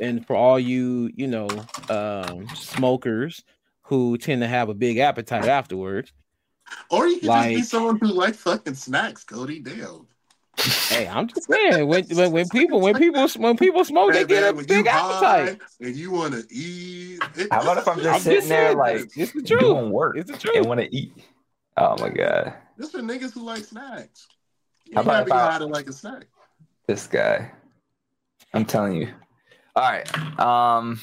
and 0.00 0.26
for 0.26 0.36
all 0.36 0.58
you 0.58 1.10
you 1.14 1.26
know 1.26 1.48
um 1.88 2.48
smokers 2.54 3.42
who 3.82 4.18
tend 4.18 4.42
to 4.42 4.48
have 4.48 4.68
a 4.68 4.74
big 4.74 4.98
appetite 4.98 5.46
afterwards. 5.46 6.12
Or 6.90 7.06
you 7.06 7.20
can 7.20 7.28
just 7.28 7.48
be 7.48 7.62
someone 7.62 7.98
who 8.00 8.08
likes 8.08 8.38
fucking 8.38 8.74
snacks, 8.74 9.24
Codi. 9.24 9.62
Damn. 9.62 10.06
Hey, 10.58 11.06
I'm 11.06 11.28
just 11.28 11.48
saying 11.50 11.86
when 11.86 12.04
when, 12.08 12.32
when 12.32 12.48
people 12.48 12.80
when 12.80 12.94
people 12.96 13.28
when 13.36 13.56
people 13.56 13.84
smoke, 13.84 14.12
they 14.12 14.20
Hey, 14.20 14.24
get 14.26 14.42
man, 14.42 14.52
a 14.52 14.56
when 14.56 14.64
big 14.66 14.84
you 14.86 14.90
appetite. 14.90 15.58
high 15.60 15.86
And 15.86 15.94
you 15.96 16.10
want 16.10 16.32
to 16.34 16.46
eat. 16.54 17.20
it- 17.36 17.52
How 17.52 17.60
about 17.60 17.78
if 17.78 17.86
I'm 17.88 17.98
just 17.98 18.08
I'm 18.08 18.20
sitting 18.20 18.38
just 18.38 18.48
there 18.48 18.66
saying, 18.68 18.78
like 18.78 19.10
it's 19.16 19.32
the 19.32 19.42
truth. 19.42 19.60
doing 19.60 19.90
work 19.90 20.16
It's 20.16 20.30
the 20.30 20.38
truth. 20.38 20.56
and 20.56 20.64
truth. 20.64 20.66
want 20.66 20.80
to 20.80 20.96
eat? 20.96 21.12
Oh 21.76 21.96
my 22.00 22.08
god, 22.08 22.54
This 22.78 22.90
for 22.90 23.00
niggas 23.00 23.32
who 23.34 23.42
like 23.42 23.64
snacks. 23.64 24.28
You 24.86 24.92
How 24.94 25.02
about 25.02 25.10
gotta 25.12 25.20
if 25.22 25.26
be 25.26 25.32
I- 25.32 25.50
high 25.52 25.58
to 25.58 25.66
like 25.66 25.88
a 25.88 25.92
snack. 25.92 26.24
this 26.88 27.06
guy! 27.06 27.50
I'm 28.54 28.64
telling 28.64 28.94
you. 28.94 29.08
All 29.74 29.82
right. 29.82 30.40
Um. 30.40 31.00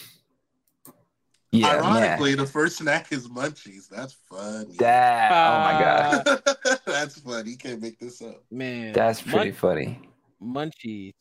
Yeah, 1.52 1.68
man. 1.82 1.84
Ironically, 1.86 2.34
the 2.34 2.48
first 2.48 2.78
snack 2.78 3.12
is 3.12 3.28
munchies. 3.28 3.88
That's 3.88 4.14
funny. 4.28 4.76
That. 4.80 5.32
Oh 5.32 5.60
my 5.60 5.80
god. 5.80 6.58
That's 7.04 7.20
funny. 7.20 7.52
You 7.52 7.58
can't 7.58 7.82
make 7.82 8.00
this 8.00 8.22
up. 8.22 8.42
Man, 8.50 8.94
That's 8.94 9.22
pretty 9.22 9.50
mun- 9.50 9.54
funny. 9.54 10.00
munchies. 10.42 11.12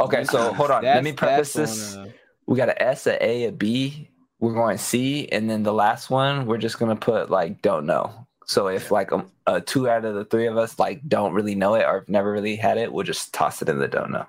Okay, 0.00 0.24
so 0.24 0.52
hold 0.52 0.70
on. 0.72 0.82
Let 0.82 1.04
me 1.04 1.12
preface 1.12 1.52
that's 1.52 1.70
this. 1.92 1.96
on, 1.96 2.12
we 2.46 2.56
got 2.56 2.68
a 2.68 2.82
S, 2.82 3.06
a 3.06 3.24
A, 3.24 3.44
a 3.46 3.52
B. 3.52 4.10
We're 4.40 4.54
going 4.54 4.78
C, 4.78 5.28
and 5.28 5.48
then 5.48 5.62
the 5.62 5.72
last 5.72 6.10
one 6.10 6.46
we're 6.46 6.58
just 6.58 6.78
gonna 6.78 6.96
put 6.96 7.30
like 7.30 7.62
don't 7.62 7.86
know. 7.86 8.26
So 8.46 8.68
if 8.68 8.90
like 8.90 9.12
a, 9.12 9.24
uh, 9.46 9.60
two 9.64 9.88
out 9.88 10.04
of 10.04 10.14
the 10.14 10.24
three 10.24 10.46
of 10.46 10.56
us 10.56 10.78
like 10.78 11.06
don't 11.08 11.34
really 11.34 11.54
know 11.54 11.74
it 11.74 11.84
or 11.84 12.00
have 12.00 12.08
never 12.08 12.32
really 12.32 12.56
had 12.56 12.78
it, 12.78 12.92
we'll 12.92 13.04
just 13.04 13.32
toss 13.34 13.62
it 13.62 13.68
in 13.68 13.78
the 13.78 13.88
don't 13.88 14.10
know. 14.10 14.26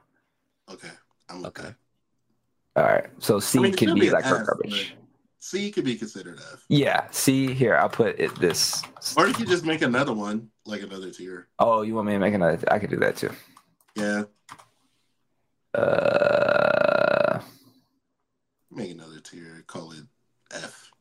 Okay. 0.71 0.89
I'm 1.29 1.45
Okay. 1.45 1.63
okay. 1.63 1.75
All 2.75 2.83
right. 2.83 3.05
So 3.19 3.39
C 3.39 3.57
I 3.59 3.61
mean, 3.63 3.73
it 3.73 3.77
could 3.77 3.89
should 3.89 3.95
be, 3.95 4.01
be 4.01 4.09
like 4.11 4.25
our 4.25 4.41
F, 4.41 4.45
garbage. 4.47 4.95
C 5.39 5.71
could 5.71 5.85
be 5.85 5.95
considered 5.95 6.39
F. 6.53 6.63
Yeah. 6.67 7.07
C 7.11 7.53
here. 7.53 7.75
I'll 7.77 7.89
put 7.89 8.19
it 8.19 8.35
this. 8.35 8.83
Or 9.17 9.27
you 9.27 9.33
could 9.33 9.47
just 9.47 9.65
make 9.65 9.81
another 9.81 10.13
one, 10.13 10.49
like 10.65 10.81
another 10.81 11.11
tier. 11.11 11.47
Oh, 11.59 11.81
you 11.81 11.95
want 11.95 12.07
me 12.07 12.13
to 12.13 12.19
make 12.19 12.33
another? 12.33 12.59
I 12.69 12.77
could 12.79 12.89
do 12.89 12.97
that 12.97 13.15
too. 13.15 13.31
Yeah. 13.95 14.23
Uh. 15.73 17.39
Make 18.71 18.91
another 18.91 19.19
tier. 19.19 19.63
Call 19.67 19.91
it 19.93 20.03
F. 20.51 20.91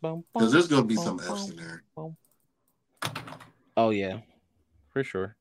bum, 0.00 0.24
Because 0.32 0.52
there's 0.52 0.68
going 0.68 0.82
to 0.82 0.88
be 0.88 0.94
bum, 0.96 1.04
some 1.04 1.16
bum. 1.16 1.36
F's 1.36 1.50
in 1.50 1.56
there. 1.56 1.82
Oh 3.76 3.90
yeah, 3.90 4.18
for 4.90 5.04
sure. 5.04 5.36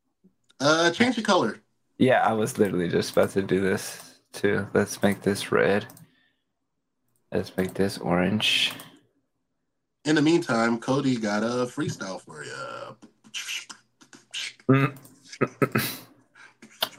Uh, 0.60 0.92
change 0.92 1.16
the 1.16 1.22
color. 1.24 1.60
Yeah, 1.98 2.22
I 2.22 2.34
was 2.34 2.60
literally 2.60 2.88
just 2.88 3.12
about 3.12 3.32
to 3.32 3.42
do 3.42 3.60
this 3.60 4.20
too. 4.32 4.68
Let's 4.74 5.02
make 5.02 5.22
this 5.22 5.52
red. 5.52 5.88
Let's 7.32 7.56
make 7.58 7.74
this 7.74 7.98
orange. 7.98 8.74
In 10.06 10.16
the 10.16 10.22
meantime, 10.22 10.80
Cody 10.80 11.18
got 11.18 11.44
a 11.44 11.66
freestyle 11.68 12.22
for 12.22 12.44
you. 12.44 12.96
Mm. 14.70 14.96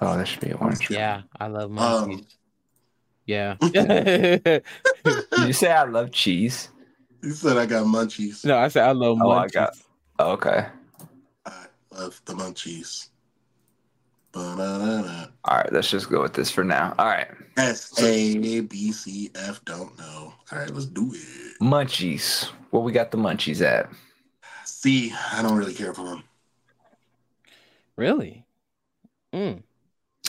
oh, 0.01 0.17
that 0.17 0.29
should 0.29 0.41
be 0.41 0.53
orange. 0.53 0.91
Yeah, 0.91 1.23
I 1.41 1.47
love 1.47 1.71
Um, 1.79 2.11
munchies. 2.11 2.27
yeah. 3.27 3.55
Did 3.61 4.63
you 5.47 5.53
say 5.55 5.71
I 5.73 5.85
love 5.85 6.13
cheese? 6.13 6.69
You 7.23 7.31
said 7.33 7.57
I 7.57 7.67
got 7.67 7.87
munchies. 7.87 8.45
no, 8.45 8.59
I 8.59 8.69
said 8.69 8.85
I 8.87 8.93
love 8.93 9.17
munchies. 9.19 9.25
Oh, 9.25 9.31
I 9.31 9.49
got- 9.49 9.75
Oh, 10.21 10.33
okay. 10.33 10.67
I 11.47 11.67
love 11.93 12.21
the 12.25 12.35
munchies. 12.35 13.09
Ba-da-da-da. 14.57 15.27
All 15.45 15.57
right, 15.57 15.73
let's 15.73 15.91
just 15.91 16.09
go 16.11 16.23
with 16.23 16.35
this 16.35 16.51
for 16.51 16.65
now. 16.65 16.95
All 16.99 17.07
right. 17.07 17.29
S 17.57 18.01
A 18.03 18.61
B 18.61 18.93
C 18.93 19.31
F. 19.35 19.65
Don't 19.65 19.99
know. 19.99 20.33
All 20.53 20.59
right, 20.59 20.71
let's 20.71 20.87
do 20.87 21.13
it. 21.13 21.59
Munchies. 21.61 22.45
Where 22.71 22.83
we 22.83 22.93
got 22.93 23.11
the 23.11 23.19
munchies 23.19 23.61
at? 23.63 23.91
C. 24.65 25.13
I 25.33 25.43
don't 25.43 25.57
really 25.57 25.75
care 25.75 25.93
for 25.93 26.05
them. 26.05 26.23
Really? 27.97 28.45
Mm. 29.33 29.63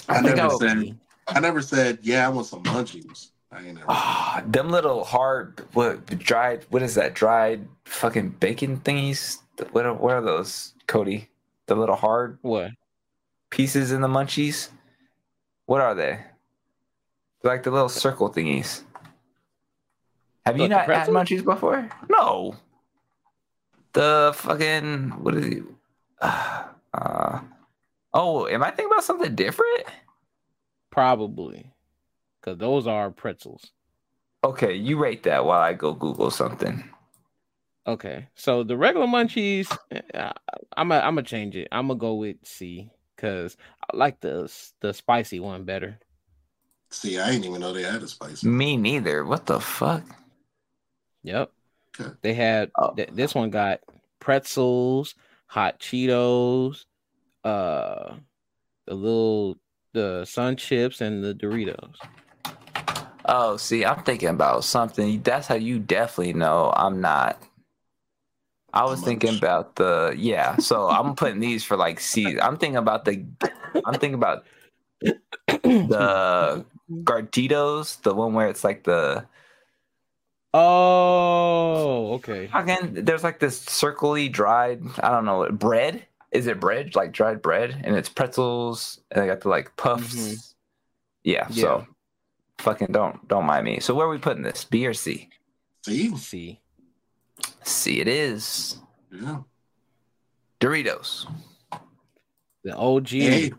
I, 0.07 0.17
I 0.17 0.21
never 0.21 0.41
I 0.41 0.47
would 0.47 0.59
said. 0.59 0.97
I 1.27 1.39
never 1.39 1.61
said. 1.61 1.99
Yeah, 2.01 2.25
I 2.25 2.29
want 2.29 2.47
some 2.47 2.63
munchies. 2.63 3.29
I 3.51 3.57
ain't 3.65 3.75
never. 3.75 3.85
Ah, 3.89 4.43
them 4.45 4.69
little 4.69 5.03
hard, 5.03 5.63
what 5.73 6.05
dried? 6.19 6.65
What 6.69 6.81
is 6.81 6.95
that? 6.95 7.13
Dried 7.13 7.67
fucking 7.85 8.29
bacon 8.39 8.77
thingies? 8.77 9.39
What 9.71 9.85
are, 9.85 9.93
what 9.93 10.13
are 10.13 10.21
those, 10.21 10.73
Codi? 10.87 11.27
The 11.67 11.75
little 11.75 11.95
hard 11.95 12.39
What? 12.41 12.71
Pieces 13.49 13.91
in 13.91 14.01
the 14.01 14.07
munchies? 14.07 14.69
What 15.65 15.81
are 15.81 15.95
they? 15.95 16.19
They're 17.41 17.51
like 17.51 17.63
the 17.63 17.71
little 17.71 17.89
circle 17.89 18.31
thingies. 18.31 18.83
Have 20.45 20.57
you 20.57 20.67
not 20.67 20.85
had 20.85 21.07
munchies 21.09 21.43
before? 21.43 21.89
No. 22.09 22.55
The 23.93 24.31
fucking 24.35 25.11
what 25.23 25.35
is 25.35 25.45
it? 25.45 25.63
Uh, 26.91 27.41
oh, 28.15 28.47
am 28.47 28.63
I 28.63 28.71
thinking 28.71 28.87
about 28.87 29.03
something 29.03 29.35
different? 29.35 29.83
Probably, 30.89 31.71
because 32.41 32.57
those 32.57 32.87
are 32.87 33.11
pretzels. 33.11 33.71
Okay, 34.43 34.73
you 34.73 34.97
rate 34.97 35.21
that 35.23 35.45
while 35.45 35.61
I 35.61 35.73
go 35.73 35.93
Google 35.93 36.31
something. 36.31 36.83
Okay, 37.85 38.27
so 38.33 38.63
the 38.63 38.75
regular 38.75 39.05
munchies, 39.05 39.71
uh, 40.15 40.33
I'm 40.75 40.89
gonna 40.89 41.01
I'm 41.01 41.13
gonna 41.13 41.21
change 41.21 41.55
it. 41.55 41.67
I'm 41.71 41.89
gonna 41.89 41.99
go 41.99 42.15
with 42.15 42.37
C 42.43 42.89
because 43.19 43.57
I 43.83 43.97
like 43.97 44.21
the 44.21 44.51
the 44.79 44.93
spicy 44.93 45.39
one 45.39 45.63
better. 45.65 45.99
See, 46.89 47.19
I 47.19 47.31
didn't 47.31 47.45
even 47.45 47.59
know 47.61 47.73
they 47.73 47.83
had 47.83 48.01
a 48.01 48.07
spicy. 48.07 48.47
Me 48.47 48.77
neither. 48.77 49.25
What 49.25 49.45
the 49.45 49.59
fuck? 49.59 50.03
Yep. 51.23 51.51
Okay. 51.99 52.11
They 52.21 52.33
had 52.33 52.71
Oh. 52.77 52.93
th- 52.95 53.09
this 53.11 53.35
one 53.35 53.49
got 53.49 53.81
pretzels, 54.19 55.15
hot 55.47 55.79
Cheetos, 55.79 56.85
uh, 57.43 58.15
the 58.87 58.93
little 58.93 59.57
the 59.93 60.23
sun 60.25 60.55
chips 60.55 61.01
and 61.01 61.23
the 61.23 61.33
Doritos. 61.35 61.95
Oh, 63.25 63.57
see, 63.57 63.85
I'm 63.85 64.03
thinking 64.03 64.29
about 64.29 64.63
something. 64.63 65.21
That's 65.21 65.45
how 65.47 65.55
you 65.55 65.77
definitely 65.79 66.33
know 66.33 66.73
I'm 66.75 67.01
not 67.01 67.41
I 68.73 68.85
was 68.85 69.01
thinking 69.01 69.35
about 69.37 69.75
the 69.75 70.13
yeah. 70.17 70.57
So 70.57 70.87
I'm 70.87 71.15
putting 71.15 71.39
these 71.39 71.63
for 71.63 71.77
like 71.77 71.99
C. 71.99 72.39
I'm 72.39 72.57
thinking 72.57 72.77
about 72.77 73.05
the. 73.05 73.25
I'm 73.85 73.93
thinking 73.95 74.15
about 74.15 74.45
the 75.63 76.65
Gardetto's, 76.91 77.97
the 77.97 78.13
one 78.13 78.33
where 78.33 78.47
it's 78.47 78.63
like 78.63 78.83
the 78.83 79.25
Oh, 80.53 82.13
okay. 82.13 82.49
again. 82.53 82.93
There's 83.05 83.23
like 83.23 83.39
this 83.39 83.63
circly 83.65 84.31
dried. 84.31 84.81
I 85.01 85.09
don't 85.09 85.25
know 85.25 85.49
bread. 85.51 86.05
Is 86.31 86.47
it 86.47 86.59
bread 86.59 86.95
like 86.95 87.11
dried 87.11 87.41
bread? 87.41 87.81
And 87.83 87.95
it's 87.95 88.09
pretzels, 88.09 88.99
and 89.11 89.21
I 89.21 89.27
got 89.27 89.41
the 89.41 89.49
like 89.49 89.75
puffs. 89.77 90.15
Mhm. 90.15 90.53
Yeah, 91.23 91.47
Yeah. 91.51 91.61
So 91.61 91.87
fucking 92.59 92.87
don't 92.91 93.27
don't 93.27 93.45
mind 93.45 93.65
me. 93.65 93.79
So 93.79 93.93
where 93.93 94.07
are 94.07 94.09
we 94.09 94.17
putting 94.17 94.43
this? 94.43 94.63
B 94.63 94.87
or 94.87 94.93
C? 94.93 95.29
See? 95.83 96.09
Let's 96.09 96.23
see. 97.69 97.99
It 97.99 98.07
is. 98.07 98.77
Yeah. 99.11 99.39
Doritos. 100.59 101.25
The 102.63 102.75
OG. 102.75 103.07
Hey, 103.09 103.51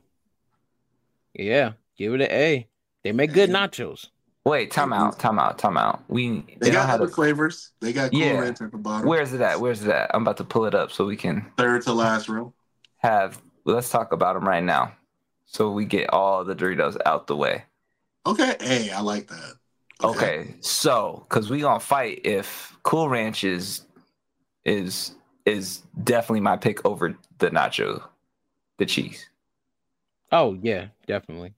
Yeah, 1.35 1.73
give 1.97 2.15
it 2.15 2.21
an 2.23 2.31
A. 2.31 2.69
They 3.03 3.13
make 3.13 3.33
good 3.33 3.49
Hey. 3.49 3.55
nachos. 3.55 4.09
Wait, 4.45 4.71
time 4.71 4.93
out, 4.93 5.19
time 5.19 5.39
out, 5.39 5.59
time 5.59 5.77
out. 5.77 6.03
We 6.09 6.41
they 6.41 6.57
they 6.61 6.71
got 6.71 6.87
have 6.89 7.01
other 7.01 7.11
a, 7.11 7.13
flavors. 7.15 7.73
They 7.81 7.93
got 7.93 8.11
Cool 8.11 8.21
Yeah. 8.21 8.39
Ranch 8.41 8.61
at 8.61 8.73
the 8.73 8.79
bottom. 8.79 9.07
Where's 9.09 9.33
it 9.33 9.41
at? 9.41 9.61
Where's 9.61 9.83
it 9.83 9.91
at? 9.91 10.11
I'm 10.15 10.23
about 10.23 10.39
to 10.39 10.45
pull 10.45 10.65
it 10.65 10.75
up 10.75 10.91
so 10.91 11.05
we 11.07 11.17
can 11.17 11.47
Third 11.57 11.83
to 11.83 11.93
last 11.93 12.29
row. 12.29 12.53
have. 12.99 13.41
Let's 13.67 13.91
talk 13.91 14.13
about 14.13 14.35
them 14.35 14.49
right 14.49 14.65
now, 14.65 14.93
so 15.45 15.71
we 15.71 15.85
get 15.85 16.09
all 16.11 16.45
the 16.45 16.55
Doritos 16.57 16.97
out 17.05 17.27
the 17.27 17.37
way. 17.37 17.65
Okay. 18.27 18.57
Hey, 18.61 18.91
I 18.91 19.01
like 19.01 19.29
that. 19.29 19.53
Okay, 20.03 20.55
so 20.61 21.27
because 21.29 21.51
we 21.51 21.61
gonna 21.61 21.79
fight 21.79 22.23
if 22.25 22.77
Cool 22.83 23.11
Ranch 23.11 23.45
is 23.45 23.83
is 24.71 25.13
is 25.45 25.83
definitely 26.05 26.41
my 26.41 26.57
pick 26.57 26.85
over 26.87 27.17
the 27.39 27.51
nacho, 27.51 28.03
the 28.79 28.87
cheese. 28.87 29.29
Oh 30.33 30.57
yeah, 30.63 30.89
definitely. 31.07 31.55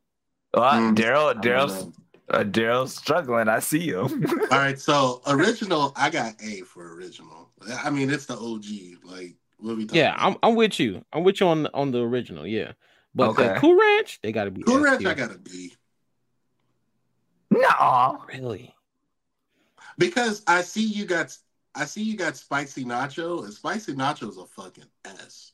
Oh, 0.55 0.61
Mm, 0.61 0.97
Daryl, 0.97 1.35
Daryl's 1.43 1.93
uh, 2.31 2.45
Daryl's 2.45 2.95
struggling. 2.95 3.49
I 3.49 3.59
see 3.59 3.81
you. 3.81 4.01
All 4.51 4.59
right. 4.59 4.79
So 4.79 5.21
original, 5.27 5.93
I 5.97 6.11
got 6.11 6.35
A 6.43 6.61
for 6.63 6.95
original. 6.95 7.51
I 7.85 7.91
mean, 7.91 8.11
it's 8.11 8.27
the 8.27 8.37
OG. 8.37 8.65
Like, 9.05 9.35
what 9.59 9.77
we 9.77 9.85
talking 9.87 10.01
Yeah, 10.01 10.15
I'm? 10.17 10.37
I'm 10.43 10.55
with 10.55 10.81
you. 10.81 11.05
I'm 11.13 11.25
with 11.25 11.41
you 11.41 11.49
on 11.49 11.67
on 11.75 11.91
the 11.91 12.01
original. 12.01 12.47
Yeah, 12.47 12.73
but 13.15 13.31
Okay. 13.31 13.55
the 13.55 13.61
Cool 13.61 13.79
Ranch, 13.79 14.21
they 14.23 14.33
got 14.33 14.45
to 14.45 14.51
be 14.51 14.63
Cool 14.63 14.79
S 14.79 14.85
Ranch, 14.85 15.01
tier. 15.01 15.09
I 15.11 15.15
got 15.15 15.35
a 15.35 15.39
B. 15.39 15.75
no, 17.51 18.25
really. 18.29 18.75
Because 19.99 20.43
I 20.47 20.63
see 20.63 20.85
you 20.85 21.05
got 21.05 21.37
I 21.75 21.85
see 21.87 22.03
you 22.03 22.17
got 22.17 22.37
spicy 22.37 22.85
nacho, 22.85 23.45
and 23.45 23.53
spicy 23.53 23.95
nacho's 23.95 24.37
a 24.37 24.47
fucking 24.47 24.85
S. 25.05 25.53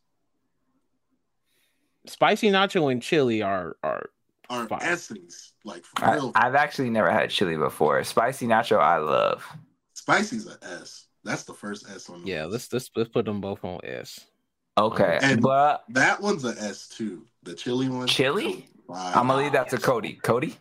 Spicy 2.07 2.51
nacho 2.51 2.91
and 2.91 3.03
chili 3.03 3.43
are 3.43 3.77
are 3.83 4.11
are 4.51 4.67
Fire. 4.67 4.79
S's. 4.83 5.53
Like 5.65 5.85
for 5.85 6.05
I, 6.05 6.15
real. 6.15 6.33
I've 6.35 6.55
actually 6.55 6.91
never 6.91 7.11
had 7.11 7.31
chili 7.31 7.57
before. 7.57 8.03
Spicy 8.05 8.47
nacho, 8.47 8.79
I 8.79 8.97
love. 8.99 9.47
Spicy's 9.95 10.47
a 10.47 10.57
S. 10.63 11.07
That's 11.25 11.45
the 11.45 11.53
first 11.55 11.89
S 11.89 12.09
on 12.09 12.25
the 12.25 12.31
yeah. 12.31 12.47
list. 12.47 12.73
Let's 12.73 12.87
let's 12.89 12.91
let's 12.97 13.11
put 13.11 13.25
them 13.27 13.41
both 13.41 13.63
on 13.65 13.81
S. 13.85 14.21
Okay, 14.79 15.19
And- 15.23 15.43
but 15.43 15.85
That 15.91 16.21
one's 16.23 16.45
a 16.45 16.51
S 16.61 16.89
too. 16.89 17.27
The 17.43 17.55
chili 17.55 17.89
one. 17.89 18.07
Chili? 18.07 18.69
Fire. 18.87 19.13
I'm 19.15 19.27
gonna 19.27 19.43
leave 19.43 19.53
that 19.53 19.69
to 19.71 19.77
Codi. 19.77 20.21
Codi, 20.23 20.57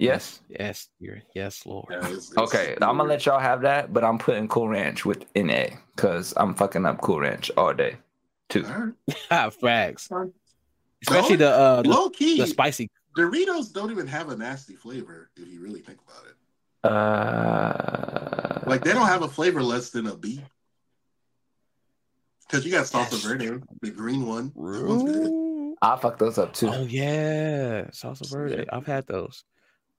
yes. 0.00 0.40
Yes, 0.48 0.88
tier. 0.98 1.22
Yes, 1.34 1.64
Lord. 1.66 1.86
Yeah, 1.90 1.98
it's- 1.98 2.30
it's 2.30 2.36
Okay, 2.38 2.72
I'm 2.82 2.96
gonna 2.96 3.04
let 3.04 3.24
y'all 3.26 3.38
have 3.38 3.62
that, 3.62 3.92
but 3.92 4.02
I'm 4.04 4.18
putting 4.18 4.48
Cool 4.48 4.68
Ranch 4.68 5.04
with 5.04 5.24
an 5.36 5.50
A 5.50 5.76
because 5.94 6.34
I'm 6.36 6.54
fucking 6.54 6.84
up 6.86 7.00
Cool 7.00 7.20
Ranch 7.20 7.50
all 7.56 7.72
day. 7.74 7.96
Too. 8.48 8.64
All 8.66 8.72
right. 8.72 9.16
Ah, 9.30 9.50
Facts. 9.50 10.08
Fine. 10.08 10.32
Especially 11.02 11.36
the 11.36 11.48
uh 11.50 11.82
the, 11.82 11.88
Low 11.88 12.10
key, 12.10 12.38
the 12.38 12.46
spicy. 12.46 12.90
Doritos 13.16 13.72
don't 13.72 13.90
even 13.90 14.06
have 14.06 14.28
a 14.30 14.36
nasty 14.36 14.74
flavor 14.74 15.30
if 15.36 15.48
you 15.48 15.60
really 15.60 15.80
think 15.80 15.98
about 16.06 16.24
it. 16.26 16.34
Uh, 16.84 18.60
Like 18.66 18.84
they 18.84 18.92
don't 18.92 19.06
have 19.06 19.22
a 19.22 19.28
flavor 19.28 19.62
less 19.62 19.90
than 19.90 20.06
a 20.06 20.16
B. 20.16 20.42
Because 22.46 22.64
you 22.64 22.72
got 22.72 22.86
salsa 22.86 23.22
verde, 23.22 23.62
the 23.80 23.90
green 23.90 24.26
one. 24.26 24.48
That 24.56 24.84
one's 24.86 25.02
good. 25.04 25.26
Ooh. 25.28 25.76
I'll 25.82 25.96
fuck 25.96 26.18
those 26.18 26.36
up 26.38 26.52
too. 26.52 26.68
Oh 26.68 26.82
yeah, 26.82 27.84
salsa 27.92 28.28
verde. 28.30 28.66
I've 28.70 28.86
had 28.86 29.06
those. 29.06 29.44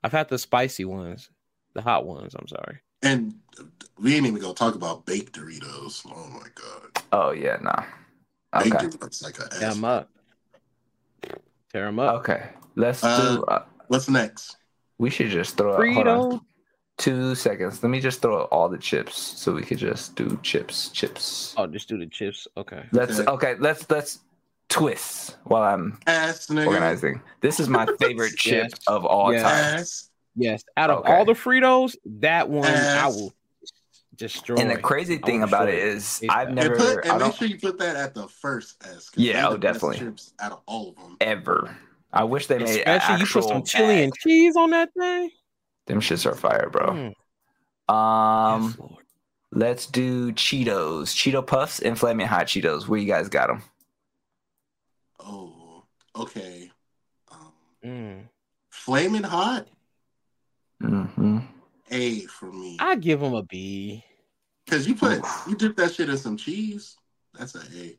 I've 0.04 0.12
had 0.12 0.30
the 0.30 0.38
spicy 0.38 0.86
ones, 0.86 1.30
the 1.74 1.82
hot 1.82 2.06
ones. 2.06 2.36
I'm 2.36 2.47
sorry. 2.47 2.80
And 3.04 3.36
we 3.99 4.16
ain't 4.16 4.26
even 4.26 4.39
gonna 4.41 4.54
talk 4.54 4.76
about 4.76 5.06
baked 5.06 5.34
Doritos. 5.38 6.06
Oh 6.06 6.28
my 6.30 6.47
god, 6.56 7.04
Oh 7.12 7.32
yeah, 7.32 7.58
nah. 7.62 7.84
baked 8.64 8.76
Okay, 8.76 8.86
Doritos 8.88 9.24
like 9.24 9.39
a 9.39 9.43
S. 9.54 9.60
Tear 9.60 9.70
them 9.72 9.86
up. 9.86 10.10
Tear 11.72 11.86
them 11.86 11.99
up. 11.99 12.16
okay. 12.20 12.49
Let's 12.76 13.04
Uh, 13.04 13.36
do. 13.36 13.43
Uh, 13.43 13.66
What's 13.88 14.10
next? 14.10 14.58
we 14.97 15.10
should 15.10 15.30
just 15.30 15.58
throw. 15.58 15.74
out- 15.74 15.80
Frito. 15.80 16.41
Two 16.97 17.34
seconds. 17.34 17.82
Let 17.82 17.89
me 17.89 17.99
just 17.99 18.22
throw 18.22 18.41
out 18.43 18.49
all 18.52 18.70
the 18.70 18.78
chips 18.78 19.16
so 19.18 19.54
we 19.54 19.64
could 19.64 19.80
just 19.80 20.16
do 20.16 20.38
chips, 20.43 20.89
chips. 20.89 21.56
Oh, 21.58 21.66
just 21.66 21.89
do 21.89 21.97
the 21.97 22.06
chips. 22.06 22.47
Okay. 22.58 22.84
Let's 22.91 23.20
Okay. 23.20 23.32
okay. 23.32 23.56
Let's 23.60 23.89
let's 23.89 24.20
twist 24.72 25.38
while 25.43 25.63
I'm 25.63 25.99
S 26.07 26.47
nigga. 26.47 26.65
organizing. 26.67 27.22
This 27.41 27.59
is 27.59 27.69
my 27.69 27.86
favorite 27.99 28.34
chip 28.38 28.69
Yes. 28.72 28.80
of 28.88 29.05
all 29.05 29.32
Yes. 29.34 29.41
time. 29.43 29.80
S. 29.80 30.09
Yes. 30.36 30.63
Out 30.78 30.89
of 30.89 30.99
Okay. 30.99 31.13
all 31.13 31.26
the 31.26 31.34
Fritos, 31.34 31.95
that 32.05 32.49
one 32.49 32.65
I 32.67 32.72
Yes. 32.72 33.15
will 33.15 33.34
destroy. 34.15 34.55
And 34.57 34.69
the 34.72 34.78
crazy 34.78 35.17
thing 35.17 35.43
about 35.43 35.67
it 35.67 35.76
it. 35.76 35.84
is, 35.84 36.24
I've 36.30 36.47
bad. 36.47 36.55
never, 36.55 36.74
and 36.76 36.78
put, 36.78 36.89
and 37.05 37.13
make 37.13 37.19
don't 37.19 37.36
sure 37.36 37.47
you 37.47 37.59
put 37.59 37.78
that 37.80 37.95
at 37.97 38.13
the 38.15 38.28
first 38.28 38.82
S. 38.84 39.09
'cause 39.09 39.24
Yeah, 39.24 39.47
oh, 39.47 39.53
the 39.53 39.57
best 39.59 39.82
definitely. 39.82 39.99
Chips 39.99 40.34
out 40.39 40.53
of 40.53 40.59
all 40.65 40.89
of 40.89 40.95
them. 40.95 41.17
ever. 41.19 41.76
I 42.13 42.24
wish 42.24 42.47
they 42.47 42.57
made 42.57 42.82
an 42.82 42.95
Especially 42.97 43.19
you 43.22 43.26
put 43.28 43.43
some 43.43 43.63
chili 43.63 43.95
bag. 43.95 44.03
and 44.05 44.13
cheese 44.15 44.55
on 44.55 44.69
that 44.72 44.89
thing. 44.97 45.32
Them 45.88 45.99
shits 46.01 46.26
are 46.26 46.36
fire, 46.36 46.69
bro. 46.69 46.88
Mm, 47.89 47.93
Um, 47.93 48.76
yes, 48.80 48.97
let's 49.51 49.86
do 49.86 50.32
Cheetos, 50.34 51.13
Cheeto 51.15 51.45
Puffs, 51.45 51.80
and 51.80 51.97
Flaming 51.99 52.28
Hot 52.28 52.45
Cheetos. 52.47 52.88
Where 52.88 52.99
you 52.99 53.07
guys 53.07 53.28
got 53.28 53.47
them? 53.47 53.63
Oh, 55.26 55.84
okay. 56.15 56.72
Um, 57.32 57.51
Mm. 57.84 58.28
Flaming 58.69 59.24
hot, 59.24 59.67
Mm-hmm. 60.82 61.39
A 61.91 62.19
for 62.22 62.51
me. 62.51 62.78
I 62.80 62.95
give 62.95 63.19
them 63.19 63.34
a 63.34 63.43
B. 63.43 64.03
Because 64.65 64.88
you 64.88 64.95
put 64.95 65.22
you 65.47 65.55
dip 65.55 65.76
that 65.78 65.93
shit 65.93 66.09
in 66.09 66.17
some 66.17 66.38
cheese. 66.38 66.95
That's 67.38 67.53
a 67.55 67.59
A. 67.59 67.97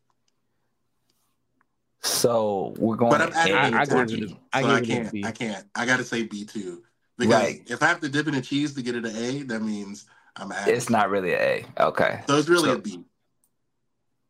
So 2.02 2.74
we're 2.78 2.96
going. 2.96 3.10
But 3.12 3.22
I'm 3.22 3.32
adding 3.32 3.54
I- 3.54 3.68
it 3.68 3.74
I 3.74 3.84
to 3.84 4.06
give 4.06 4.22
it 4.24 4.30
so 4.30 4.36
I 4.52 4.62
I, 4.62 4.80
give 4.80 4.88
it 4.90 4.94
a 4.98 5.02
can't. 5.02 5.12
B. 5.12 5.24
I 5.24 5.30
can't. 5.32 5.66
I 5.74 5.86
got 5.86 5.98
to 5.98 6.04
say 6.04 6.22
B 6.24 6.44
too. 6.44 6.82
Because 7.18 7.34
Right. 7.34 7.62
if 7.70 7.82
I 7.82 7.86
have 7.86 8.00
to 8.00 8.08
dip 8.08 8.26
it 8.26 8.34
in 8.34 8.42
cheese 8.42 8.74
to 8.74 8.82
get 8.82 8.96
it 8.96 9.04
an 9.04 9.14
A, 9.14 9.42
that 9.44 9.60
means 9.62 10.06
I'm 10.34 10.50
adding. 10.50 10.74
It's 10.74 10.90
not 10.90 11.10
really 11.10 11.32
a 11.34 11.40
A. 11.40 11.66
Okay. 11.88 12.22
So 12.26 12.36
it's 12.38 12.48
really 12.48 12.70
So- 12.70 12.74
a 12.74 12.78
B. 12.78 13.04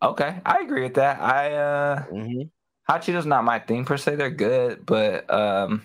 Okay, 0.03 0.40
I 0.45 0.59
agree 0.59 0.82
with 0.82 0.95
that. 0.95 1.20
I 1.20 1.53
uh 1.55 2.05
Mhm. 2.07 2.51
Hot 2.93 3.03
Cheetos 3.03 3.24
not 3.26 3.45
my 3.45 3.59
thing 3.59 3.84
per 3.84 3.97
se. 3.97 4.16
They're 4.16 4.30
good, 4.30 4.84
but 4.84 5.30
um 5.32 5.82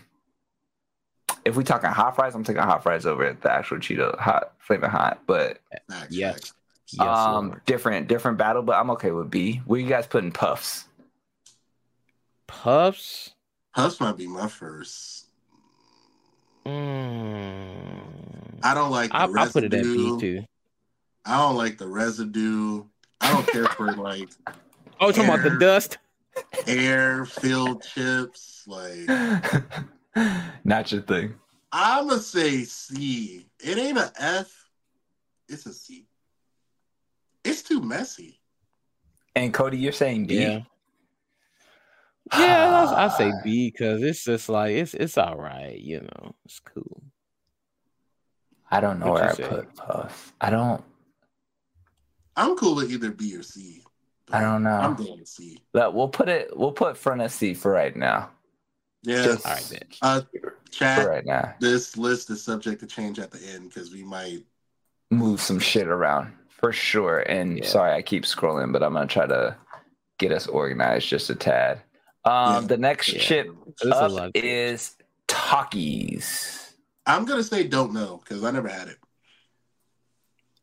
if 1.45 1.55
we 1.55 1.63
talking 1.63 1.89
hot 1.89 2.15
fries, 2.15 2.35
I'm 2.35 2.43
taking 2.43 2.61
hot 2.61 2.83
fries 2.83 3.05
over 3.05 3.31
the 3.39 3.51
actual 3.51 3.77
Cheeto 3.77 4.17
hot 4.19 4.51
flavor 4.59 4.87
hot. 4.89 5.21
But 5.25 5.59
Facts, 5.89 6.07
Yes. 6.15 6.53
um 6.99 7.47
Lord. 7.49 7.65
different 7.65 8.07
different 8.07 8.37
battle, 8.37 8.61
but 8.61 8.75
I'm 8.75 8.89
okay 8.91 9.11
with 9.11 9.29
B. 9.31 9.61
Where 9.65 9.79
you 9.79 9.87
guys 9.87 10.07
putting 10.07 10.31
puffs? 10.31 10.85
Puffs. 12.47 13.31
Puffs 13.73 13.99
might 13.99 14.17
be 14.17 14.27
my 14.27 14.47
first. 14.47 15.25
Mm. 16.65 18.01
I 18.63 18.73
don't 18.73 18.91
like 18.91 19.11
the 19.11 19.17
I, 19.17 19.23
I 19.25 19.47
put 19.47 19.63
it 19.63 19.73
at 19.73 19.83
B 19.83 20.17
too. 20.19 20.43
I 21.25 21.37
don't 21.37 21.55
like 21.55 21.77
the 21.77 21.87
residue. 21.87 22.83
I 23.21 23.31
don't 23.31 23.47
care 23.47 23.65
for 23.65 23.93
like 23.93 24.29
Oh, 24.99 25.11
talking 25.11 25.25
about 25.29 25.43
the 25.43 25.57
dust. 25.59 25.97
Air 26.67 27.25
filled 27.25 27.83
chips. 27.83 28.63
Like 28.67 29.09
not 30.63 30.91
your 30.91 31.01
thing. 31.01 31.35
I'ma 31.71 32.17
say 32.17 32.63
C. 32.63 33.47
It 33.59 33.77
ain't 33.77 33.97
a 33.97 34.11
F. 34.19 34.51
It's 35.49 35.65
a 35.65 35.73
C. 35.73 36.07
It's 37.43 37.61
too 37.61 37.81
messy. 37.81 38.39
And 39.35 39.53
Cody, 39.53 39.77
you're 39.77 39.91
saying 39.91 40.27
B? 40.27 40.41
Yeah. 40.41 40.59
Yeah, 42.37 42.85
I 42.91 43.05
I 43.05 43.07
say 43.17 43.31
B 43.41 43.71
because 43.71 44.03
it's 44.03 44.25
just 44.25 44.49
like 44.49 44.71
it's 44.71 44.93
it's 44.93 45.17
all 45.17 45.37
right, 45.37 45.79
you 45.79 46.01
know, 46.01 46.35
it's 46.43 46.59
cool. 46.59 47.01
I 48.69 48.81
don't 48.81 48.99
know 48.99 49.11
What 49.11 49.21
where 49.21 49.29
I 49.29 49.33
say? 49.33 49.47
put 49.47 49.73
puff. 49.75 50.33
I 50.41 50.49
don't 50.49 50.83
I'm 52.35 52.57
cool 52.57 52.75
with 52.75 52.91
either 52.91 53.11
B 53.11 53.33
or 53.35 53.43
C. 53.43 53.81
I 54.31 54.41
don't 54.41 54.63
know. 54.63 54.69
I'm 54.69 54.95
going 54.95 55.19
with 55.19 55.27
C. 55.27 55.61
But 55.73 55.93
we'll 55.93 56.09
put 56.09 56.27
it 56.29 56.55
we'll 56.57 56.71
put 56.71 56.97
front 56.97 57.21
of 57.21 57.31
C 57.31 57.53
for 57.53 57.71
right 57.71 57.95
now. 57.95 58.29
Yes. 59.03 59.23
Just 59.25 59.45
All 59.47 59.53
right, 59.53 59.63
bitch. 59.63 59.97
Uh, 60.01 60.21
for 60.95 61.09
right 61.09 61.25
now. 61.25 61.53
This 61.59 61.95
list 61.97 62.29
is 62.29 62.43
subject 62.43 62.79
to 62.81 62.87
change 62.87 63.19
at 63.19 63.31
the 63.31 63.39
end 63.53 63.69
because 63.69 63.91
we 63.91 64.03
might. 64.03 64.43
Move 65.09 65.39
some 65.41 65.59
shit 65.59 65.87
around. 65.87 66.33
for 66.49 66.73
sure. 66.73 67.19
And 67.19 67.59
Yeah. 67.59 67.65
sorry, 67.67 67.93
I 67.93 68.01
keep 68.01 68.23
scrolling, 68.23 68.73
but 68.73 68.81
I'm 68.83 68.93
gonna 68.93 69.05
try 69.07 69.27
to 69.27 69.55
get 70.17 70.31
us 70.31 70.47
organized 70.47 71.07
just 71.07 71.29
a 71.29 71.35
tad. 71.35 71.81
Um, 72.25 72.63
Yeah. 72.63 72.67
the 72.67 72.77
next 72.77 73.09
Yeah. 73.13 73.19
chip 73.19 73.47
up 73.91 74.31
is 74.33 74.97
Takis. 75.27 76.73
I'm 77.05 77.25
gonna 77.25 77.43
say 77.43 77.67
don't 77.67 77.93
know 77.93 78.17
because 78.17 78.43
I 78.43 78.51
never 78.51 78.67
had 78.67 78.87
it. 78.87 78.97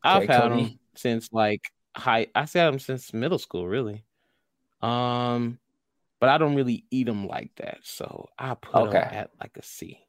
I've 0.03 0.25
Okay, 0.25 0.33
had 0.33 0.43
Codi? 0.51 0.69
them 0.71 0.79
since 0.97 1.29
like 1.33 1.63
high. 1.97 2.29
I 2.35 2.41
had 2.41 2.53
them 2.53 2.79
since 2.79 3.13
middle 3.13 3.39
school, 3.39 3.67
really. 3.67 4.05
Um, 4.83 5.59
but 6.21 6.29
I 6.29 6.39
don't 6.39 6.55
really 6.55 6.85
eat 6.91 7.05
them 7.07 7.27
like 7.27 7.55
that, 7.57 7.79
so 7.83 8.29
I 8.39 8.55
put 8.55 8.75
Okay. 8.75 8.99
them 9.01 9.09
at 9.13 9.31
like 9.41 9.57
a 9.57 9.63
C. 9.63 10.01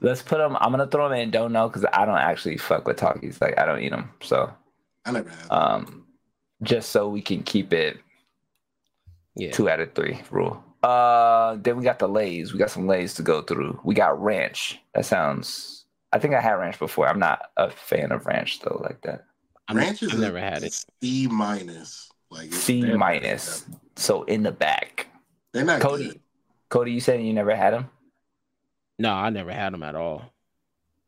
Let's 0.00 0.22
put 0.22 0.38
them. 0.38 0.56
I'm 0.60 0.70
gonna 0.70 0.86
throw 0.86 1.08
them 1.08 1.18
in. 1.18 1.30
Don't 1.30 1.52
know 1.52 1.68
because 1.68 1.84
I 1.92 2.04
don't 2.04 2.18
actually 2.18 2.56
fuck 2.58 2.86
with 2.86 2.98
Takis. 2.98 3.40
Like 3.40 3.58
I 3.58 3.64
don't 3.66 3.80
eat 3.80 3.90
them. 3.90 4.10
So 4.22 4.52
I 5.04 5.12
never 5.12 5.28
had. 5.30 5.50
um, 5.50 6.06
just 6.62 6.90
so 6.90 7.08
we 7.08 7.20
can 7.20 7.42
keep 7.42 7.72
it 7.72 7.98
Yeah, 9.36 9.52
two 9.52 9.68
out 9.68 9.80
of 9.80 9.94
three 9.94 10.20
rule. 10.30 10.62
Uh, 10.82 11.56
then 11.62 11.76
we 11.76 11.84
got 11.84 11.98
the 11.98 12.08
lays. 12.08 12.52
We 12.52 12.58
got 12.58 12.70
some 12.70 12.86
lays 12.86 13.14
to 13.14 13.22
go 13.22 13.42
through. 13.42 13.80
We 13.84 13.94
got 13.94 14.20
ranch. 14.22 14.80
That 14.94 15.06
sounds. 15.06 15.84
I 16.12 16.18
think 16.18 16.34
I 16.34 16.40
had 16.40 16.52
ranch 16.52 16.78
before. 16.78 17.08
I'm 17.08 17.18
not 17.18 17.50
a 17.56 17.70
fan 17.70 18.12
of 18.12 18.26
ranch 18.26 18.60
though, 18.60 18.80
like 18.82 19.00
that. 19.02 19.24
I'm, 19.68 19.76
Ranch 19.76 20.02
is 20.02 20.12
I've 20.12 20.20
never 20.20 20.38
had 20.38 20.62
it. 20.62 20.84
C 21.02 21.26
minus. 21.26 22.10
Like 22.30 22.52
C 22.52 22.82
minus. 22.94 23.64
So 23.96 24.24
in 24.24 24.42
the 24.42 24.52
back. 24.52 25.06
They're 25.52 25.64
not 25.64 25.80
Codi, 25.80 26.08
good. 26.08 26.20
Codi, 26.70 26.92
you 26.92 27.00
said 27.00 27.22
you 27.22 27.32
never 27.32 27.54
had 27.54 27.72
them. 27.72 27.88
No, 28.98 29.12
I 29.12 29.30
never 29.30 29.52
had 29.52 29.72
them 29.72 29.82
at 29.82 29.94
all. 29.94 30.22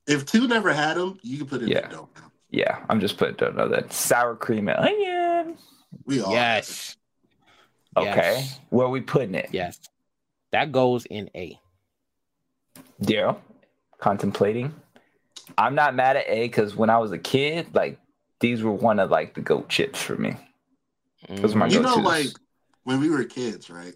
If 0.07 0.24
two 0.24 0.46
never 0.46 0.72
had 0.72 0.96
them, 0.96 1.18
you 1.22 1.38
can 1.38 1.46
put 1.46 1.62
it 1.62 1.68
Yeah. 1.68 1.84
in 1.86 1.90
don't. 1.90 2.09
Yeah, 2.50 2.84
I'm 2.88 3.00
just 3.00 3.18
putting 3.18 3.34
don't 3.34 3.57
know 3.57 3.68
that 3.68 3.92
sour 3.92 4.36
cream 4.36 4.68
and 4.68 4.78
onion. 4.78 5.59
We 6.04 6.20
all 6.20 6.32
Yes, 6.32 6.96
Okay, 7.96 8.07
Yes. 8.14 8.61
where 8.70 8.88
we 8.88 9.00
putting 9.00 9.34
it? 9.34 9.48
yes, 9.52 9.80
that 10.52 10.70
goes 10.70 11.07
in 11.07 11.28
A. 11.34 11.59
Daryl, 13.02 13.38
contemplating. 13.98 14.74
I'm 15.59 15.74
not 15.74 15.94
mad 15.94 16.16
at 16.16 16.26
A 16.28 16.46
because 16.46 16.76
when 16.76 16.90
I 16.90 16.98
was 16.98 17.12
a 17.12 17.18
kid, 17.18 17.74
like 17.74 17.98
these 18.41 18.62
were 18.62 18.72
one 18.72 18.99
of 18.99 19.11
like 19.11 19.34
the 19.34 19.41
goat 19.41 19.68
chips 19.68 20.01
for 20.01 20.16
me. 20.16 20.37
Those 21.28 21.55
are 21.55 21.59
my 21.59 21.66
Mhm. 21.68 21.72
You 21.72 21.80
know, 21.80 21.97
go-tos. 21.97 22.05
like 22.05 22.37
when 22.84 23.01
we 23.01 23.11
were 23.11 23.24
kids, 23.24 23.70
right? 23.70 23.95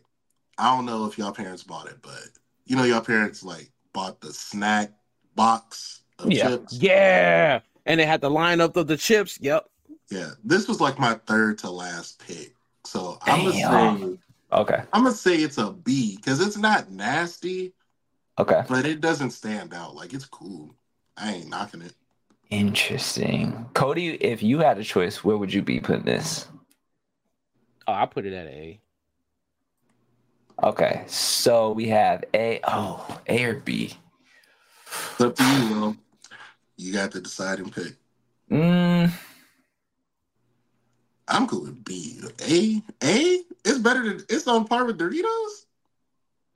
I 0.59 0.75
don't 0.75 0.87
know 0.87 1.07
if 1.07 1.17
y'all 1.17 1.33
parents 1.33 1.63
bought 1.63 1.87
it, 1.87 1.99
but 2.03 2.29
you 2.65 2.77
know, 2.77 2.85
y'all 2.85 3.01
parents 3.01 3.43
like 3.43 3.71
bought 3.93 4.21
the 4.21 4.33
snack 4.33 4.93
box 5.35 6.03
of 6.19 6.33
Yeah. 6.33 6.49
chips. 6.49 6.75
Yeah, 6.75 7.61
and 7.87 8.01
they 8.01 8.07
had 8.07 8.21
the 8.21 8.31
lineup 8.31 8.77
of 8.77 8.87
the 8.87 8.97
chips. 8.97 9.39
Yep. 9.41 9.67
Yeah, 10.11 10.31
this 10.45 10.67
was 10.69 10.81
like 10.81 10.99
my 10.99 11.15
third 11.27 11.59
to 11.59 11.71
last 11.71 12.19
pick. 12.27 12.55
So 12.85 13.19
I'm 13.23 13.45
gonna 13.45 13.53
Damn. 13.53 14.13
say 14.13 14.19
Okay, 14.53 14.83
I'm 14.93 15.05
gonna 15.05 15.15
say 15.15 15.37
it's 15.37 15.59
a 15.59 15.71
B 15.71 16.17
because 16.17 16.41
it's 16.45 16.57
not 16.57 16.91
nasty, 16.91 17.73
okay, 18.37 18.65
but 18.69 18.85
it 18.85 19.01
doesn't 19.01 19.31
stand 19.31 19.73
out. 19.73 19.95
Like 19.95 20.13
it's 20.13 20.25
cool. 20.25 20.75
I 21.17 21.35
ain't 21.35 21.49
knocking 21.49 21.83
it. 21.83 21.95
Interesting. 22.51 23.67
Codi, 23.75 24.19
if 24.21 24.43
you 24.43 24.59
had 24.59 24.79
a 24.79 24.85
choice, 24.85 25.23
where 25.23 25.37
would 25.37 25.55
you 25.55 25.63
be 25.63 25.81
putting 25.81 26.05
this? 26.05 26.49
Oh, 27.87 27.93
I 27.93 28.07
put 28.07 28.27
it 28.27 28.33
at 28.33 28.47
A. 28.47 28.81
Okay, 30.63 31.05
so 31.07 31.73
we 31.73 31.89
have 31.89 32.25
A. 32.35 32.61
Oh, 32.65 33.21
A 33.29 33.45
or 33.45 33.55
B. 33.55 33.97
It's 34.87 35.21
up 35.21 35.37
to 35.37 35.45
you, 35.45 35.75
Will. 35.75 35.97
You 36.77 36.93
got 36.93 37.13
the 37.13 37.21
deciding 37.21 37.71
pick. 37.71 37.95
Mm, 38.51 39.13
I'm 41.29 41.47
cool 41.47 41.63
with 41.63 41.85
B. 41.85 42.21
A, 42.43 42.83
A, 43.07 43.43
it's 43.65 43.79
better 43.79 44.03
than 44.03 44.25
it's 44.29 44.49
on 44.49 44.67
par 44.67 44.85
with 44.85 44.99
Doritos. 44.99 45.67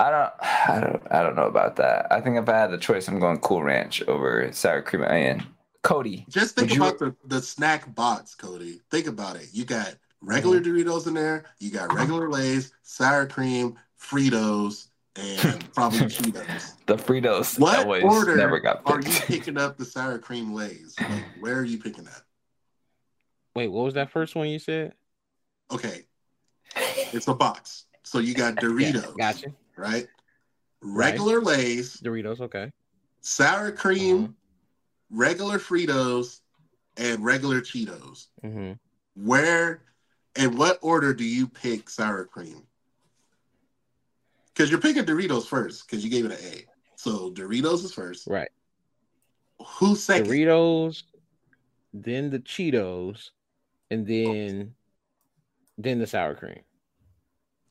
I 0.01 0.11
don't, 0.11 0.33
I 0.43 0.81
don't, 0.81 1.03
I 1.13 1.23
don't 1.23 1.37
know 1.37 1.47
about 1.47 1.77
that. 1.77 2.09
I 2.11 2.21
think 2.21 2.37
if 2.37 2.49
I 2.49 2.59
had 2.59 2.73
the 2.73 2.79
choice, 2.79 3.07
I'm 3.07 3.21
going 3.21 3.39
Cool 3.39 3.63
Ranch 3.63 4.03
over 4.03 4.51
sour 4.53 4.83
cream 4.83 5.05
and 5.05 5.13
onion. 5.13 5.47
Codi, 5.85 6.27
Just 6.29 6.55
think 6.57 6.71
Would 6.71 6.77
you- 6.79 6.83
about 6.85 6.99
the, 6.99 7.15
the 7.27 7.43
snack 7.43 7.95
box, 7.95 8.35
Codi. 8.35 8.81
Think 8.91 9.07
about 9.07 9.37
it. 9.37 9.49
You 9.53 9.65
got 9.65 9.95
regular 10.23 10.61
Mm-hmm. 10.61 10.89
Doritos 10.89 11.07
in 11.07 11.15
there, 11.15 11.45
you 11.61 11.71
got 11.71 11.93
regular 11.93 12.31
Lay's, 12.31 12.73
sour 12.83 13.27
cream, 13.27 13.77
Fritos, 14.01 14.89
and 15.17 15.73
probably 15.75 16.01
Cheetos. 16.01 16.73
the 16.87 16.97
Fritos 16.97 17.59
What 17.59 17.81
always 17.81 18.03
order 18.03 18.35
never 18.37 18.59
got 18.61 18.81
are 18.87 19.01
you 19.01 19.11
picking 19.27 19.59
up 19.59 19.77
the 19.77 19.85
sour 19.85 20.19
cream 20.19 20.55
Lay's? 20.55 20.95
Like, 20.99 21.25
where 21.41 21.57
are 21.59 21.65
you 21.65 21.79
picking 21.79 22.05
that? 22.05 22.23
Wait, 23.55 23.69
what 23.69 23.85
was 23.85 23.95
that 23.95 24.11
first 24.11 24.35
one 24.35 24.49
you 24.49 24.59
said? 24.59 24.95
Okay, 25.71 26.05
it's 27.13 27.29
a 27.29 27.35
box. 27.35 27.85
So 28.03 28.19
you 28.19 28.35
got 28.35 28.57
Doritos, 28.57 29.15
Yeah, 29.19 29.33
gotcha. 29.33 29.53
right? 29.77 30.07
Regular 30.81 31.41
Lay's, 31.41 31.99
Doritos. 31.99 32.41
Okay. 32.41 32.71
sour 33.21 33.71
cream, 33.73 34.17
Uh-huh. 34.25 34.33
Regular 35.15 35.59
Fritos, 35.59 36.41
and 36.97 37.25
regular 37.25 37.61
Cheetos. 37.61 38.27
hmm 38.43 38.73
Where 39.15 39.83
and 40.37 40.59
what 40.59 40.79
order 40.83 41.15
do 41.15 41.25
you 41.25 41.47
pick 41.47 41.89
sour 41.89 42.25
cream? 42.25 42.63
Because 44.53 44.71
you're 44.71 44.81
picking 44.81 45.05
Doritos 45.05 45.47
first 45.47 45.87
because 45.87 46.05
you 46.05 46.11
gave 46.11 46.25
it 46.25 46.33
an 46.33 46.39
A. 46.45 46.65
So 46.97 47.31
Doritos 47.31 47.85
is 47.85 47.93
first. 47.93 48.27
Right. 48.27 48.51
Who's 49.79 50.03
second? 50.03 50.27
Doritos, 50.27 51.03
then 51.93 52.31
the 52.31 52.41
Cheetos, 52.41 53.31
and 53.91 54.07
then 54.07 54.75
then 55.79 55.99
the 55.99 56.07
sour 56.07 56.35
cream. 56.35 56.61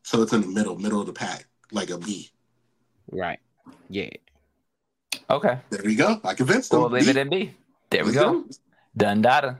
So 0.03 0.21
it's 0.21 0.33
in 0.33 0.41
the 0.41 0.47
middle, 0.47 0.77
middle 0.77 0.99
of 0.99 1.07
the 1.07 1.13
pack, 1.13 1.45
like 1.71 1.89
a 1.89 1.97
B. 1.97 2.29
Right. 3.09 3.39
Yeah. 3.89 4.09
Okay, 5.29 5.57
There 5.69 5.81
we 5.83 5.95
go. 5.95 6.19
I 6.23 6.33
convinced 6.33 6.71
them. 6.71 6.81
we'll 6.81 6.89
leave 6.89 7.05
B. 7.05 7.09
it 7.11 7.17
in 7.17 7.29
B. 7.29 7.53
There 7.89 8.03
we 8.05 8.11
Let's 8.11 8.19
go. 8.23 8.45
Done 8.97 9.21
data. 9.21 9.57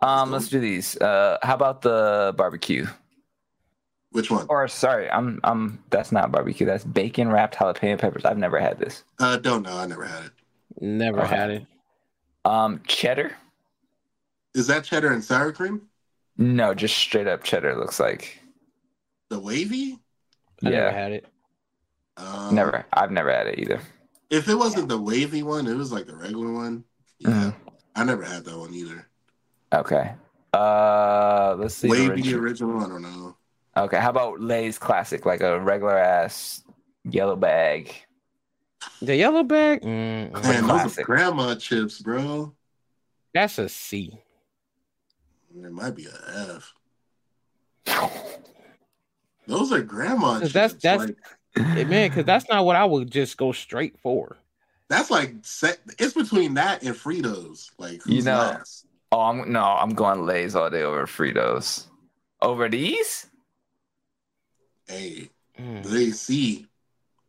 Um, 0.00 0.30
Let's 0.30 0.44
let's 0.44 0.48
do 0.50 0.60
these. 0.60 0.96
Uh, 0.98 1.38
how 1.42 1.54
about 1.54 1.82
the 1.82 2.34
barbecue? 2.36 2.86
Which 4.10 4.30
one? 4.30 4.46
Or 4.48 4.68
sorry, 4.68 5.10
I'm 5.10 5.40
I'm 5.44 5.82
that's 5.90 6.12
not 6.12 6.30
barbecue. 6.30 6.66
That's 6.66 6.84
bacon 6.84 7.28
wrapped 7.30 7.56
jalapeno 7.56 7.98
peppers. 7.98 8.24
I've 8.24 8.38
never 8.38 8.58
had 8.60 8.78
this. 8.78 9.04
Uh, 9.18 9.36
don't 9.36 9.62
know. 9.62 9.76
I 9.76 9.86
never 9.86 10.04
had 10.04 10.24
it. 10.26 10.32
Never 10.80 11.22
Okay. 11.22 11.36
had 11.36 11.50
it. 11.50 11.66
Um, 12.44 12.80
cheddar? 12.86 13.32
Is 14.54 14.66
that 14.68 14.84
cheddar 14.84 15.12
and 15.12 15.22
sour 15.24 15.52
cream? 15.52 15.82
No, 16.38 16.74
just 16.74 16.96
straight 16.96 17.26
up 17.26 17.42
cheddar. 17.42 17.76
Looks 17.76 17.98
like. 17.98 18.38
The 19.30 19.40
wavy? 19.40 19.98
I 20.64 20.70
never 20.70 20.90
had 20.90 21.12
it. 21.12 21.26
Um, 22.16 22.54
never. 22.54 22.86
I've 22.92 23.10
never 23.10 23.30
had 23.32 23.46
it 23.48 23.58
either. 23.58 23.80
If 24.30 24.48
it 24.48 24.54
wasn't 24.54 24.88
the 24.88 24.98
wavy 25.00 25.42
one, 25.42 25.66
it 25.66 25.74
was 25.74 25.92
like 25.92 26.06
the 26.06 26.16
regular 26.16 26.52
one. 26.52 26.84
Yeah, 27.18 27.30
Mhm. 27.30 27.54
I 27.94 28.04
never 28.04 28.24
had 28.24 28.44
that 28.44 28.58
one 28.58 28.74
either. 28.74 29.06
Okay. 29.72 30.14
Uh, 30.52 31.54
let's 31.58 31.74
see. 31.74 31.88
Wavy 31.88 32.08
original- 32.34 32.40
original. 32.40 32.80
I 32.84 32.88
don't 32.88 33.02
know. 33.02 33.36
Okay, 33.76 33.98
how 34.00 34.10
about 34.10 34.40
Lay's 34.40 34.78
classic, 34.78 35.26
like 35.26 35.42
a 35.42 35.60
regular 35.60 35.96
ass 35.98 36.62
yellow 37.04 37.36
bag? 37.36 37.92
The 39.02 39.16
yellow 39.16 39.42
bag. 39.42 39.82
Mm. 39.82 40.32
Man, 40.32 40.66
those 40.66 40.98
are 40.98 41.02
grandma 41.02 41.54
chips, 41.56 42.00
bro. 42.00 42.54
That's 43.34 43.58
a 43.58 43.68
C. 43.68 44.18
It 45.54 45.72
might 45.72 45.94
be 45.94 46.06
a 46.06 46.54
F. 46.56 46.74
Those 49.46 49.72
are 49.72 49.80
grandma 49.82 50.34
'Cause 50.40 50.52
chips. 50.52 50.52
that's- 50.52 50.82
that's- 50.82 51.06
like, 51.08 51.16
man, 51.56 52.08
because 52.10 52.24
that's 52.24 52.48
not 52.48 52.64
what 52.64 52.76
I 52.76 52.84
would 52.84 53.10
just 53.10 53.36
go 53.36 53.52
straight 53.52 53.98
for. 54.02 54.36
that's 54.88 55.10
like 55.10 55.34
set, 55.42 55.78
it's 55.98 56.14
between 56.14 56.54
that 56.54 56.82
and 56.82 56.94
Fritos. 56.94 57.70
Like 57.78 58.02
who's 58.02 58.14
You 58.14 58.22
know- 58.22 58.38
last? 58.38 58.86
Oh, 59.12 59.20
I'm 59.20 59.52
no, 59.52 59.62
I'm 59.62 59.94
going 59.94 60.26
Lay's 60.26 60.54
all 60.56 60.68
day 60.70 60.82
over 60.82 61.06
Fritos. 61.06 61.86
Over 62.42 62.68
these? 62.68 63.26
Hey, 64.86 65.30
Mm. 65.58 65.84
they 65.84 66.10
see 66.10 66.66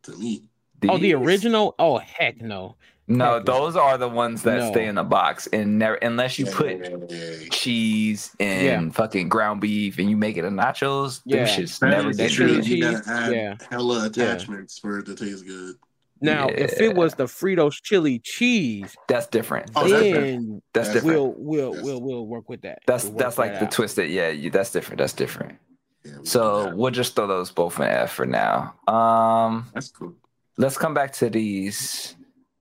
to 0.02 0.12
me. 0.16 0.42
Oh, 0.88 0.98
the 0.98 1.14
original? 1.14 1.74
Oh, 1.78 1.96
heck 1.98 2.40
no. 2.42 2.76
No, 3.10 3.36
Heck 3.36 3.46
no. 3.46 3.52
those 3.54 3.74
are 3.76 3.96
the 3.96 4.08
ones 4.08 4.42
that 4.42 4.58
No. 4.58 4.70
stay 4.70 4.86
in 4.86 4.96
the 4.96 5.02
box, 5.02 5.46
and 5.52 5.78
never 5.78 5.94
unless 5.96 6.38
you 6.38 6.44
put 6.46 7.08
cheese 7.50 8.34
and 8.38 8.94
fucking 8.94 9.28
ground 9.28 9.60
beef, 9.60 9.98
and 9.98 10.10
you 10.10 10.16
make 10.16 10.36
it 10.36 10.44
a 10.44 10.50
nachos. 10.50 11.22
Yeah. 11.24 11.44
Them 11.44 11.46
shits 11.46 11.78
that 11.80 11.88
never 11.90 12.12
get 12.12 12.30
true. 12.32 12.56
cheese. 12.60 12.68
You 12.68 12.82
gotta 12.82 13.10
add 13.10 13.32
yeah. 13.32 13.54
hella 13.70 14.06
attachments 14.06 14.78
for 14.78 14.98
it 14.98 15.06
to 15.06 15.14
taste 15.14 15.46
good. 15.46 15.76
Now, 16.20 16.48
if 16.48 16.80
it 16.80 16.96
was 16.96 17.14
the 17.14 17.24
Fritos 17.26 17.80
chili 17.82 18.18
cheese, 18.18 18.94
That's 19.06 19.28
different. 19.28 19.70
Oh, 19.76 19.88
that's 19.88 20.02
then 20.02 20.62
That's 20.72 20.88
that's 20.88 21.04
different. 21.04 21.38
we'll 21.38 21.70
we'll 21.72 21.74
Yes. 21.76 21.84
we'll 21.84 22.00
we'll 22.02 22.26
work 22.26 22.48
with 22.48 22.62
that. 22.62 22.80
That's 22.86 23.04
We'll 23.04 23.14
that's 23.14 23.38
like 23.38 23.52
that 23.52 23.60
the 23.60 23.66
out. 23.66 23.72
twisted. 23.72 24.10
Yeah, 24.10 24.28
you, 24.30 24.50
that's 24.50 24.72
different. 24.72 24.98
That's 24.98 25.12
different. 25.12 25.58
Yeah, 26.04 26.18
we 26.18 26.26
So 26.26 26.74
we'll 26.74 26.90
just 26.90 27.14
throw 27.14 27.26
those 27.28 27.50
both 27.52 27.78
in 27.78 27.84
F 27.84 28.12
for 28.12 28.26
now. 28.26 28.74
Um, 28.88 29.66
that's 29.72 29.88
cool. 29.90 30.14
let's 30.56 30.76
come 30.76 30.92
back 30.92 31.12
to 31.14 31.30
these. 31.30 32.16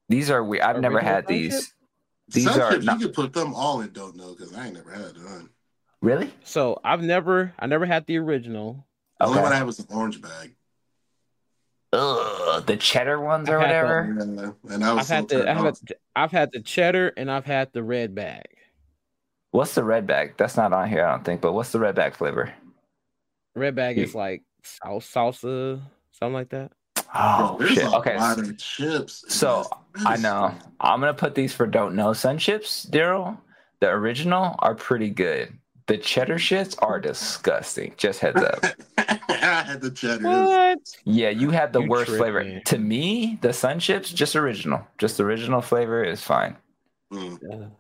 These 0.10 0.30
are 0.30 0.43
we. 0.43 0.62
I've 0.62 0.80
never 0.80 0.95
Original 0.95 1.14
had 1.14 1.26
friendship? 1.26 1.51
these. 1.51 1.74
These 2.30 2.43
Some 2.51 2.62
are 2.62 2.72
chips, 2.72 2.86
not- 2.86 2.99
you 2.99 3.08
could 3.08 3.16
put 3.16 3.34
them 3.34 3.53
all 3.53 3.82
in 3.82 3.91
don't 3.91 4.16
know 4.16 4.34
because 4.36 4.53
I 4.55 4.66
ain't 4.68 4.76
never 4.76 4.91
had 4.91 5.16
none. 5.18 5.49
Really? 6.01 6.32
So 6.43 6.80
I've 6.84 7.01
never, 7.01 7.53
I 7.58 7.66
never 7.68 7.86
had 7.86 8.05
the 8.05 8.18
original. 8.18 8.86
The 9.20 9.26
only 9.28 9.41
one 9.41 9.51
I 9.53 9.58
had 9.58 9.66
was 9.66 9.80
an 9.80 9.88
orange 9.89 10.22
bag. 10.22 10.53
Ugh, 11.93 12.66
the 12.66 12.76
cheddar 12.78 13.20
ones 13.20 13.49
or 13.49 13.55
I've 13.60 13.62
whatever. 13.62 14.16
Yeah, 14.68 14.74
and 14.76 14.84
I 14.84 14.93
was 14.93 15.10
I've 15.10 15.16
had 15.18 15.30
the, 15.30 15.49
I've 15.49 15.58
had. 15.64 15.78
I've 16.16 16.32
had 16.32 16.51
the 16.51 16.60
cheddar 16.62 17.14
and 17.16 17.32
I've 17.32 17.45
had 17.45 17.72
the 17.72 17.82
red 17.82 18.14
bag. 18.14 18.45
What's 19.51 19.74
the 19.74 19.84
red 19.86 20.05
bag? 20.05 20.34
That's 20.38 20.58
not 20.58 20.74
on 20.74 20.89
here, 20.89 21.05
I 21.05 21.12
don't 21.12 21.24
think. 21.24 21.39
But 21.41 21.53
what's 21.53 21.72
the 21.72 21.80
red 21.80 21.95
bag 21.95 22.16
flavor? 22.16 22.53
Red 23.55 23.74
bag 23.76 23.97
Yeah. 23.97 24.03
is 24.03 24.14
like 24.14 24.43
sal- 24.64 24.99
salsa, 24.99 25.82
something 26.12 26.34
like 26.34 26.49
that. 26.49 26.74
Oh 27.16 27.58
shit. 27.68 27.86
Okay. 27.86 28.18
chips. 28.58 29.24
So, 29.28 29.66
I 30.05 30.18
know. 30.18 30.53
I'm 30.80 30.99
gonna 30.99 31.14
put 31.14 31.36
these 31.36 31.53
for 31.53 31.66
don't 31.66 31.95
know 31.95 32.14
sun 32.14 32.38
chips, 32.38 32.86
Daryl. 32.86 33.38
The 33.80 33.89
original 33.89 34.55
are 34.60 34.76
pretty 34.76 35.10
good. 35.10 35.58
The 35.88 35.97
cheddar 35.97 36.36
shits 36.36 36.76
are 36.82 36.99
disgusting. 36.99 37.93
Just 37.95 38.20
heads 38.20 38.41
up. 38.41 38.66
I 38.97 39.64
had 39.66 39.82
the 39.82 39.91
cheddar. 39.91 40.28
What? 40.28 40.80
Yeah, 41.05 41.30
you 41.30 41.49
had 41.51 41.72
the 41.72 41.82
You 41.82 41.89
worst 41.89 42.12
flavor. 42.12 42.60
To 42.60 42.78
me, 42.78 43.39
the 43.41 43.53
sun 43.53 43.80
chips, 43.80 44.12
just 44.12 44.36
original. 44.36 44.86
Just 44.97 45.20
original 45.20 45.62
flavor 45.62 46.03
is 46.03 46.22
fine. 46.22 46.58
Mm. 47.12 47.72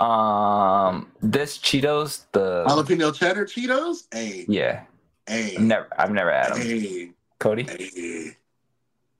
Um 0.00 1.10
this 1.20 1.58
Cheetos, 1.58 2.24
the 2.32 2.64
Jalapeno 2.66 3.14
cheddar 3.14 3.44
Cheetos? 3.44 4.04
Hey, 4.12 4.44
yeah, 4.48 4.84
hey, 5.26 5.56
I've 5.56 5.62
never 5.62 5.88
I've 5.98 6.12
never 6.12 6.32
had 6.32 6.54
them. 6.54 6.62
hey, 6.62 7.10
Codi? 7.40 7.68
hey, 7.68 8.36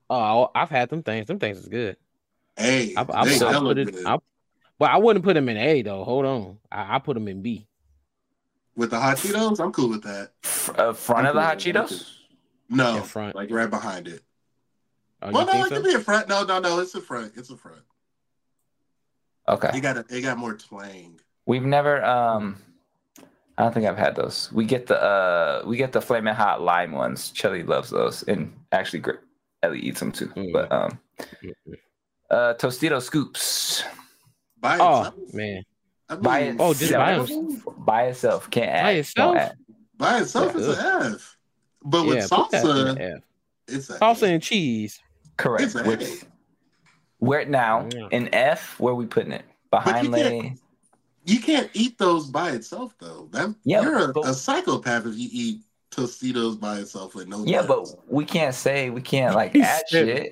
Oh, 0.09 0.49
I've 0.55 0.69
had 0.69 0.89
them 0.89 1.03
things. 1.03 1.27
Them 1.27 1.39
things 1.39 1.57
is 1.59 1.67
good. 1.67 1.97
hey. 2.57 2.93
I, 2.97 3.01
I, 3.01 3.25
they 3.25 3.45
I 3.45 3.59
put 3.59 3.77
it. 3.77 3.91
good. 3.93 4.05
I, 4.05 4.17
well, 4.79 4.89
I 4.89 4.97
wouldn't 4.97 5.23
put 5.23 5.33
them 5.35 5.49
in 5.49 5.57
A 5.57 5.81
though. 5.81 6.03
Hold 6.03 6.25
on, 6.25 6.57
I, 6.71 6.95
I 6.95 6.99
put 6.99 7.13
them 7.13 7.27
in 7.27 7.41
B. 7.41 7.67
With 8.75 8.91
the 8.91 8.99
hot 8.99 9.17
Cheetos, 9.17 9.59
I'm 9.59 9.71
cool 9.73 9.89
with 9.89 10.03
that. 10.03 10.31
Uh, 10.77 10.93
front 10.93 11.27
of 11.27 11.35
the 11.35 11.41
hot 11.41 11.57
Cheetos? 11.59 12.15
No, 12.69 12.97
In 12.97 13.03
front. 13.03 13.35
like 13.35 13.51
right 13.51 13.69
behind 13.69 14.07
it. 14.07 14.23
Oh, 15.21 15.31
well, 15.31 15.41
you 15.41 15.47
no, 15.47 15.51
think 15.53 15.65
it 15.65 15.69
so? 15.69 15.75
could 15.75 15.85
be 15.85 15.93
in 15.95 16.01
front. 16.01 16.29
No, 16.29 16.43
no, 16.43 16.59
no, 16.59 16.79
it's 16.79 16.95
in 16.95 17.01
front. 17.01 17.33
It's 17.35 17.49
in 17.49 17.57
front. 17.57 17.81
Okay. 19.49 19.71
It 19.77 19.81
got 19.81 19.97
a, 19.97 20.05
it 20.09 20.21
got 20.21 20.37
more 20.37 20.53
twang. 20.55 21.19
We've 21.45 21.63
never 21.63 22.03
um 22.05 22.61
I 23.59 23.63
don't 23.63 23.73
think 23.73 23.85
I've 23.85 23.97
had 23.97 24.15
those. 24.15 24.49
We 24.53 24.63
get 24.65 24.87
the 24.87 24.99
uh 25.01 25.63
we 25.65 25.75
get 25.77 25.91
the 25.91 26.01
flaming 26.01 26.33
hot 26.33 26.61
lime 26.61 26.93
ones. 26.93 27.29
Chelly 27.31 27.63
loves 27.63 27.89
those 27.89 28.23
and 28.23 28.51
actually 28.71 28.99
Gr- 28.99 29.19
Ellie 29.61 29.81
eats 29.81 29.99
them 29.99 30.11
too. 30.13 30.27
Mm. 30.29 30.53
But 30.53 30.71
um 30.71 30.97
uh 32.31 32.53
Tostito 32.55 33.01
scoops 33.01 33.83
By 34.61 34.77
Oh 34.79 34.99
itself, 34.99 35.33
man, 35.33 35.63
I 36.09 36.13
mean, 36.15 36.21
by 36.23 36.55
Oh, 36.57 36.73
just 36.73 36.93
by 36.93 37.19
itself. 37.19 37.75
by 37.79 38.03
itself. 38.07 38.49
Can't 38.49 38.69
add. 38.69 38.83
By 38.83 38.91
don't 38.93 38.97
itself? 38.99 39.35
add. 39.37 39.55
by 39.97 40.19
itself 40.21 40.55
is 40.55 40.67
an 40.69 41.13
F. 41.13 41.37
But 41.83 42.05
with 42.05 42.17
yeah, 42.17 42.27
put 42.29 42.51
that 42.51 42.61
in 42.63 42.67
salsa, 42.69 42.95
the 42.95 43.03
F. 43.15 43.21
it's 43.67 43.89
a 43.89 43.99
Salsa 43.99 44.23
and 44.33 44.41
cheese. 44.43 44.99
Correct. 45.37 45.63
It's 45.63 45.75
a 45.75 45.83
Which, 45.83 46.03
A. 46.03 46.15
where 47.19 47.45
now 47.45 47.87
Yeah. 47.93 48.07
in 48.11 48.33
F, 48.33 48.79
where 48.79 48.93
we 48.95 49.05
putting 49.05 49.31
it? 49.33 49.43
Behind 49.71 50.07
you 50.07 50.13
can't- 50.13 50.31
Lay. 50.43 50.55
You 51.29 51.39
can't 51.41 51.69
eat 51.73 51.97
those 51.97 52.27
by 52.27 52.51
itself 52.51 52.95
though. 52.99 53.27
That 53.31 53.53
Yeah, 53.63 53.81
you're 53.81 54.09
a, 54.09 54.13
but- 54.13 54.27
a 54.27 54.33
psychopath 54.33 55.05
if 55.05 55.15
you 55.15 55.29
eat 55.31 55.61
Tostitos 55.91 56.59
by 56.59 56.77
itself 56.79 57.15
with 57.15 57.27
no. 57.27 57.43
Yeah, 57.45 57.61
nuts. 57.61 57.93
but 57.95 58.11
we 58.13 58.23
can't 58.23 58.53
say 58.53 58.89
we 58.89 59.01
can't 59.01 59.33
like 59.35 59.55
add 59.55 59.83
shit 59.89 60.31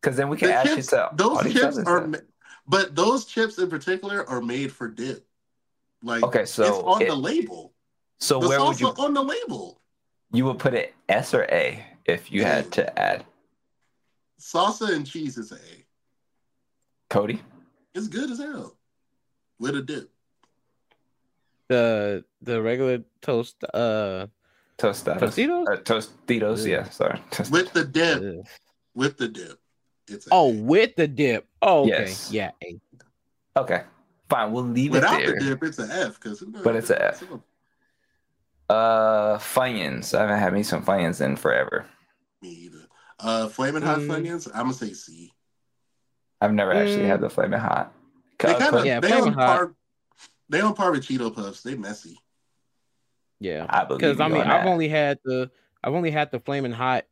because 0.00 0.16
then 0.16 0.28
we 0.28 0.36
can 0.36 0.48
The 0.48 0.54
add 0.54 0.66
chips- 0.66 0.76
shit 0.76 0.88
to 0.90 1.10
those 1.14 1.40
these 1.44 1.54
chips 1.54 1.78
other 1.78 1.88
are, 1.88 1.98
stuff. 2.00 2.10
ma- 2.10 2.18
but 2.66 2.94
those 2.94 3.24
chips 3.24 3.58
in 3.58 3.70
particular 3.70 4.28
are 4.28 4.40
made 4.42 4.70
for 4.72 4.88
dip. 4.88 5.26
Like 6.02 6.22
Okay, 6.24 6.44
so 6.44 6.62
it's 6.64 6.76
on 6.84 7.02
it- 7.02 7.08
the 7.08 7.14
label. 7.16 7.72
So 8.20 8.38
the 8.38 8.48
where 8.48 8.62
would 8.62 8.78
you 8.80 8.88
on 8.88 9.14
the 9.14 9.22
label? 9.22 9.80
you 10.30 10.44
would 10.44 10.58
put 10.58 10.74
it 10.74 10.94
S 11.08 11.32
or 11.34 11.44
A 11.50 11.84
if 12.04 12.30
you 12.30 12.44
had 12.44 12.70
to 12.72 12.98
add 12.98 13.24
Salsa 14.40 14.94
and 14.94 15.06
cheese 15.06 15.38
is 15.38 15.52
a 15.52 15.56
A. 15.56 15.84
Codi? 17.10 17.40
It's 17.94 18.08
good 18.08 18.30
as 18.30 18.38
hell 18.38 18.76
with 19.58 19.74
a 19.76 19.82
dip. 19.82 20.10
The 21.68 22.24
the 22.42 22.60
regular 22.62 22.98
toast. 23.20 23.62
Uh, 23.72 24.26
Tostados. 24.78 25.22
Tostitos? 25.36 25.66
Uh, 25.68 25.76
Tostitos, 25.82 26.66
Yeah. 26.66 26.76
yeah, 26.78 26.88
sorry. 26.90 27.20
Tost- 27.30 27.52
With 27.52 27.72
the 27.72 27.84
dip, 27.84 28.18
ugh. 28.40 28.46
with 28.94 29.16
the 29.18 29.28
dip. 29.28 29.58
It's 30.08 30.26
oh, 30.32 30.50
A. 30.52 30.56
with 30.56 30.96
the 30.96 31.06
dip. 31.06 31.46
Oh, 31.60 31.82
okay, 31.82 31.90
Yes. 31.90 32.32
yeah. 32.32 32.50
A. 32.64 32.78
okay, 33.56 33.82
fine, 34.28 34.50
we'll 34.50 34.64
leave 34.64 34.90
without 34.92 35.20
it 35.22 35.26
the 35.26 35.32
there. 35.44 35.54
dip, 35.54 35.62
it's 35.62 35.78
an 35.78 35.90
F. 35.90 36.14
Because 36.20 36.40
But 36.64 36.74
it's 36.74 36.90
a 36.90 37.00
F. 37.04 37.22
Uh, 38.68 39.38
Funyuns. 39.38 40.14
I 40.16 40.22
haven't 40.22 40.38
had 40.38 40.52
me 40.52 40.62
some 40.62 40.84
Funyuns 40.84 41.20
in 41.24 41.36
forever. 41.36 41.86
Me 42.40 42.48
either. 42.48 42.78
Uh, 43.20 43.48
flaming 43.48 43.82
hot 43.82 43.98
Mm. 44.00 44.08
Funyuns. 44.08 44.48
I'm 44.54 44.62
gonna 44.62 44.74
say 44.74 44.92
C. 44.94 45.32
I've 46.40 46.52
never 46.54 46.72
actually 46.72 47.04
Mm. 47.04 47.08
had 47.08 47.20
the 47.20 47.30
flaming 47.30 47.60
hot. 47.60 47.92
They 48.40 48.54
kind 48.54 48.74
of 48.74 48.84
Yeah, 48.84 48.98
they 48.98 49.08
Flamin' 49.08 49.28
on 49.28 49.34
Hot. 49.34 49.46
par. 49.58 49.74
They 50.48 50.60
on 50.60 50.74
par 50.74 50.92
with 50.92 51.02
Cheeto 51.06 51.34
Puffs. 51.34 51.62
They 51.62 51.74
messy. 51.76 52.18
Yeah, 53.40 53.66
I 53.68 53.84
believe 53.84 54.00
because 54.00 54.20
I 54.20 54.28
you 54.28 54.34
mean, 54.34 54.42
on 54.42 54.50
I've 54.50 54.66
only 54.66 54.88
had 54.88 55.18
the 55.24 55.50
I've 55.82 55.94
only 55.94 56.10
had 56.10 56.30
the 56.30 56.38
flaming 56.40 56.72
hot 56.72 57.04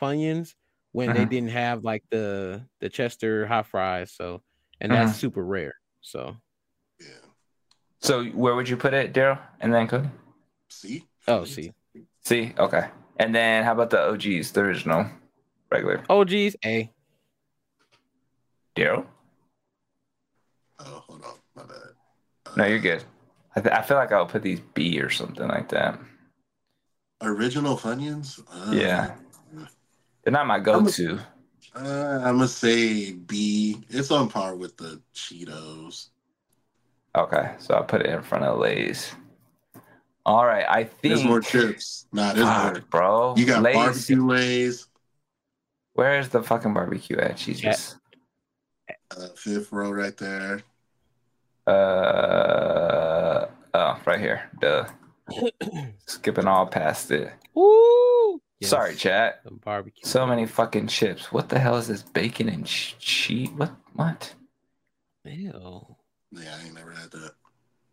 Funyuns 0.00 0.54
when 0.92 1.12
they 1.12 1.24
Mhm. 1.26 1.30
didn't 1.30 1.50
have 1.50 1.82
like 1.84 2.04
the 2.10 2.66
the 2.80 2.88
Chester 2.88 3.46
hot 3.46 3.66
fries. 3.66 4.12
So, 4.12 4.42
and 4.80 4.92
that's 4.92 5.12
Mhm. 5.12 5.16
super 5.16 5.44
rare. 5.44 5.74
So, 6.00 6.36
Yeah. 7.00 7.06
So 8.00 8.24
where 8.26 8.54
would 8.54 8.68
you 8.68 8.76
put 8.76 8.94
it, 8.94 9.12
Daryl? 9.12 9.40
And 9.60 9.72
then 9.72 9.88
Codi? 9.88 10.10
C. 10.68 11.04
oh, 11.28 11.44
see, 11.44 11.72
See, 12.24 12.54
okay. 12.58 12.90
And 13.18 13.34
then 13.34 13.64
how 13.64 13.72
about 13.72 13.90
the 13.90 14.00
OGs, 14.08 14.52
the 14.52 14.60
original, 14.62 15.06
regular? 15.70 16.04
OGs 16.08 16.56
A. 16.64 16.90
Daryl? 18.76 19.06
Oh, 20.78 20.84
hold 21.06 21.22
on. 21.24 21.34
My 21.54 21.62
bad. 21.64 21.91
Uh, 22.52 22.56
No, 22.56 22.66
you're 22.66 22.78
good. 22.78 23.04
I, 23.56 23.60
th- 23.60 23.74
I 23.74 23.82
feel 23.82 23.96
like 23.96 24.12
I'll 24.12 24.26
put 24.26 24.42
these 24.42 24.60
B 24.74 25.00
or 25.00 25.10
something 25.10 25.46
like 25.48 25.68
that. 25.70 25.98
Original 27.22 27.76
Funyuns. 27.76 28.40
Uh, 28.50 28.72
Yeah. 28.72 29.14
They're 30.24 30.32
not 30.32 30.46
my 30.46 30.60
go-to. 30.60 31.18
Uh, 31.74 32.20
I'm 32.22 32.36
gonna 32.36 32.46
say 32.48 33.12
B. 33.12 33.82
It's 33.88 34.10
on 34.10 34.28
par 34.28 34.54
with 34.54 34.76
the 34.76 35.00
Cheetos. 35.14 36.08
Okay, 37.16 37.54
so 37.58 37.74
I'll 37.74 37.82
put 37.84 38.02
it 38.02 38.06
in 38.06 38.22
front 38.22 38.44
of 38.44 38.58
Lay's. 38.58 39.12
All 40.24 40.44
right, 40.46 40.64
I 40.68 40.84
think. 40.84 41.14
There's 41.14 41.24
more 41.24 41.40
chips. 41.40 42.06
Nah, 42.12 42.34
there's 42.34 42.46
more. 42.46 42.84
bro. 42.90 43.34
You 43.36 43.46
got 43.46 43.62
Lay's. 43.62 43.74
barbecue 43.74 44.24
lays. 44.24 44.86
Where's 45.94 46.28
the 46.28 46.42
fucking 46.42 46.72
barbecue 46.72 47.16
at? 47.18 47.38
She's 47.38 47.62
Yeah. 47.62 47.76
Uh, 49.10 49.28
fifth 49.36 49.72
row 49.72 49.90
right 49.90 50.16
there. 50.16 50.62
Uh 51.66 53.46
oh, 53.74 54.00
right 54.04 54.20
here. 54.20 54.50
Duh. 54.60 54.86
Skipping 56.06 56.46
all 56.46 56.66
past 56.66 57.10
it. 57.10 57.32
Woo! 57.54 58.40
Sorry, 58.62 58.94
chat. 58.94 59.40
The 59.44 59.50
barbecue. 59.50 60.04
So 60.04 60.26
many 60.26 60.46
fucking 60.46 60.86
chips. 60.86 61.32
What 61.32 61.48
the 61.48 61.58
hell 61.58 61.76
is 61.76 61.88
this 61.88 62.02
bacon 62.02 62.48
and 62.48 62.64
cheese? 62.64 63.50
What? 63.56 63.72
What? 63.94 64.34
Ew. 65.24 65.96
Yeah, 66.32 66.56
I 66.60 66.66
ain't 66.66 66.74
never 66.74 66.92
had 66.92 67.10
that. 67.10 67.32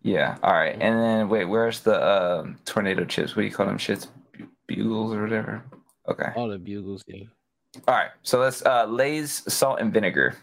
Yeah. 0.01 0.37
All 0.43 0.53
right. 0.53 0.73
And 0.79 0.99
then 0.99 1.29
wait, 1.29 1.45
where's 1.45 1.81
the 1.81 2.39
um, 2.39 2.57
tornado 2.65 3.05
chips? 3.05 3.35
What 3.35 3.41
do 3.41 3.47
you 3.47 3.53
call 3.53 3.65
them? 3.65 3.77
Shits, 3.77 4.07
Bu- 4.37 4.47
bugles 4.67 5.13
or 5.13 5.23
whatever. 5.23 5.63
Okay. 6.07 6.31
All 6.35 6.47
the 6.47 6.57
bugles, 6.57 7.03
yeah. 7.07 7.25
All 7.87 7.95
right. 7.95 8.11
So 8.23 8.39
let's 8.39 8.65
uh, 8.65 8.85
Lay's 8.85 9.43
salt 9.51 9.79
and 9.79 9.93
vinegar. 9.93 10.37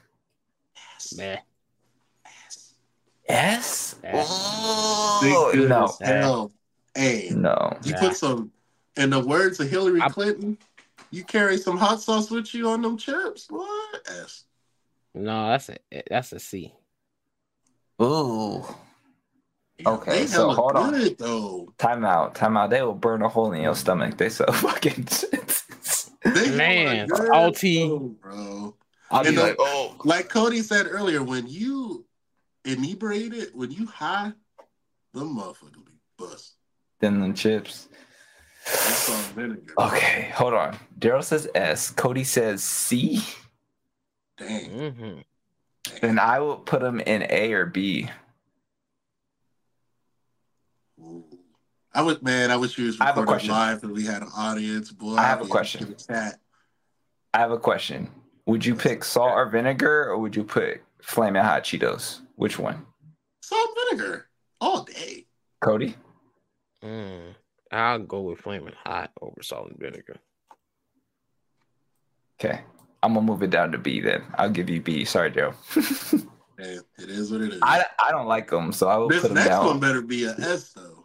Yes. 0.77 1.15
Meh. 1.17 1.37
Yes. 3.29 3.97
Yes. 4.05 4.27
Oh, 4.31 5.51
Big 5.53 5.61
good 5.61 5.69
no. 5.69 5.85
as 5.85 5.99
hell. 6.01 6.53
Hey, 6.95 7.31
No. 7.35 7.77
you 7.85 7.93
Nah. 7.93 7.99
put 8.01 8.17
some. 8.17 8.53
In 8.97 9.11
the 9.11 9.21
words 9.21 9.61
of 9.61 9.69
Hillary 9.69 10.01
I- 10.01 10.09
Clinton, 10.09 10.57
you 11.11 11.23
carry 11.23 11.59
some 11.59 11.77
hot 11.77 12.01
sauce 12.01 12.31
with 12.31 12.55
you 12.55 12.69
on 12.71 12.81
them 12.83 12.97
chips. 12.97 13.47
What? 13.51 14.01
S. 14.09 14.45
No, 15.15 15.49
that's 15.49 15.69
a 15.69 15.77
that's 16.09 16.33
a 16.33 16.39
C. 16.39 16.73
Ooh. 18.03 18.65
Okay, 19.85 20.21
they 20.21 20.27
so 20.27 20.41
hella 20.41 20.55
hold 20.55 20.73
on. 20.77 20.93
good 20.95 21.19
though. 21.19 21.73
Time 21.77 22.05
out. 22.07 22.35
Time 22.35 22.57
out. 22.57 22.71
They 22.71 22.81
will 22.81 22.95
burn 22.95 23.21
a 23.23 23.29
hole 23.29 23.53
in 23.53 23.61
your 23.63 23.75
stomach. 23.75 24.17
They 24.17 24.31
so 24.31 24.47
fucking. 24.53 25.07
They 26.25 26.57
Man, 26.57 27.07
good, 27.09 27.27
salty. 27.29 27.87
though, 27.89 27.99
bro. 28.21 28.75
I'll 29.11 29.23
be 29.23 29.29
And 29.29 29.37
the- 29.39 29.43
like, 29.43 29.57
oh. 29.59 29.97
Like 30.05 30.29
Codi 30.31 30.63
said 30.63 30.87
earlier, 30.89 31.23
when 31.23 31.47
you 31.47 32.06
inebriated, 32.67 33.51
when 33.55 33.71
you 33.71 33.87
high, 33.87 34.33
the 35.15 35.21
motherfucker 35.21 35.85
be 35.85 35.93
bust. 36.19 36.57
Then 37.01 37.21
the 37.21 37.33
chips. 37.33 37.89
That's 38.67 39.09
all 39.09 39.17
vinegar. 39.35 39.75
Okay, 39.79 40.31
hold 40.35 40.55
on. 40.55 40.77
Daryl 40.99 41.23
says 41.23 41.49
S. 41.55 41.93
Codi 41.93 42.27
says 42.27 42.63
C. 42.65 43.23
Dang. 44.39 44.93
hmm 44.95 45.19
Then 46.01 46.19
I 46.19 46.41
will 46.41 46.57
put 46.57 46.81
them 46.81 47.01
in 47.01 47.27
A 47.31 47.53
or 47.53 47.67
B. 47.67 48.11
Ooh. 51.01 51.25
I 51.95 52.03
would, 52.03 52.23
man. 52.23 52.51
I 52.51 52.57
wish 52.57 52.77
you 52.77 52.87
was 52.87 53.01
I 53.01 53.07
have 53.07 53.17
a 53.17 53.21
recording 53.21 53.49
question. 53.49 53.55
live 53.55 53.83
and 53.85 53.93
we 53.93 54.05
had 54.05 54.23
an 54.23 54.29
audience. 54.37 54.91
Boy, 54.93 55.15
I 55.17 55.23
have 55.23 55.41
a 55.41 55.47
question. 55.47 55.85
in 55.85 55.91
the 55.91 55.95
chat. 55.97 56.39
I 57.33 57.39
have 57.39 57.53
a 57.53 57.59
question. 57.59 58.11
Would 58.47 58.67
you 58.67 58.75
pick 58.75 59.03
salt 59.03 59.33
or 59.33 59.49
vinegar, 59.49 60.11
or 60.11 60.19
would 60.19 60.37
you 60.37 60.45
put 60.45 60.81
flaming 61.01 61.43
hot 61.43 61.65
Cheetos? 61.65 62.21
Which 62.37 62.59
one, 62.59 62.87
Salt 63.43 63.71
vinegar 63.91 64.29
all 64.61 64.85
day. 64.85 65.27
Codi? 65.65 65.95
Mm, 66.85 67.35
I'll 67.73 67.99
go 67.99 68.21
with 68.23 68.41
flaming 68.41 68.75
hot 68.85 69.11
over 69.21 69.43
salt 69.43 69.71
and 69.71 69.79
vinegar. 69.79 70.17
Okay, 72.39 72.61
I'm 73.03 73.15
gonna 73.15 73.27
move 73.27 73.43
it 73.43 73.51
down 73.51 73.73
to 73.73 73.79
B 73.79 74.01
then. 74.01 74.23
I'll 74.35 74.51
give 74.51 74.69
you 74.69 74.81
B. 74.81 75.05
Sorry, 75.05 75.31
Joe. 75.31 75.55
Man, 76.59 76.81
it 76.99 77.11
is 77.11 77.33
what 77.33 77.41
it 77.41 77.55
is. 77.55 77.61
I, 77.63 77.85
I 78.03 78.11
don't 78.11 78.27
like 78.27 78.51
them, 78.51 78.73
so 78.73 78.89
I 78.89 78.97
will 78.97 79.09
this 79.09 79.23
put 79.23 79.29
them 79.29 79.37
next 79.37 79.59
one 79.59 79.81
better 79.81 80.03
be 80.03 80.25
a 80.25 80.35
S 80.39 80.73
though. 80.73 81.05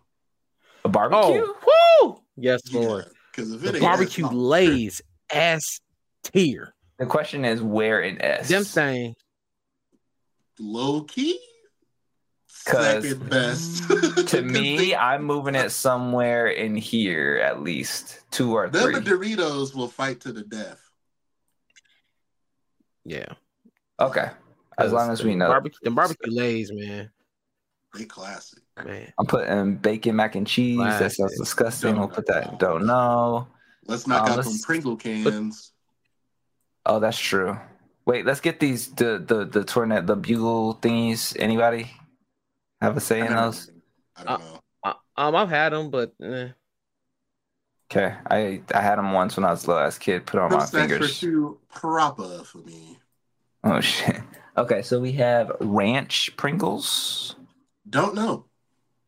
A 0.83 0.89
barbecue? 0.89 1.45
Oh, 1.45 2.01
woo! 2.03 2.21
Yes, 2.35 2.61
Lord. 2.73 3.05
Because 3.31 3.53
if 3.53 3.61
The 3.61 3.69
it 3.69 3.75
ain't 3.75 3.81
barbecue 3.81 4.25
S, 4.25 4.31
lays 4.33 5.01
S 5.29 5.79
tier. 6.23 6.73
The 6.99 7.05
question 7.05 7.45
is 7.45 7.61
where 7.61 8.01
in 8.01 8.21
S? 8.21 8.49
Them 8.49 8.63
thing. 8.63 9.15
Low 10.61 11.03
key, 11.03 11.39
'Cause 12.65 13.03
second 13.03 13.29
best. 13.29 13.87
to 14.29 14.41
me, 14.43 14.95
I'm 14.95 15.23
moving 15.23 15.55
it 15.55 15.71
somewhere 15.71 16.47
in 16.47 16.75
here 16.75 17.41
at 17.43 17.61
least 17.61 18.19
two 18.31 18.53
or 18.55 18.69
them 18.69 18.83
three. 18.83 18.95
and 18.95 19.05
Doritos 19.05 19.73
will 19.75 19.87
fight 19.87 20.19
to 20.21 20.31
the 20.31 20.43
death. 20.43 20.79
Yeah. 23.05 23.25
Okay, 23.99 24.29
as 24.77 24.91
long 24.91 25.09
as 25.11 25.23
we 25.23 25.35
know. 25.35 25.47
Barbecue, 25.47 25.77
the 25.83 25.91
barbecue 25.91 26.31
lays, 26.31 26.71
man. 26.71 27.09
They 27.95 28.05
classic. 28.05 28.59
Man. 28.83 29.11
I'm 29.19 29.25
putting 29.25 29.75
bacon 29.75 30.15
mac 30.15 30.35
and 30.35 30.47
cheese. 30.47 30.77
That 30.79 30.99
sounds 31.11 31.15
Classic. 31.17 31.37
disgusting. 31.39 31.97
We'll 31.99 32.07
put 32.07 32.25
that. 32.27 32.57
Don't 32.57 32.85
know. 32.85 33.47
Let's 33.85 34.07
knock 34.07 34.27
Uh, 34.27 34.31
out 34.31 34.37
let's- 34.37 34.49
some 34.51 34.59
Pringle 34.65 34.95
cans. 34.95 35.71
Oh, 36.85 36.99
that's 36.99 37.19
true. 37.19 37.59
Wait, 38.11 38.25
let's 38.25 38.41
get 38.41 38.59
these 38.59 38.89
the 38.89 39.23
the 39.25 39.45
the 39.45 39.63
tornado 39.63 40.01
the 40.05 40.17
bugle 40.17 40.75
thingies. 40.81 41.33
Anybody 41.39 41.89
have 42.81 42.97
a 42.97 42.99
say 42.99 43.21
I 43.21 43.27
in 43.27 43.33
those? 43.33 43.71
I 44.17 44.23
don't 44.25 44.39
know. 44.41 44.59
Uh, 44.83 44.93
um, 45.15 45.35
I've 45.37 45.47
had 45.47 45.71
them, 45.71 45.89
but 45.89 46.11
eh. 46.21 46.49
Okay, 47.89 48.13
I 48.29 48.61
I 48.75 48.81
had 48.81 48.97
them 48.97 49.13
once 49.13 49.37
when 49.37 49.45
I 49.45 49.51
was 49.51 49.63
a 49.63 49.67
little 49.67 49.81
ass 49.81 49.97
kid. 49.97 50.25
Put 50.25 50.41
on 50.41 50.51
my 50.51 50.57
That's 50.57 50.71
for 50.71 50.77
fingers. 50.79 51.21
too 51.21 51.57
proper 51.73 52.43
for 52.43 52.57
me. 52.57 52.99
Oh 53.63 53.79
shit. 53.79 54.19
Okay, 54.57 54.81
so 54.81 54.99
we 54.99 55.13
have 55.13 55.53
ranch 55.61 56.35
Pringles. 56.35 57.37
Don't 57.89 58.13
know. 58.13 58.43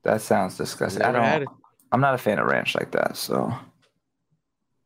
That 0.04 0.22
sounds 0.22 0.56
disgusting. 0.56 1.04
I 1.04 1.12
Never 1.12 1.26
had 1.26 1.44
don't. 1.44 1.58
I'm 1.92 2.00
not 2.00 2.16
a 2.16 2.18
fan 2.18 2.40
of 2.40 2.48
ranch 2.48 2.74
like 2.74 2.92
that. 2.92 3.18
So, 3.18 3.54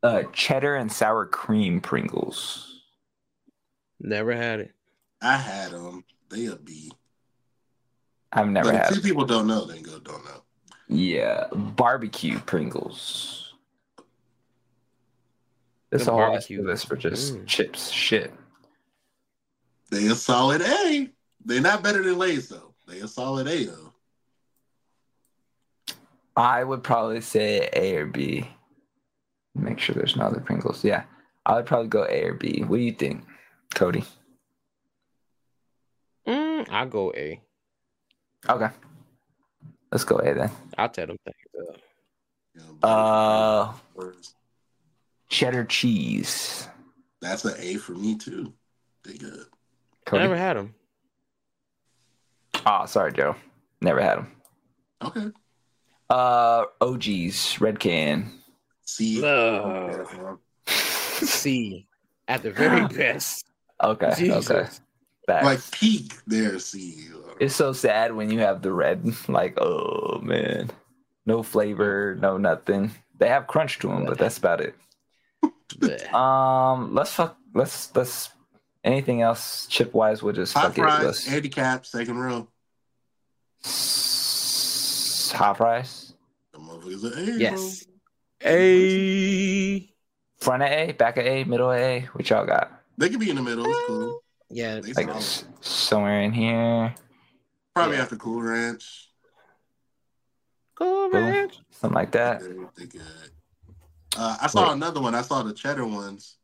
uh, 0.02 0.24
cheddar 0.32 0.74
and 0.74 0.90
sour 0.90 1.24
cream 1.24 1.80
Pringles. 1.80 2.67
Never 4.00 4.34
had 4.34 4.60
it. 4.60 4.72
I 5.20 5.36
had 5.36 5.72
them. 5.72 6.04
They 6.30 6.46
a 6.46 6.56
B. 6.56 6.92
I've 8.32 8.48
never 8.48 8.68
but 8.70 8.74
if 8.76 8.82
had. 8.86 8.94
two 8.94 9.00
people 9.00 9.24
don't 9.24 9.46
know, 9.46 9.64
then 9.64 9.82
go 9.82 9.98
don't 9.98 10.24
know. 10.24 10.42
Yeah, 10.88 11.46
barbecue 11.52 12.38
Pringles. 12.40 13.54
This 15.90 16.04
The 16.04 16.10
whole 16.12 16.20
ass 16.22 16.30
barbecue. 16.48 16.62
list 16.62 16.86
for 16.86 16.96
just 16.96 17.34
Mm. 17.34 17.46
chips. 17.46 17.88
Shit. 17.90 18.32
They 19.90 20.06
a 20.06 20.14
solid 20.14 20.60
A. 20.60 21.10
They're 21.44 21.62
not 21.62 21.82
better 21.82 22.02
than 22.02 22.18
Lay's 22.18 22.48
though. 22.48 22.74
They 22.86 23.00
a 23.00 23.08
solid 23.08 23.48
A 23.48 23.64
though. 23.64 23.92
I 26.36 26.62
would 26.62 26.82
probably 26.82 27.20
say 27.22 27.68
A 27.72 27.96
or 27.96 28.06
B. 28.06 28.48
Make 29.54 29.78
sure 29.80 29.94
there's 29.94 30.14
no 30.16 30.26
other 30.26 30.40
Pringles. 30.40 30.84
Yeah, 30.84 31.04
I 31.46 31.56
would 31.56 31.66
probably 31.66 31.88
go 31.88 32.04
A 32.04 32.24
or 32.24 32.34
B. 32.34 32.62
What 32.66 32.76
do 32.76 32.82
you 32.82 32.92
think, 32.92 33.24
Codi? 33.74 34.04
Mm, 36.26 36.68
I'll 36.70 36.86
go 36.88 37.12
A. 37.16 37.40
Okay, 38.48 38.68
let's 39.90 40.04
go 40.04 40.16
A 40.18 40.34
then. 40.34 40.50
I'll 40.76 40.88
tell 40.88 41.06
them 41.06 41.18
things 41.24 41.68
up. 41.68 41.76
You 42.54 42.88
Uh, 42.88 43.72
cheddar 45.28 45.64
cheese. 45.64 46.68
That's 47.20 47.44
an 47.44 47.54
A 47.58 47.76
for 47.76 47.92
me 47.92 48.16
too. 48.16 48.52
They 49.04 49.16
good. 49.16 49.46
Codi? 50.06 50.20
Never 50.20 50.36
had 50.36 50.56
them. 50.56 50.74
Oh, 52.66 52.86
sorry, 52.86 53.12
Joe. 53.12 53.36
Never 53.80 54.00
had 54.00 54.18
them. 54.18 54.32
Okay. 55.02 55.26
Uh, 56.10 56.64
OGs, 56.80 57.60
red 57.60 57.78
can. 57.78 58.32
C. 58.82 59.22
Ugh. 59.24 60.38
C. 60.66 61.86
At 62.26 62.42
the 62.42 62.50
very 62.50 62.86
best. 62.94 63.47
Okay, 63.82 64.12
Jesus. 64.16 64.50
okay. 64.50 64.68
Facts. 65.26 65.44
Like 65.44 65.70
peak 65.70 66.14
there, 66.26 66.58
C. 66.58 67.08
It's 67.38 67.54
so 67.54 67.72
sad 67.72 68.14
when 68.14 68.30
you 68.30 68.40
have 68.40 68.62
the 68.62 68.72
red. 68.72 69.04
Like, 69.28 69.58
oh 69.60 70.18
man, 70.22 70.70
no 71.26 71.42
flavor, 71.42 72.16
no 72.20 72.36
nothing. 72.38 72.90
They 73.18 73.28
have 73.28 73.46
crunch 73.46 73.78
to 73.80 73.88
them, 73.88 74.04
but 74.06 74.18
that's 74.18 74.38
about 74.38 74.60
it. 74.60 74.74
Um, 76.14 76.94
let's 76.94 77.12
fuck. 77.12 77.36
Let's 77.54 77.94
let's. 77.94 78.30
Anything 78.82 79.20
else 79.22 79.66
chip 79.68 79.92
wise? 79.92 80.22
We'll 80.22 80.32
just 80.32 80.54
Hot 80.54 80.68
fuck 80.68 80.78
it. 80.78 80.80
fries, 80.80 81.04
Let's 81.04 81.26
handicap, 81.26 81.84
second 81.84 82.16
row. 82.18 82.48
S- 83.64 85.32
hot 85.36 85.58
fries. 85.58 86.14
The 86.52 86.58
motherfuckers 86.58 87.36
A. 87.36 87.38
Yes. 87.38 87.84
A. 88.44 89.88
Front 90.38 90.62
of 90.62 90.68
A, 90.70 90.92
back 90.92 91.16
of 91.18 91.26
A, 91.26 91.44
middle 91.44 91.70
of 91.70 91.76
A. 91.78 92.08
What 92.12 92.30
y'all 92.30 92.46
got? 92.46 92.77
Bro. 92.98 93.06
They 93.06 93.10
could 93.10 93.20
be 93.20 93.30
in 93.30 93.36
the 93.36 93.42
middle. 93.42 93.64
It's 93.66 93.78
cool. 93.86 94.22
Yeah. 94.50 94.80
They 94.80 94.92
Like 94.92 95.08
s- 95.08 95.44
somewhere 95.60 96.20
in 96.22 96.32
here, 96.32 96.94
Probably 97.74 97.96
Yeah. 97.96 98.02
after 98.02 98.16
Cool 98.16 98.42
Ranch. 98.42 99.08
Cool, 100.74 101.10
Ranch, 101.10 101.54
man. 101.54 101.64
something 101.70 101.94
like 101.94 102.12
that. 102.12 102.40
They, 102.40 102.48
they 102.76 102.86
good. 102.86 103.30
Uh, 104.16 104.36
I 104.40 104.46
saw 104.48 104.68
Wait. 104.68 104.72
another 104.74 105.00
one. 105.00 105.14
I 105.14 105.22
saw 105.22 105.42
the 105.42 105.52
cheddar 105.52 105.86
ones. 105.86 106.38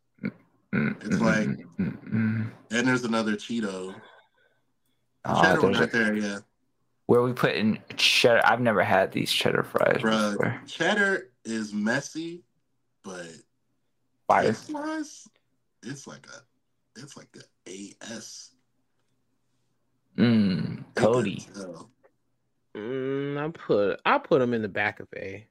Mm, 0.73 1.05
It's 1.05 1.21
like- 1.21 1.49
mm, 1.49 1.67
mm, 1.79 2.11
mm. 2.13 2.51
And 2.73 2.87
there's 2.89 3.05
another 3.05 3.33
Cheeto. 3.37 3.95
Oh, 5.25 5.43
cheddar 5.43 5.61
one 5.63 5.73
there's 5.73 5.81
right 5.81 5.95
a- 5.95 5.99
there, 5.99 6.15
yeah. 6.17 6.39
where 7.07 7.23
we 7.23 7.33
put 7.33 7.55
in 7.55 7.79
cheddar. 7.97 8.43
I've 8.45 8.61
never 8.61 8.83
had 8.83 9.11
these 9.13 9.33
cheddar 9.33 9.63
fries 9.65 10.01
Bruh, 10.03 10.33
before. 10.33 10.61
cheddar 10.67 11.31
is 11.45 11.73
messy, 11.73 12.43
but 13.05 13.27
Fire. 14.29 14.43
taste 14.49 14.73
wise, 14.73 15.29
it's 15.85 16.07
like 16.07 16.27
a 16.27 17.01
it's 17.01 17.17
like 17.17 17.29
a 17.37 17.71
AS. 17.71 18.51
Mm, 20.17 20.85
Codi. 20.95 21.53
could. 21.53 21.87
Mm, 22.77 23.39
I 23.45 23.49
put 23.51 24.01
I 24.05 24.19
put 24.19 24.41
them 24.41 24.55
in 24.55 24.63
the 24.63 24.69
back 24.69 25.01
of 25.01 25.09
A. 25.17 25.47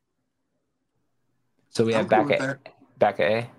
So 1.69 1.83
we 1.85 1.93
have 1.93 2.07
back 2.09 2.27
with 2.27 2.33
at 2.33 2.63
that. 2.63 2.73
back 2.99 3.19
at 3.19 3.31
A. 3.31 3.49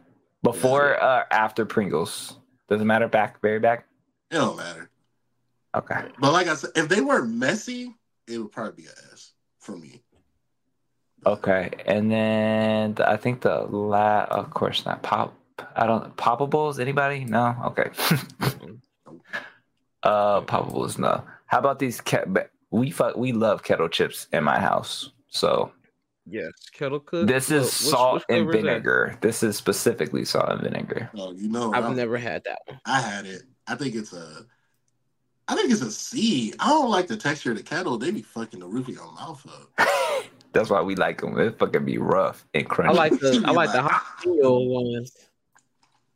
Before 0.42 1.02
uh 1.02 1.24
after 1.30 1.64
Pringles. 1.64 2.38
Doesn't 2.68 2.86
matter 2.86 3.08
back 3.08 3.40
very 3.42 3.58
back? 3.58 3.86
It 4.30 4.36
don't 4.36 4.56
matter. 4.56 4.90
Okay. 5.74 6.04
But 6.18 6.32
like 6.32 6.46
I 6.46 6.54
said, 6.54 6.70
if 6.76 6.88
they 6.88 7.00
were 7.00 7.24
messy, 7.24 7.94
it 8.26 8.38
would 8.38 8.52
probably 8.52 8.84
be 8.84 8.88
a 8.88 9.12
S 9.12 9.32
for 9.58 9.76
me. 9.76 10.02
Okay. 11.26 11.70
And 11.86 12.10
then 12.10 12.96
I 13.06 13.16
think 13.16 13.40
the 13.40 13.62
la 13.62 14.24
of 14.24 14.50
course 14.50 14.84
not 14.84 15.02
pop 15.02 15.34
I 15.76 15.86
don't 15.86 16.16
poppables, 16.16 16.78
anybody? 16.80 17.24
No? 17.24 17.54
Okay. 17.66 17.90
uh 20.02 20.40
poppables, 20.42 20.98
no. 20.98 21.24
How 21.46 21.58
about 21.58 21.78
these 21.78 22.00
cat 22.00 22.26
we 22.70 22.90
fuck 22.90 23.16
we 23.16 23.32
love 23.32 23.62
kettle 23.62 23.88
chips 23.88 24.26
in 24.32 24.44
my 24.44 24.58
house. 24.58 25.10
So 25.28 25.72
Yes, 26.26 26.52
kettle 26.72 27.00
cook. 27.00 27.26
this 27.28 27.50
is 27.50 27.64
which- 27.64 27.70
salt 27.92 28.14
which 28.14 28.24
and 28.30 28.46
flavor 28.46 28.56
is 28.58 28.64
vinegar. 28.64 29.18
This 29.20 29.42
is 29.42 29.56
specifically 29.56 30.24
salt 30.24 30.48
and 30.48 30.60
vinegar. 30.62 31.10
Oh, 31.16 31.32
you 31.32 31.48
know, 31.50 31.72
I've 31.74 31.84
I, 31.84 31.92
never 31.94 32.16
had 32.16 32.42
that 32.44 32.60
one. 32.66 32.80
I 32.86 33.00
had 33.00 33.26
it. 33.26 33.42
I 33.66 33.74
think 33.74 33.94
it's 33.94 34.12
a. 34.14 34.46
I 35.46 35.54
think 35.54 35.70
it's 35.70 35.82
a 35.82 35.90
C. 35.90 36.54
I 36.58 36.68
don't 36.70 36.88
like 36.90 37.06
the 37.08 37.18
texture 37.18 37.50
of 37.50 37.58
the 37.58 37.62
kettle. 37.62 37.98
They 37.98 38.10
be 38.10 38.22
fucking 38.22 38.60
the 38.60 38.66
roof 38.66 38.88
of 38.88 38.94
your 38.94 39.12
mouth 39.12 39.46
up. 39.78 39.86
That's 40.54 40.70
why 40.70 40.80
we 40.80 40.94
like 40.96 41.20
them. 41.20 41.38
It 41.38 41.58
fucking 41.58 41.84
be 41.84 41.98
rough 41.98 42.46
and 42.54 42.66
crunchy. 42.66 42.88
I 42.88 42.92
like 42.92 43.12
the 43.18 43.42
I 43.46 43.50
like 43.50 43.72
the 43.72 43.82
Like, 43.82 43.92
jalapeno 43.92 44.68
ones. 44.70 45.12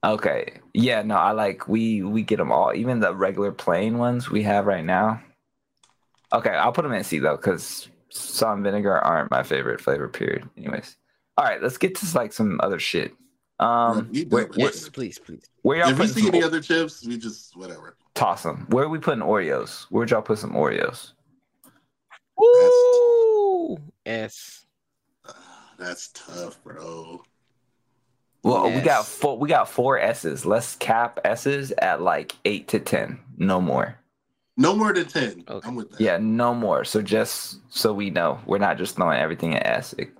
Okay. 0.04 0.60
Yeah, 0.74 1.02
no, 1.02 1.16
I 1.16 1.32
like 1.32 1.66
we 1.68 2.02
we 2.02 2.22
get 2.22 2.36
them 2.36 2.52
all, 2.52 2.72
even 2.74 3.00
the 3.00 3.14
regular 3.14 3.52
plain 3.52 3.98
ones 3.98 4.30
we 4.30 4.42
have 4.44 4.66
right 4.66 4.84
now. 4.84 5.20
Okay, 6.32 6.50
I'll 6.50 6.72
put 6.72 6.82
them 6.82 6.92
in 6.92 7.02
C 7.04 7.18
though, 7.18 7.36
because 7.36 7.88
salt 8.10 8.54
and 8.56 8.64
vinegar 8.64 8.98
aren't 8.98 9.30
my 9.30 9.42
favorite 9.42 9.80
flavor. 9.80 10.08
Period. 10.08 10.48
Anyways, 10.56 10.96
all 11.36 11.44
right, 11.44 11.62
let's 11.62 11.78
get 11.78 11.94
to 11.96 12.06
like 12.16 12.32
some 12.32 12.60
other 12.62 12.78
shit. 12.78 13.12
Um, 13.60 14.08
Yeah, 14.12 14.22
we 14.22 14.28
where, 14.28 14.44
do, 14.44 14.60
where, 14.60 14.70
Yes, 14.70 14.88
please, 14.88 15.18
please. 15.18 15.50
where 15.62 15.78
y'all 15.78 15.88
If 15.90 15.98
we 15.98 16.06
putting 16.06 16.14
see 16.14 16.26
some, 16.26 16.34
any 16.36 16.44
other 16.44 16.60
chips, 16.60 17.04
we 17.04 17.18
just 17.18 17.56
whatever. 17.56 17.96
toss 18.14 18.44
them. 18.44 18.66
Where 18.68 18.84
are 18.84 18.88
we 18.88 19.00
putting 19.00 19.22
Oreos? 19.24 19.86
Where'd 19.90 20.10
y'all 20.10 20.22
put 20.22 20.38
some 20.38 20.52
Oreos? 20.52 21.12
Ooh, 22.40 23.78
S. 24.06 24.66
Ah, 25.26 25.72
that's 25.76 26.10
tough, 26.14 26.62
bro. 26.62 27.24
Well, 28.48 28.70
we 28.72 28.80
got 28.80 29.06
four. 29.06 29.38
We 29.38 29.48
got 29.48 29.68
four 29.68 29.98
S's. 29.98 30.44
Let's 30.46 30.76
cap 30.76 31.20
S's 31.24 31.72
at 31.72 32.00
like 32.02 32.34
eight 32.44 32.68
to 32.68 32.78
ten. 32.80 33.18
No 33.36 33.60
more. 33.60 33.96
No 34.56 34.74
more 34.74 34.92
than 34.92 35.06
ten. 35.06 35.44
Okay. 35.48 35.68
I'm 35.68 35.74
with 35.76 35.90
that. 35.92 36.00
Yeah, 36.00 36.18
no 36.20 36.54
more. 36.54 36.84
So 36.84 37.00
just 37.02 37.58
so 37.68 37.92
we 37.92 38.10
know, 38.10 38.40
we're 38.46 38.58
not 38.58 38.78
just 38.78 38.96
throwing 38.96 39.18
everything 39.18 39.54
at 39.54 39.66
S. 39.66 39.92
It- 39.98 40.10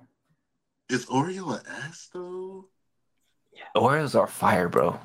Is 0.89 1.05
Oreo 1.07 1.59
an 1.59 1.65
S 1.87 2.09
though? 2.13 2.65
Oreos 3.75 4.17
are 4.17 4.27
fire, 4.27 4.69
bro. 4.69 4.99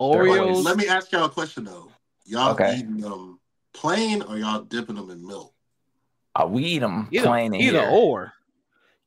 Oreos. 0.00 0.62
Let 0.64 0.76
me 0.76 0.86
ask 0.88 1.10
y'all 1.12 1.24
a 1.24 1.30
question 1.30 1.64
though. 1.64 1.90
Y'all 2.26 2.52
Okay. 2.52 2.76
eating 2.76 2.98
them 2.98 3.40
plain 3.72 4.20
or 4.22 4.36
y'all 4.36 4.62
dipping 4.62 4.96
them 4.96 5.10
in 5.10 5.26
milk? 5.26 5.52
Uh, 6.34 6.46
we 6.46 6.64
eat 6.64 6.80
them 6.80 7.08
either, 7.10 7.26
plain 7.26 7.54
either 7.54 7.80
here. 7.80 7.88
or. 7.90 8.32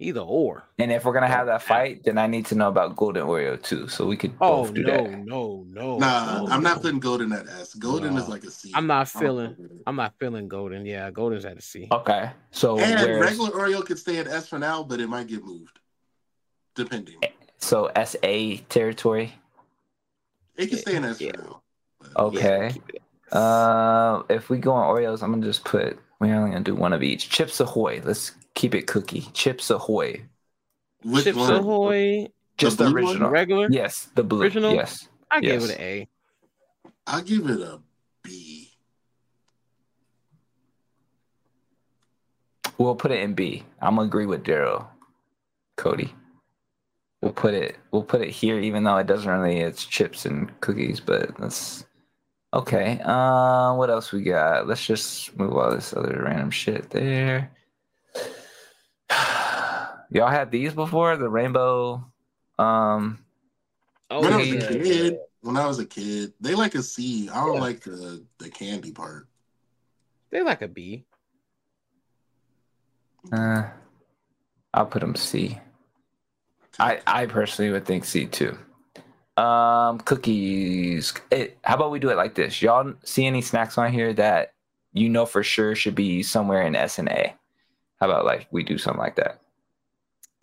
Either 0.02 0.22
or. 0.22 0.64
And 0.78 0.94
if 0.94 1.04
we're 1.04 1.12
gonna 1.12 1.28
have 1.28 1.48
that 1.48 1.62
fight, 1.62 2.04
then 2.06 2.18
I 2.18 2.26
need 2.26 2.46
to 2.48 2.56
know 2.56 2.70
about 2.70 2.96
Golden 2.96 3.28
Oreo 3.28 3.62
too, 3.62 3.90
so 3.90 4.06
we 4.06 4.16
could 4.16 4.32
Oh 4.40 4.64
both 4.64 4.74
do 4.74 4.84
no, 4.84 4.92
that. 4.94 5.10
no, 5.12 5.66
no. 5.68 5.68
No. 5.68 5.98
Nah, 5.98 6.44
no, 6.44 6.48
I'm 6.48 6.64
not 6.64 6.82
putting 6.82 7.02
golden 7.02 7.34
at 7.34 7.48
S. 7.48 7.74
Golden 7.76 8.16
is 8.18 8.30
like 8.30 8.44
a 8.46 8.52
C. 8.52 8.72
I'm 8.74 8.88
not 8.88 9.10
feeling- 9.10 9.56
fuck. 9.56 9.66
I'm 9.86 9.98
not 9.98 10.14
feeling 10.18 10.48
golden. 10.48 10.86
Yeah, 10.86 11.12
golden's 11.12 11.44
at 11.44 11.58
a 11.58 11.62
C. 11.62 11.90
Okay, 11.92 12.32
so 12.52 12.80
And 12.80 12.96
where's- 13.02 13.20
regular 13.22 13.52
Oreo 13.52 13.86
could 13.86 14.00
stay 14.00 14.20
at 14.20 14.28
S 14.28 14.48
for 14.48 14.58
now, 14.58 14.84
but 14.84 15.02
it 15.02 15.08
might 15.08 15.28
get 15.28 15.44
moved. 15.44 15.80
Depending. 16.76 17.18
so 17.58 17.88
S 17.88 18.16
A 18.24 18.58
territory. 18.70 19.34
It 20.56 20.68
can 20.68 20.78
stay 20.78 20.96
in 20.96 21.04
S 21.04 21.20
Yeah. 21.20 21.32
for 21.36 21.42
now. 21.44 21.62
Okay. 22.16 22.40
Yeah, 22.68 22.72
keep 22.72 22.90
it 22.90 22.96
at 22.96 23.02
S. 23.34 23.38
Uh, 23.38 24.24
if 24.30 24.50
we 24.50 24.60
go 24.60 24.72
on 24.72 24.88
Oreos, 24.96 25.22
I'm 25.22 25.32
gonna 25.32 25.46
just 25.46 25.66
put. 25.66 26.00
We're 26.20 26.36
only 26.36 26.52
gonna 26.52 26.64
do 26.64 26.76
one 26.76 26.94
of 26.94 27.02
each. 27.04 27.30
Chips 27.30 27.60
Ahoy. 27.60 28.02
Let's 28.04 28.34
keep 28.54 28.76
it 28.76 28.88
cookie. 28.88 29.28
Chips 29.34 29.70
Ahoy. 29.70 30.26
Which 31.04 31.24
Chips 31.24 31.38
one? 31.38 31.54
Ahoy, 31.54 32.28
Just 32.58 32.78
the, 32.78 32.86
blue 32.86 32.94
one? 32.96 33.04
original. 33.06 33.30
regular. 33.30 33.68
Yes, 33.72 34.10
the 34.16 34.24
blue. 34.24 34.42
Original? 34.42 34.74
Yes. 34.74 35.08
I 35.32 35.40
gave 35.40 35.64
it 35.64 35.70
an 35.72 35.80
A. 35.80 36.08
I'll 37.08 37.22
give 37.22 37.50
it 37.50 37.62
a 37.62 37.80
B. 38.24 38.72
We'll 42.78 42.96
put 42.96 43.12
it 43.12 43.22
in 43.22 43.34
B. 43.34 43.64
I'm 43.82 43.96
gonna 43.96 44.08
agree 44.08 44.26
with 44.26 44.44
Daryl, 44.44 44.88
Codi. 45.78 46.12
We'll 47.22 47.34
put 47.34 47.54
it. 47.54 47.78
We'll 47.92 48.04
put 48.04 48.22
it 48.22 48.30
here, 48.30 48.60
even 48.60 48.84
though 48.84 48.98
it 48.98 49.08
doesn't 49.08 49.30
really. 49.30 49.60
It's 49.60 49.86
chips 49.86 50.26
and 50.26 50.58
cookies, 50.62 51.00
but 51.00 51.36
that's 51.38 51.86
okay. 52.54 53.00
Uh, 53.04 53.74
what 53.76 53.90
else 53.90 54.12
we 54.12 54.22
got? 54.24 54.68
Let's 54.68 54.86
just 54.86 55.38
move 55.38 55.56
all 55.56 55.72
this 55.72 55.94
other 55.94 56.22
random 56.24 56.52
shit 56.52 56.90
there. 56.90 57.52
Y'all 60.12 60.30
had 60.30 60.52
these 60.52 60.74
before? 60.74 61.18
The 61.18 61.30
rainbow. 61.30 62.06
Um. 62.58 63.24
Oh, 64.12 64.22
when 64.22 64.34
I 64.34 64.38
was 64.38 64.52
a 64.52 64.58
kid, 64.58 65.18
when 65.42 65.58
I 65.58 65.68
was 65.68 65.80
a 65.80 65.86
kid, 65.86 66.34
they 66.40 66.56
like 66.56 66.76
a 66.76 66.84
C. 66.84 67.30
I 67.30 67.46
don't 67.46 67.60
like 67.60 67.82
the 67.82 68.26
the 68.40 68.50
candy 68.50 68.92
part. 68.92 69.28
They 70.32 70.42
like 70.42 70.62
a 70.62 70.68
B. 70.68 71.06
Uh, 73.32 73.64
I'll 74.74 74.86
put 74.86 75.02
them 75.02 75.16
C. 75.16 75.60
I 76.80 77.02
I 77.06 77.26
personally 77.26 77.72
would 77.72 77.86
think 77.86 78.06
C 78.06 78.26
too. 78.26 78.58
Um, 79.40 80.00
cookies. 80.00 81.14
It, 81.32 81.58
how 81.64 81.76
about 81.76 81.92
we 81.92 82.00
do 82.00 82.10
it 82.10 82.18
like 82.18 82.36
this? 82.36 82.62
Y'all 82.62 82.94
see 83.04 83.26
any 83.26 83.42
snacks 83.42 83.78
on 83.78 83.92
here 83.94 84.12
that 84.14 84.54
you 84.94 85.08
know 85.08 85.26
for 85.26 85.44
sure 85.44 85.76
should 85.76 85.96
be 85.96 86.24
somewhere 86.24 86.64
in 86.64 86.76
S 86.76 87.00
and 87.00 87.08
A? 87.10 87.34
How 88.00 88.10
about 88.10 88.26
like 88.26 88.48
we 88.52 88.64
do 88.64 88.78
something 88.78 89.00
like 89.00 89.16
that? 89.16 89.40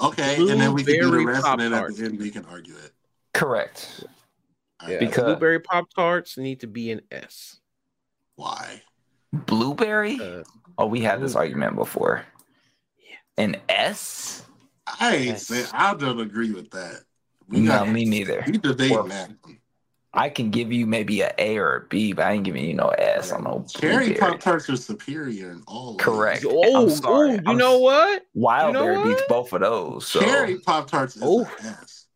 Okay, 0.01 0.37
and 0.37 0.61
then 0.61 0.73
we 0.75 0.83
can 0.85 0.95
do 0.95 1.03
the 1.05 1.09
Blueberry 1.11 1.25
rest, 1.27 1.47
and 1.47 1.61
then 1.61 1.73
at 1.75 1.95
the 1.95 2.05
end 2.05 2.19
we 2.19 2.31
can 2.31 2.45
argue 2.47 2.75
it. 2.85 2.93
Correct. 3.33 4.05
Yeah, 4.87 4.99
Because- 4.99 5.25
blueberry 5.25 5.59
pop 5.61 5.89
tarts 5.95 6.37
need 6.37 6.61
to 6.61 6.67
be 6.67 6.91
an 6.91 7.01
S. 7.11 7.61
Why? 8.35 8.83
Blueberry. 9.33 10.19
Uh, 10.21 10.43
oh, 10.79 10.87
we 10.87 11.01
had 11.01 11.21
this 11.23 11.35
argument 11.35 11.77
before. 11.77 12.25
Yeah. 12.99 13.17
An 13.45 13.57
S? 13.71 14.45
I 15.01 15.17
ain't 15.17 15.27
Yes. 15.27 15.47
say 15.47 15.65
I 15.73 15.95
don't 15.95 16.21
agree 16.21 16.53
with 16.53 16.71
that. 16.73 17.03
No, 17.49 17.71
got- 17.71 17.89
me 17.89 18.05
neither. 18.05 18.43
We 18.47 18.59
debating 18.59 18.95
Well, 18.97 19.05
that. 19.05 19.31
I 20.13 20.31
can 20.31 20.51
give 20.51 20.73
you 20.73 20.87
maybe 20.87 21.21
a 21.21 21.33
A 21.39 21.59
or 21.59 21.77
a 21.77 21.81
B, 21.89 22.15
but 22.15 22.25
I 22.25 22.33
ain't 22.33 22.45
giving 22.45 22.65
you 22.65 22.73
no 22.73 22.89
S 22.89 23.33
on 23.33 23.45
no 23.45 23.67
Cherry. 23.69 24.15
Pop 24.15 24.41
Tarts 24.41 24.69
are 24.71 24.77
superior 24.77 25.51
in 25.51 25.63
all 25.67 25.91
ways. 25.93 26.01
Correct. 26.01 26.45
oh, 26.49 26.85
I'm 26.85 26.91
sorry. 26.91 27.31
oh, 27.31 27.33
you 27.35 27.43
I'm 27.47 27.57
know 27.59 27.79
what? 27.79 28.25
Wild 28.35 28.69
You 28.69 28.73
know 28.81 28.87
Berry 28.87 29.05
beats 29.05 29.23
both 29.29 29.53
of 29.53 29.61
those. 29.61 30.07
So 30.07 30.21
Cherry 30.21 30.59
Pop 30.59 30.91
Tarts 30.91 31.17
is 31.17 31.23
Oh. 31.25 31.41
an 31.61 31.67
S. 31.67 32.07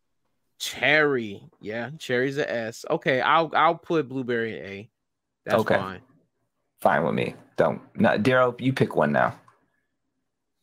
Cherry. 0.59 1.43
Yeah, 1.59 1.91
cherry's 1.99 2.37
a 2.37 2.51
S. 2.51 2.85
Okay, 2.89 3.21
I'll 3.21 3.51
I'll 3.53 3.75
put 3.75 4.07
blueberry 4.09 4.57
in 4.57 4.65
A. 4.65 4.89
That's 5.45 5.59
Okay. 5.61 5.75
fine. 5.75 6.01
fine 6.81 7.03
with 7.03 7.13
me. 7.13 7.35
Don't 7.57 7.81
no, 7.99 8.17
Daryl, 8.17 8.59
you 8.59 8.73
pick 8.73 8.95
one 8.95 9.11
now. 9.11 9.35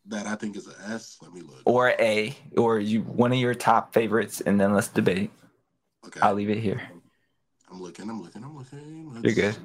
That 0.08 0.26
I 0.26 0.36
think 0.36 0.56
is 0.56 0.66
an 0.66 0.74
S. 0.86 1.18
Let 1.20 1.32
me 1.34 1.42
look. 1.42 1.60
Or 1.66 1.90
A, 1.90 2.34
or 2.56 2.80
you 2.80 3.02
one 3.02 3.32
of 3.32 3.38
your 3.38 3.54
top 3.54 3.92
favorites, 3.92 4.40
and 4.40 4.58
then 4.58 4.72
let's 4.72 4.88
debate. 4.88 5.30
okay, 6.06 6.20
I'll 6.20 6.34
leave 6.34 6.50
it 6.50 6.58
here. 6.58 6.80
I'm 7.70 7.82
looking. 7.82 8.08
I'm 8.08 8.22
looking. 8.22 8.42
I'm 8.42 8.56
looking. 8.56 9.20
You're 9.22 9.34
good. 9.34 9.56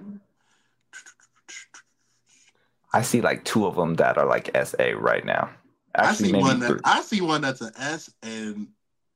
I 2.93 3.01
see 3.01 3.21
like 3.21 3.43
two 3.43 3.65
of 3.65 3.75
them 3.75 3.95
that 3.95 4.17
are 4.17 4.25
like 4.25 4.51
SA 4.65 4.91
right 4.97 5.25
now. 5.25 5.49
I 5.95 6.09
Actually, 6.09 6.29
see 6.29 6.35
one 6.35 6.59
that 6.59 6.67
three. 6.67 6.79
I 6.83 7.01
see 7.01 7.21
one 7.21 7.41
that's 7.41 7.61
an 7.61 7.71
S, 7.77 8.09
and 8.21 8.67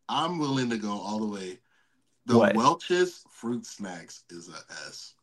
I'm 0.07 0.39
willing 0.39 0.69
to 0.69 0.77
go 0.77 0.91
all 0.91 1.19
the 1.19 1.27
way. 1.27 1.59
The 2.25 2.37
What? 2.37 2.55
Welch's 2.55 3.23
fruit 3.29 3.65
snacks 3.65 4.23
is 4.29 4.49
a 4.49 4.57
S. 4.87 5.13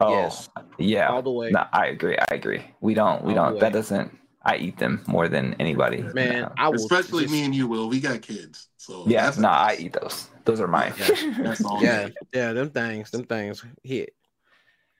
oh, 0.00 0.10
Yes. 0.10 0.48
yeah. 0.78 1.10
All 1.10 1.22
the 1.22 1.30
way. 1.30 1.50
No, 1.50 1.64
I 1.72 1.86
agree. 1.86 2.16
I 2.18 2.34
agree. 2.34 2.64
We 2.80 2.94
don't. 2.94 3.24
We 3.24 3.36
All 3.36 3.50
don't. 3.50 3.60
That 3.60 3.72
doesn't. 3.72 4.16
I 4.42 4.56
eat 4.56 4.78
them 4.78 5.02
more 5.06 5.28
than 5.28 5.54
anybody. 5.58 6.02
Man, 6.14 6.42
No. 6.42 6.52
I 6.56 6.68
will 6.68 6.76
Especially 6.76 7.24
just- 7.24 7.32
me 7.34 7.44
and 7.44 7.54
you, 7.54 7.66
Will. 7.66 7.88
We 7.88 8.00
got 8.00 8.22
kids, 8.22 8.68
so 8.76 9.04
Yeah. 9.06 9.24
that's 9.24 9.38
a 9.38 9.42
No, 9.42 9.48
I 9.48 9.72
S. 9.74 9.80
eat 9.80 9.92
those. 10.00 10.28
Those 10.44 10.60
are 10.60 10.68
mine. 10.68 10.92
That's 11.38 11.64
all. 11.64 11.82
Yeah, 11.82 12.08
yeah, 12.32 12.52
them 12.52 12.70
things, 12.70 13.10
them 13.10 13.24
things 13.24 13.64
hit 13.82 14.14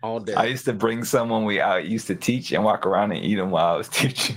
all 0.02 0.20
day. 0.20 0.34
I 0.34 0.44
used 0.44 0.64
to 0.66 0.72
bring 0.72 1.04
some 1.04 1.30
when 1.30 1.44
we 1.44 1.60
I 1.60 1.78
used 1.78 2.06
to 2.08 2.14
teach 2.14 2.52
and 2.52 2.62
walk 2.64 2.84
around 2.84 3.12
and 3.12 3.24
eat 3.24 3.36
them 3.36 3.50
while 3.50 3.74
I 3.74 3.76
was 3.76 3.88
teaching. 4.00 4.36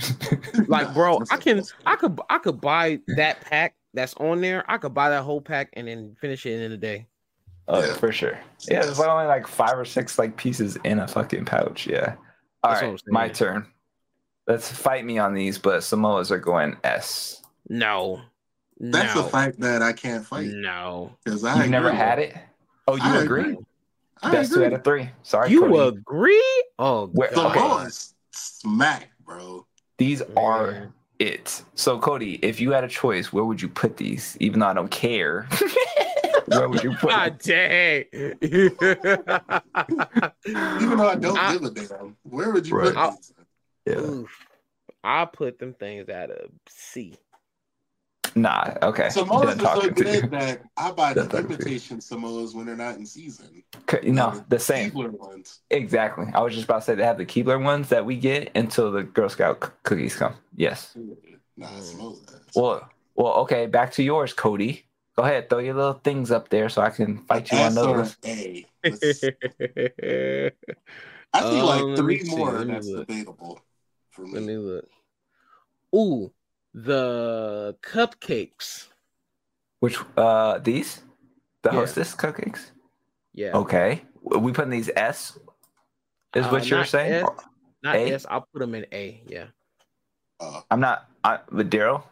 like, 0.67 0.93
bro, 0.93 1.19
I 1.31 1.37
can, 1.37 1.63
I 1.85 1.95
could, 1.97 2.19
I 2.29 2.37
could 2.37 2.61
buy 2.61 2.99
that 3.17 3.41
pack 3.41 3.75
that's 3.93 4.13
on 4.15 4.39
there. 4.39 4.63
I 4.71 4.77
could 4.77 4.93
buy 4.93 5.09
that 5.09 5.23
whole 5.23 5.41
pack 5.41 5.69
and 5.73 5.87
then 5.87 6.15
finish 6.21 6.45
it 6.45 6.61
in 6.61 6.71
a 6.71 6.77
day. 6.77 7.07
oh, 7.67 7.83
Yeah. 7.85 7.93
for 7.95 8.11
sure. 8.13 8.39
Yeah, 8.69 8.81
there's 8.83 8.99
only 8.99 9.25
like 9.25 9.47
five 9.47 9.77
or 9.77 9.83
six 9.85 10.17
like 10.17 10.37
pieces 10.37 10.77
in 10.85 10.99
a 10.99 11.07
fucking 11.07 11.43
pouch. 11.45 11.87
Yeah. 11.87 12.15
All 12.63 12.71
That's 12.71 12.83
right, 12.83 13.01
my 13.07 13.27
turn. 13.27 13.65
Let's 14.47 14.71
fight 14.71 15.05
me 15.05 15.17
on 15.19 15.33
these, 15.33 15.57
but 15.57 15.79
Samoas 15.81 16.31
are 16.31 16.39
going 16.39 16.75
S. 16.83 17.41
No, 17.69 18.21
That's 18.79 19.15
no, 19.15 19.25
a 19.25 19.29
fact 19.29 19.59
that 19.61 19.81
I 19.81 19.93
can't 19.93 20.25
fight 20.25 20.47
no. 20.47 21.15
because 21.23 21.43
I 21.43 21.61
You've 21.61 21.69
never 21.69 21.91
had 21.91 22.19
it. 22.19 22.35
Oh, 22.87 22.95
you 22.95 23.03
I 23.03 23.21
agree? 23.23 23.41
agree. 23.51 23.57
I 24.23 24.31
That's 24.31 24.49
two 24.49 24.65
out 24.65 24.73
of 24.73 24.83
three. 24.83 25.09
Sorry, 25.23 25.49
You 25.51 25.61
Codi. 25.63 25.87
agree? 25.89 26.63
Oh, 26.79 27.07
Where- 27.07 27.29
The 27.29 27.35
God. 27.35 27.81
okay. 27.85 27.89
smack, 28.31 29.09
bro. 29.25 29.65
These 29.97 30.21
are 30.35 30.71
Man. 30.71 30.93
it. 31.19 31.63
So, 31.75 31.99
Codi, 31.99 32.39
if 32.41 32.59
you 32.59 32.71
had 32.71 32.83
a 32.83 32.87
choice, 32.87 33.31
where 33.31 33.45
would 33.45 33.61
you 33.61 33.69
put 33.69 33.97
these? 33.97 34.35
Even 34.39 34.59
though 34.59 34.67
I 34.67 34.73
don't 34.73 34.91
care, 34.91 35.47
where 36.47 36.67
would 36.67 36.83
you 36.83 36.93
put? 36.95 37.11
God 37.11 37.39
them? 37.39 38.03
dang. 38.11 38.35
Even 38.41 38.75
though 40.97 41.09
I 41.09 41.15
don't 41.15 41.37
I- 41.37 41.53
give 41.53 41.63
a 41.63 41.69
damn, 41.71 42.15
where 42.23 42.51
would 42.51 42.67
you 42.67 42.75
Right. 42.77 42.93
put 42.95 43.11
these? 43.17 43.33
Yeah. 43.85 43.99
Oof. 43.99 44.29
I 45.03 45.25
put 45.25 45.59
them 45.59 45.73
things 45.73 46.09
at 46.09 46.29
a 46.29 46.47
C. 46.67 47.15
Nah. 48.35 48.75
Okay. 48.81 49.07
Samoas 49.07 49.43
are 49.43 49.57
so 49.57 49.63
talking 49.63 49.93
to 49.95 50.03
you. 50.05 50.21
good 50.21 50.31
that 50.31 50.61
I 50.77 50.91
buy 50.91 51.13
the 51.13 51.21
Done 51.23 51.29
talking 51.29 51.47
to 51.47 51.53
you. 51.53 51.55
imitation 51.55 51.97
Samoas 51.99 52.55
when 52.55 52.65
they're 52.65 52.77
not 52.77 52.95
in 52.97 53.05
season. 53.05 53.63
Okay, 53.89 54.09
No, 54.09 54.43
the 54.47 54.59
same. 54.59 54.91
Keebler 54.91 55.11
ones. 55.11 55.59
Exactly. 55.69 56.27
I 56.33 56.39
was 56.41 56.53
just 56.53 56.65
about 56.65 56.79
to 56.79 56.85
say 56.85 56.95
they 56.95 57.03
have 57.03 57.17
the 57.17 57.25
Keebler 57.25 57.61
ones 57.61 57.89
that 57.89 58.05
we 58.05 58.15
get 58.15 58.51
until 58.55 58.91
the 58.91 59.03
Girl 59.03 59.27
Scout 59.27 59.61
c- 59.63 59.69
cookies 59.83 60.15
come. 60.15 60.35
Yes. 60.55 60.95
Nah, 61.57 61.67
Mm. 61.67 61.81
Samoas. 61.81 62.55
Well, 62.55 62.89
well, 63.15 63.33
okay. 63.39 63.65
Back 63.65 63.91
to 63.93 64.03
yours, 64.03 64.33
Codi. 64.33 64.83
Go 65.17 65.23
ahead, 65.23 65.49
throw 65.49 65.59
your 65.59 65.73
little 65.73 65.99
things 66.01 66.31
up 66.31 66.47
there 66.47 66.69
so 66.69 66.81
I 66.81 66.89
can 66.89 67.17
fight 67.25 67.51
you 67.51 67.57
on 67.57 67.71
S 67.73 67.77
or 67.79 67.97
those. 67.97 68.15
A. 68.23 68.65
Let's- 68.85 69.23
I 71.33 71.41
see 71.49 71.59
Um, 71.59 71.65
like 71.65 71.97
three 71.97 72.23
more 72.29 72.63
that's 72.63 72.87
look. 72.87 73.07
debatable 73.07 73.59
for 74.11 74.23
Let 74.27 74.41
me. 74.43 74.47
me 74.47 74.57
look. 74.57 74.89
Ooh, 75.95 76.31
the 76.73 77.75
cupcakes. 77.81 78.87
Which 79.79 79.97
uh 80.17 80.59
these? 80.59 81.01
The 81.63 81.69
Yeah. 81.69 81.75
Hostess 81.79 82.15
cupcakes. 82.15 82.71
Yeah. 83.33 83.55
Okay. 83.57 84.03
We 84.21 84.51
putting 84.51 84.71
these 84.71 84.89
S 84.95 85.37
Is 86.35 86.45
Uh, 86.45 86.49
what 86.49 86.67
you're 86.69 86.85
saying? 86.85 87.25
S. 87.25 87.29
Not 87.83 87.95
A? 87.95 88.13
S. 88.13 88.25
I'll 88.29 88.47
put 88.53 88.59
them 88.59 88.75
in 88.75 88.85
A. 88.91 89.21
Yeah. 89.27 89.47
Uh, 90.39 90.61
I'm 90.69 90.79
not. 90.79 91.09
I, 91.23 91.39
with 91.51 91.69
Daryl, 91.69 92.03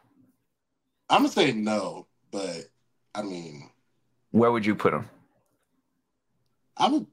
I'm 1.10 1.22
gonna 1.22 1.30
say 1.30 1.52
no, 1.52 2.06
but 2.32 2.66
I 3.16 3.22
mean, 3.24 3.70
where 4.32 4.52
would 4.52 4.66
you 4.66 4.76
put 4.76 4.92
them? 4.92 5.10
I 6.78 6.90
would. 6.90 7.08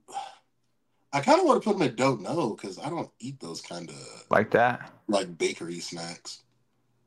I 1.17 1.21
kind 1.21 1.41
of 1.41 1.47
want 1.47 1.63
to 1.63 1.67
put 1.71 1.79
them 1.79 1.89
in 1.89 1.95
don't 1.97 2.21
know 2.21 2.51
because 2.51 2.79
I 2.79 2.91
don't 2.91 3.11
eat 3.21 3.41
those 3.41 3.63
kind 3.63 3.89
of 3.89 4.25
Like 4.29 4.51
that? 4.51 4.93
like 5.09 5.39
bakery 5.39 5.81
snacks. 5.81 6.43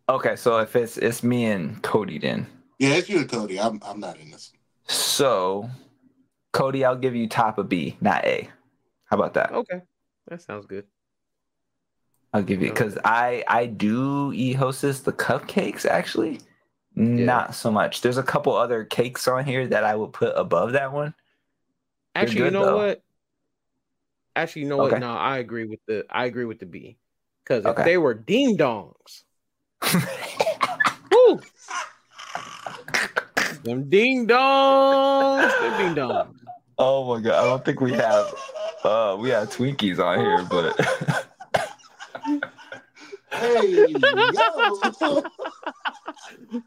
Okay, 0.10 0.36
so 0.36 0.58
if 0.58 0.76
it's 0.76 0.98
it's 0.98 1.22
me 1.22 1.46
and 1.46 1.82
Codi 1.84 2.20
then. 2.20 2.48
Yeah, 2.80 2.96
it's 2.96 3.08
you 3.08 3.20
and 3.20 3.30
Codi. 3.30 3.64
I'm 3.64 3.80
I'm 3.86 4.00
not 4.00 4.18
in 4.20 4.32
this. 4.32 4.52
So, 4.88 5.70
Codi, 6.54 6.84
I'll 6.84 6.96
give 6.96 7.16
you 7.16 7.30
top 7.30 7.60
of 7.60 7.70
B, 7.70 7.98
not 8.02 8.26
A. 8.26 8.50
How 9.06 9.18
about 9.18 9.36
that? 9.36 9.52
Okay. 9.52 9.82
That 10.28 10.42
sounds 10.42 10.66
good. 10.66 10.86
I'll 12.34 12.42
give 12.42 12.64
you 12.64 12.70
because 12.70 12.98
I 13.06 13.44
I 13.48 13.68
do 13.68 14.34
eat 14.34 14.54
Hostess 14.56 15.02
the 15.02 15.14
cupcakes 15.14 15.86
actually, 15.86 16.40
not 16.96 17.54
so 17.54 17.70
much. 17.70 18.02
There's 18.02 18.18
a 18.18 18.24
couple 18.24 18.56
other 18.56 18.86
cakes 18.86 19.28
on 19.28 19.46
here 19.46 19.68
that 19.68 19.84
I 19.84 19.96
would 19.96 20.14
put 20.14 20.34
above 20.36 20.72
that 20.72 20.92
one. 20.92 21.14
They're 22.16 22.24
Actually, 22.24 22.46
you 22.46 22.52
know 22.52 22.66
though. 22.66 22.78
what? 22.78 23.04
Actually, 24.36 24.64
you 24.64 24.68
know 24.70 24.80
Okay. 24.82 24.94
what? 24.94 25.00
No, 25.02 25.12
I 25.14 25.38
agree 25.40 25.66
with 25.66 25.80
the 25.88 26.06
I 26.10 26.26
agree 26.26 26.46
with 26.46 26.60
the 26.60 26.66
B. 26.66 26.98
Because 27.44 27.66
if 27.66 27.72
Okay. 27.72 27.84
they 27.84 27.98
were 27.98 28.14
ding 28.14 28.58
dongs, 28.58 29.24
woo, 31.12 31.42
them 33.64 33.90
ding 33.90 34.28
dongs, 34.28 35.60
them 35.60 35.78
ding 35.78 35.96
dongs. 35.96 36.36
oh 36.78 37.06
my 37.16 37.22
god, 37.22 37.34
I 37.44 37.44
don't 37.44 37.66
think 37.66 37.82
we 37.82 37.92
have 37.94 38.34
uh 38.84 39.18
we 39.20 39.30
have 39.30 39.50
Twinkies 39.50 40.00
on 40.00 40.20
here, 40.20 40.46
but 40.50 40.80
Hey, 43.32 43.86
yo, 44.32 44.42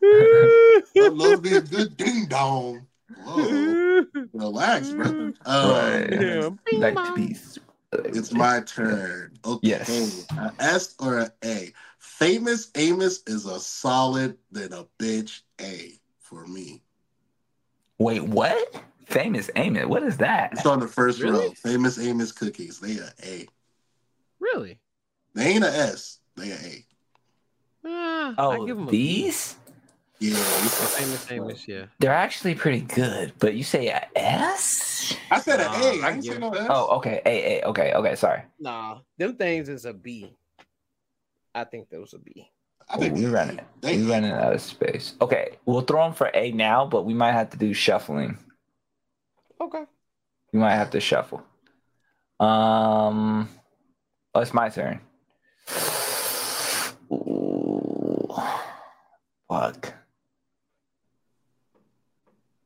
I 0.02 1.09
love 1.09 1.43
me 1.44 1.55
a 1.56 1.60
good 1.60 1.97
ding 1.97 2.26
dong. 2.26 2.86
Whoa, 3.16 4.05
relax, 4.32 4.90
brother. 4.93 5.32
Um, 5.47 6.06
Yeah. 6.10 6.51
like 6.78 7.02
to 7.05 7.12
be. 7.14 7.36
It's 7.93 8.32
my 8.32 8.60
turn. 8.66 9.32
Okay. 9.44 9.68
Yes. 9.68 10.26
A 10.39 10.52
S 10.62 10.94
or 10.98 11.18
an 11.18 11.30
A? 11.44 11.72
Famous 11.98 12.70
Amos 12.74 13.22
is 13.26 13.47
a 13.47 13.59
solid 13.60 14.39
than 14.51 14.72
a 14.72 14.84
bitch 14.98 15.40
A 15.60 15.93
for 16.20 16.47
me. 16.47 16.82
Wait, 17.98 18.22
what? 18.24 18.74
Famous 19.06 19.51
Amos. 19.56 19.86
What 19.86 20.02
is 20.02 20.16
that? 20.18 20.52
It's 20.52 20.66
on 20.66 20.80
the 20.80 20.89
first 20.89 21.20
Really? 21.20 21.48
row. 21.48 21.51
Famous 21.62 21.98
Amos 21.98 22.32
cookies. 22.32 22.80
They 22.80 22.98
are 22.98 23.12
A. 23.24 23.47
Really? 24.40 24.78
They 25.34 25.47
ain't 25.48 25.64
a 25.64 25.68
S. 25.68 26.18
They 26.36 26.52
are 26.52 26.56
A. 26.56 26.86
I 27.84 28.34
give 28.34 28.39
Oh, 28.39 28.66
them 28.66 28.89
a 28.89 28.90
B. 28.90 29.24
these? 29.24 29.56
Yeah. 30.23 30.35
Famous, 30.36 31.24
famous, 31.24 31.66
yeah. 31.69 31.86
They're 31.99 32.12
actually 32.12 32.55
pretty 32.55 32.82
good, 32.82 33.32
but 33.40 33.55
you 33.55 33.65
say 33.65 33.89
a 33.89 34.07
S? 34.15 35.16
I 35.32 35.40
said 35.40 35.59
an 35.61 35.66
Nah, 35.66 35.78
A. 35.78 36.01
I 36.01 36.07
I 36.07 36.11
didn't 36.12 36.24
say 36.24 36.39
no 36.39 36.51
S. 36.53 36.66
Oh, 36.70 36.97
okay. 36.99 37.20
A, 37.27 37.61
A. 37.61 37.66
Okay, 37.69 37.93
okay. 37.93 38.15
Sorry. 38.15 38.43
Nah, 38.61 39.01
them 39.19 39.35
things 39.35 39.69
is 39.69 39.85
a 39.85 39.93
B. 39.93 40.32
I 41.55 41.65
think 41.65 41.90
those 41.90 42.15
a 42.15 42.19
B. 42.19 42.49
I 42.89 42.99
think 42.99 43.15
we 43.15 43.23
they- 43.23 43.27
running. 43.31 43.61
They 43.81 43.97
We 43.97 44.11
running 44.11 44.31
out 44.31 44.53
of 44.53 44.61
space. 44.61 45.15
Okay, 45.20 45.57
we'll 45.66 45.81
throw 45.81 46.05
them 46.05 46.15
for 46.15 46.31
A 46.35 46.53
now, 46.53 46.86
but 46.86 47.05
we 47.05 47.15
might 47.15 47.32
have 47.32 47.51
to 47.51 47.57
do 47.57 47.74
shuffling. 47.74 48.39
Okay. 49.61 49.82
We 50.53 50.61
might 50.61 50.77
have 50.77 50.90
to 50.90 51.01
shuffle. 51.01 51.43
Um, 52.39 53.49
oh, 54.35 54.40
it's 54.40 54.55
my 54.55 54.69
turn. 54.69 55.01
Ooh, 57.12 58.28
fuck. 59.49 59.94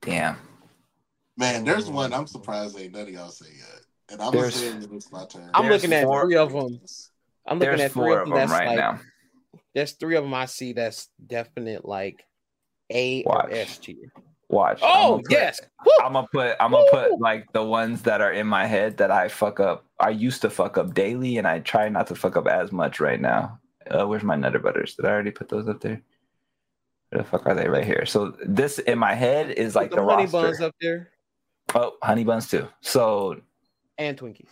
Damn. 0.06 0.36
Man, 1.36 1.64
there's 1.64 1.90
one 1.90 2.12
I'm 2.14 2.26
surprised 2.26 2.78
ain't 2.78 2.92
none 2.94 3.02
of 3.02 3.08
y'all 3.10 3.28
say 3.28 3.46
yet. 3.58 3.80
And 4.10 4.22
I'm 4.22 4.32
There's- 4.32 4.62
gonna 4.62 4.96
it's 4.96 5.12
my 5.12 5.26
turn. 5.26 5.50
I'm 5.52 5.68
There's 5.68 5.82
looking 5.82 5.92
at 5.96 6.04
four- 6.04 6.22
three 6.24 6.36
of 6.36 6.52
them. 6.52 6.80
I'm 7.46 7.58
looking 7.58 7.80
at 7.80 7.92
three 7.92 8.02
four 8.02 8.20
of 8.20 8.22
of 8.22 8.28
them. 8.28 8.38
them 8.38 8.48
That's 8.48 8.52
right 8.58 8.68
like 8.68 8.76
now. 8.78 9.00
there's 9.74 9.92
three 9.92 10.16
of 10.16 10.24
them 10.24 10.32
I 10.34 10.46
see 10.46 10.72
that's 10.72 11.08
definite 11.26 11.84
like 11.84 12.24
A 12.90 13.24
Watch. 13.24 13.44
or 13.46 13.50
S 13.52 13.78
tier. 13.78 14.12
Watch. 14.48 14.78
Oh 14.82 15.20
yes. 15.28 15.60
Woo! 15.84 15.92
I'm 16.04 16.12
gonna 16.12 16.28
put 16.32 16.54
I'm 16.60 16.70
gonna 16.70 16.88
put 16.90 17.18
like 17.20 17.52
the 17.52 17.64
ones 17.64 18.02
that 18.02 18.20
are 18.20 18.32
in 18.32 18.46
my 18.46 18.64
head 18.66 18.96
that 18.98 19.10
I 19.10 19.26
fuck 19.28 19.58
up. 19.58 19.84
I 19.98 20.10
used 20.10 20.40
to 20.42 20.50
fuck 20.50 20.78
up 20.78 20.94
daily, 20.94 21.38
and 21.38 21.46
I 21.48 21.58
try 21.58 21.88
not 21.88 22.06
to 22.08 22.14
fuck 22.14 22.36
up 22.36 22.46
as 22.46 22.70
much 22.70 23.00
right 23.00 23.20
now. 23.20 23.58
Uh, 23.90 24.06
where's 24.06 24.22
my 24.22 24.36
Nutter 24.36 24.60
Butters? 24.60 24.94
Did 24.94 25.04
I 25.04 25.10
already 25.10 25.30
put 25.32 25.48
those 25.48 25.68
up 25.68 25.80
there? 25.80 26.00
Where 27.10 27.22
the 27.22 27.28
fuck 27.28 27.46
are 27.46 27.54
they? 27.54 27.68
Right 27.68 27.84
here. 27.84 28.04
So 28.06 28.34
this 28.44 28.78
in 28.78 28.98
my 28.98 29.14
head 29.14 29.50
is 29.50 29.74
like 29.76 29.90
the 29.90 29.96
the 29.96 30.04
honey 30.04 30.24
roster. 30.24 30.42
buns 30.42 30.60
up 30.60 30.74
there 30.80 31.10
Oh, 31.74 31.96
honey 32.02 32.24
buns 32.24 32.48
too. 32.48 32.68
So, 32.80 33.40
and 33.98 34.16
Twinkies. 34.16 34.48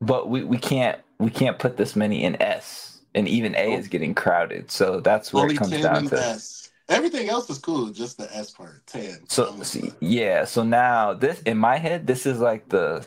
but 0.00 0.28
we 0.28 0.44
we 0.44 0.58
can't 0.58 0.98
we 1.18 1.30
can't 1.30 1.58
put 1.58 1.76
this 1.76 1.96
many 1.96 2.22
in 2.24 2.40
S, 2.40 3.00
and 3.14 3.28
even 3.28 3.54
A 3.56 3.72
is 3.74 3.88
getting 3.88 4.14
crowded. 4.14 4.70
So 4.70 5.00
that's 5.00 5.32
where 5.32 5.42
Only 5.42 5.54
it 5.54 5.58
comes 5.58 5.80
down 5.80 6.06
to. 6.06 6.18
S. 6.20 6.70
Everything 6.88 7.28
else 7.28 7.48
is 7.48 7.58
cool, 7.58 7.90
just 7.90 8.18
the 8.18 8.34
S 8.34 8.50
part. 8.50 8.86
10. 8.86 9.28
So 9.28 9.48
I'm 9.50 9.64
see, 9.64 9.92
yeah, 10.00 10.44
so 10.44 10.62
now 10.62 11.14
this 11.14 11.40
in 11.42 11.56
my 11.56 11.78
head, 11.78 12.06
this 12.06 12.26
is 12.26 12.38
like 12.38 12.68
the 12.68 13.06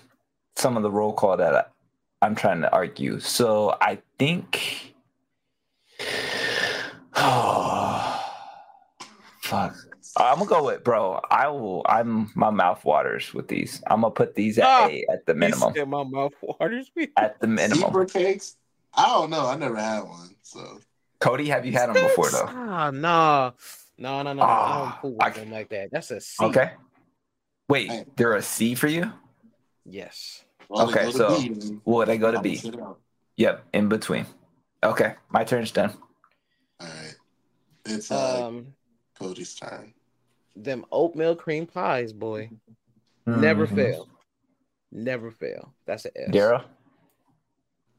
some 0.55 0.75
of 0.77 0.83
the 0.83 0.91
roll 0.91 1.13
call 1.13 1.37
that 1.37 1.53
I, 1.55 1.65
I'm 2.25 2.35
trying 2.35 2.61
to 2.61 2.71
argue. 2.71 3.19
So 3.19 3.77
I 3.81 3.99
think, 4.17 4.95
oh 7.15 8.14
fuck, 9.45 9.75
I'm 10.17 10.37
gonna 10.39 10.49
go 10.49 10.65
with 10.65 10.83
bro. 10.83 11.19
I 11.29 11.47
will. 11.47 11.81
I'm 11.85 12.31
my 12.35 12.49
mouth 12.49 12.83
waters 12.85 13.33
with 13.33 13.47
these. 13.47 13.81
I'm 13.87 14.01
gonna 14.01 14.11
put 14.11 14.35
these 14.35 14.57
at 14.59 14.65
Ah, 14.65 14.87
A 14.87 15.05
at 15.11 15.25
the 15.25 15.33
minimum. 15.33 15.73
He 15.73 15.79
said 15.79 15.89
my 15.89 16.03
mouth 16.03 16.33
waters. 16.41 16.91
me. 16.95 17.07
At 17.17 17.39
the 17.39 17.47
minimum. 17.47 17.87
Zebra 17.89 18.05
cakes? 18.07 18.57
I 18.93 19.07
don't 19.07 19.29
know. 19.29 19.47
I 19.47 19.55
never 19.55 19.75
had 19.75 20.01
one. 20.03 20.35
So 20.43 20.79
Codi, 21.19 21.47
have 21.47 21.65
you 21.65 21.71
had 21.73 21.87
them 21.89 22.01
before 22.01 22.29
though? 22.29 22.45
Ah, 22.47 22.91
nah. 22.91 23.51
No, 23.97 24.21
no, 24.23 24.33
no. 24.33 24.41
I 24.41 24.45
Ah, 24.45 24.83
don't 25.01 25.01
fool 25.01 25.17
I- 25.21 25.27
with 25.27 25.35
them 25.35 25.51
like 25.51 25.69
that. 25.69 25.89
That's 25.91 26.11
a 26.11 26.19
C. 26.21 26.43
Okay. 26.45 26.71
Wait, 27.67 27.89
Hey. 27.89 28.05
they're 28.15 28.33
a 28.35 28.41
C 28.41 28.75
for 28.75 28.87
you? 28.87 29.11
Yes. 29.85 30.43
well, 30.69 30.89
Okay, 30.89 31.11
so 31.11 31.35
B, 31.39 31.49
then 31.49 31.81
Well, 31.85 32.05
they 32.05 32.17
go 32.17 32.31
to 32.31 32.37
I'ma 32.37 32.43
B. 32.43 32.61
Yep, 33.37 33.65
in 33.73 33.89
between. 33.89 34.25
Okay, 34.83 35.15
my 35.29 35.43
turn's 35.43 35.71
done. 35.71 35.93
All 36.79 36.87
right. 36.87 37.15
It's 37.85 38.11
uh, 38.11 38.47
Um, 38.47 38.67
Codi's 39.19 39.55
time. 39.55 39.93
them 40.57 40.85
oatmeal 40.91 41.35
cream 41.35 41.65
pies, 41.65 42.13
boy. 42.13 42.49
Never 43.25 43.67
Mhm. 43.67 43.75
fail. 43.75 44.07
Never 44.91 45.29
fail. 45.29 45.73
That's 45.85 46.05
an 46.05 46.11
S. 46.15 46.29
Daryl, 46.31 46.63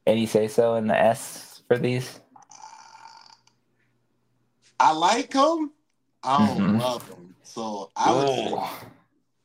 any 0.06 0.24
say 0.26 0.48
so 0.48 0.76
in 0.76 0.86
the 0.86 0.98
S 0.98 1.62
for 1.68 1.76
these? 1.76 2.20
I 4.80 4.92
like 4.92 5.30
them. 5.30 5.72
I 6.22 6.38
don't 6.46 6.76
Mhm. 6.76 6.80
love 6.80 7.08
them. 7.08 7.34
So 7.42 7.90
I 7.94 8.12
would 8.12 8.28
say 8.28 8.52
Oh. 8.52 8.80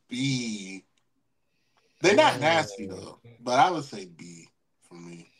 B. 0.07 0.85
They're 1.99 2.15
not 2.15 2.39
nasty 2.39 2.85
though, 2.87 3.19
but 3.39 3.59
I 3.59 3.71
would 3.71 3.83
say 3.85 4.05
B 4.05 4.49
for 4.83 4.95
me. 4.95 5.30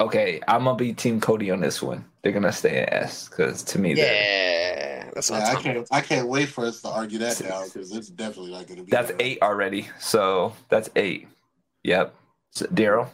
Okay, 0.00 0.40
I'm 0.48 0.64
gonna 0.64 0.76
be 0.76 0.92
Team 0.94 1.20
Codi 1.20 1.52
on 1.52 1.60
this 1.60 1.82
one. 1.82 2.04
They're 2.22 2.32
gonna 2.32 2.52
stay 2.52 2.82
in 2.82 2.92
S 2.92 3.28
because 3.28 3.62
to 3.64 3.78
me, 3.78 3.94
Yeah, 3.94 5.10
that's 5.14 5.30
what 5.30 5.38
Yeah, 5.40 5.44
I'm 5.44 5.50
I 5.50 5.54
talking 5.54 5.74
can't. 5.74 5.88
I 5.90 6.00
can't 6.00 6.28
wait 6.28 6.48
for 6.48 6.64
us 6.64 6.80
to 6.82 6.88
argue 6.88 7.18
that 7.18 7.38
down 7.38 7.66
because 7.66 7.94
it's 7.94 8.08
definitely 8.08 8.52
not 8.52 8.66
going 8.66 8.78
to 8.78 8.84
be. 8.84 8.90
that's 8.90 9.08
there. 9.08 9.16
eight 9.20 9.38
already. 9.42 9.88
So 9.98 10.54
that's 10.68 10.88
eight. 10.96 11.28
Yep. 11.84 12.14
So, 12.52 12.66
Daryl. 12.66 13.08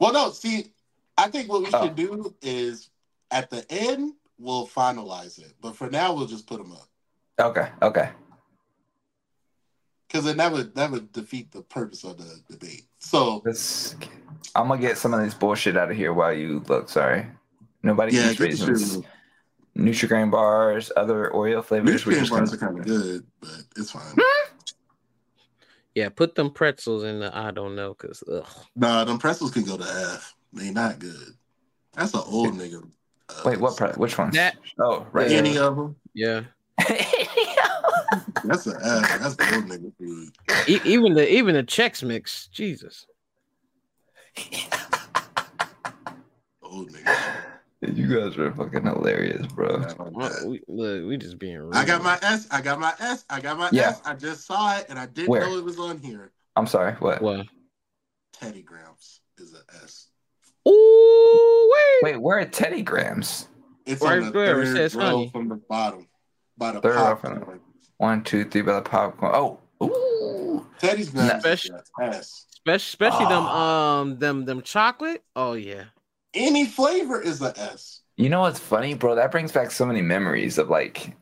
Well, 0.00 0.12
no. 0.12 0.30
See, 0.30 0.72
I 1.16 1.28
think 1.28 1.48
what 1.48 1.60
we 1.62 1.68
Oh. 1.72 1.84
should 1.84 1.94
do 1.96 2.34
is 2.42 2.90
at 3.30 3.50
the 3.50 3.64
end 3.70 4.14
we'll 4.38 4.66
finalize 4.66 5.38
it, 5.38 5.54
but 5.60 5.76
for 5.76 5.88
now 5.90 6.12
we'll 6.12 6.26
just 6.26 6.46
put 6.46 6.58
them 6.58 6.72
up 6.72 6.88
Okay. 7.40 7.68
Okay. 7.82 8.10
Because 10.12 10.26
then 10.26 10.36
that 10.36 10.52
would 10.52 10.74
that 10.74 10.90
would 10.90 11.10
defeat 11.12 11.50
the 11.52 11.62
purpose 11.62 12.04
of 12.04 12.18
the 12.18 12.40
debate. 12.50 12.84
So 12.98 13.40
Let's. 13.44 13.96
I'm 14.54 14.68
gonna 14.68 14.80
get 14.80 14.98
some 14.98 15.14
of 15.14 15.22
this 15.22 15.32
bullshit 15.32 15.76
out 15.76 15.90
of 15.90 15.96
here 15.96 16.12
while 16.12 16.32
you 16.32 16.62
look. 16.68 16.90
Sorry. 16.90 17.26
Nobody 17.82 18.14
yeah, 18.16 18.30
eats 18.30 18.38
get 18.38 18.58
the 18.58 18.66
raisins. 18.66 19.04
Nutrigrain 19.76 20.30
bars, 20.30 20.92
other 20.96 21.30
Oreo 21.34 21.64
flavors. 21.64 22.04
We're 22.04 22.12
Nutrient 22.12 22.20
just 22.28 22.30
bars 22.30 22.54
gonna. 22.54 22.72
are 22.72 22.74
kind 22.74 22.80
of 22.80 22.86
good, 22.86 23.26
but 23.40 23.64
it's 23.76 23.90
fine. 23.90 24.02
Yeah, 25.94 26.08
put 26.08 26.34
them 26.36 26.50
pretzels 26.50 27.04
in 27.04 27.20
the 27.20 27.36
I 27.36 27.50
don't 27.50 27.76
know 27.76 27.92
because 27.92 28.24
ugh. 28.26 28.46
nah, 28.74 29.04
them 29.04 29.18
pretzels 29.18 29.50
can 29.50 29.62
go 29.62 29.76
to 29.76 29.84
F. 29.84 30.34
They 30.54 30.70
not 30.70 30.98
good. 30.98 31.36
That's 31.92 32.14
an 32.14 32.22
old 32.24 32.54
nigga. 32.54 32.82
uh, 33.28 33.42
Wait, 33.44 33.60
what? 33.60 33.76
Pre- 33.76 33.92
which 33.92 34.16
ones? 34.16 34.34
That- 34.34 34.56
Oh, 34.80 35.06
right. 35.12 35.30
Any 35.30 35.58
of 35.58 35.76
them? 35.76 35.96
Yeah. 36.14 36.44
That's 38.44 38.66
a 38.66 38.74
F. 38.74 39.20
That's 39.20 39.36
the 39.36 39.54
old 39.54 39.64
nigga 39.66 39.92
food. 39.98 40.30
E- 40.68 40.80
even 40.84 41.14
the 41.14 41.30
even 41.32 41.54
the 41.54 41.62
Chex 41.62 42.02
Mix, 42.02 42.48
Jesus. 42.48 43.06
Old 46.62 46.90
nigga. 46.90 47.16
You 47.82 48.06
guys 48.20 48.38
are 48.38 48.52
fucking 48.52 48.84
hilarious, 48.86 49.46
bro. 49.48 49.82
shit. 49.82 50.00
Uh, 50.00 50.30
we, 50.46 50.60
look, 50.68 51.06
we 51.06 51.16
just 51.18 51.38
being 51.38 51.58
rude. 51.58 51.74
I 51.74 51.84
got 51.84 52.02
my 52.02 52.18
S. 52.22 52.46
I 52.50 52.60
got 52.62 52.78
my 52.80 52.94
S. 53.00 53.24
I 53.28 53.40
got 53.40 53.58
my 53.58 53.68
Yeah. 53.72 53.88
S. 53.90 54.00
I 54.04 54.14
just 54.14 54.46
saw 54.46 54.76
it 54.78 54.86
and 54.88 54.98
I 54.98 55.06
didn't 55.06 55.28
Where? 55.30 55.40
know 55.40 55.58
it 55.58 55.64
was 55.64 55.78
on 55.78 55.98
here. 55.98 56.30
I'm 56.56 56.66
sorry. 56.66 56.92
What? 56.94 57.20
Well, 57.20 57.44
Teddy 58.32 58.62
Grahams 58.62 59.20
is 59.38 59.52
a 59.54 59.60
S. 59.84 60.06
ooh, 60.68 61.70
wait. 62.02 62.12
Wait, 62.12 62.22
where 62.22 62.38
are 62.38 62.44
Teddy 62.46 62.82
Grahams? 62.82 63.48
It's 63.84 64.00
Right 64.00 64.18
on 64.18 64.26
the 64.26 64.30
there, 64.32 64.62
it 64.62 64.66
third 64.66 64.76
says 64.76 64.94
row 64.94 65.04
honey. 65.04 65.30
from 65.32 65.48
the 65.48 65.56
bottom. 65.56 66.08
By 66.56 66.72
the 66.72 66.80
Third 66.80 66.94
row 66.96 67.16
from 67.16 67.36
popcorn. 67.38 67.60
One, 67.98 68.22
two, 68.24 68.44
three 68.44 68.62
by 68.62 68.74
the 68.74 68.82
popcorn. 68.82 69.32
Oh, 69.34 69.58
ooh. 69.82 70.66
Teddy's 70.78 71.10
Grahams 71.10 71.34
is 71.34 71.40
Special- 71.60 71.76
a 72.00 72.04
S. 72.04 72.46
Especially, 72.64 72.74
especially 72.76 73.24
them 73.26 73.44
Ah. 73.46 73.98
um 74.00 74.18
them 74.18 74.44
them 74.44 74.62
chocolate. 74.62 75.22
Oh 75.36 75.54
yeah. 75.54 75.84
Any 76.34 76.64
flavor 76.66 77.20
is 77.20 77.42
a 77.42 77.52
S. 77.58 78.00
You 78.16 78.28
know 78.28 78.40
what's 78.40 78.58
funny, 78.60 78.94
bro? 78.94 79.14
That 79.16 79.30
brings 79.32 79.50
back 79.52 79.70
so 79.70 79.84
many 79.84 80.00
memories 80.02 80.58
of 80.58 80.68
like 80.70 81.16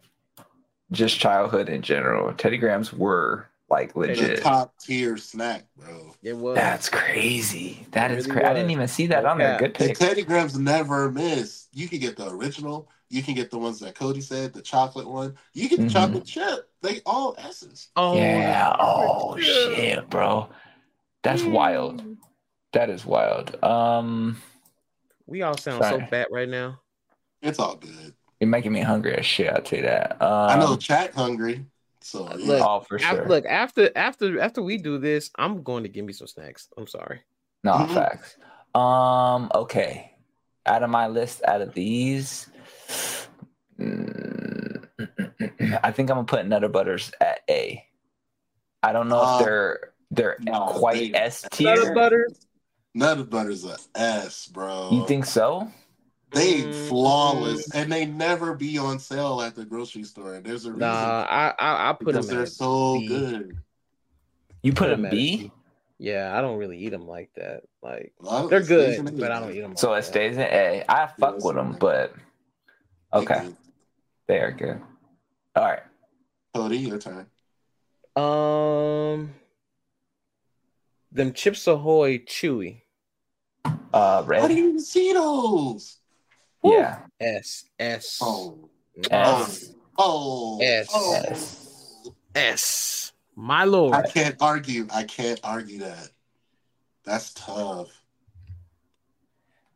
just 0.93 1.19
childhood 1.19 1.69
in 1.69 1.83
general. 1.83 2.33
Teddy 2.35 2.59
Grahams 2.59 2.93
were 2.93 3.47
like 3.71 3.93
The 3.95 4.01
legit. 4.01 4.43
top 4.43 4.75
tier 4.81 5.17
snack, 5.17 5.65
bro. 5.77 6.13
It 6.23 6.37
was. 6.37 6.57
That's 6.57 6.89
crazy. 6.89 7.87
That 7.93 8.11
It 8.11 8.19
is 8.19 8.27
really 8.27 8.41
crazy. 8.41 8.51
I 8.51 8.55
didn't 8.55 8.71
even 8.73 8.89
see 8.89 9.07
that 9.07 9.23
No 9.23 9.31
on 9.31 9.39
there. 9.39 9.51
cap. 9.53 9.59
Good 9.61 9.67
And 9.81 9.89
pick. 9.91 9.99
Teddy 9.99 10.23
Grahams 10.23 10.59
never 10.59 11.11
miss. 11.11 11.69
You 11.73 11.89
can 11.89 12.01
get 12.01 12.17
the 12.17 12.29
original. 12.29 12.89
You 13.11 13.23
can 13.23 13.35
get 13.35 13.51
the 13.51 13.59
ones 13.59 13.81
that 13.81 13.95
Codi 13.97 14.23
said, 14.23 14.53
the 14.53 14.63
chocolate 14.63 15.09
one. 15.09 15.37
You 15.53 15.69
get 15.69 15.81
the 15.81 15.87
Mhm. 15.87 15.93
chocolate 15.93 16.25
chip. 16.25 16.71
They 16.81 17.01
all 17.05 17.35
S's. 17.39 17.89
oh 17.97 18.17
yeah. 18.17 18.75
Oh 18.79 19.37
chocolate 19.37 19.45
shit, 19.45 20.09
bro. 20.09 20.49
That's 21.23 21.43
chip. 21.43 21.51
wild. 21.51 22.03
That 22.73 22.89
is 22.89 23.05
wild. 23.05 23.63
Um, 23.65 24.41
We 25.27 25.43
all 25.43 25.57
sound 25.57 25.83
so 25.85 25.91
Sorry. 25.91 26.07
fat 26.07 26.29
right 26.31 26.49
now. 26.49 26.81
It's 27.43 27.59
all 27.59 27.77
good. 27.77 28.15
you're 28.41 28.49
making 28.49 28.73
me 28.73 28.81
hungry 28.81 29.15
as 29.17 29.27
shit. 29.27 29.53
I'll 29.53 29.61
tell 29.63 29.79
you 29.81 29.85
that. 29.85 30.21
Um, 30.23 30.51
I 30.51 30.57
know 30.57 30.77
chat 30.77 31.13
hungry. 31.15 31.67
So 32.01 32.29
yeah. 32.37 32.47
Look, 32.47 32.67
Oh, 32.67 32.81
for 32.81 32.95
Af- 32.97 33.03
sure. 33.03 33.29
look 33.29 33.45
after 33.47 33.91
after 33.97 34.41
after 34.41 34.63
we 34.63 34.79
do 34.79 34.99
this, 34.99 35.31
I'm 35.37 35.63
going 35.63 35.83
to 35.83 35.89
give 35.89 36.05
me 36.05 36.13
some 36.13 36.27
snacks. 36.27 36.69
I'm 36.79 36.87
sorry. 36.87 37.21
No, 37.65 37.73
Mhm. 37.75 37.95
facts. 37.95 38.37
Um, 38.75 39.51
okay. 39.55 40.15
Out 40.67 40.83
of 40.83 40.91
my 40.91 41.07
list, 41.09 41.43
out 41.47 41.61
of 41.61 41.75
these, 41.75 42.47
mm, 42.49 42.60
I 45.83 45.91
think 45.93 46.11
I'm 46.11 46.17
gonna 46.17 46.25
put 46.25 46.47
Nutter 46.47 46.69
Butters 46.69 47.13
at 47.21 47.41
A. 47.49 47.85
I 48.83 48.93
don't 48.93 49.09
know 49.09 49.21
Uh, 49.21 49.39
if 49.39 49.45
they're 49.45 49.93
they're 50.11 50.37
no, 50.41 50.67
quite 50.67 51.13
they- 51.13 51.19
S 51.19 51.47
Nutter 51.61 51.95
butters. 51.95 52.47
Nutter 52.95 53.25
Butter's 53.25 53.65
a 53.65 53.77
S, 53.95 54.47
bro. 54.49 54.91
You 54.93 55.07
think 55.07 55.25
so? 55.25 55.71
they 56.33 56.63
Mm. 56.63 56.89
flawless 56.89 57.75
and 57.75 57.91
they 57.91 58.07
never 58.07 58.55
be 58.55 58.79
on 58.79 59.01
sale 59.01 59.41
at 59.43 59.57
the 59.57 59.65
grocery 59.65 60.05
store. 60.05 60.39
There's 60.41 60.65
a 60.65 60.71
reason 60.71 60.79
Nah, 60.89 61.27
I 61.29 61.53
I, 61.59 61.91
I 61.91 61.93
put 61.93 62.07
because 62.07 62.29
them 62.29 62.37
they're 62.37 62.45
at 62.45 62.53
so 62.53 62.95
B. 63.01 63.09
good. 63.09 63.59
You 64.63 64.73
put 64.73 64.89
a 64.91 64.93
them 64.93 65.07
at 65.07 65.11
B, 65.11 65.51
Yeah, 65.99 66.33
I 66.37 66.41
don't 66.41 66.57
really 66.59 66.79
eat 66.79 66.91
them 66.91 67.09
like 67.09 67.33
that. 67.35 67.65
Like 67.83 68.13
A 68.21 68.25
lot 68.25 68.45
of 68.45 68.51
they're 68.51 68.63
good, 68.63 69.19
but 69.19 69.33
I 69.33 69.41
don't 69.41 69.53
eat 69.53 69.61
them. 69.61 69.75
so 69.77 69.93
it 69.95 70.03
stays 70.05 70.37
in 70.37 70.43
A. 70.43 70.85
I 70.89 71.09
fuck 71.09 71.43
with 71.43 71.57
them, 71.57 71.77
but 71.81 72.15
okay, 73.13 73.49
they 74.27 74.39
are 74.41 74.53
good. 74.53 74.81
All 75.57 75.65
right. 75.65 75.83
Codi, 76.55 76.87
your 76.87 76.99
turn. 76.99 77.27
Um, 78.17 79.35
them 81.13 81.33
Chips 81.33 81.67
Ahoy 81.67 82.19
Chewy. 82.19 82.83
Uh, 83.93 84.23
red. 84.27 84.43
How 84.43 84.49
do 84.49 84.55
you 84.55 84.79
see 84.81 85.13
those? 85.13 85.99
Yeah. 86.63 87.01
S 87.21 87.65
S 87.79 88.19
Oh, 88.23 88.69
S. 89.11 89.73
oh, 89.99 90.59
oh, 90.59 90.59
S. 90.61 90.89
oh. 90.93 91.15
S. 91.15 92.11
S. 92.35 93.13
My 93.37 93.65
lord. 93.65 93.95
I 93.95 94.03
can't 94.09 94.37
argue. 94.41 94.87
I 94.93 95.05
can't 95.05 95.41
argue 95.43 95.79
that. 95.81 96.11
That's 97.05 97.33
tough. 97.35 97.89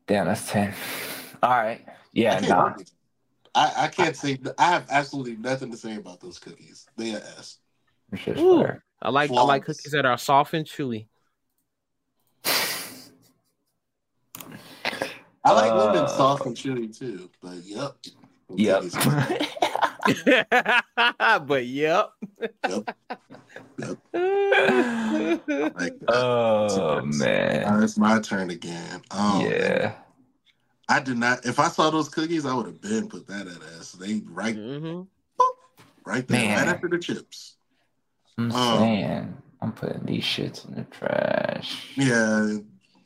Damn, 0.06 0.26
that's 0.26 0.50
ten. 0.50 0.74
All 1.42 1.50
right. 1.50 1.84
Yeah. 2.12 2.32
I 2.36 2.40
can't, 2.40 2.48
Nah. 2.48 2.56
argue. 2.64 2.84
I, 3.54 3.72
I 3.76 3.88
can't 3.88 4.16
say. 4.16 4.38
I 4.58 4.70
have 4.70 4.86
absolutely 4.90 5.36
nothing 5.36 5.70
to 5.70 5.76
say 5.76 5.96
about 5.96 6.20
those 6.20 6.38
cookies. 6.38 6.86
They 6.96 7.14
are 7.14 7.18
S. 7.38 7.58
It's 8.12 8.24
just 8.24 8.40
Ooh. 8.40 8.66
I 9.00 9.10
like 9.10 9.30
I 9.30 9.42
like 9.42 9.64
cookies 9.64 9.92
that 9.92 10.06
are 10.06 10.18
soft 10.18 10.54
and 10.54 10.66
chewy. 10.66 11.06
I 15.44 15.52
like 15.52 15.72
Uh, 15.72 15.86
lemon 15.86 16.08
soft 16.08 16.46
and 16.46 16.56
chewy 16.56 16.96
too. 16.96 17.30
But 17.42 17.56
yep. 17.64 17.96
Yep. 18.56 18.84
But 21.46 21.66
yep. 21.66 22.10
Yep. 22.68 22.90
Yep. 23.78 23.98
Like 25.74 25.94
oh 26.08 27.00
Now 27.04 27.04
man. 27.04 27.82
it's 27.82 27.98
my 27.98 28.20
turn 28.20 28.50
again. 28.50 29.02
Oh, 29.10 29.42
man. 29.48 29.94
Yeah. 30.88 30.96
I 30.96 31.00
did 31.00 31.16
not. 31.18 31.44
If 31.46 31.58
I 31.58 31.68
saw 31.68 31.90
those 31.90 32.08
cookies, 32.08 32.46
I 32.46 32.54
would 32.54 32.66
have 32.66 32.80
been 32.80 33.08
put 33.08 33.26
that 33.28 33.46
at 33.46 33.62
ass. 33.78 33.92
They 33.92 34.22
right, 34.26 34.54
hmm 34.54 35.02
right 36.04 36.26
there, 36.28 36.38
Man. 36.40 36.58
right 36.58 36.68
after 36.68 36.88
the 36.88 36.98
chips. 36.98 37.56
I'm 38.38 38.50
Um, 38.50 38.78
saying 38.78 39.42
I'm 39.62 39.72
putting 39.72 40.04
these 40.04 40.24
shits 40.24 40.66
in 40.68 40.74
the 40.74 40.84
trash. 40.84 41.92
Yeah, 41.96 42.58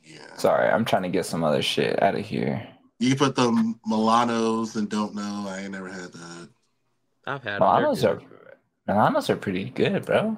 yeah. 0.03 0.35
Sorry, 0.37 0.69
I'm 0.69 0.85
trying 0.85 1.03
to 1.03 1.09
get 1.09 1.25
some 1.25 1.43
other 1.43 1.61
shit 1.61 2.01
out 2.01 2.15
of 2.15 2.25
here. 2.25 2.67
You 2.99 3.15
put 3.15 3.35
the 3.35 3.51
Milanos 3.89 4.75
and 4.75 4.89
don't 4.89 5.15
know. 5.15 5.45
I 5.47 5.61
ain't 5.61 5.71
never 5.71 5.89
had 5.89 6.11
that. 6.11 6.49
I've 7.27 7.43
had 7.43 7.61
Milanos 7.61 8.03
are 8.03 8.21
Milanos 8.87 9.29
are 9.29 9.37
pretty 9.37 9.69
good, 9.69 10.05
bro. 10.05 10.37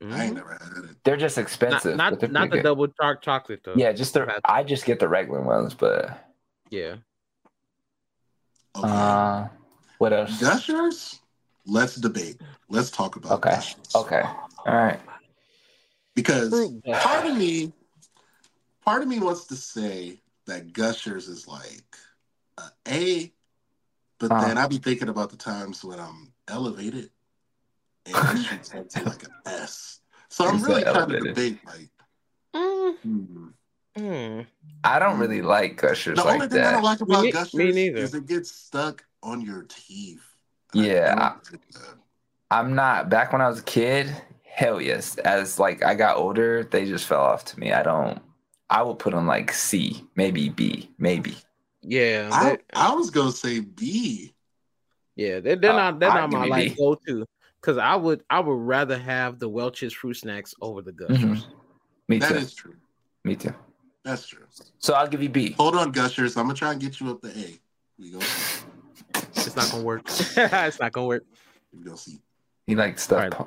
They're 0.00 0.10
I 0.10 0.24
ain't 0.24 0.34
never 0.34 0.52
had 0.52 0.84
it. 0.84 0.96
They're 1.04 1.16
just 1.16 1.38
expensive. 1.38 1.96
Not 1.96 2.20
not, 2.20 2.30
not 2.30 2.50
the 2.50 2.56
good. 2.56 2.62
double 2.62 2.88
dark 3.00 3.22
chocolate 3.22 3.60
though. 3.64 3.76
Yeah, 3.76 3.92
just 3.92 4.12
the 4.14 4.40
I 4.44 4.64
just 4.64 4.84
get 4.84 4.98
the 4.98 5.08
regular 5.08 5.40
ones, 5.40 5.72
but 5.74 6.33
Yeah. 6.70 6.96
Okay. 8.76 8.88
uh 8.88 9.48
what 9.98 10.12
else? 10.12 10.40
Gushers? 10.40 11.20
Let's 11.66 11.96
debate. 11.96 12.40
Let's 12.68 12.90
talk 12.90 13.16
about 13.16 13.32
Okay. 13.32 13.50
Gushers. 13.50 13.94
Okay. 13.94 14.22
All 14.22 14.74
right. 14.74 15.00
Because 16.14 16.50
part 16.92 17.26
of 17.26 17.36
me, 17.36 17.72
part 18.84 19.02
of 19.02 19.08
me 19.08 19.18
wants 19.18 19.46
to 19.46 19.56
say 19.56 20.20
that 20.46 20.72
Gushers 20.72 21.28
is 21.28 21.46
like 21.48 21.96
a 22.58 22.70
A, 22.88 23.32
but 24.18 24.30
Uh-huh. 24.32 24.46
then 24.46 24.58
I 24.58 24.66
be 24.66 24.78
thinking 24.78 25.08
about 25.08 25.30
the 25.30 25.36
times 25.36 25.84
when 25.84 25.98
I'm 25.98 26.32
elevated, 26.48 27.10
and 28.06 28.16
it 28.16 28.44
should 28.44 28.64
turn 28.90 29.04
like 29.06 29.22
an 29.24 29.34
S. 29.46 30.00
So 30.28 30.44
I'm 30.46 30.58
You 30.58 30.66
really 30.66 30.84
kind 30.84 30.96
of 30.96 31.08
to 31.08 31.20
debate 31.20 31.58
like. 31.64 31.90
Mm, 32.54 32.96
hmm. 32.98 33.48
Mm. 33.96 34.46
I 34.82 34.98
don't 34.98 35.18
really 35.18 35.42
like 35.42 35.76
gushers 35.76 36.18
The 36.18 36.24
like 36.24 36.34
only 36.34 36.48
thing 36.48 36.60
I 36.60 36.64
that. 36.64 36.72
don't 36.72 36.82
like 36.82 37.00
about 37.00 37.20
Me- 37.20 37.26
me 37.26 37.32
Gushers 37.32 37.74
neither. 37.74 37.98
is 37.98 38.14
it 38.14 38.26
gets 38.26 38.50
stuck 38.50 39.04
on 39.22 39.40
your 39.40 39.64
teeth. 39.68 40.22
Yeah, 40.72 41.14
I 41.16 41.22
I- 41.24 41.28
don't 41.30 41.52
like 41.52 41.70
that. 41.72 41.94
I'm 42.50 42.74
not 42.74 43.08
back 43.08 43.32
when 43.32 43.40
I 43.40 43.48
was 43.48 43.60
a 43.60 43.64
kid. 43.64 44.14
Hell 44.44 44.80
yes. 44.80 45.16
As 45.18 45.58
like 45.58 45.82
I 45.84 45.94
got 45.94 46.16
older, 46.16 46.62
they 46.64 46.84
just 46.84 47.06
fell 47.06 47.22
off 47.22 47.44
to 47.46 47.58
me. 47.58 47.72
I 47.72 47.82
don't. 47.82 48.20
I 48.70 48.82
would 48.82 48.98
put 48.98 49.12
them 49.12 49.26
like 49.26 49.52
C, 49.52 50.04
maybe 50.16 50.48
B, 50.50 50.90
maybe. 50.98 51.36
Yeah. 51.82 52.28
I, 52.32 52.58
I 52.72 52.94
was 52.94 53.10
gonna 53.10 53.32
say 53.32 53.60
B. 53.60 54.32
yeah. 55.16 55.40
They're, 55.40 55.56
they're 55.56 55.72
Uh, 55.72 55.76
not 55.90 56.00
they're 56.00 56.10
I'd 56.10 56.30
not 56.30 56.30
give 56.30 56.40
my 56.40 56.46
like 56.46 56.76
go 56.76 56.94
to. 57.06 57.26
Cause 57.60 57.78
I 57.78 57.96
would 57.96 58.22
I 58.30 58.40
would 58.40 58.52
rather 58.60 58.98
have 58.98 59.38
the 59.38 59.48
Welch's 59.48 59.92
fruit 59.94 60.14
snacks 60.14 60.54
over 60.60 60.82
the 60.82 60.92
Gushers. 60.92 61.46
Me 62.08 62.18
That 62.18 62.28
too. 62.28 62.34
is 62.36 62.54
true. 62.54 62.74
Me 63.24 63.34
too. 63.36 63.54
That's 64.04 64.26
true. 64.26 64.44
So 64.78 64.94
I'll 64.94 65.08
give 65.08 65.22
you 65.22 65.28
B. 65.30 65.52
Hold 65.52 65.76
on, 65.76 65.90
Gushers. 65.90 66.36
I'm 66.36 66.44
gonna 66.44 66.54
try 66.54 66.72
and 66.72 66.80
get 66.80 67.00
you 67.00 67.10
up 67.10 67.22
to 67.22 67.28
A. 67.28 67.58
We 67.98 68.10
go. 68.10 68.18
It's 69.36 69.56
not 69.56 69.70
gonna 69.70 69.82
work. 69.84 70.02
it's 70.08 70.80
not 70.80 70.92
gonna 70.92 71.06
work. 71.06 71.24
We 71.72 71.84
go 71.84 71.94
see. 71.96 72.20
He 72.66 72.74
likes 72.74 73.02
stuff 73.04 73.16
Alright. 73.18 73.32
pa- 73.32 73.46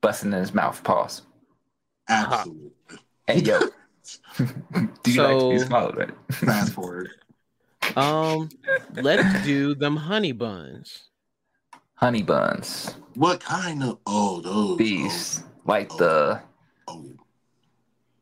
busting 0.00 0.32
in 0.32 0.38
his 0.38 0.54
mouth. 0.54 0.82
Pause. 0.82 1.22
Absolutely. 2.08 2.70
Hey 3.26 3.40
yo. 3.40 3.60
Do 4.38 5.10
you 5.10 5.22
like 5.22 5.38
to 5.38 5.50
be 5.50 5.58
swallowed, 5.58 5.96
right? 5.96 6.10
Fast 6.32 6.72
forward. 6.72 7.10
Um, 7.96 8.48
let's 8.94 9.44
do 9.44 9.74
them 9.74 9.96
honey 9.96 10.32
buns. 10.32 11.04
Honey 11.94 12.22
buns. 12.22 12.94
What 13.14 13.40
kind 13.40 13.82
of? 13.82 13.98
Oh, 14.06 14.40
those. 14.40 14.78
These. 14.78 15.44
Like 15.64 15.88
the 15.96 16.40
Oh, 16.88 17.04
oh. 17.04 17.12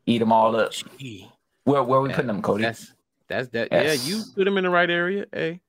eat 0.07 0.19
them 0.19 0.31
all 0.31 0.55
up. 0.55 0.71
Gee, 0.97 1.29
Where 1.65 1.83
where 1.83 1.99
we 2.01 2.07
that- 2.09 2.15
putting 2.15 2.27
them, 2.27 2.41
Codi? 2.41 2.61
That's 2.61 2.93
that's 3.27 3.49
that. 3.49 3.67
Yes. 3.71 4.07
Yeah, 4.07 4.15
you 4.15 4.23
put 4.35 4.45
them 4.45 4.57
in 4.57 4.63
the 4.63 4.69
right 4.69 4.89
area. 4.89 5.25
Hey, 5.33 5.61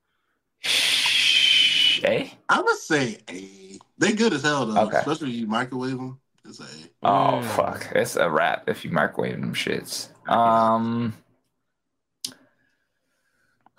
Sh- 0.59 2.01
A? 2.05 2.33
I'm 2.49 2.63
gonna 2.65 2.75
say 2.77 3.17
A. 3.29 3.79
They 3.97 4.13
good 4.13 4.31
as 4.33 4.43
hell 4.43 4.65
though, 4.67 4.81
Okay. 4.83 4.97
especially 4.97 5.31
if 5.31 5.35
you 5.37 5.47
microwave 5.47 5.97
them. 5.97 6.19
It's 6.45 6.59
A. 6.59 6.65
Oh 7.03 7.41
Mm. 7.41 7.45
fuck, 7.55 7.87
it's 7.95 8.15
a 8.15 8.29
wrap 8.29 8.69
if 8.69 8.85
you 8.85 8.91
microwave 8.91 9.39
them 9.41 9.53
shits. 9.53 10.09
Um, 10.29 11.13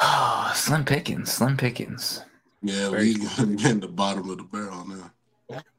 oh, 0.01 0.53
Slim 0.57 0.85
pickings, 0.85 1.33
Slim 1.33 1.57
pickings. 1.57 2.25
Yeah, 2.63 2.91
Very 2.91 3.15
we 3.15 3.19
gonna 3.37 3.55
get 3.57 3.71
in 3.71 3.81
the 3.81 3.89
bottom 3.89 4.29
of 4.29 4.39
the 4.39 4.45
barrel 4.45 4.85
now. 4.87 5.13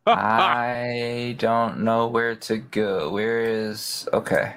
I 0.07 1.35
don't 1.37 1.81
know 1.81 2.07
where 2.07 2.35
to 2.35 2.57
go. 2.57 3.11
Where 3.11 3.41
is 3.41 4.07
okay? 4.13 4.55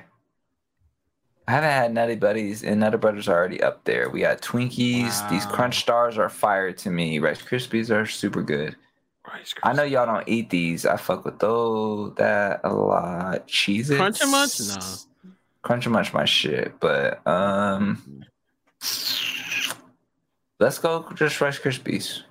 I 1.48 1.52
haven't 1.52 1.70
had 1.70 1.92
Nutty 1.94 2.16
Buddies, 2.16 2.62
and 2.62 2.80
Nutty 2.80 2.98
Brothers 2.98 3.28
are 3.28 3.36
already 3.36 3.62
up 3.62 3.82
there. 3.84 4.08
We 4.08 4.20
got 4.20 4.40
Twinkies. 4.40 5.28
These 5.28 5.44
Crunch 5.46 5.80
Stars 5.80 6.16
are 6.16 6.28
fire 6.28 6.72
to 6.72 6.90
me. 6.90 7.18
Rice 7.18 7.42
Krispies 7.42 7.90
are 7.90 8.06
super 8.06 8.42
good. 8.42 8.76
Rice 9.26 9.54
I 9.62 9.72
know 9.72 9.82
y'all 9.82 10.06
don't 10.06 10.28
eat 10.28 10.50
these. 10.50 10.86
I 10.86 10.96
fuck 10.96 11.24
with 11.24 11.38
those 11.40 12.14
that 12.14 12.60
a 12.64 12.72
lot. 12.72 13.46
Cheese 13.48 13.88
Crunch 13.88 14.22
'N 14.22 14.30
Munch? 14.30 14.60
No. 14.60 15.32
Crunch 15.62 15.86
'N 15.86 15.92
Munch 15.92 16.12
my 16.12 16.24
shit, 16.24 16.78
but 16.78 17.26
um, 17.26 18.24
let's 20.60 20.78
go 20.78 21.08
just 21.14 21.40
Rice 21.40 21.58
Krispies. 21.58 22.22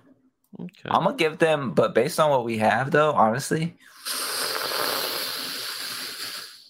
Okay. 0.60 0.90
I'm 0.90 1.04
gonna 1.04 1.16
give 1.16 1.38
them, 1.38 1.72
but 1.72 1.94
based 1.94 2.20
on 2.20 2.30
what 2.30 2.46
we 2.46 2.58
have 2.60 2.92
though, 2.92 3.12
honestly, 3.12 3.76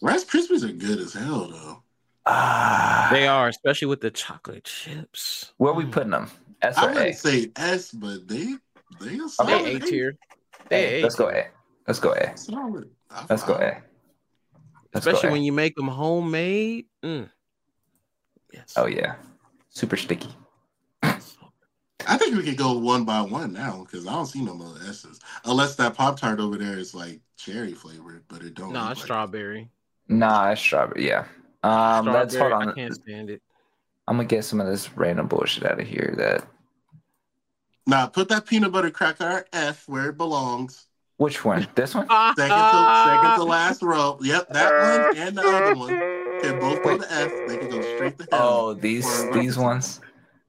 Rice 0.01 0.25
Krispies 0.25 0.67
are 0.67 0.73
good 0.73 0.99
as 0.99 1.13
hell 1.13 1.47
though. 1.47 1.80
Ah, 2.25 3.09
they 3.11 3.27
are, 3.27 3.47
especially 3.47 3.87
with 3.87 4.01
the 4.01 4.11
chocolate 4.11 4.63
chips. 4.65 5.53
where 5.57 5.71
are 5.71 5.75
we 5.75 5.85
Mm. 5.85 5.91
putting 5.91 6.09
them? 6.11 6.29
S 6.61 6.77
I 6.77 6.85
or 6.85 6.89
A? 6.89 6.93
wouldn't 6.93 7.17
say 7.17 7.51
S, 7.55 7.91
but 7.91 8.27
they 8.27 8.55
they 8.99 9.15
are 9.15 9.21
They 9.23 9.27
solid. 9.27 9.75
A 9.75 9.79
tier. 9.79 10.17
They 10.69 10.99
A 10.99 11.03
Let's 11.03 11.15
go 11.15 11.29
tier. 11.31 11.39
A. 11.39 11.51
Let's 11.87 11.99
go 11.99 12.13
A. 12.13 12.37
Solid. 12.37 12.89
Let's 13.29 13.43
go 13.43 13.53
I- 13.55 13.63
A. 13.63 13.81
Let's 14.93 15.05
Especially 15.07 15.21
go 15.23 15.29
A. 15.29 15.31
when 15.31 15.43
you 15.43 15.51
make 15.53 15.75
them 15.75 15.87
homemade. 15.87 16.85
Mm. 17.03 17.29
Yes. 18.53 18.73
Oh 18.75 18.85
yeah, 18.85 19.15
super 19.69 19.95
sticky. 19.97 20.29
I 22.07 22.17
think 22.17 22.35
we 22.35 22.43
could 22.43 22.57
go 22.57 22.77
one 22.77 23.05
by 23.05 23.21
one 23.21 23.53
now 23.53 23.83
because 23.85 24.05
I 24.07 24.11
don't 24.13 24.25
see 24.25 24.41
no 24.41 24.53
more 24.55 24.73
S's 24.87 25.19
unless 25.45 25.75
that 25.75 25.93
Pop 25.95 26.19
Tart 26.19 26.39
over 26.39 26.57
there 26.57 26.77
is 26.77 26.93
like 26.95 27.21
cherry 27.37 27.73
flavored, 27.73 28.23
but 28.27 28.41
it 28.41 28.55
don't. 28.55 28.73
No, 28.73 28.79
look 28.79 28.89
like 28.89 28.97
strawberry. 28.97 29.69
Nah, 30.07 30.49
it's 30.51 30.61
strawberry. 30.61 31.07
Yeah. 31.07 31.25
Um, 31.63 32.05
let's 32.07 32.35
hold 32.35 32.51
on. 32.51 32.69
I 32.69 32.73
can't 32.73 32.93
stand 32.93 33.29
it. 33.29 33.41
I'm 34.07 34.17
gonna 34.17 34.27
get 34.27 34.43
some 34.45 34.59
of 34.59 34.67
this 34.67 34.95
random 34.97 35.27
bullshit 35.27 35.65
out 35.65 35.79
of 35.79 35.87
here. 35.87 36.13
That 36.17 36.45
Nah, 37.87 38.07
put 38.07 38.29
that 38.29 38.45
peanut 38.45 38.71
butter 38.71 38.91
cracker 38.91 39.23
at 39.23 39.47
F 39.53 39.87
where 39.87 40.09
it 40.09 40.17
belongs. 40.17 40.87
which 41.17 41.43
one? 41.45 41.67
This 41.75 41.93
one? 41.93 42.07
Second 42.35 42.35
to 42.55 43.03
second 43.05 43.35
to 43.37 43.43
last 43.43 43.81
row. 43.81 44.17
Yep, 44.21 44.49
that 44.49 44.71
one 44.71 45.17
and 45.17 45.37
the 45.37 45.41
other 45.41 45.75
one 45.75 45.89
can 46.41 46.59
both 46.59 46.83
go 46.83 46.97
to 46.97 47.11
F. 47.13 47.31
They 47.47 47.57
can 47.57 47.69
go 47.69 47.81
straight 47.95 48.17
to 48.17 48.27
hell. 48.31 48.41
Oh, 48.69 48.73
these 48.73 49.29
these 49.31 49.57
ones. 49.57 49.99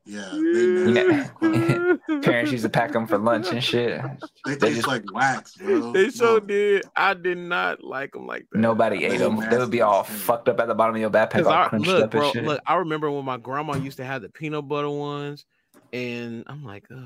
Yeah, 0.04 0.30
they 0.32 0.92
nasty. 0.92 1.98
Parents 2.22 2.50
used 2.50 2.64
to 2.64 2.68
pack 2.70 2.92
them 2.92 3.06
for 3.06 3.18
lunch 3.18 3.48
and 3.52 3.62
shit. 3.62 4.00
They 4.44 4.54
they 4.54 4.58
taste 4.58 4.76
just- 4.76 4.88
like 4.88 5.04
wax, 5.12 5.56
bro. 5.56 5.92
They 5.92 6.10
so 6.10 6.34
No. 6.34 6.40
did. 6.40 6.84
I 6.96 7.14
did 7.14 7.38
not 7.38 7.84
like 7.84 8.12
them 8.12 8.26
like 8.26 8.46
that. 8.50 8.58
Nobody 8.58 9.04
ate 9.04 9.18
them. 9.18 9.36
They 9.48 9.56
would 9.58 9.70
be 9.70 9.80
all 9.80 10.02
fucked 10.02 10.48
up 10.48 10.58
at 10.58 10.66
the 10.66 10.74
bottom 10.74 10.94
of 10.96 11.00
your 11.00 11.10
backpack, 11.10 11.46
all 11.46 11.52
I 11.52 11.68
crunched 11.68 11.86
look, 11.88 12.04
up 12.04 12.14
and 12.14 12.32
shit. 12.32 12.44
look. 12.44 12.60
I 12.66 12.76
remember 12.76 13.10
when 13.10 13.24
my 13.24 13.36
grandma 13.36 13.76
used 13.76 13.98
to 13.98 14.04
have 14.04 14.22
the 14.22 14.28
peanut 14.28 14.66
butter 14.68 14.90
ones, 14.90 15.44
and 15.92 16.42
I'm 16.48 16.64
like, 16.64 16.84
Ugh, 16.90 16.98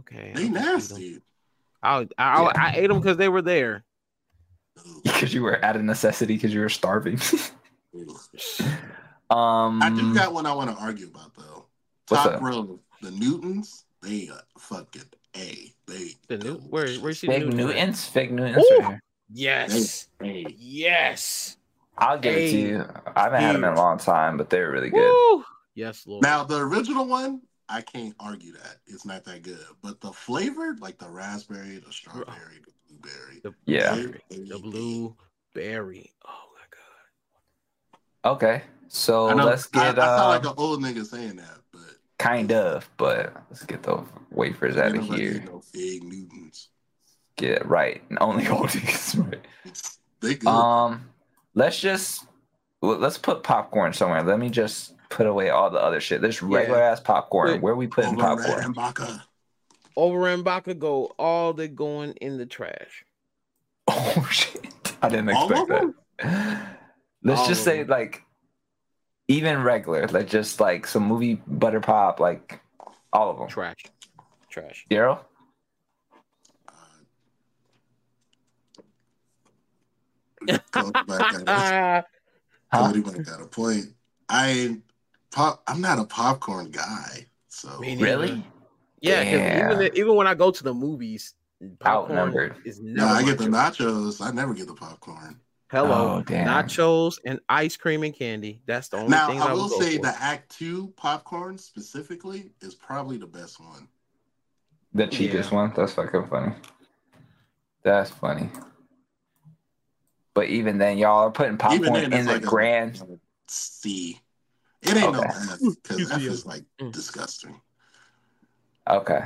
okay. 0.00 0.32
They 0.34 0.42
I'll 0.48 0.52
just 0.78 0.98
eat 0.98 1.06
'em." 1.06 1.12
nasty. 1.12 1.18
I 1.84 1.98
I, 1.98 2.06
I, 2.18 2.52
I 2.56 2.72
ate 2.76 2.88
them 2.88 2.98
because 3.00 3.16
they 3.16 3.28
were 3.28 3.42
there. 3.42 3.84
Because 5.04 5.32
you 5.32 5.42
were 5.44 5.64
out 5.64 5.76
of 5.76 5.82
necessity 5.84 6.34
because 6.34 6.52
you 6.52 6.58
were 6.58 6.68
starving. 6.68 7.20
Um, 9.30 9.80
I 9.82 9.88
do 9.94 10.12
got 10.12 10.32
one 10.34 10.46
I 10.46 10.52
want 10.52 10.70
to 10.76 10.82
argue 10.82 11.06
about 11.06 11.32
though. 11.36 11.53
What's 12.08 12.22
Top 12.24 12.32
up? 12.34 12.42
row, 12.42 12.80
the 13.02 13.10
Newtons, 13.12 13.84
they 14.02 14.28
are 14.28 14.42
fucking 14.58 15.02
A. 15.36 15.72
They 15.86 16.10
The 16.28 16.38
new 16.38 16.54
where 16.56 16.86
just 16.86 17.00
where 17.00 17.10
you 17.10 17.14
see 17.14 17.26
the 17.26 17.32
fake 17.34 17.42
Newton 17.44 17.60
at? 17.60 17.66
Newtons. 17.66 18.04
Fake 18.06 18.30
Newtons. 18.30 18.64
Ooh. 18.70 18.78
right 18.78 18.86
here. 18.88 19.02
Yes, 19.32 20.08
A. 20.22 20.46
yes. 20.58 21.56
I'll 21.96 22.18
give 22.18 22.34
it 22.36 22.50
to 22.50 22.56
you. 22.58 22.84
I 23.16 23.22
haven't 23.22 23.40
had 23.40 23.54
them 23.54 23.64
in 23.64 23.72
a 23.72 23.76
long 23.76 23.98
time, 23.98 24.36
but 24.36 24.50
they're 24.50 24.70
really 24.70 24.90
good. 24.90 24.98
Woo! 25.00 25.44
Yes, 25.74 26.06
Lord. 26.06 26.22
Now 26.22 26.44
the 26.44 26.58
original 26.58 27.06
one, 27.06 27.40
I 27.68 27.80
can't 27.80 28.14
argue 28.20 28.52
that 28.52 28.76
it's 28.86 29.06
not 29.06 29.24
that 29.24 29.42
good. 29.42 29.64
But 29.82 30.00
the 30.00 30.12
flavored, 30.12 30.80
like 30.80 30.98
the 30.98 31.08
raspberry, 31.08 31.78
the 31.84 31.92
strawberry, 31.92 32.60
the 32.64 32.72
blueberry, 32.88 33.40
the 33.42 33.54
Yeah. 33.64 33.94
blueberry, 33.94 34.22
the 34.30 34.58
blueberry. 35.54 36.12
Oh 36.26 36.42
my 36.52 36.66
god. 38.24 38.34
Okay, 38.36 38.62
so 38.88 39.26
let's 39.26 39.66
get 39.66 39.82
I 39.82 39.86
sound 40.06 40.20
uh, 40.20 40.28
like 40.28 40.44
an 40.44 40.54
old 40.56 40.82
nigga 40.82 41.04
saying 41.06 41.36
that, 41.36 41.58
but 41.58 41.63
kind 42.24 42.52
of, 42.52 42.88
but 42.96 43.34
let's 43.50 43.64
get 43.64 43.82
the 43.82 44.02
wafers 44.30 44.76
out 44.76 44.96
of 44.96 45.04
here. 45.04 45.42
no 45.46 45.60
fig 45.60 46.02
Newtons. 46.04 46.68
Get 47.36 47.62
it 47.62 47.66
right, 47.66 48.02
and 48.08 48.18
only 48.22 48.44
oldies. 48.44 49.22
Right. 49.22 49.44
They 50.20 50.36
good. 50.36 50.48
Um, 50.48 51.10
let's 51.54 51.78
just 51.78 52.26
well, 52.80 52.98
let's 52.98 53.18
put 53.18 53.42
popcorn 53.42 53.92
somewhere. 53.92 54.22
Let 54.22 54.38
me 54.38 54.48
just 54.48 54.94
put 55.10 55.26
away 55.26 55.50
all 55.50 55.70
the 55.70 55.82
other 55.82 56.00
shit. 56.00 56.22
This 56.22 56.42
regular 56.42 56.80
ass 56.82 57.00
popcorn. 57.00 57.52
Wait. 57.52 57.62
Where 57.62 57.76
we 57.76 57.86
putting 57.86 58.14
Over 58.14 58.36
popcorn? 58.36 58.56
Red 58.56 58.64
and 58.66 58.74
Baca. 58.74 59.24
Over 59.96 60.28
and 60.28 60.44
Baca 60.44 60.74
go 60.74 61.12
all 61.18 61.52
the 61.52 61.68
going 61.68 62.12
in 62.14 62.38
the 62.38 62.46
trash. 62.46 63.04
Oh 63.86 64.26
shit! 64.30 64.96
I 65.02 65.10
didn't 65.10 65.28
expect 65.28 65.68
that. 65.68 66.78
Let's 67.22 67.40
All 67.40 67.46
just 67.46 67.64
say 67.64 67.84
like 67.84 68.22
even 69.28 69.62
regular, 69.62 70.06
like 70.08 70.28
just 70.28 70.60
like 70.60 70.86
some 70.86 71.04
movie 71.04 71.34
butter 71.46 71.80
pop, 71.80 72.20
like 72.20 72.60
all 73.12 73.30
of 73.30 73.38
them. 73.38 73.48
Trash. 73.48 73.84
Trash. 74.50 74.86
Daryl, 74.90 75.20
Uh, 76.68 76.72
Codi 80.72 81.06
back 81.06 81.34
at 81.34 81.48
us. 81.48 81.48
Ah, 81.48 82.02
Huh? 82.72 82.92
Got 82.92 83.40
a 83.40 83.46
point. 83.46 83.94
I 84.28 84.78
pop. 85.30 85.62
I'm 85.68 85.80
not 85.80 86.00
a 86.00 86.04
popcorn 86.04 86.70
guy, 86.70 87.26
so 87.48 87.78
Me 87.78 87.94
neither. 87.94 88.04
really? 88.04 88.44
yeah, 89.00 89.22
because 89.22 89.84
even, 89.84 89.96
even 89.96 90.16
when 90.16 90.26
I 90.26 90.34
go 90.34 90.50
to 90.50 90.64
the 90.64 90.74
movies, 90.74 91.34
popcorn 91.78 92.18
Outnumbered. 92.18 92.56
is 92.64 92.80
no. 92.82 93.06
I 93.06 93.22
get 93.22 93.38
the 93.38 93.44
nachos. 93.44 94.20
I 94.20 94.32
never 94.32 94.54
get 94.54 94.66
the 94.66 94.74
popcorn. 94.74 95.38
Hello, 95.74 96.18
Oh, 96.18 96.22
nachos 96.22 97.18
and 97.24 97.40
ice 97.48 97.76
cream 97.76 98.04
and 98.04 98.14
candy. 98.14 98.62
That's 98.64 98.86
the 98.90 98.98
only 98.98 99.10
Now 99.10 99.26
thing 99.26 99.40
I 99.40 99.46
I 99.46 99.52
will 99.54 99.68
would 99.68 99.82
say 99.82 99.96
for. 99.96 100.02
the 100.02 100.14
Act 100.22 100.56
Two 100.56 100.92
popcorn 100.96 101.58
specifically 101.58 102.52
is 102.60 102.76
probably 102.76 103.16
the 103.16 103.26
best 103.26 103.58
one. 103.58 103.88
The 104.92 105.08
cheapest 105.08 105.50
one. 105.50 105.72
That's 105.74 105.94
fucking 105.94 106.28
funny. 106.28 106.54
That's 107.82 108.08
funny. 108.08 108.50
But 110.32 110.46
even 110.46 110.78
then, 110.78 110.96
y'all 110.96 111.24
are 111.24 111.32
putting 111.32 111.56
popcorn 111.56 112.08
then, 112.08 112.12
in 112.12 112.26
the 112.26 112.34
like 112.34 112.44
grand. 112.44 113.02
C. 113.48 114.20
It 114.80 114.96
ain't 114.96 115.12
no 115.12 115.18
Okay. 115.18 115.28
F 115.28 115.58
because 115.82 116.12
F 116.12 116.20
is 116.20 116.46
like 116.46 116.62
Mm. 116.80 116.92
disgusting. 116.92 117.60
Okay. 118.88 119.24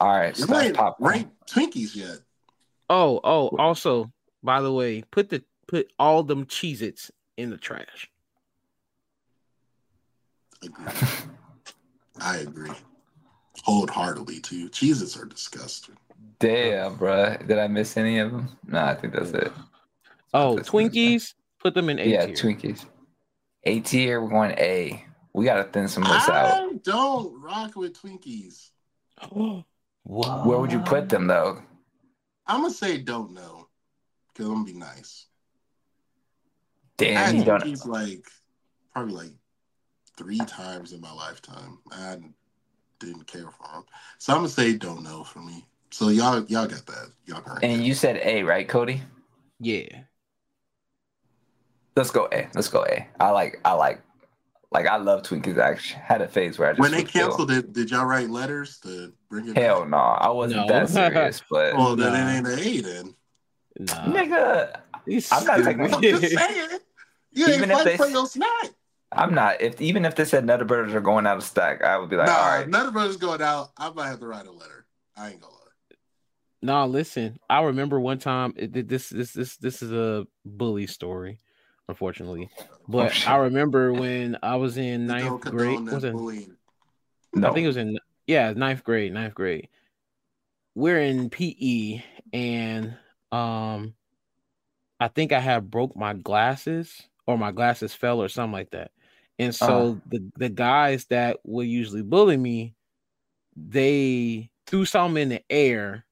All 0.00 0.08
right. 0.08 0.34
So 0.34 0.46
You 0.46 0.52
that's 0.54 0.74
popcorn. 0.74 1.12
ranked 1.12 1.52
Twinkies 1.52 1.94
yet. 1.94 2.20
Oh, 2.88 3.20
oh, 3.22 3.48
also, 3.58 4.10
by 4.42 4.62
the 4.62 4.72
way, 4.72 5.02
put 5.10 5.28
the 5.28 5.44
put 5.66 5.92
all 5.98 6.22
them 6.22 6.46
Cheez 6.46 6.82
Its 6.82 7.10
in 7.36 7.50
the 7.50 7.56
trash. 7.56 8.10
I 10.62 10.66
agree. 10.66 10.92
I 12.20 12.36
agree. 12.38 12.70
Wholeheartedly 13.64 14.40
too. 14.40 14.68
Cheeses 14.68 15.16
are 15.16 15.24
disgusting. 15.24 15.96
Damn, 16.38 16.96
bruh. 16.96 17.46
Did 17.46 17.58
I 17.58 17.68
miss 17.68 17.96
any 17.96 18.18
of 18.18 18.32
them? 18.32 18.56
No, 18.66 18.80
I 18.80 18.94
think 18.94 19.14
that's 19.14 19.30
it. 19.30 19.52
Oh, 20.34 20.56
That's 20.56 20.72
what 20.72 20.84
I'm 20.84 20.90
Twinkies, 20.90 21.34
put 21.60 21.74
them 21.74 21.88
in 21.88 21.98
A 21.98 22.04
yeah. 22.04 22.26
Twinkies. 22.26 22.86
A 23.64 23.80
tier, 23.80 24.20
we're 24.20 24.30
going 24.30 24.52
A. 24.52 25.04
We 25.34 25.44
gotta 25.44 25.64
thin 25.64 25.88
some 25.88 26.02
of 26.04 26.10
this 26.10 26.28
out. 26.28 26.62
I 26.62 26.72
don't 26.82 27.40
rock 27.40 27.76
with 27.76 28.00
Twinkies. 28.00 28.70
What? 30.04 30.44
Where 30.46 30.58
would 30.58 30.72
you 30.72 30.80
put 30.80 31.08
them 31.08 31.28
though? 31.28 31.62
I'm 32.48 32.62
gonna 32.62 32.74
say 32.74 32.98
don't 32.98 33.32
know 33.32 33.68
because 34.32 34.46
I'm 34.46 34.54
gonna 34.54 34.64
be 34.64 34.72
nice. 34.72 35.26
I 37.00 37.04
Damn, 37.04 37.16
had 37.16 37.34
you 37.36 37.44
don't. 37.44 37.86
Like 37.86 38.28
probably 38.92 39.14
like 39.14 39.32
three 40.16 40.38
times 40.38 40.92
in 40.92 41.00
my 41.00 41.12
lifetime. 41.12 41.78
I 41.90 42.18
didn't 43.00 43.26
care 43.26 43.50
for 43.50 43.66
them, 43.72 43.84
so 44.18 44.32
I'm 44.32 44.38
gonna 44.40 44.48
say 44.48 44.74
don't 44.74 45.02
know 45.02 45.24
for 45.24 45.40
me. 45.40 45.66
So 45.90 46.08
y'all 46.08 46.44
y'all 46.48 46.66
got 46.66 46.86
that. 46.86 47.12
Y'all 47.26 47.40
can 47.40 47.58
And 47.62 47.82
it. 47.82 47.84
you 47.84 47.94
said 47.94 48.16
A, 48.22 48.42
right, 48.44 48.68
Codi? 48.68 49.00
Yeah. 49.58 50.02
Let's 51.96 52.10
go 52.10 52.28
A. 52.32 52.48
Let's 52.54 52.68
go 52.68 52.84
A. 52.86 53.06
I 53.20 53.30
like 53.30 53.60
I 53.64 53.72
like 53.72 54.02
Like 54.70 54.86
I 54.86 54.96
love 54.96 55.22
Twinkies. 55.22 55.60
I 55.60 55.70
actually 55.70 56.00
had 56.02 56.22
a 56.22 56.28
phase 56.28 56.58
where 56.58 56.68
I 56.68 56.72
just 56.72 56.80
When 56.80 56.92
they 56.92 56.98
would 56.98 57.10
feel- 57.10 57.28
canceled 57.28 57.50
it, 57.50 57.72
did 57.72 57.90
y'all 57.90 58.06
write 58.06 58.30
letters 58.30 58.78
to 58.80 59.12
bring 59.28 59.48
it 59.48 59.56
Hell 59.56 59.80
back? 59.80 59.90
no, 59.90 59.96
I 59.98 60.28
wasn't 60.30 60.62
No. 60.62 60.68
that 60.68 60.88
serious. 60.88 61.42
But 61.50 61.74
Oh, 61.74 61.94
then 61.94 62.12
Nah. 62.12 62.28
it 62.28 62.36
ain't 62.36 62.46
an 62.46 62.58
A 62.58 62.80
then. 62.80 63.14
Nah. 63.80 64.04
nigga, 64.06 64.76
He's 64.76 64.91
I'm 65.30 65.44
not 65.44 65.64
taking- 65.64 65.94
I'm 65.94 66.02
just 66.02 66.34
saying. 66.34 66.68
You 67.32 67.46
ain't 67.46 67.56
Even 67.56 67.70
if 67.70 67.84
they- 67.84 67.96
for 67.96 68.06
your 68.08 68.26
snack. 68.26 68.70
I'm 69.14 69.34
not. 69.34 69.60
If 69.60 69.80
even 69.80 70.04
if 70.04 70.14
they 70.16 70.24
said 70.24 70.46
Nutter 70.46 70.64
Burgers 70.64 70.94
are 70.94 71.00
going 71.00 71.26
out 71.26 71.36
of 71.36 71.42
stock, 71.44 71.82
I 71.82 71.98
would 71.98 72.08
be 72.08 72.16
like, 72.16 72.28
nah, 72.28 72.32
all 72.32 72.58
right. 72.58 72.68
none 72.68 72.86
of 72.96 73.20
going 73.20 73.42
out. 73.42 73.70
I 73.76 73.90
might 73.90 74.08
have 74.08 74.20
to 74.20 74.26
write 74.26 74.46
a 74.46 74.50
letter. 74.50 74.86
I 75.16 75.30
ain't 75.30 75.40
gonna 75.40 75.52
lie. 75.52 75.58
No, 76.62 76.86
listen. 76.86 77.38
I 77.50 77.62
remember 77.62 78.00
one 78.00 78.18
time. 78.18 78.54
It, 78.56 78.88
this 78.88 79.10
this 79.10 79.32
this 79.32 79.56
this 79.56 79.82
is 79.82 79.92
a 79.92 80.26
bully 80.46 80.86
story, 80.86 81.38
unfortunately. 81.88 82.48
But 82.88 83.10
shit. 83.12 83.28
I 83.28 83.36
remember 83.36 83.92
when 83.92 84.38
I 84.42 84.56
was 84.56 84.78
in 84.78 85.02
We 85.02 85.06
ninth 85.08 85.42
grade. 85.42 85.80
Was 85.80 86.04
it? 86.04 86.14
No. 87.34 87.50
I 87.50 87.52
think 87.52 87.64
it 87.64 87.68
was 87.68 87.76
in 87.76 87.98
yeah 88.26 88.52
ninth 88.52 88.82
grade. 88.84 89.12
Ninth 89.12 89.34
grade. 89.34 89.68
We're 90.74 91.00
in 91.00 91.28
PE, 91.28 92.02
and 92.32 92.96
um, 93.30 93.94
I 95.02 95.08
think 95.08 95.32
I 95.32 95.40
had 95.40 95.70
broke 95.70 95.96
my 95.96 96.14
glasses 96.14 97.02
or 97.26 97.36
my 97.36 97.50
glasses 97.52 97.92
fell 97.94 98.22
or 98.22 98.28
something 98.28 98.52
like 98.52 98.70
that. 98.70 98.92
And 99.38 99.54
so 99.54 100.00
the 100.06 100.30
the 100.36 100.48
guys 100.48 101.06
that 101.06 101.38
would 101.44 101.66
usually 101.66 102.02
bully 102.02 102.36
me, 102.36 102.74
they 103.56 104.50
threw 104.66 104.84
something 104.84 105.22
in 105.22 105.28
the 105.30 105.42
air, 105.50 106.04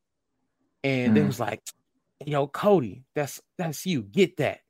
and 0.82 1.16
they 1.16 1.20
Mhm. 1.22 1.26
was 1.26 1.38
like, 1.40 1.62
"Yo, 2.26 2.48
Codi, 2.48 3.04
that's 3.14 3.40
that's 3.56 3.86
you. 3.86 4.02
Get 4.02 4.38
that." 4.38 4.60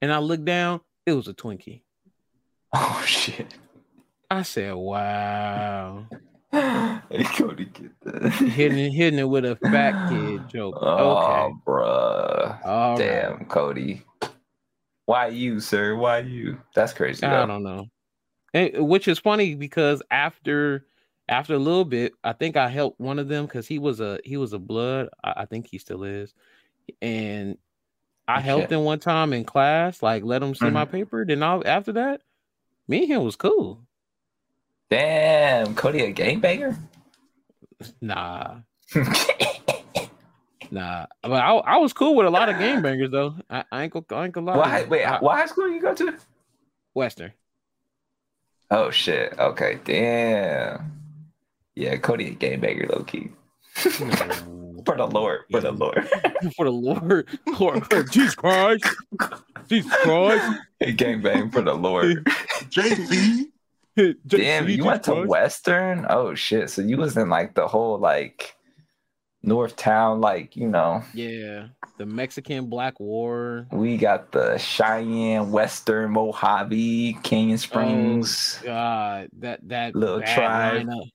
And 0.00 0.12
I 0.12 0.18
looked 0.18 0.44
down. 0.44 0.80
It 1.04 1.12
was 1.12 1.28
a 1.28 1.34
Twinkie. 1.34 1.82
Oh 2.72 3.02
shit. 3.06 3.56
I 4.30 4.42
said, 4.42 4.74
"Wow." 4.74 6.06
Codi, 6.52 7.72
get 7.72 7.92
that. 8.02 8.32
hitting 8.32 8.78
it, 8.78 8.90
hitting 8.90 9.18
it 9.18 9.28
with 9.28 9.44
a 9.44 9.56
fat 9.56 10.08
kid 10.10 10.48
joke. 10.52 10.76
Oh, 10.80 11.16
Okay. 11.16 11.54
bruh. 11.66 12.66
All 12.66 12.90
right. 12.90 12.98
Damn, 12.98 13.44
Codi. 13.46 14.02
Why 15.06 15.28
you, 15.28 15.60
sir? 15.60 15.94
Why 15.96 16.18
you? 16.18 16.58
That's 16.74 16.92
crazy. 16.92 17.24
I 17.24 17.46
don't 17.46 17.62
know. 17.62 17.86
And, 18.54 18.88
which 18.88 19.06
is 19.08 19.18
funny 19.18 19.54
because 19.54 20.02
after 20.10 20.86
after 21.28 21.54
a 21.54 21.58
little 21.58 21.84
bit, 21.84 22.12
I 22.24 22.32
think 22.32 22.56
I 22.56 22.68
helped 22.68 23.00
one 23.00 23.18
of 23.18 23.28
them 23.28 23.46
because 23.46 23.66
he 23.66 23.78
was 23.78 24.00
a 24.00 24.18
he 24.24 24.36
was 24.36 24.52
a 24.52 24.58
blood. 24.58 25.08
I, 25.22 25.34
I 25.38 25.44
think 25.44 25.68
he 25.68 25.78
still 25.78 26.04
is. 26.04 26.34
And 27.02 27.58
I 28.28 28.40
helped 28.40 28.64
shit. 28.64 28.72
him 28.72 28.84
one 28.84 28.98
time 28.98 29.32
in 29.32 29.44
class, 29.44 30.02
like 30.02 30.24
let 30.24 30.42
him 30.42 30.54
see 30.54 30.70
my 30.70 30.84
mm-hmm. 30.84 30.92
paper. 30.92 31.24
Then 31.24 31.42
I, 31.42 31.58
after 31.60 31.92
that, 31.92 32.22
me 32.88 33.02
and 33.02 33.12
him 33.12 33.24
was 33.24 33.36
cool. 33.36 33.82
Damn, 34.90 35.74
Codi 35.74 36.02
a 36.02 36.12
gangbanger? 36.12 36.76
Nah, 38.00 38.58
nah. 40.70 41.06
But 41.22 41.32
I, 41.32 41.54
I 41.56 41.76
was 41.78 41.92
cool 41.92 42.14
with 42.14 42.26
a 42.26 42.30
lot 42.30 42.48
of 42.48 42.58
game 42.58 42.82
bangers 42.82 43.10
though. 43.10 43.34
I, 43.50 43.64
I 43.70 43.82
ain't 43.84 43.92
gonna 43.92 44.06
I 44.10 44.24
ain't 44.24 44.32
gonna 44.32 44.46
lie. 44.46 44.56
Why? 44.56 44.84
Wait, 44.84 45.04
I- 45.04 45.18
what 45.20 45.36
high 45.36 45.46
school 45.46 45.68
you 45.68 45.80
go 45.80 45.94
to? 45.94 46.14
Western. 46.94 47.32
Oh 48.70 48.90
shit. 48.90 49.34
Okay. 49.38 49.78
Damn. 49.84 50.92
Yeah, 51.74 51.96
Codi 51.96 52.32
a 52.32 52.34
gangbanger, 52.34 52.88
low 52.90 53.02
key. 53.04 53.30
No. 54.00 54.82
For 54.86 54.96
the 54.96 55.06
Lord. 55.06 55.40
For 55.50 55.60
the 55.60 55.72
Lord. 55.72 56.08
for 56.56 56.64
the 56.64 56.70
Lord, 56.70 57.26
Lord, 57.58 57.82
oh, 57.90 58.02
Jesus 58.04 58.34
Christ, 58.36 58.84
Jesus 59.68 59.90
Christ. 59.96 60.60
a 60.80 60.92
gangbang 60.94 61.52
for 61.52 61.60
the 61.62 61.74
Lord. 61.74 62.24
JC, 62.70 63.46
Damn, 64.26 64.68
you 64.68 64.84
went 64.84 65.02
to 65.04 65.12
Christ. 65.12 65.28
Western? 65.28 66.06
Oh 66.08 66.34
shit. 66.34 66.70
So 66.70 66.82
you 66.82 66.96
was 66.96 67.16
in 67.16 67.28
like 67.28 67.54
the 67.54 67.66
whole 67.66 67.98
like 67.98 68.54
North 69.42 69.76
Town, 69.76 70.20
like, 70.20 70.56
you 70.56 70.68
know, 70.68 71.02
Yeah, 71.14 71.68
the 71.98 72.06
Mexican 72.06 72.66
Black 72.68 72.98
War. 72.98 73.66
we 73.70 73.96
got 73.96 74.32
the 74.32 74.58
Cheyenne, 74.58 75.52
Western, 75.52 76.10
Mojave, 76.10 77.18
Canyon 77.22 77.58
Springs. 77.58 78.58
God, 78.64 79.28
that 79.38 79.60
that 79.68 79.94
Little 79.94 80.18
bad 80.20 80.34
tribe. 80.34 80.86
lineup. 80.88 81.10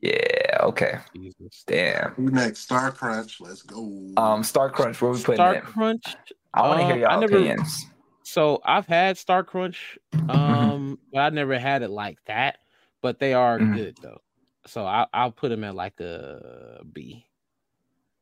Yeah, 0.00 0.58
okay. 0.62 0.98
Jesus. 1.14 1.64
Damn. 1.66 2.10
who 2.12 2.30
next? 2.30 2.60
Star 2.60 2.90
Crunch. 2.92 3.40
Let's 3.40 3.62
go. 3.62 4.10
Um, 4.16 4.42
Star 4.44 4.68
Crunch, 4.70 5.00
where 5.00 5.12
we 5.12 5.18
putting 5.18 5.36
Star 5.36 5.54
it? 5.54 5.62
Crunch. 5.64 6.04
I 6.52 6.62
want 6.68 6.80
to 6.80 6.84
uh, 6.84 6.88
hear 6.88 6.96
y'all 6.98 7.10
I 7.16 7.20
never- 7.20 7.36
opinions. 7.36 7.86
So 8.26 8.60
I've 8.64 8.86
had 8.86 9.16
Star 9.16 9.44
Crunch, 9.44 9.96
um, 10.28 10.98
but 11.12 11.20
I 11.20 11.30
never 11.30 11.56
had 11.60 11.82
it 11.82 11.90
like 11.90 12.18
that. 12.26 12.58
But 13.00 13.20
they 13.20 13.34
are 13.34 13.56
Mhm. 13.60 13.72
good 13.72 13.96
though. 14.02 14.20
So 14.66 14.84
I, 14.84 15.06
I'll 15.14 15.30
put 15.30 15.50
them 15.50 15.62
at 15.62 15.76
like 15.76 16.00
a 16.00 16.80
B. 16.92 17.24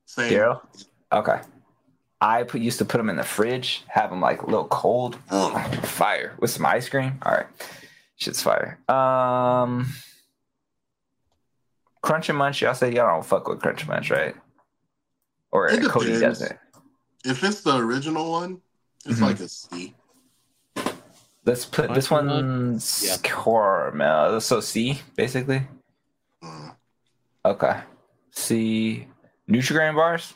Same. 0.04 0.30
Daryl? 0.30 0.60
Okay. 1.10 1.40
I 2.20 2.42
put 2.42 2.60
used 2.60 2.78
to 2.78 2.84
put 2.84 2.98
them 2.98 3.08
in 3.08 3.16
the 3.16 3.24
fridge, 3.24 3.82
have 3.88 4.10
them 4.10 4.20
like 4.20 4.42
a 4.42 4.46
little 4.46 4.68
cold, 4.68 5.18
Ugh, 5.30 5.74
fire 5.86 6.34
with 6.38 6.50
some 6.50 6.66
ice 6.66 6.86
cream. 6.88 7.18
All 7.22 7.32
right, 7.32 7.46
shit's 8.16 8.42
fire. 8.42 8.78
Um, 8.88 9.86
Crunch 12.02 12.28
and 12.28 12.36
Munch. 12.38 12.60
Y'all 12.60 12.74
say 12.74 12.92
y'all 12.92 13.08
don't 13.08 13.24
fuck 13.24 13.48
with 13.48 13.60
Crunch 13.60 13.80
and 13.80 13.88
Munch, 13.88 14.10
right? 14.10 14.34
Or 15.50 15.68
It 15.68 15.80
Codi 15.80 16.04
depends. 16.14 16.20
doesn't. 16.40 16.58
If 17.24 17.42
it's 17.42 17.62
the 17.62 17.76
original 17.78 18.30
one, 18.30 18.60
it's 19.06 19.18
Mhm. 19.18 19.22
like 19.22 19.40
a 19.40 19.48
C. 19.48 19.94
Let's 21.46 21.66
put 21.66 21.92
this 21.92 22.08
Crunch 22.08 22.30
and 22.30 22.70
one's 22.70 23.04
Yeah. 23.06 23.16
caramel. 23.22 24.40
So 24.40 24.60
C, 24.60 25.02
basically. 25.14 25.66
Mm. 26.42 26.74
Okay. 27.44 27.80
C. 28.30 29.06
Nutrigrain 29.48 29.94
bars. 29.94 30.34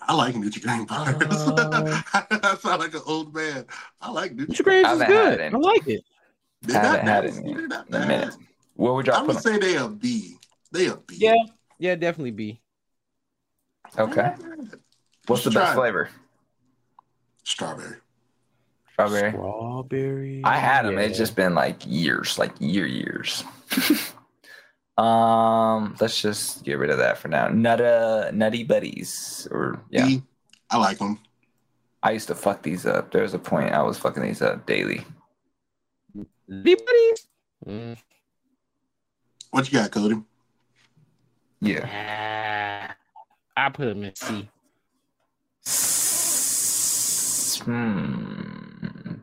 I 0.00 0.14
like 0.14 0.34
Nutrigrain 0.36 0.86
bars. 0.88 1.14
Uh, 1.20 2.00
I 2.42 2.56
sound 2.56 2.80
like 2.80 2.94
an 2.94 3.02
old 3.04 3.34
man. 3.34 3.66
I 4.00 4.10
like 4.10 4.34
Nutrigrain. 4.34 4.46
Nutrigrains 4.46 4.84
I 4.86 4.92
is 4.94 5.00
haven't 5.02 5.16
had 5.16 5.38
good. 5.38 5.54
I 5.54 5.58
like 5.58 5.86
it. 5.88 6.04
They're 6.62 6.80
haven't 6.80 7.04
not 7.04 7.14
had 7.14 7.24
bad. 7.24 7.24
it 7.24 7.36
in- 7.36 7.44
They're 7.56 7.68
not 7.68 7.88
in 7.88 7.94
a 7.94 7.98
bad. 7.98 8.08
minute. 8.08 8.34
Where 8.76 8.92
would 8.94 9.08
I 9.08 9.12
y'all 9.18 9.26
would 9.26 9.34
put 9.36 9.44
them? 9.44 9.52
say 9.54 9.58
they 9.60 9.76
a 9.76 9.88
B. 9.88 10.38
They 10.72 10.86
a 10.86 10.96
B. 10.96 11.16
Yeah, 11.18 11.34
yeah, 11.78 11.94
definitely 11.94 12.30
B. 12.30 12.60
Okay. 13.98 14.34
What's 15.26 15.44
the 15.44 15.50
Try 15.50 15.62
best 15.64 15.76
it. 15.76 15.76
Flavor? 17.56 18.02
Strawberry. 18.92 19.30
Strawberry. 19.30 19.30
Strawberry. 19.30 20.42
I 20.44 20.58
had 20.58 20.84
them. 20.84 20.94
yeah. 20.94 21.00
It's 21.00 21.18
just 21.18 21.36
been 21.36 21.54
like 21.54 21.80
years, 21.86 22.38
like 22.38 22.52
year 22.58 22.86
years. 22.86 23.44
um, 24.98 25.96
let's 26.00 26.20
just 26.20 26.64
get 26.64 26.78
rid 26.78 26.90
of 26.90 26.98
that 26.98 27.18
for 27.18 27.28
now. 27.28 27.48
Nutta 27.48 28.30
Nutty 28.32 28.64
Buddies, 28.64 29.48
or 29.50 29.80
yeah, 29.90 30.08
I 30.70 30.78
like 30.78 30.98
them. 30.98 31.18
I 32.02 32.12
used 32.12 32.28
to 32.28 32.34
fuck 32.34 32.62
these 32.62 32.86
up. 32.86 33.10
There 33.10 33.22
was 33.22 33.34
a 33.34 33.38
point 33.38 33.72
I 33.72 33.82
was 33.82 33.98
fucking 33.98 34.22
these 34.22 34.42
up 34.42 34.66
daily. 34.66 35.04
B 36.14 36.74
buddies. 36.74 37.28
Mm. 37.66 37.98
What 39.50 39.70
you 39.70 39.78
got, 39.78 39.90
Codi? 39.90 40.24
Yeah. 41.60 42.94
Ah, 43.56 43.66
I 43.66 43.70
put 43.70 43.86
them 43.86 44.04
in 44.04 44.14
C. 44.14 44.48
Hmm. 47.68 49.16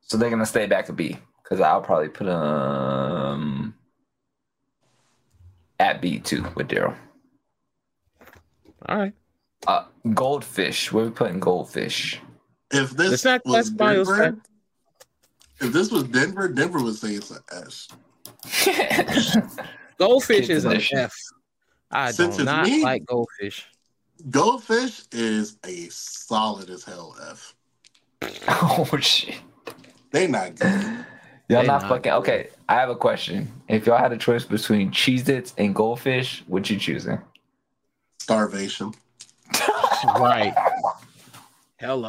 So 0.00 0.16
they're 0.16 0.30
gonna 0.30 0.46
stay 0.46 0.64
back 0.66 0.88
at 0.88 0.96
B 0.96 1.18
because 1.42 1.60
I'll 1.60 1.82
probably 1.82 2.08
put 2.08 2.24
them 2.24 3.74
at 5.78 6.00
B 6.00 6.18
too 6.18 6.46
with 6.54 6.68
Daryl. 6.68 6.96
All 8.86 8.96
right. 8.96 9.12
Uh, 9.66 9.84
goldfish. 10.14 10.90
Where 10.92 11.04
we 11.04 11.10
putting 11.10 11.40
goldfish? 11.40 12.20
If 12.70 12.92
this 12.92 13.12
It's 13.12 13.24
not 13.24 13.44
was 13.44 13.68
classified 13.70 13.98
as 13.98 14.08
Denver, 14.08 14.38
if 15.60 15.72
this 15.72 15.90
was 15.90 16.04
Denver, 16.04 16.48
Denver 16.48 16.82
would 16.82 16.94
say 16.96 17.12
it's 17.14 17.30
an 17.30 17.42
S. 17.52 17.88
Goldfish 19.98 20.46
Kids 20.46 20.50
is 20.50 20.64
an 20.64 20.72
edition. 20.72 20.98
F. 20.98 21.14
I 21.90 22.12
Since 22.12 22.36
do 22.36 22.42
it's 22.42 22.46
not 22.46 22.64
me- 22.66 22.82
like 22.82 23.04
goldfish. 23.04 23.66
Goldfish 24.30 25.02
is 25.12 25.58
a 25.66 25.88
solid 25.90 26.70
as 26.70 26.84
hell 26.84 27.14
F. 27.30 27.54
oh 28.48 28.88
shit. 29.00 29.36
They 30.10 30.26
not 30.26 30.54
good. 30.56 31.04
Y'all 31.48 31.64
not 31.64 31.82
not 31.82 31.82
fucking 31.82 32.12
good. 32.12 32.18
okay. 32.18 32.48
I 32.68 32.74
have 32.74 32.90
a 32.90 32.96
question. 32.96 33.50
If 33.68 33.86
y'all 33.86 33.98
had 33.98 34.12
a 34.12 34.16
choice 34.18 34.44
between 34.44 34.90
Cheez 34.90 35.28
Its 35.28 35.54
and 35.56 35.74
goldfish, 35.74 36.44
what 36.46 36.68
you 36.68 36.78
choosing? 36.78 37.18
Starvation. 38.18 38.92
Right. 40.20 40.54
Hello. 41.80 42.08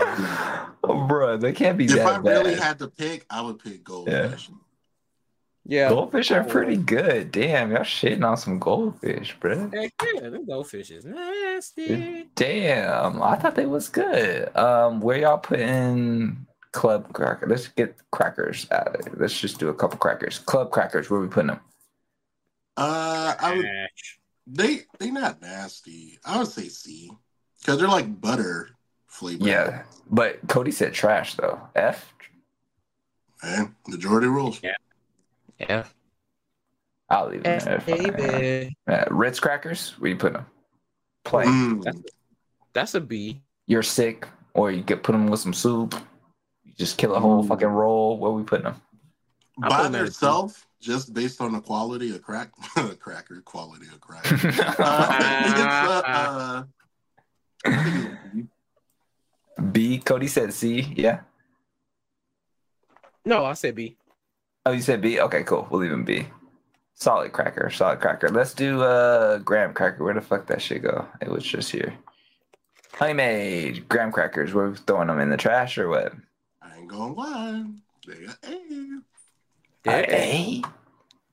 Oh, 0.83 1.07
bro, 1.07 1.37
they 1.37 1.53
can't 1.53 1.75
be 1.77 1.85
If 1.85 1.91
that 1.95 2.05
I 2.05 2.17
bad. 2.19 2.23
really 2.23 2.53
had 2.55 2.77
to 2.79 2.87
pick, 2.87 3.25
I 3.31 3.41
would 3.41 3.57
pick 3.57 3.83
goldfish. 3.83 4.49
Yeah. 4.49 4.55
Goldfish 5.67 6.31
are 6.31 6.43
pretty 6.43 6.77
good. 6.77 7.31
Damn, 7.31 7.71
y'all 7.71 7.81
shitting 7.81 8.27
on 8.27 8.37
some 8.37 8.59
goldfish, 8.59 9.35
bro. 9.39 9.69
Heck 9.69 9.93
yeah, 10.15 10.29
them 10.29 10.45
goldfish 10.45 10.89
is 10.89 11.05
nasty. 11.05 12.27
Damn, 12.35 13.21
I 13.21 13.35
thought 13.35 13.55
they 13.55 13.67
was 13.67 13.87
good. 13.87 14.55
Um, 14.55 14.99
where 14.99 15.19
y'all 15.19 15.37
putting 15.37 16.47
club 16.71 17.11
cracker. 17.13 17.47
Let's 17.47 17.67
get 17.67 17.95
crackers 18.11 18.67
out 18.71 18.87
of 18.87 19.07
it. 19.07 19.19
Let's 19.19 19.39
just 19.39 19.59
do 19.59 19.69
a 19.69 19.73
couple 19.73 19.97
crackers. 19.97 20.39
Club 20.39 20.71
crackers. 20.71 21.09
Where 21.09 21.19
we 21.19 21.27
putting 21.27 21.47
them? 21.47 21.59
Uh, 22.77 23.35
I 23.39 23.55
would 23.55 23.65
they 24.47 24.81
they 24.97 25.11
not 25.11 25.41
nasty. 25.41 26.19
I 26.25 26.39
would 26.39 26.47
say 26.47 26.69
C 26.69 27.11
because 27.59 27.77
they're 27.77 27.87
like 27.87 28.19
butter 28.19 28.69
flavor. 29.07 29.47
Yeah, 29.47 29.83
but 30.09 30.39
Cody 30.47 30.71
said 30.71 30.93
trash 30.93 31.35
though. 31.35 31.59
F. 31.75 32.13
man. 33.43 33.75
Majority 33.87 34.27
rules. 34.27 34.59
Yeah. 34.63 34.73
I'll 37.09 37.29
leave 37.29 37.43
them 37.43 37.59
there. 37.59 37.79
baby. 37.85 38.75
Uh, 38.87 39.05
Ritz 39.09 39.39
crackers. 39.39 39.91
Where 39.99 40.11
you 40.11 40.15
put 40.17 40.33
them? 40.33 40.45
Plain. 41.25 41.47
Mm. 41.47 41.83
That's, 41.83 42.01
that's 42.73 42.93
a 42.95 43.01
B. 43.01 43.41
You're 43.65 43.83
sick, 43.83 44.27
or 44.53 44.71
you 44.71 44.83
could 44.83 45.03
put 45.03 45.11
them 45.13 45.27
with 45.27 45.39
some 45.39 45.53
soup. 45.53 45.95
You 46.63 46.73
just 46.77 46.97
kill 46.97 47.15
a 47.15 47.19
whole 47.19 47.43
Mm. 47.43 47.47
fucking 47.47 47.67
roll. 47.67 48.17
Where 48.17 48.31
we 48.31 48.43
putting 48.43 48.65
them? 48.65 48.81
I'll 49.63 49.69
By 49.69 49.83
them 49.83 49.95
at 49.95 50.01
a 50.01 50.05
C. 50.05 50.11
themselves, 50.11 50.65
just 50.79 51.13
based 51.13 51.41
on 51.41 51.51
the 51.53 51.61
quality 51.61 52.15
of 52.15 52.21
crack, 52.21 52.51
cracker 52.99 53.41
quality 53.41 53.87
of 53.87 53.99
crack. 53.99 54.25
Uh, 54.79 56.01
uh, 56.05 56.63
uh, 57.65 57.73
B. 59.71 59.99
Codi 60.05 60.29
said 60.29 60.53
C. 60.53 60.93
Yeah. 60.95 61.21
No, 63.25 63.43
I 63.45 63.53
said 63.53 63.75
B. 63.75 63.97
Oh, 64.69 64.71
you 64.71 64.81
said 64.83 65.01
B. 65.01 65.19
Okay, 65.19 65.41
cool. 65.41 65.67
We'll 65.71 65.81
leave 65.81 65.91
him 65.91 66.03
B. 66.03 66.27
Solid 66.93 67.31
cracker. 67.31 67.71
Solid 67.71 67.99
cracker. 67.99 68.29
Let's 68.29 68.53
do 68.53 68.83
uh 68.83 69.39
graham 69.39 69.73
cracker. 69.73 70.03
Where 70.03 70.13
the 70.13 70.21
fuck 70.21 70.45
that 70.45 70.61
shit 70.61 70.83
go? 70.83 71.07
It 71.21 71.27
was 71.27 71.43
just 71.43 71.71
here. 71.71 71.91
Honey 72.93 73.13
made 73.13 73.89
graham 73.89 74.11
crackers. 74.11 74.53
We're 74.53 74.75
throwing 74.75 75.07
them 75.07 75.19
in 75.19 75.31
the 75.31 75.37
trash 75.37 75.79
or 75.79 75.89
what? 75.89 76.13
I 76.61 76.77
ain't 76.77 76.87
gonna 76.87 77.13
lie. 77.13 77.65
They 78.05 78.27
got 78.27 78.37
A. 78.43 78.99
They're 79.81 80.05
A. 80.07 80.61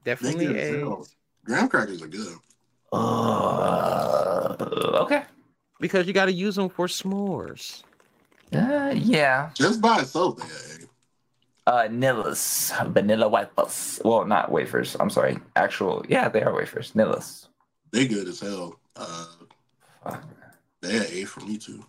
Definitely 0.03 0.47
They 0.47 0.81
A. 0.81 0.97
Graham 1.45 1.69
crackers 1.69 2.01
are 2.01 2.09
good. 2.09 2.39
Uh, 2.91 4.57
okay. 5.03 5.25
Because 5.79 6.07
you 6.07 6.15
got 6.15 6.25
to 6.25 6.33
use 6.33 6.55
them 6.55 6.71
for 6.71 6.87
s'mores. 6.87 7.83
Uh, 8.51 8.95
yeah. 8.97 9.51
Just 9.53 9.83
by 9.83 10.01
itself, 10.01 10.39
they 10.39 10.45
are 10.45 10.85
A. 10.85 10.86
Uh, 11.67 11.89
Nillas, 11.91 12.73
vanilla 12.93 13.29
wafers. 13.29 14.01
Well, 14.05 14.25
not 14.25 14.53
wafers. 14.53 14.97
I'm 15.01 15.11
sorry. 15.11 15.39
Actual, 15.57 16.05
yeah, 16.09 16.29
they 16.29 16.43
are 16.43 16.55
wafers. 16.55 16.93
Nillas. 16.95 17.49
They 17.91 18.07
good 18.07 18.29
as 18.29 18.39
hell. 18.41 18.79
Uh, 18.95 19.27
Fuck. 20.05 20.25
they 20.81 20.99
are 20.99 21.05
A 21.11 21.25
for 21.25 21.41
me 21.41 21.59
too. 21.59 21.85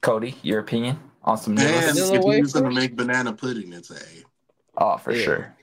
Codi, 0.00 0.34
your 0.42 0.60
opinion 0.60 0.98
on 1.22 1.36
some 1.36 1.56
And 1.58 1.68
Nillas? 1.68 1.92
Vanilla 1.92 2.14
if 2.16 2.54
you're 2.54 2.62
gonna 2.62 2.74
make 2.74 2.96
banana 2.96 3.32
pudding, 3.32 3.72
it's 3.72 3.90
A. 3.90 4.24
Oh, 4.78 4.96
for 4.96 5.12
Yeah. 5.12 5.24
sure. 5.24 5.56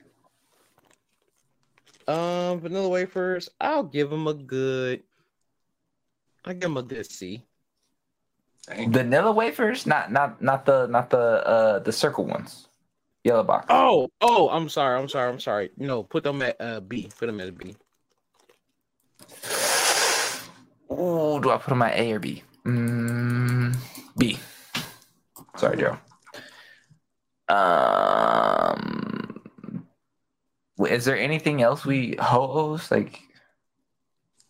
Um, 2.06 2.60
vanilla 2.60 2.88
wafers. 2.88 3.48
I'll 3.60 3.82
give 3.82 4.08
them 4.10 4.26
a 4.28 4.34
good. 4.34 5.02
I 6.44 6.52
give 6.52 6.62
them 6.62 6.76
a 6.76 6.82
good 6.82 7.10
C. 7.10 7.44
Dang. 8.66 8.92
Vanilla 8.92 9.32
wafers, 9.32 9.86
not 9.86 10.12
not 10.12 10.42
not 10.42 10.64
the 10.64 10.86
not 10.86 11.10
the 11.10 11.46
uh 11.46 11.78
the 11.80 11.92
circle 11.92 12.26
ones. 12.26 12.68
Yellow 13.24 13.42
box. 13.42 13.66
Oh, 13.68 14.08
oh, 14.22 14.48
I'm 14.48 14.68
sorry. 14.68 14.98
I'm 14.98 15.08
sorry. 15.08 15.30
I'm 15.30 15.40
sorry. 15.40 15.70
No, 15.76 16.02
put 16.02 16.24
them 16.24 16.40
at 16.40 16.56
uh, 16.58 16.80
B. 16.80 17.10
Put 17.18 17.26
them 17.26 17.40
at 17.40 17.48
a 17.48 17.52
B. 17.52 17.76
Oh, 20.88 21.38
do 21.38 21.50
I 21.50 21.58
put 21.58 21.72
on 21.72 21.78
my 21.78 21.94
A 21.94 22.12
or 22.12 22.18
B? 22.18 22.42
Mm, 22.64 23.76
B. 24.16 24.38
Sorry, 25.56 25.76
Joe. 25.76 25.98
Um, 27.54 29.42
is 30.88 31.04
there 31.04 31.18
anything 31.18 31.62
else 31.62 31.84
we 31.84 32.16
hoes 32.18 32.90
like? 32.90 33.20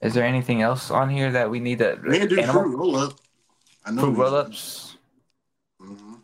Is 0.01 0.15
there 0.15 0.24
anything 0.24 0.62
else 0.62 0.91
on 0.91 1.11
here 1.11 1.32
that 1.32 1.51
we 1.51 1.61
need 1.61 1.81
to 1.81 1.99
We 2.07 2.20
can 2.20 2.28
do 2.28 2.41
animal 2.41 2.62
fruit 2.62 2.77
roll 2.77 2.97
up. 2.97 3.20
I 3.85 3.90
know. 3.93 4.02
fruit 4.02 4.12
we- 4.16 4.20
roll 4.23 4.35
ups? 4.35 4.97
Mhm. 5.81 6.20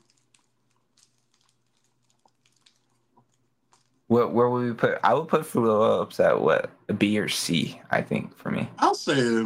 Where 4.08 4.26
where 4.28 4.48
would 4.48 4.64
we 4.66 4.72
put? 4.72 4.98
I 5.02 5.14
would 5.14 5.28
put 5.28 5.44
fruit 5.46 5.66
roll 5.66 6.00
ups 6.02 6.20
at 6.20 6.40
what 6.40 6.70
a 6.88 6.92
B 6.92 7.18
or 7.18 7.28
C. 7.28 7.80
I 7.90 8.02
think 8.02 8.36
for 8.36 8.50
me. 8.50 8.68
I'll 8.78 8.94
say 8.94 9.44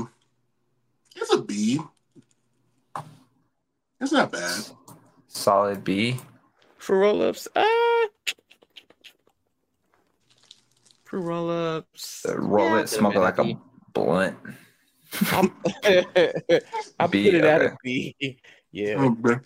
it's 1.17 1.33
a 1.33 1.41
B. 1.41 1.81
It's 4.01 4.13
not 4.13 4.33
bad. 4.33 4.65
Solid 5.29 5.85
B. 5.85 6.19
For 6.79 6.99
roll 6.99 7.23
ups, 7.23 7.47
ah. 7.55 8.07
for 11.05 11.21
roll 11.21 11.51
ups, 11.51 12.25
Uh, 12.29 12.39
roll 12.39 12.77
it, 12.77 12.89
smoke 12.89 13.15
it 13.15 13.21
like 13.21 13.39
a 13.39 13.55
blunt. 13.93 14.37
I'm, 15.33 15.53
I 15.85 17.07
B, 17.09 17.25
put 17.25 17.35
it 17.35 17.45
at 17.45 17.61
okay. 17.63 17.73
a 17.73 17.77
B. 17.83 18.39
Yeah. 18.73 18.95
Okay. 19.01 19.41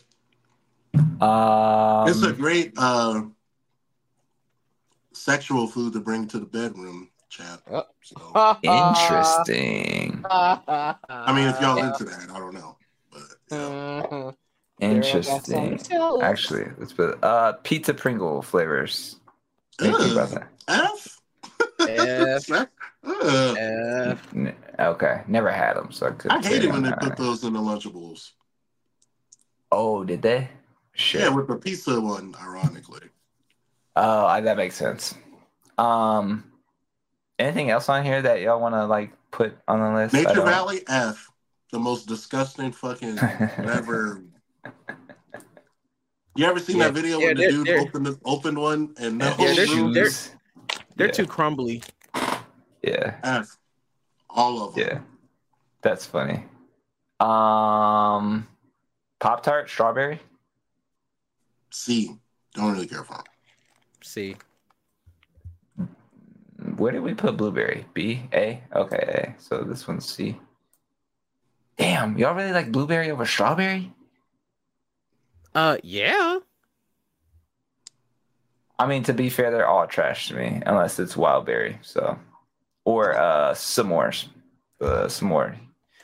Um, 1.20 2.08
it's 2.08 2.22
a 2.22 2.32
great 2.32 2.72
uh, 2.76 3.22
sexual 5.12 5.66
food 5.66 5.92
to 5.94 6.00
bring 6.00 6.28
to 6.28 6.38
the 6.38 6.46
bedroom, 6.46 7.10
chap. 7.28 7.60
Uh, 7.70 7.82
So, 8.02 8.56
interesting. 8.62 10.24
I 10.28 11.32
mean, 11.34 11.48
if 11.48 11.60
y'all 11.60 11.78
into 11.78 12.04
that, 12.04 12.30
I 12.30 12.38
don't 12.38 12.54
know, 12.54 12.76
but 13.10 13.22
yeah. 13.50 14.06
Uh, 14.10 14.32
Interesting. 14.80 15.80
Actually, 16.20 16.66
let's 16.78 16.92
put 16.92 17.22
uh 17.22 17.52
pizza 17.62 17.94
Pringle 17.94 18.42
flavors. 18.42 19.16
Think 19.78 19.98
about 19.98 20.32
Ugh, 20.32 20.44
that. 20.66 20.84
F. 20.94 21.13
F. 21.88 22.50
Ugh. 22.50 23.56
F. 23.58 24.34
N- 24.34 24.54
Okay, 24.78 25.22
never 25.28 25.50
had 25.52 25.74
them, 25.76 25.92
so 25.92 26.08
I 26.08 26.10
could. 26.10 26.32
I 26.32 26.42
hate 26.44 26.64
it 26.64 26.70
when 26.72 26.82
they 26.82 26.90
put 27.00 27.16
those 27.16 27.44
in 27.44 27.52
the 27.52 27.60
Lunchables. 27.60 28.32
Oh, 29.70 30.02
did 30.02 30.20
they? 30.20 30.48
Shit. 30.94 31.20
Yeah, 31.20 31.28
with 31.28 31.46
the 31.46 31.54
pizza 31.56 32.00
one, 32.00 32.34
ironically. 32.40 33.02
Oh, 33.94 34.26
I, 34.26 34.40
that 34.40 34.56
makes 34.56 34.74
sense. 34.74 35.14
Um, 35.78 36.50
anything 37.38 37.70
else 37.70 37.88
on 37.88 38.04
here 38.04 38.20
that 38.22 38.40
y'all 38.40 38.60
want 38.60 38.74
to 38.74 38.84
like 38.86 39.12
put 39.30 39.56
on 39.68 39.78
the 39.80 39.94
list? 40.00 40.14
I 40.16 40.22
Nature 40.22 40.42
Valley 40.42 40.80
F, 40.88 41.30
the 41.70 41.78
most 41.78 42.06
disgusting 42.08 42.72
fucking 42.72 43.18
ever. 43.58 44.22
You 46.36 46.46
ever 46.46 46.58
seen 46.58 46.78
Yeah, 46.78 46.84
that 46.86 46.94
video 46.94 47.18
yeah, 47.20 47.26
when 47.28 47.36
the 47.36 47.48
dude 47.50 47.66
they're- 47.68 47.78
opened 47.78 48.06
the, 48.06 48.18
opened 48.24 48.58
one 48.58 48.94
and 48.98 49.20
the 49.20 49.26
And 49.26 49.34
whole 49.34 49.46
Yeah, 49.46 49.54
they're- 49.54 49.76
room 49.76 49.92
they're- 50.96 51.06
Yeah. 51.08 51.12
too 51.12 51.26
crumbly. 51.26 51.82
Yeah, 52.82 53.18
F, 53.22 53.56
all 54.28 54.62
of 54.68 54.74
them. 54.74 54.86
yeah, 54.86 55.00
that's 55.82 56.04
funny. 56.04 56.44
Um, 57.20 58.46
Pop 59.20 59.42
Tart, 59.42 59.70
strawberry. 59.70 60.20
C, 61.70 62.14
don't 62.54 62.72
really 62.72 62.86
care 62.86 63.02
for 63.04 63.14
them. 63.14 63.24
C. 64.02 64.36
Where 66.76 66.92
did 66.92 67.02
we 67.02 67.14
put 67.14 67.36
blueberry? 67.36 67.86
B, 67.94 68.28
A. 68.32 68.62
Okay, 68.74 68.96
A. 68.96 69.40
So 69.40 69.62
this 69.62 69.86
one's 69.88 70.04
C. 70.08 70.38
Damn, 71.76 72.16
y'all 72.18 72.34
really 72.34 72.52
like 72.52 72.70
blueberry 72.70 73.10
over 73.10 73.26
strawberry? 73.26 73.92
Uh, 75.54 75.78
yeah. 75.82 76.38
I 78.84 78.86
mean, 78.86 79.02
to 79.04 79.14
be 79.14 79.30
fair, 79.30 79.50
they're 79.50 79.66
all 79.66 79.86
trash 79.86 80.28
to 80.28 80.34
me, 80.34 80.60
unless 80.66 80.98
it's 80.98 81.16
wild 81.16 81.46
berry. 81.46 81.78
So, 81.80 82.18
or 82.84 83.16
uh, 83.18 83.52
s'mores, 83.54 84.26
uh, 84.80 85.06
s'more. 85.06 85.56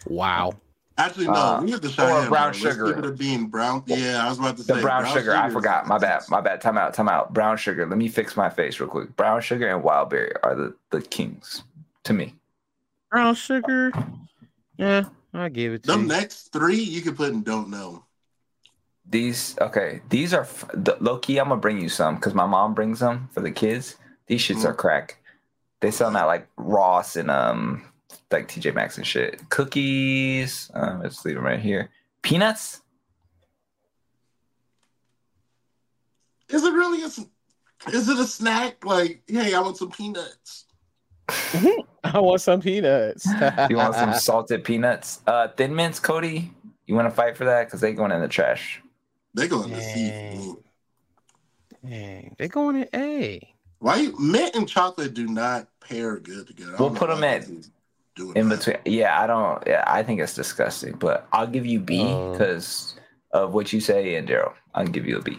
Wow. 0.07 0.52
Actually, 0.97 1.27
no, 1.27 1.32
Uh, 1.35 1.61
we 1.62 1.70
have 1.73 1.81
to 1.82 1.89
or 1.89 1.90
shout 1.90 2.23
him. 2.24 2.28
brown 2.31 2.48
out. 2.48 2.57
sugar. 2.57 2.85
Let's 2.86 2.97
give 2.97 3.05
it 3.05 3.35
a 3.35 3.47
brown. 3.47 3.82
Yeah, 3.86 4.24
I 4.24 4.28
was 4.31 4.39
about 4.39 4.57
to 4.57 4.62
The 4.62 4.74
say 4.77 4.81
brown, 4.81 5.05
sugar. 5.12 5.36
I 5.36 5.51
forgot. 5.51 5.86
My 5.86 5.98
bad. 5.98 6.23
My 6.31 6.40
bad. 6.40 6.61
Time 6.62 6.78
out. 6.78 6.94
Time 6.94 7.09
out. 7.09 7.35
Brown 7.35 7.59
sugar. 7.59 7.85
Let 7.86 7.98
me 7.98 8.09
fix 8.09 8.35
my 8.36 8.48
face 8.48 8.81
real 8.81 8.89
quick. 8.89 9.15
Brown 9.16 9.40
sugar 9.43 9.69
and 9.69 9.82
wild 9.82 10.09
berry 10.11 10.32
are 10.43 10.55
the 10.55 10.74
the 10.90 11.02
kings 11.02 11.62
to 12.05 12.12
me. 12.15 12.35
Brown 13.11 13.35
sugar. 13.35 13.93
Yeah, 14.78 15.05
I 15.35 15.51
give 15.51 15.74
it 15.74 15.82
to 15.82 15.86
Them 15.93 16.02
you. 16.02 16.09
next 16.09 16.52
three 16.52 16.81
you 16.81 17.02
can 17.02 17.15
put 17.15 17.28
in 17.32 17.43
don't 17.43 17.69
know. 17.69 18.05
These 19.10 19.56
okay. 19.60 20.00
These 20.08 20.32
are 20.32 20.42
f- 20.42 20.64
the, 20.72 20.96
low 21.00 21.18
key. 21.18 21.38
I'm 21.38 21.48
gonna 21.48 21.60
bring 21.60 21.80
you 21.80 21.88
some 21.88 22.14
because 22.14 22.32
my 22.34 22.46
mom 22.46 22.74
brings 22.74 23.00
them 23.00 23.28
for 23.32 23.40
the 23.40 23.50
kids. 23.50 23.96
These 24.28 24.42
shits 24.42 24.64
are 24.64 24.72
crack. 24.74 25.18
They 25.80 25.90
sell 25.90 26.08
them 26.08 26.16
at 26.16 26.26
like 26.26 26.46
Ross 26.56 27.16
and 27.16 27.30
um 27.30 27.82
like 28.30 28.46
TJ 28.48 28.74
Maxx 28.74 28.96
and 28.98 29.06
shit. 29.06 29.48
Cookies. 29.50 30.70
Um, 30.74 31.00
let's 31.02 31.24
leave 31.24 31.34
them 31.34 31.44
right 31.44 31.58
here. 31.58 31.90
Peanuts. 32.22 32.82
Is 36.48 36.62
it 36.64 36.72
really 36.72 37.02
a? 37.02 37.06
s- 37.06 37.26
Is 37.92 38.08
it 38.08 38.18
a 38.18 38.26
snack? 38.26 38.84
Like, 38.84 39.22
hey, 39.26 39.54
I 39.54 39.60
want 39.60 39.76
some 39.76 39.90
peanuts. 39.90 40.66
I 42.04 42.18
want 42.20 42.40
some 42.40 42.60
peanuts. 42.60 43.26
You 43.70 43.76
want 43.76 43.94
some 43.94 44.12
salted 44.14 44.64
peanuts? 44.64 45.20
Uh, 45.26 45.48
Thin 45.48 45.74
Mints, 45.74 45.98
Codi. 46.00 46.50
You 46.86 46.94
want 46.94 47.08
to 47.08 47.14
fight 47.14 47.36
for 47.36 47.44
that 47.44 47.66
because 47.66 47.80
they 47.80 47.92
going 47.92 48.10
in 48.12 48.20
the 48.20 48.28
trash. 48.28 48.80
They 49.35 49.48
going 49.48 49.70
to 49.70 49.81
see. 49.81 50.09
Dang. 50.09 50.57
Dang, 51.89 52.36
they 52.39 52.48
going 52.48 52.82
to 52.82 52.97
A. 52.97 53.55
Why 53.78 53.97
you, 53.97 54.19
mint 54.20 54.55
and 54.55 54.69
chocolate 54.69 55.15
do 55.15 55.27
not 55.27 55.69
pair 55.81 56.19
good 56.19 56.47
together? 56.47 56.73
We'll 56.78 56.90
don't 56.90 56.94
know 56.94 56.98
put 56.98 57.11
'em 57.11 57.20
why 57.20 57.27
at- 57.27 57.47
doing 58.15 58.36
in 58.36 58.48
that. 58.51 58.59
between. 58.59 58.77
Yeah, 58.85 59.19
I 59.20 59.27
don't. 59.27 59.62
Yeah, 59.66 59.85
I 59.86 60.02
think 60.02 60.20
it's 60.20 60.35
disgusting. 60.35 60.97
But 60.97 61.27
I'll 61.32 61.47
give 61.47 61.65
you 61.65 61.81
B 61.81 61.98
because 62.32 62.97
of 63.32 63.55
what 63.55 63.73
you 63.73 63.81
say, 63.81 64.16
and 64.16 64.28
Daryl. 64.28 64.52
I'll 64.74 64.86
give 64.86 65.07
you 65.07 65.19
a 65.19 65.23
B. 65.23 65.39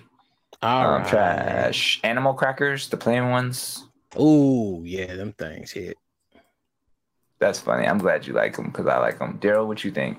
All 0.64 0.86
um, 0.86 1.02
right. 1.02 1.10
Trash. 1.10 2.00
Animal 2.04 2.34
crackers, 2.34 2.90
the 2.90 2.98
plain 2.98 3.30
ones. 3.30 3.86
Ooh, 4.20 4.82
yeah, 4.84 5.16
them 5.16 5.34
things 5.34 5.72
hit. 5.72 5.98
That's 7.40 7.60
funny. 7.60 7.88
I'm 7.88 7.98
glad 7.98 8.26
you 8.28 8.34
like 8.34 8.56
them 8.56 8.68
because 8.68 8.88
I 8.88 8.98
like 8.98 9.20
them. 9.20 9.40
Daryl, 9.40 9.68
what 9.68 9.84
you 9.84 9.92
think? 9.92 10.18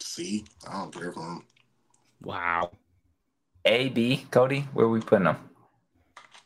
See, 0.00 0.44
I 0.68 0.72
don't 0.72 0.92
care 0.92 1.12
for 1.12 1.20
them. 1.20 1.44
Wow. 2.22 2.70
A, 3.64 3.88
B, 3.88 4.26
Codi. 4.30 4.64
Where 4.72 4.88
we 4.88 5.00
putting 5.00 5.24
them? 5.24 5.36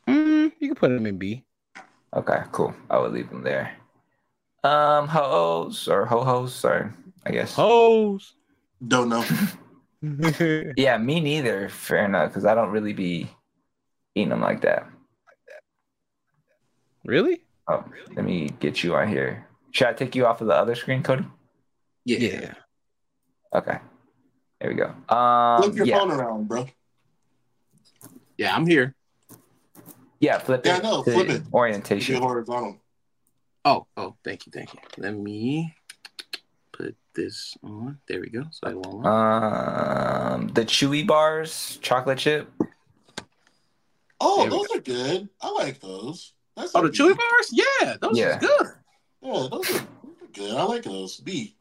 Mm, 0.09 0.53
you 0.59 0.69
can 0.69 0.77
put 0.77 0.89
them 0.91 1.07
in 1.07 1.19
B. 1.19 1.45
Okay, 2.15 2.43
cool. 2.53 2.75
I 2.89 2.99
would 2.99 3.13
leave 3.13 3.29
them 3.31 3.43
there. 3.43 3.77
Um, 4.65 5.07
ho-os 5.09 5.89
or 5.89 6.07
ho-hos, 6.07 6.55
sorry, 6.55 6.91
I 7.25 7.31
guess. 7.31 7.55
Hoes. 7.55 8.35
Don't 8.87 9.09
know. 9.09 9.25
Yeah, 10.77 10.99
me 10.99 11.21
neither. 11.21 11.69
Fair 11.69 12.05
enough, 12.05 12.29
because 12.29 12.45
I 12.45 12.55
don't 12.55 12.71
really 12.71 12.93
be 12.93 13.29
eating 14.15 14.29
them 14.29 14.41
like 14.41 14.61
that. 14.61 14.87
really? 17.05 17.43
Oh, 17.67 17.85
let 18.15 18.25
me 18.25 18.51
get 18.61 18.85
you 18.85 18.95
on 18.95 19.09
here. 19.09 19.49
Should 19.73 19.89
I 19.89 19.93
take 19.95 20.15
you 20.15 20.27
off 20.27 20.41
of 20.41 20.47
the 20.47 20.55
other 20.55 20.75
screen, 20.75 21.03
Codi? 21.03 21.29
Yeah. 22.05 22.55
Okay. 23.53 23.79
There 24.61 24.71
we 24.71 24.75
go. 24.77 25.15
Um, 25.15 25.63
Flip 25.63 25.77
your 25.77 25.87
yeah, 25.87 25.99
phone 25.99 26.11
around, 26.13 26.49
bro. 26.49 26.67
Yeah, 28.39 28.55
I'm 28.55 28.67
here. 28.67 28.95
yeah, 30.21 30.39
flip 30.39 30.65
Yeah, 30.65 30.79
it. 30.79 30.83
no, 30.83 31.03
flip 31.03 31.29
it. 31.29 31.43
Orientation. 31.53 32.21
horizontal. 32.23 32.79
Oh, 33.65 33.87
oh, 33.97 34.17
thank 34.25 34.47
you, 34.47 34.53
thank 34.53 34.73
you. 34.73 34.81
Let 34.97 35.15
me 35.15 35.75
put 36.73 36.97
this 37.15 37.57
on. 37.63 37.99
There 38.09 38.21
we 38.21 38.29
go. 38.31 38.45
So 38.51 38.69
I 38.69 38.75
won't. 38.75 39.07
Um, 39.07 40.49
the 40.49 40.65
chewy 40.65 41.07
bars, 41.07 41.79
chocolate 41.83 42.19
chip. 42.19 42.49
Oh, 44.21 44.43
There 44.43 44.51
we 44.51 44.51
those 44.57 44.77
are 44.77 44.81
good. 44.81 45.29
I 45.41 45.51
like 45.51 45.81
those. 45.81 46.33
That's 46.57 46.73
oh, 46.75 46.83
the 46.83 46.89
a 46.89 46.91
B. 46.91 46.99
chewy 46.99 47.17
bars? 47.17 47.51
Yeah, 47.53 47.97
those 48.01 48.19
Yeah. 48.19 48.37
is 48.39 48.47
good. 48.47 48.67
Yeah, 49.23 49.49
those 49.51 49.71
are 49.77 49.87
good. 50.33 50.55
I 50.57 50.63
like 50.65 50.83
those. 50.85 51.19
B. 51.19 51.57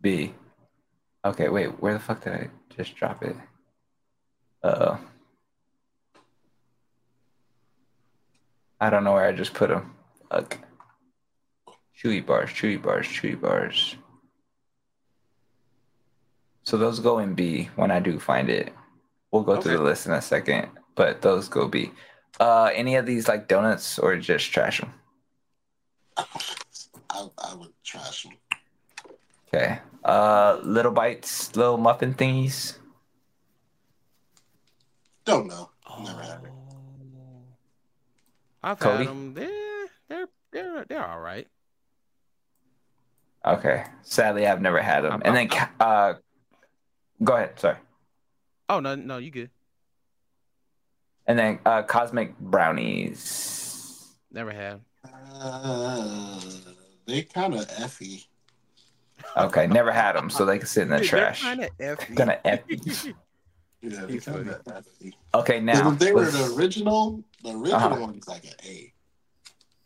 B. 0.00 0.34
Okay, 1.24 1.48
wait. 1.48 1.80
Where 1.80 1.94
the 1.94 2.00
fuck 2.00 2.24
did 2.24 2.32
I 2.32 2.48
just 2.76 2.96
drop 2.96 3.22
it? 3.22 3.36
Uh 4.62 4.96
oh. 4.96 4.98
I 8.80 8.90
don't 8.90 9.04
know 9.04 9.12
where 9.12 9.26
I 9.26 9.32
just 9.32 9.54
put 9.54 9.68
them. 9.68 9.94
Okay. 10.32 10.58
Chewy 11.96 12.24
bars, 12.24 12.50
chewy 12.50 12.82
bars, 12.82 13.06
chewy 13.06 13.40
bars. 13.40 13.96
So 16.64 16.76
those 16.76 16.98
go 16.98 17.18
in 17.20 17.34
B 17.34 17.70
when 17.76 17.92
I 17.92 18.00
do 18.00 18.18
find 18.18 18.48
it. 18.48 18.72
We'll 19.30 19.42
go 19.42 19.60
through 19.60 19.76
the 19.76 19.82
list 19.82 20.06
in 20.06 20.12
a 20.12 20.22
second, 20.22 20.68
but 20.96 21.22
those 21.22 21.48
go 21.48 21.68
B. 21.68 21.92
Uh, 22.40 22.70
any 22.74 22.96
of 22.96 23.06
these 23.06 23.28
like 23.28 23.46
donuts 23.46 23.98
or 23.98 24.16
just 24.16 24.50
trash 24.50 24.80
them? 24.80 24.92
I, 26.16 26.24
I 27.38 27.54
would 27.54 27.72
trash 27.84 28.24
them. 28.24 28.32
Okay. 29.54 29.78
Uh, 30.04 30.58
little 30.62 30.92
bites, 30.92 31.54
little 31.54 31.76
muffin 31.76 32.14
thingies. 32.14 32.76
Don't 35.24 35.46
know. 35.46 35.70
I'll 35.86 36.02
never 36.02 36.22
had 36.22 36.42
it. 36.44 36.50
Oh. 36.50 37.42
I've 38.62 38.78
Codi? 38.78 38.98
had 38.98 39.08
them. 39.08 39.34
They're 39.34 39.86
they're 40.08 40.26
they're 40.52 40.84
they're 40.86 41.06
all 41.06 41.20
right. 41.20 41.46
Okay. 43.44 43.84
Sadly, 44.02 44.46
I've 44.46 44.60
never 44.62 44.80
had 44.80 45.02
them. 45.02 45.12
I'm- 45.12 45.22
and 45.24 45.36
then, 45.36 45.50
I'm- 45.52 45.70
uh, 45.80 46.14
go 47.22 47.36
ahead. 47.36 47.58
Sorry. 47.60 47.76
Oh 48.68 48.80
no 48.80 48.94
no 48.94 49.18
you 49.18 49.30
good. 49.30 49.50
And 51.26 51.38
then, 51.38 51.60
uh, 51.64 51.82
cosmic 51.82 52.36
brownies. 52.40 54.08
Never 54.32 54.50
had. 54.50 54.80
Uh, 55.04 56.40
they 57.06 57.22
kind 57.22 57.54
of 57.54 57.68
effy. 57.68 58.24
Okay, 59.36 59.66
never 59.66 59.92
had 59.92 60.12
them, 60.16 60.28
so 60.30 60.44
they 60.44 60.58
can 60.58 60.66
sit 60.66 60.82
in 60.82 60.88
the 60.90 60.96
They're 60.96 61.04
trash. 61.04 61.42
kinda 61.42 61.68
effy. 61.80 62.14
Gonna 62.14 62.38
F. 62.44 62.60
Yeah, 63.84 64.04
they 64.06 64.18
kind 64.18 64.48
of 64.48 64.64
effy. 64.64 65.12
Okay, 65.34 65.58
now 65.60 65.90
if 65.92 65.98
they 65.98 66.12
were 66.12 66.20
let's- 66.20 66.34
the 66.48 66.54
original, 66.54 67.24
the 67.42 67.50
original 67.50 67.74
Uh-huh. 67.74 67.96
one 68.00 68.14
is 68.16 68.28
like 68.28 68.44
an 68.44 68.52
A. 68.64 68.92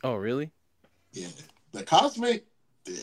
oh 0.05 0.15
really? 0.17 0.51
Yeah. 1.13 1.29
The 1.73 1.83
cosmic, 1.83 2.45
yeah. 2.87 2.95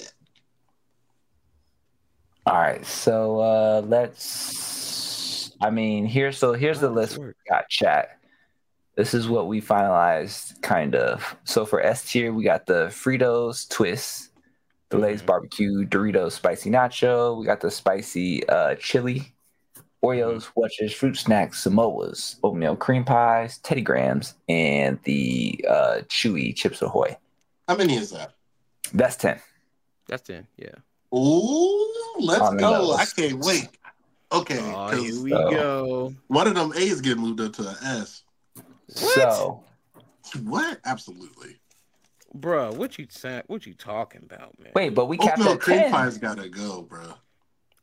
all 2.45 2.59
right. 2.59 2.85
So 2.85 3.39
uh, 3.39 3.81
let's. 3.85 5.51
I 5.61 5.69
mean, 5.69 6.05
here. 6.05 6.31
so 6.31 6.53
here's 6.53 6.79
the 6.79 6.89
list 6.89 7.17
we 7.17 7.25
work? 7.27 7.37
got. 7.49 7.69
Chat. 7.69 8.19
This 8.95 9.13
is 9.15 9.27
what 9.27 9.47
we 9.47 9.61
finalized, 9.61 10.61
kind 10.61 10.93
of. 10.95 11.35
So 11.45 11.65
for 11.65 11.81
S 11.81 12.03
tier, 12.11 12.31
we 12.33 12.43
got 12.43 12.65
the 12.67 12.87
Fritos 12.89 13.67
Twist, 13.69 14.29
the 14.97 15.07
Lay's. 15.07 15.21
Barbecue 15.21 15.85
Doritos 15.85 16.31
Spicy 16.33 16.69
Nacho. 16.69 17.37
We 17.39 17.45
got 17.45 17.61
the 17.61 17.71
spicy 17.71 18.47
uh, 18.49 18.75
chili, 18.75 19.33
Oreos, 20.03 20.49
Welch's, 20.55 20.93
fruit 20.93 21.15
snacks, 21.17 21.63
Samoas, 21.65 22.37
oatmeal 22.43 22.75
cream 22.75 23.03
pies, 23.03 23.57
Teddy 23.59 23.81
Grahams, 23.81 24.35
and 24.49 24.99
the 25.03 25.63
uh, 25.69 25.97
Chewy 26.09 26.55
Chips 26.55 26.81
Ahoy. 26.81 27.17
How 27.67 27.75
many 27.77 27.95
is 27.95 28.11
that? 28.11 28.33
That's 28.93 29.15
ten. 29.15 29.39
That's 30.07 30.21
ten. 30.23 30.45
Yeah. 30.57 30.75
Ooh, 31.17 31.93
let's 32.19 32.41
On 32.41 32.57
the 32.57 32.61
go. 32.61 32.93
I 32.93 33.05
can't 33.05 33.39
wait. 33.39 33.69
Okay, 34.31 34.57
Oh, 34.59 34.89
'cause 34.89 34.99
here 35.03 35.23
we 35.23 35.29
so- 35.29 35.49
go. 35.51 36.13
one 36.27 36.47
of 36.47 36.55
them 36.55 36.73
A's 36.75 37.01
get 37.01 37.17
moved 37.17 37.39
up 37.39 37.53
to 37.53 37.69
an 37.69 37.75
S. 37.83 38.23
What? 38.55 39.13
So 39.13 39.63
What? 40.43 40.79
Absolutely. 40.85 41.57
Bruh, 42.37 42.73
what 42.75 42.97
you 42.97 43.05
sa- 43.09 43.43
what 43.47 43.65
you 43.65 43.73
talking 43.73 44.21
about, 44.23 44.59
man? 44.59 44.71
wait, 44.75 44.89
but 44.89 45.05
we 45.05 45.17
capped 45.17 45.39
Oatmeal 45.39 45.53
at 45.53 45.59
cream 45.59 45.79
ten. 45.79 45.91
pies 45.91 46.17
gotta 46.17 46.49
go, 46.49 46.81
bro. 46.81 47.13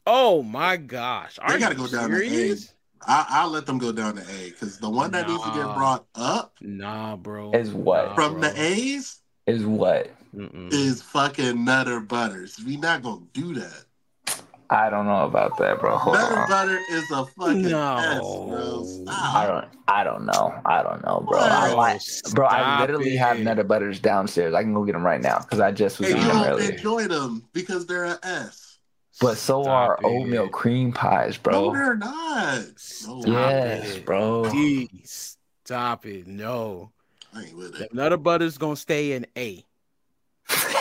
Oh 0.06 0.43
my 0.43 0.77
gosh. 0.77 1.39
Are 1.40 1.52
They 1.52 1.60
gotta 1.60 1.77
you 1.77 1.82
go 1.82 1.86
down 1.86 2.10
to 2.10 2.16
serious? 2.18 2.74
I, 3.06 3.27
I'll 3.31 3.51
let 3.51 3.64
them 3.66 3.78
go 3.78 3.93
down 3.93 4.16
to 4.16 4.22
A 4.22 4.51
because 4.51 4.78
the 4.78 4.90
one 4.90 5.10
that 5.12 5.27
needs 5.28 5.43
to 5.43 5.51
get 5.55 5.74
brought 5.74 6.05
up 6.14 6.55
Nah, 6.60 7.16
bro. 7.16 7.52
Is 7.52 7.72
what? 7.72 8.09
Nah, 8.09 8.14
from 8.14 8.32
bro. 8.32 8.40
the 8.43 8.60
A's 8.60 9.20
Is 9.47 9.64
what? 9.64 10.10
Mm-mm. 10.35 10.72
is 10.72 11.01
fucking 11.02 11.64
Nutter 11.64 12.01
Butters. 12.01 12.59
We 12.64 12.77
not 12.77 13.02
gonna 13.02 13.27
do 13.32 13.55
that. 13.55 13.85
I 14.73 14.89
don't 14.89 15.07
know 15.07 15.25
about 15.25 15.59
that, 15.59 15.81
bro. 15.81 15.97
Hold 15.97 16.17
Nutter 16.17 16.39
on. 16.39 16.49
Butter 16.49 16.81
is 16.91 17.11
a 17.11 17.27
fucking 17.27 17.63
No. 17.63 17.97
S, 17.97 18.19
bro. 18.21 18.85
Stop. 18.85 19.35
I 19.35 19.47
don't. 19.47 19.65
I 19.89 20.05
don't 20.05 20.25
know. 20.27 20.55
I 20.65 20.83
don't 20.85 21.05
know, 21.05 21.25
bro. 21.29 21.39
Bro, 21.41 21.49
I 21.49 21.73
like, 21.73 22.01
bro. 22.33 22.47
I 22.47 22.81
literally 22.81 23.15
it. 23.17 23.19
have 23.19 23.41
Nutter 23.41 23.65
Butters 23.65 23.99
downstairs. 23.99 24.55
I 24.55 24.63
can 24.63 24.73
go 24.73 24.85
get 24.85 24.93
them 24.93 25.05
right 25.05 25.21
now 25.21 25.41
because 25.41 25.59
I 25.59 25.73
just 25.73 25.99
was 25.99 26.11
And 26.11 26.19
you 26.19 26.25
eating 26.25 26.35
them 26.39 26.45
don't 26.45 26.53
earlier. 26.61 26.71
enjoy 26.71 27.09
them 27.09 27.45
because 27.53 27.87
they're 27.87 28.05
an 28.05 28.19
S. 28.23 28.79
But 29.21 29.37
so 29.39 29.63
Stop 29.65 29.73
are 29.73 29.95
it. 30.01 30.05
oatmeal 30.07 30.49
cream 30.49 30.93
pies, 30.93 31.37
bro. 31.37 31.53
No, 31.53 31.71
bro. 31.73 31.75
they're 31.81 31.97
not. 31.97 32.59
No, 32.61 32.71
Stop 32.77 33.27
Yes, 33.27 33.97
it. 33.97 34.07
bro. 34.07 34.49
Please 34.51 35.37
stop 35.65 36.07
it. 36.07 36.27
No. 36.29 36.93
I 37.35 37.43
ain't 37.43 37.57
with 37.57 37.81
it. 37.81 37.93
Nutter 37.93 38.17
Butter's 38.17 38.57
gonna 38.57 38.77
stay 38.77 39.13
in 39.13 39.27
A. 39.37 39.65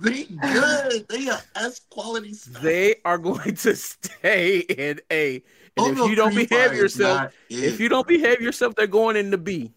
They 0.00 0.24
good. 0.24 1.08
They 1.08 1.28
are 1.28 1.40
S 1.54 1.80
quality 1.90 2.34
stuff. 2.34 2.62
They 2.62 2.96
are 3.04 3.18
going 3.18 3.54
to 3.56 3.76
stay 3.76 4.60
in 4.60 5.00
A. 5.10 5.42
And 5.76 5.86
if 5.86 5.94
Oatmeal 5.94 6.08
you 6.08 6.14
don't 6.14 6.34
behave 6.34 6.72
yourself, 6.74 7.32
if 7.48 7.74
it, 7.74 7.80
you 7.80 7.88
don't 7.88 8.06
bro. 8.06 8.16
behave 8.16 8.40
yourself, 8.40 8.74
they're 8.74 8.86
going 8.86 9.16
into 9.16 9.38
B. 9.38 9.72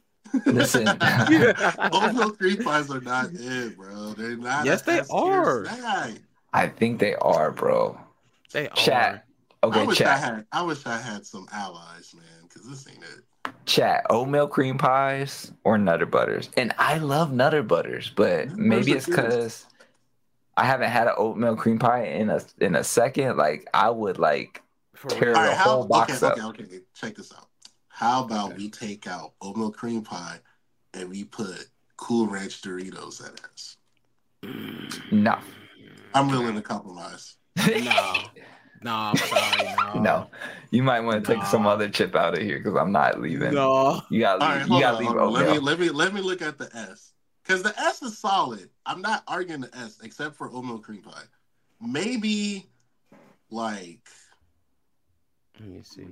Listen, 0.49 0.87
Oatmeal 1.91 2.31
cream 2.31 2.57
pies 2.63 2.89
are 2.89 3.01
not 3.01 3.29
it, 3.33 3.77
bro. 3.77 4.13
They're 4.13 4.37
not. 4.37 4.65
Yes, 4.65 4.81
they 4.81 5.01
are. 5.09 5.65
snack. 5.65 6.19
I 6.53 6.67
think 6.67 6.99
they 6.99 7.15
are, 7.15 7.51
bro. 7.51 7.99
They 8.51 8.69
are. 8.69 8.75
Chat. 8.75 9.25
I 9.69 9.77
Okay, 9.77 9.85
wish 9.85 10.05
I 10.05 10.09
chat. 10.09 10.19
had. 10.19 10.45
I 10.51 10.61
wish 10.63 10.85
I 10.85 10.97
had 10.97 11.25
some 11.25 11.47
allies, 11.51 12.13
man, 12.15 12.43
because 12.43 12.67
this 12.69 12.87
ain't 12.93 13.03
it. 13.03 13.23
Chat. 13.65 14.05
Oatmeal 14.09 14.47
cream 14.47 14.77
pies 14.77 15.51
or 15.63 15.77
Nutter 15.77 16.05
Butters, 16.05 16.49
and 16.57 16.73
I 16.77 16.97
love 16.97 17.31
Nutter 17.31 17.63
Butters, 17.63 18.09
but 18.15 18.57
Nutter 18.57 18.57
maybe 18.57 18.93
it's 18.93 19.05
because 19.05 19.67
I 20.55 20.65
haven't 20.65 20.89
had 20.91 21.07
an 21.07 21.13
oatmeal 21.17 21.55
cream 21.55 21.79
pie 21.79 22.05
in 22.05 22.29
a 22.29 22.41
in 22.59 22.75
a 22.75 22.83
second. 22.83 23.37
Like 23.37 23.67
I 23.73 23.89
would 23.89 24.19
like 24.19 24.61
For 24.95 25.09
Tear 25.09 25.29
real. 25.29 25.37
All 25.37 25.43
the 25.45 25.55
how? 25.55 25.63
whole 25.63 25.87
box 25.87 26.21
okay, 26.23 26.39
up. 26.41 26.49
okay, 26.49 26.63
okay. 26.63 26.79
Check 26.93 27.15
this 27.15 27.31
out. 27.33 27.47
How 27.89 28.23
about 28.23 28.51
Okay. 28.51 28.57
we 28.57 28.69
take 28.69 29.07
out 29.07 29.33
oatmeal 29.41 29.71
cream 29.71 30.03
pie 30.03 30.39
and 30.93 31.09
we 31.09 31.23
put 31.23 31.67
Cool 31.97 32.27
Ranch 32.27 32.61
Doritos 32.61 33.23
at 33.25 33.39
S? 33.53 33.77
no. 35.11 35.37
I'm 36.13 36.27
willing 36.29 36.55
to 36.55 36.61
compromise. 36.61 37.35
No. 37.67 38.13
No, 38.81 38.93
I'm 38.93 39.15
sorry. 39.15 39.75
No. 39.93 40.01
No, 40.01 40.29
you 40.71 40.83
might 40.83 40.99
want 40.99 41.23
to 41.23 41.33
take 41.33 41.45
some 41.45 41.65
other 41.65 41.87
chip 41.87 42.15
out 42.17 42.37
of 42.37 42.43
here 42.43 42.57
because 42.57 42.75
I'm 42.75 42.91
not 42.91 43.21
leaving. 43.21 43.53
No. 43.53 44.01
You 44.09 44.19
gotta 44.19 44.43
leave. 44.45 44.67
hold 44.67 44.81
You 44.81 44.85
got 44.85 44.95
on, 44.95 45.01
to 45.01 45.07
leave 45.09 45.17
hold. 45.17 45.33
Let 45.33 45.47
me 45.49 45.59
let 45.59 45.79
me 45.79 45.89
let 45.89 46.13
me 46.13 46.19
look 46.19 46.41
at 46.41 46.57
the 46.57 46.69
S 46.75 47.12
because 47.43 47.63
the 47.63 47.77
S 47.79 48.01
is 48.01 48.17
solid. 48.17 48.69
I'm 48.85 49.01
not 49.01 49.23
arguing 49.27 49.61
the 49.61 49.75
S 49.75 49.99
except 50.03 50.35
for 50.35 50.51
oatmeal 50.51 50.79
cream 50.79 51.01
pie. 51.01 51.23
Maybe 51.81 52.69
like 53.49 54.07
Let 55.59 55.69
me 55.69 55.81
see. 55.83 56.07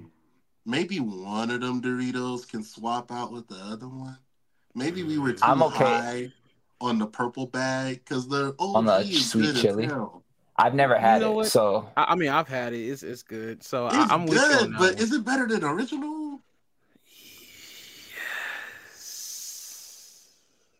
maybe 0.66 1.00
one 1.00 1.50
of 1.52 1.62
them 1.62 1.82
Doritos 1.82 2.48
can 2.48 2.64
swap 2.64 3.12
out 3.12 3.32
with 3.32 3.48
the 3.48 3.56
other 3.56 3.88
one. 3.88 4.18
Maybe 4.76 5.04
we 5.04 5.18
were 5.18 5.34
too 5.34 5.40
I'm 5.44 5.64
okay. 5.64 5.84
high 5.84 6.32
on 6.80 6.98
the 7.00 7.08
purple 7.08 7.46
bag 7.46 8.02
because 8.04 8.28
the 8.28 8.56
OG 8.60 8.76
On 8.76 8.86
the 8.86 9.00
is 9.00 9.30
sweet 9.30 9.46
good 9.46 9.56
as 9.56 9.62
chili? 9.62 9.90
I've 10.58 10.76
never 10.76 10.98
had 10.98 11.22
know 11.22 11.32
it, 11.32 11.36
what? 11.36 11.48
so 11.48 11.90
I, 11.98 12.08
I 12.10 12.16
mean, 12.16 12.30
I've 12.30 12.48
had 12.48 12.74
it. 12.74 12.86
It's 12.86 13.04
it's 13.04 13.24
good. 13.24 13.64
So 13.64 13.88
It's 13.88 13.96
I, 13.96 14.08
I'm 14.12 14.28
with 14.28 14.42
you 14.42 14.48
good, 14.48 14.74
but 14.78 15.00
is 15.00 15.12
it 15.12 15.24
better 15.26 15.48
than 15.48 15.64
original? 15.64 16.21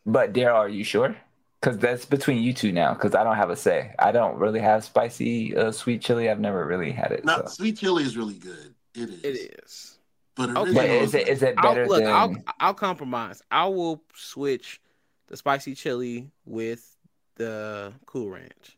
But 0.04 0.32
Daryl, 0.32 0.54
are 0.54 0.68
you 0.68 0.84
sure? 0.84 1.16
Because 1.60 1.78
that's 1.78 2.04
between 2.04 2.42
you 2.42 2.52
two 2.52 2.72
now. 2.72 2.92
Because 2.94 3.14
I 3.14 3.22
don't 3.22 3.36
have 3.36 3.50
a 3.50 3.56
say. 3.56 3.94
I 3.98 4.10
don't 4.10 4.36
really 4.36 4.60
have 4.60 4.84
spicy 4.84 5.56
uh, 5.56 5.70
sweet 5.70 6.02
chili. 6.02 6.28
I've 6.28 6.40
never 6.40 6.66
really 6.66 6.90
had 6.90 7.12
it. 7.12 7.24
No, 7.24 7.36
so. 7.42 7.46
sweet 7.46 7.78
chili 7.78 8.02
is 8.02 8.16
really 8.16 8.34
good. 8.34 8.74
It 8.94 9.08
is. 9.08 9.24
It 9.24 9.60
is. 9.62 9.98
But 10.34 10.50
Okay. 10.50 10.72
But 10.74 10.84
is 10.90 11.14
it 11.14 11.28
is 11.28 11.42
it 11.42 11.54
I'll, 11.58 11.62
better 11.62 11.86
look, 11.86 12.02
than? 12.02 12.12
I'll 12.12 12.34
I'll 12.58 12.74
compromise. 12.74 13.42
I 13.50 13.66
will 13.66 14.02
switch 14.14 14.80
the 15.28 15.36
spicy 15.36 15.74
chili 15.74 16.30
with 16.46 16.96
the 17.36 17.92
Cool 18.06 18.30
Ranch. 18.30 18.76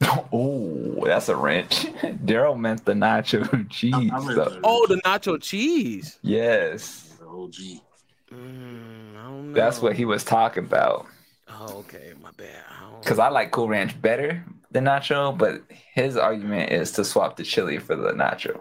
Oh, 0.32 1.02
that's 1.04 1.28
a 1.28 1.36
wrench. 1.36 1.86
Daryl 2.24 2.58
meant 2.58 2.84
the 2.84 2.92
nacho 2.92 3.68
cheese. 3.70 3.94
I 3.94 4.00
meant 4.00 4.26
though. 4.36 4.44
the- 4.50 4.60
Oh, 4.62 4.86
the 4.86 4.96
nacho 5.04 5.40
cheese. 5.40 6.18
Yes, 6.22 7.14
The 7.18 7.26
OG. 7.26 7.54
Mm, 8.34 9.16
I 9.16 9.22
don't 9.22 9.48
know. 9.48 9.54
that's 9.54 9.80
what 9.80 9.94
he 9.96 10.04
was 10.04 10.24
talking 10.24 10.64
about. 10.64 11.06
Oh, 11.48 11.78
okay, 11.78 12.12
my 12.22 12.30
bad. 12.36 12.62
Because 13.00 13.18
I 13.18 13.28
like 13.28 13.50
Cool 13.50 13.68
Ranch 13.68 14.00
better 14.00 14.42
than 14.70 14.84
nacho, 14.84 15.36
but 15.36 15.62
his 15.68 16.16
argument 16.16 16.72
is 16.72 16.90
to 16.92 17.04
swap 17.04 17.36
the 17.36 17.44
chili 17.44 17.78
for 17.78 17.94
the 17.96 18.12
nacho. 18.12 18.60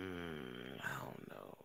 Mm, 0.00 0.78
I 0.80 1.04
don't 1.04 1.28
know. 1.30 1.56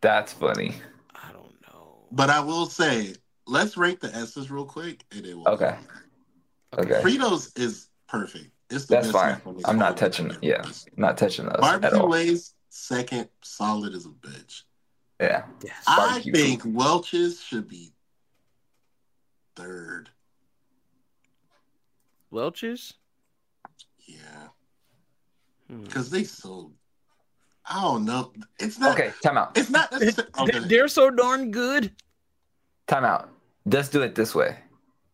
That's 0.00 0.32
funny. 0.32 0.74
I 1.14 1.30
don't 1.32 1.54
know. 1.62 2.06
But 2.10 2.30
I 2.30 2.40
will 2.40 2.66
say, 2.66 3.14
let's 3.46 3.76
rate 3.76 4.00
the 4.00 4.14
S's 4.14 4.50
real 4.50 4.64
quick, 4.64 5.04
and 5.12 5.26
it 5.26 5.36
will. 5.36 5.46
Okay. 5.48 5.76
Okay. 6.78 7.00
Fritos 7.02 7.58
is 7.58 7.88
perfect. 8.08 8.48
It's 8.70 8.86
the 8.86 8.94
That's 8.94 9.08
best 9.08 9.18
fine. 9.18 9.34
snack 9.34 9.46
on 9.46 9.56
this 9.56 9.64
I'm 9.68 9.78
not 9.78 9.96
touching 9.96 10.30
it. 10.30 10.38
Yeah, 10.42 10.64
not 10.96 11.18
touching 11.18 11.44
those 11.46 11.54
at 11.56 11.60
Barbecue 11.60 11.98
all. 11.98 12.08
Lay's 12.08 12.54
second, 12.70 13.28
solid 13.42 13.94
as 13.94 14.06
a 14.06 14.10
bitch. 14.10 14.62
Yeah. 15.20 15.44
Yes. 15.62 15.84
I 15.86 16.20
think 16.20 16.62
Welch's 16.64 17.40
should 17.42 17.68
be 17.68 17.92
third. 19.54 20.08
Welch's. 22.30 22.94
Yeah, 24.06 24.48
Hmm. 25.68 25.82
because 25.84 26.10
they 26.10 26.24
so. 26.24 26.72
I 27.68 27.80
don't 27.82 28.04
know. 28.04 28.32
It's 28.58 28.78
not. 28.78 28.92
Okay, 28.98 29.12
time 29.22 29.36
out. 29.36 29.56
It's 29.56 29.70
not 29.70 29.92
necessarily. 29.92 30.30
They- 30.36 30.42
Okay. 30.58 30.68
They're 30.68 30.88
so 30.88 31.10
darn 31.10 31.50
good. 31.50 31.92
Time 32.88 33.04
out. 33.04 33.28
Let's 33.66 33.88
do 33.88 34.02
it 34.02 34.14
this 34.14 34.34
way. 34.34 34.56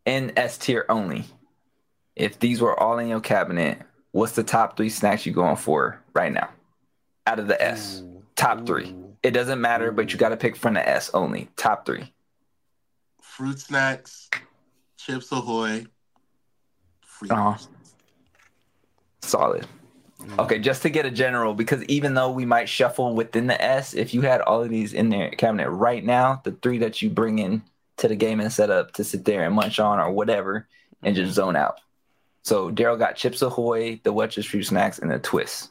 In 0.07 0.33
S 0.39 0.57
tier 0.57 0.87
only. 0.89 1.25
If 2.15 2.39
these 2.39 2.61
were 2.63 2.79
all 2.79 2.99
in 2.99 3.09
your 3.09 3.21
cabinet, 3.21 3.83
what's 4.13 4.33
the 4.33 4.43
top 4.45 4.77
three 4.77 4.89
snacks 4.89 5.27
you 5.27 5.33
going 5.33 5.57
for 5.57 6.03
right 6.15 6.33
now? 6.33 6.49
Out 7.27 7.39
of 7.39 7.49
the 7.49 7.61
S. 7.61 8.01
Ooh. 8.03 8.23
Top 8.37 8.65
three. 8.65 8.91
Ooh. 8.93 9.06
It 9.23 9.31
doesn't 9.33 9.61
matter, 9.61 9.93
but 9.93 10.13
you 10.13 10.19
got 10.19 10.29
to 10.31 10.37
pick 10.37 10.57
from 10.57 10.75
the 10.75 10.89
S 10.89 11.11
only. 11.15 11.49
Top 11.57 11.87
three. 11.87 12.13
Fruit 13.21 13.59
snacks, 13.59 14.31
Chips 14.97 15.31
Ahoy, 15.33 15.87
Fritos. 17.05 17.31
Uh-huh. 17.31 17.67
Solid. 19.21 19.67
Mm. 20.21 20.39
Okay, 20.39 20.59
just 20.59 20.83
to 20.83 20.91
get 20.91 21.05
a 21.05 21.11
general, 21.11 21.53
because 21.53 21.83
even 21.85 22.15
though 22.15 22.31
we 22.31 22.47
might 22.47 22.69
shuffle 22.69 23.15
within 23.15 23.47
the 23.47 23.63
S, 23.63 23.93
if 23.93 24.15
you 24.15 24.23
had 24.23 24.41
all 24.41 24.63
of 24.63 24.71
these 24.71 24.95
in 24.95 25.11
their 25.11 25.31
cabinet 25.31 25.69
right 25.69 26.05
now, 26.05 26.41
the 26.45 26.53
three 26.63 26.79
that 26.79 27.03
you 27.03 27.11
bring 27.11 27.39
in 27.39 27.63
to 27.99 28.09
the 28.09 28.17
game 28.17 28.41
and 28.41 28.53
set 28.53 28.71
up 28.71 28.93
to 28.93 29.05
sit 29.05 29.25
there 29.25 29.45
and 29.45 29.55
munch 29.55 29.79
on 29.79 29.99
or 29.99 30.11
whatever, 30.11 30.67
and 31.03 31.15
just 31.15 31.35
zone 31.35 31.57
out. 31.57 31.81
So 32.43 32.71
Daryl 32.71 32.99
got 32.99 33.17
Chips 33.17 33.43
Ahoy, 33.43 34.01
the 34.03 34.13
Welch's 34.13 34.47
Fruit 34.47 34.65
Snacks, 34.65 34.99
and 34.99 35.11
the 35.11 35.19
Twist. 35.19 35.71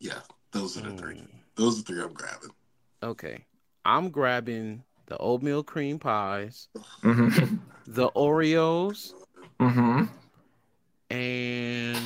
Yeah, 0.00 0.18
those 0.50 0.76
are 0.76 0.80
the 0.80 0.96
three. 0.96 1.16
Mm. 1.16 1.28
Those 1.54 1.78
are 1.78 1.82
the 1.82 1.84
three 1.84 2.02
I'm 2.02 2.12
grabbing. 2.12 2.50
Okay. 3.06 3.44
I'm 3.84 4.10
grabbing 4.10 4.82
the 5.06 5.16
oatmeal 5.18 5.62
cream 5.62 5.98
pies, 5.98 6.68
Mm-hmm. 7.02 7.56
the 7.86 8.10
Oreos, 8.10 9.12
Mm-hmm. 9.60 10.04
and 11.10 12.02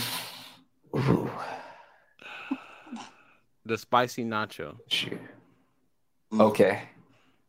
Ooh, 0.96 1.30
the 3.64 3.78
spicy 3.78 4.24
nacho. 4.24 4.76
shoot. 4.88 5.18
Okay. 6.38 6.82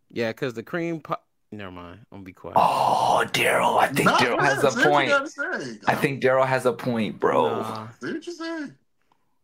Yeah, 0.10 0.30
because 0.30 0.54
the 0.54 0.64
cream 0.64 1.02
pie. 1.02 1.18
Never 1.52 1.72
mind. 1.72 2.00
I'm 2.12 2.20
gonna 2.20 2.24
be 2.24 2.32
quiet. 2.34 2.56
Oh, 2.58 3.26
Daryl. 3.34 3.78
I 3.78 3.88
think 3.88 4.06
Nah, 4.06 4.18
Daryl 4.18 4.40
has 4.40 4.64
a 4.64 4.72
say 4.72 4.90
what 4.90 5.08
you 5.08 5.20
point. 5.44 5.80
I 5.88 5.96
think 5.96 6.24
Daryl 6.24 6.48
has 6.48 6.66
a 6.66 6.72
point, 6.72 7.20
bro. 7.20 7.60
Nah. 7.60 7.88
Say 8.02 8.14
what 8.14 8.26
you 8.26 8.34
say. 8.34 8.68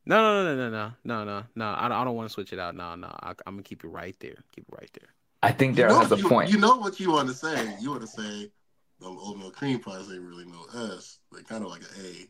No, 0.07 0.21
no, 0.43 0.55
no, 0.55 0.55
no, 0.55 0.69
no, 0.69 0.91
no, 1.03 1.23
no, 1.25 1.43
no. 1.55 1.65
I 1.65 1.81
don't, 1.83 1.91
I 1.91 2.03
don't 2.05 2.15
want 2.15 2.29
to 2.29 2.33
switch 2.33 2.53
it 2.53 2.59
out. 2.59 2.75
No, 2.75 2.95
no. 2.95 3.07
I, 3.07 3.31
I'm 3.45 3.55
gonna 3.55 3.63
keep 3.63 3.83
it 3.83 3.87
right 3.89 4.15
there. 4.19 4.35
Keep 4.55 4.65
it 4.69 4.75
right 4.79 4.89
there. 4.93 5.09
I 5.43 5.51
think 5.51 5.77
You 5.77 5.85
know, 5.87 5.99
has 5.99 6.11
a 6.11 6.17
you, 6.17 6.27
point. 6.29 6.49
you 6.49 6.57
know 6.57 6.77
what 6.77 6.99
you 6.99 7.11
want 7.11 7.27
to 7.27 7.33
say. 7.35 7.75
You 7.81 7.89
want 7.91 8.01
to 8.01 8.07
say 8.07 8.49
them 8.99 9.17
oatmeal 9.21 9.51
cream 9.51 9.79
pies 9.79 10.09
ain't 10.11 10.21
really 10.21 10.45
no 10.45 10.65
S. 10.95 11.19
They 11.33 11.43
kind 11.43 11.63
of 11.63 11.69
like 11.69 11.81
an 11.81 12.05
A. 12.05 12.27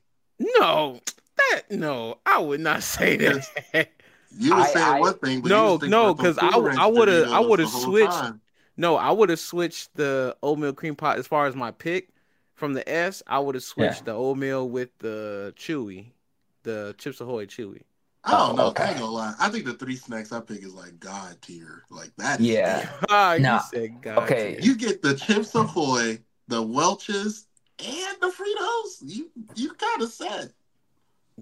No, 0.59 0.99
that 1.37 1.61
no. 1.69 2.17
I 2.25 2.39
would 2.39 2.59
not 2.61 2.81
say 2.95 3.15
that. 3.17 3.89
You 4.37 4.55
were 4.55 4.61
I- 4.61 4.67
saying 4.67 4.85
I- 4.85 4.99
one 4.99 5.13
thing, 5.19 5.41
but 5.41 5.49
No, 5.49 5.79
you 5.81 5.87
no, 5.87 6.09
about 6.09 6.17
them 6.23 6.25
'cause 6.35 6.37
I- 6.41 6.83
I 6.83 6.87
would've- 6.87 7.31
I 7.31 7.39
would've 7.39 7.69
switched- 7.69 8.11
time. 8.11 8.41
no, 8.75 8.95
I 8.97 9.11
would 9.11 9.29
have 9.29 9.39
switched 9.39 9.95
the 9.95 10.35
oatmeal 10.43 10.73
cream 10.73 10.95
pie 10.95 11.15
as 11.15 11.27
far 11.27 11.45
as 11.45 11.55
my 11.55 11.71
pick 11.71 12.09
from 12.55 12.73
the 12.73 12.87
S. 12.89 13.21
I 13.27 13.39
would 13.39 13.55
have 13.55 13.63
switched 13.63 14.05
the 14.05 14.13
oatmeal 14.13 14.67
with 14.67 14.89
the 14.99 15.53
chewy, 15.55 16.07
the 16.67 16.93
Chips 16.97 17.21
Ahoy 17.21 17.45
chewy. 17.45 17.81
I 18.25 18.31
don't 18.31 18.51
Oh, 18.51 18.53
know. 18.55 18.65
okay. 18.67 18.83
I 18.83 18.89
ain't 18.89 18.99
gonna 18.99 19.11
lie. 19.11 19.33
I 19.39 19.47
think 19.49 19.63
the 19.63 19.73
three 19.73 19.95
snacks 19.95 20.33
I 20.33 20.41
pick 20.41 20.61
is 20.61 20.73
like 20.73 20.99
God 20.99 21.37
tier. 21.41 21.83
Like 21.89 22.11
that. 22.17 22.39
Yeah. 22.41 22.89
Ah, 23.09 23.33
you 23.35 23.39
Nah, 23.43 23.59
said 23.59 24.01
God. 24.01 24.17
okay. 24.19 24.55
tier. 24.55 24.59
You 24.61 24.75
get 24.75 25.01
the 25.01 25.15
Chips 25.15 25.55
Ahoy, 25.55 26.19
the 26.49 26.61
Welch's, 26.61 27.47
and 27.79 28.17
the 28.21 28.27
Fritos. 28.27 28.97
You 29.05 29.29
you 29.55 29.69
kind 29.73 30.01
of 30.01 30.11
set. 30.11 30.51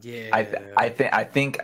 Yeah. 0.02 0.30
I 0.32 0.44
th- 0.44 0.62
I 0.78 0.90
think 0.90 1.14
I 1.14 1.24
think 1.24 1.60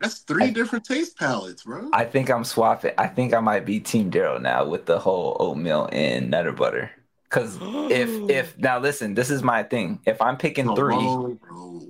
That's 0.00 0.18
three 0.20 0.44
I- 0.44 0.50
different 0.50 0.84
taste 0.86 1.18
palettes, 1.18 1.64
bro. 1.64 1.90
I 1.92 2.06
think 2.06 2.30
I'm 2.30 2.44
swapping. 2.44 2.92
I 2.96 3.08
think 3.08 3.34
I 3.34 3.40
might 3.40 3.66
be 3.66 3.78
Team 3.80 4.10
Daryl 4.10 4.40
now 4.40 4.64
with 4.64 4.86
the 4.86 4.98
whole 4.98 5.36
oatmeal 5.38 5.88
and 5.92 6.30
nutter 6.30 6.52
butter. 6.52 6.90
Cause 7.30 7.58
if 7.62 8.08
if 8.30 8.58
now 8.58 8.78
listen, 8.78 9.14
this 9.14 9.30
is 9.30 9.42
my 9.42 9.62
thing. 9.62 10.00
If 10.06 10.20
I'm 10.20 10.36
picking 10.36 10.74
three, 10.76 11.38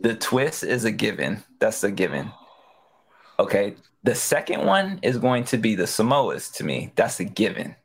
the 0.03 0.17
twist 0.19 0.63
is 0.63 0.85
a 0.85 0.93
given. 0.93 1.43
That's 1.59 1.83
a 1.83 1.91
given. 1.91 2.31
Okay. 3.39 3.75
The 4.03 4.15
second 4.15 4.65
one 4.65 4.99
is 5.03 5.19
going 5.19 5.45
to 5.45 5.59
be 5.59 5.75
the 5.75 5.85
Samoas 5.85 6.53
to 6.55 6.65
me. 6.65 6.93
That's 6.97 7.21
a 7.21 7.25
given. 7.25 7.77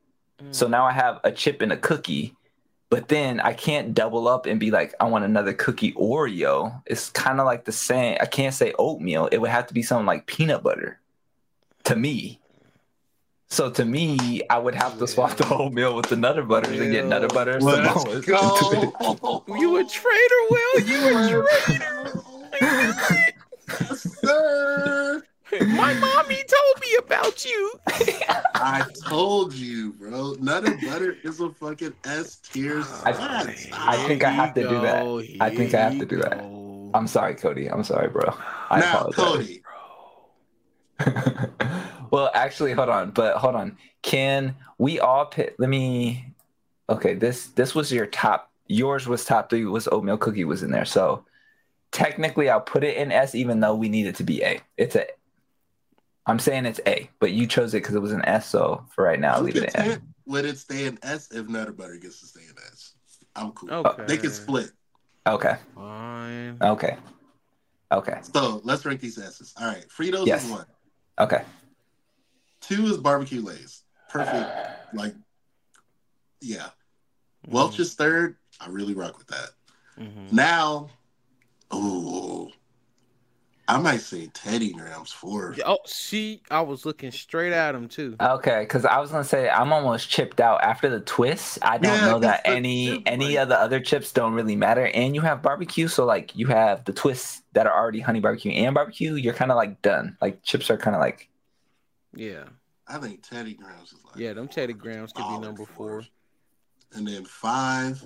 So 0.51 0.67
now 0.67 0.85
I 0.85 0.91
have 0.91 1.19
a 1.23 1.31
chip 1.31 1.61
and 1.61 1.71
a 1.71 1.77
cookie, 1.77 2.35
but 2.89 3.07
then 3.07 3.39
I 3.39 3.53
can't 3.53 3.93
double 3.93 4.27
up 4.27 4.45
and 4.45 4.59
be 4.59 4.71
like, 4.71 4.93
I 4.99 5.05
want 5.05 5.25
another 5.25 5.53
cookie 5.53 5.93
Oreo. 5.93 6.81
It's 6.85 7.09
kind 7.09 7.39
of 7.39 7.45
like 7.45 7.65
the 7.65 7.71
same. 7.71 8.17
I 8.21 8.25
can't 8.25 8.53
say 8.53 8.73
oatmeal. 8.77 9.27
It 9.27 9.37
would 9.39 9.49
have 9.49 9.67
to 9.67 9.73
be 9.73 9.81
something 9.81 10.05
like 10.05 10.27
peanut 10.27 10.63
butter 10.63 10.99
to 11.85 11.95
me. 11.95 12.39
So 13.47 13.69
to 13.69 13.85
me, 13.85 14.41
I 14.49 14.57
would 14.57 14.75
have 14.75 14.97
to 14.99 15.07
swap 15.07 15.37
the 15.37 15.45
whole 15.45 15.69
meal 15.69 15.95
with 15.95 16.07
the 16.07 16.15
nutter 16.15 16.43
butters 16.43 16.79
and 16.79 16.91
get 16.91 17.05
nutter 17.05 17.27
butter 17.27 17.59
Let's 17.61 18.03
Samoas. 18.03 18.25
go. 18.25 19.43
you 19.55 19.77
a 19.77 19.83
traitor, 19.85 20.41
Will. 20.49 20.79
You 20.81 21.17
a 21.17 21.45
traitor. 22.57 23.95
Sir. 23.95 25.23
My 25.61 25.93
mommy 25.93 26.35
told 26.43 26.81
me 26.81 26.97
about 26.99 27.45
you. 27.45 27.73
I 28.55 28.83
told 29.07 29.53
you, 29.53 29.93
bro. 29.93 30.35
Nutter 30.39 30.75
butter 30.83 31.15
is 31.23 31.39
a 31.39 31.49
fucking 31.51 31.93
S 32.03 32.37
tier. 32.37 32.83
I- 33.05 33.53
I 33.73 33.97
think 34.07 34.23
I 34.23 34.31
have 34.31 34.55
to 34.55 34.63
do 34.63 34.81
that. 34.81 35.37
I 35.39 35.55
think 35.55 35.73
I 35.75 35.81
have 35.81 35.99
to 35.99 36.05
do 36.05 36.17
that. 36.17 36.31
that. 36.39 36.91
I'm 36.95 37.07
sorry, 37.07 37.35
Codi. 37.35 37.71
I'm 37.71 37.83
sorry, 37.83 38.09
bro. 38.09 38.35
I 38.71 38.79
now, 38.79 39.05
apologize. 39.05 39.59
Codi. 40.99 41.81
well, 42.11 42.31
actually, 42.33 42.73
hold 42.73 42.89
on, 42.89 43.11
but 43.11 43.37
hold 43.37 43.55
on. 43.55 43.77
Can 44.01 44.55
we 44.77 44.99
all 44.99 45.25
pick? 45.25 45.55
Let 45.57 45.69
me. 45.69 46.33
Okay, 46.89 47.13
this 47.15 47.47
this 47.47 47.73
was 47.73 47.91
your 47.91 48.05
top. 48.05 48.51
Yours 48.67 49.07
was 49.07 49.25
top 49.25 49.49
three. 49.49 49.65
Was 49.65 49.87
oatmeal 49.87 50.17
cookie 50.17 50.43
was 50.45 50.63
in 50.63 50.71
there. 50.71 50.85
So, 50.85 51.25
technically 51.91 52.49
I'll 52.49 52.61
put 52.61 52.83
it 52.83 52.97
in 52.97 53.11
S, 53.11 53.35
even 53.35 53.59
though 53.59 53.75
we 53.75 53.89
need 53.89 54.07
it 54.07 54.15
to 54.15 54.23
be 54.23 54.43
A. 54.43 54.61
It's 54.77 54.95
a. 54.95 55.05
I'm 56.27 56.39
saying 56.39 56.65
it's 56.65 56.79
A, 56.87 57.09
but 57.19 57.31
you 57.31 57.45
chose 57.45 57.73
it 57.73 57.83
because 57.83 57.95
it 57.95 58.01
was 58.01 58.11
an 58.11 58.25
S. 58.25 58.47
So 58.47 58.85
for 58.93 59.03
right 59.03 59.19
now, 59.19 59.35
I'll 59.35 59.41
leave 59.41 59.55
it 59.55 59.63
in 59.63 59.69
S. 59.69 59.73
content 59.75 60.03
with 60.25 60.45
it 60.45 60.57
stay 60.57 60.85
in 60.85 60.97
S 61.03 61.31
if 61.31 61.47
Nutter 61.47 61.71
Butter 61.71 61.97
gets 61.97 62.19
to 62.21 62.25
stay 62.27 62.41
in 62.41 62.55
S. 62.71 62.93
I'm 63.35 63.51
cool. 63.51 63.71
Okay. 63.71 64.05
They 64.07 64.17
can 64.17 64.31
split. 64.31 64.71
Okay. 65.27 65.55
Fine. 65.75 66.57
Okay. 66.61 66.97
Okay. 67.91 68.19
So 68.33 68.61
let's 68.63 68.85
rank 68.85 69.01
these 69.01 69.17
S's. 69.17 69.53
All 69.59 69.67
right. 69.67 69.85
Fritos 69.89 70.25
Yes. 70.25 70.45
is 70.45 70.51
one. 70.51 70.65
Okay. 71.19 71.43
Two 72.67 72.85
is 72.87 72.97
barbecue 72.97 73.41
lays. 73.41 73.83
Perfect. 74.09 74.49
Like, 74.93 75.13
yeah. 76.39 76.67
Welch 77.47 77.79
is 77.79 77.95
third. 77.95 78.37
I 78.61 78.69
really 78.69 78.93
rock 78.93 79.17
with 79.17 79.27
that. 79.27 79.49
Mhm. 79.99 80.31
Now, 80.31 80.87
oh, 81.69 82.49
I 83.67 83.77
might 83.79 83.99
say 84.01 84.27
Teddy 84.33 84.71
Grahams 84.71 85.11
fourth. 85.11 85.59
Oh, 85.65 85.79
see, 85.85 86.43
I 86.51 86.61
was 86.61 86.85
looking 86.85 87.11
straight 87.11 87.51
at 87.51 87.73
him 87.75 87.89
too. 87.89 88.15
Okay, 88.21 88.59
because 88.61 88.85
I 88.85 88.99
was 88.99 89.11
gonna 89.11 89.23
say 89.23 89.49
I'm 89.49 89.73
almost 89.73 90.07
chipped 90.09 90.39
out 90.39 90.61
after 90.63 90.87
the 90.89 90.99
twist. 91.01 91.57
I 91.63 91.77
don't 91.79 91.91
Yeah, 91.93 92.05
know 92.05 92.19
that 92.19 92.41
any 92.45 92.97
chip, 92.97 93.03
any 93.07 93.25
like- 93.29 93.37
of 93.39 93.49
the 93.49 93.59
other 93.59 93.79
chips 93.79 94.11
don't 94.13 94.33
really 94.33 94.55
matter. 94.55 94.85
And 94.93 95.13
you 95.15 95.21
have 95.21 95.41
barbecue, 95.41 95.87
so 95.87 96.05
like 96.05 96.35
you 96.35 96.47
have 96.47 96.85
the 96.85 96.93
twists 96.93 97.41
that 97.53 97.65
are 97.65 97.73
already 97.77 97.99
honey 98.01 98.19
barbecue 98.21 98.51
and 98.51 98.73
barbecue. 98.75 99.15
You're 99.15 99.33
kind 99.33 99.51
of 99.51 99.57
like 99.57 99.81
done. 99.81 100.15
Like 100.21 100.43
chips 100.43 100.69
are 100.69 100.77
kind 100.77 100.95
of 100.95 101.01
like 101.01 101.27
Yeah, 102.15 102.45
I 102.87 102.97
think 102.97 103.27
Teddy 103.27 103.53
Grahams 103.53 103.91
is 103.91 103.99
like 104.05 104.15
yeah, 104.17 104.33
them 104.33 104.47
Teddy 104.47 104.73
Grahams 104.73 105.11
could 105.11 105.27
be 105.27 105.37
number 105.37 105.65
four. 105.65 106.03
And 106.93 107.07
then 107.07 107.25
five, 107.25 108.01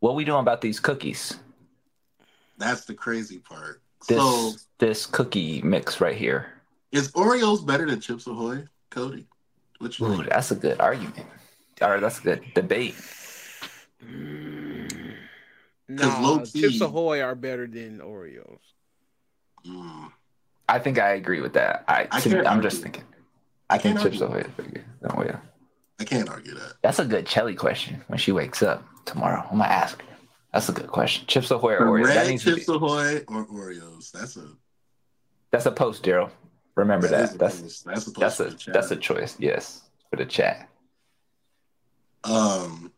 what 0.00 0.14
we 0.14 0.24
doing 0.24 0.40
about 0.40 0.60
these 0.60 0.78
cookies? 0.80 1.38
that's 2.56 2.84
the 2.84 2.94
crazy 2.94 3.38
part. 3.38 3.82
This 4.06 4.16
So 4.18 4.52
this 4.78 5.06
cookie 5.06 5.60
mix 5.62 6.00
right 6.00 6.16
here. 6.16 6.52
is 6.92 7.10
Oreos 7.12 7.64
better 7.66 7.86
than 7.86 8.00
Chips 8.00 8.26
Ahoy, 8.26 8.64
Codi? 8.90 9.24
Which 9.78 9.98
you 10.00 10.06
Ooh, 10.06 10.16
think? 10.16 10.28
that's 10.28 10.50
a 10.50 10.56
good 10.56 10.80
argument. 10.80 11.26
All 11.82 11.90
right, 11.90 12.00
that's 12.00 12.18
a 12.20 12.22
good 12.22 12.42
debate. 12.54 12.94
Mm. 14.04 15.14
'Cause 15.88 16.18
Nah, 16.20 16.44
Chips 16.44 16.80
Ahoy 16.80 17.22
are 17.22 17.34
better 17.34 17.66
than 17.66 17.98
Oreos. 18.00 18.60
Mm. 19.66 20.12
I 20.68 20.78
think 20.78 20.98
I 20.98 21.10
agree 21.14 21.40
with 21.40 21.54
that. 21.54 21.84
I, 21.88 22.06
I 22.10 22.20
to- 22.20 22.28
can't 22.30 22.46
I'm 22.46 22.56
argue. 22.58 22.70
just 22.70 22.82
thinking. 22.82 23.04
I 23.70 23.78
think 23.78 23.98
can't 23.98 24.10
chips 24.12 24.22
argue. 24.22 24.36
away 24.36 24.44
is 24.46 24.52
pretty 24.54 24.70
good. 24.70 24.84
Oh 25.10 25.22
yeah. 25.22 25.38
I 26.00 26.04
can't 26.04 26.28
argue 26.28 26.54
that. 26.54 26.74
That's 26.82 26.98
a 26.98 27.04
good 27.04 27.26
Chelly 27.26 27.54
question 27.54 28.02
when 28.08 28.18
she 28.18 28.32
wakes 28.32 28.62
up 28.62 28.84
tomorrow. 29.04 29.42
I'm 29.50 29.58
gonna 29.58 29.64
ask 29.70 30.00
her. 30.00 30.04
That's 30.52 30.68
a 30.68 30.72
good 30.72 30.86
question. 30.88 31.26
Chips 31.26 31.50
Ahoy 31.50 31.74
or 31.74 31.86
Oreos? 31.86 32.04
Red 32.06 32.38
Chips 32.40 32.66
be, 32.66 32.72
Ahoy 32.72 33.18
or 33.28 33.46
Oreos? 33.46 34.10
That's 34.12 34.36
a 34.36 34.48
that's 35.50 35.66
a 35.66 35.72
post, 35.72 36.02
Daryl. 36.04 36.30
Remember 36.76 37.06
is 37.06 37.10
that. 37.12 37.34
a 37.34 37.38
That's 37.38 37.60
post. 37.60 37.84
that's 37.84 38.06
a 38.06 38.10
post 38.12 38.38
that's 38.38 38.66
a 38.68 38.70
that's 38.70 38.90
a 38.90 38.96
choice. 38.96 39.36
Yes, 39.38 39.82
for 40.10 40.16
the 40.16 40.24
chat. 40.26 40.68
Um, 42.24 42.92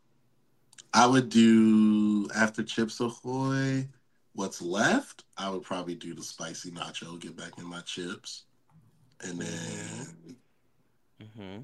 I 0.93 1.07
would 1.07 1.29
do 1.29 2.29
after 2.35 2.63
Chips 2.63 3.01
Ahoy. 3.01 3.87
What's 4.41 4.63
left? 4.63 5.25
I 5.37 5.51
would 5.51 5.65
probably 5.65 5.95
do 5.95 6.15
the 6.15 6.23
spicy 6.23 6.71
nacho. 6.71 7.21
Get 7.21 7.37
back 7.37 7.59
in 7.59 7.67
my 7.67 7.81
chips, 7.83 8.45
and 9.23 9.39
then 9.39 10.37
Mm-hmm. 11.23 11.59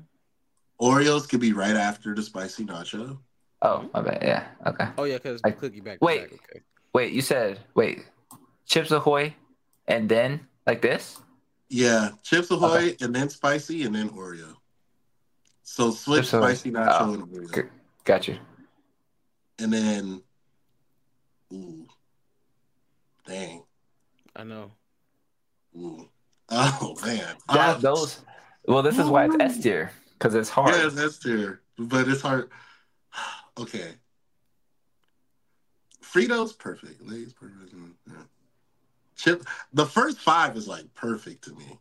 Oreos 0.78 1.26
could 1.26 1.40
be 1.40 1.54
right 1.54 1.74
after 1.74 2.14
the 2.14 2.22
spicy 2.22 2.66
nacho. 2.66 3.16
Oh, 3.62 3.88
my 3.94 4.02
bad. 4.02 4.18
Yeah. 4.22 4.44
Okay. 4.66 4.88
Oh 4.98 5.04
yeah, 5.04 5.14
because 5.16 5.40
I- 5.42 5.48
the 5.52 5.56
cookie 5.56 5.80
back. 5.80 5.98
wait. 6.02 6.30
back, 6.30 6.40
okay. 6.50 6.60
Wait, 6.92 7.14
you 7.14 7.22
said 7.22 7.60
wait, 7.74 8.04
Chips 8.66 8.90
Ahoy, 8.90 9.34
and 9.88 10.06
then 10.06 10.46
like 10.66 10.82
this. 10.82 11.18
Yeah, 11.70 12.10
Chips 12.24 12.50
Ahoy, 12.50 12.94
and 13.00 13.14
then 13.14 13.30
spicy, 13.30 13.84
and 13.84 13.94
then 13.94 14.10
Oreo. 14.10 14.54
So 15.62 15.92
switch 15.92 16.24
Chips 16.24 16.34
Ahoy. 16.34 16.48
spicy 16.52 16.72
nacho 16.72 16.96
Oh, 17.00 17.14
and 17.14 17.22
Oreo, 17.28 17.50
good. 17.52 17.70
Got 18.04 18.28
you. 18.28 18.36
and 19.58 19.72
then 19.72 20.22
ooh, 21.54 21.85
dang, 23.26 23.62
I 24.34 24.44
know. 24.44 24.72
ooh, 25.76 26.08
oh 26.50 26.96
man, 27.04 27.36
That, 27.48 27.76
Uh, 27.76 27.78
those. 27.78 28.20
Well, 28.66 28.82
this 28.82 28.98
is 28.98 29.06
why 29.08 29.26
it's 29.26 29.36
S 29.38 29.58
tier 29.62 29.92
because 30.14 30.34
it's 30.34 30.48
hard. 30.48 30.74
Yes, 30.74 30.94
that's 30.94 31.18
tier, 31.18 31.62
but 31.78 32.08
it's 32.08 32.22
hard. 32.22 32.50
Okay. 33.58 33.94
Fritos 36.02 36.58
perfect. 36.58 37.00
Lay's 37.02 37.32
perfect. 37.32 37.74
mm, 37.74 37.92
Yeah. 38.06 38.14
Chip. 39.16 39.46
The 39.72 39.86
first 39.86 40.18
five 40.18 40.56
is 40.58 40.68
like 40.68 40.92
perfect 40.94 41.44
to 41.44 41.54
me. 41.54 41.78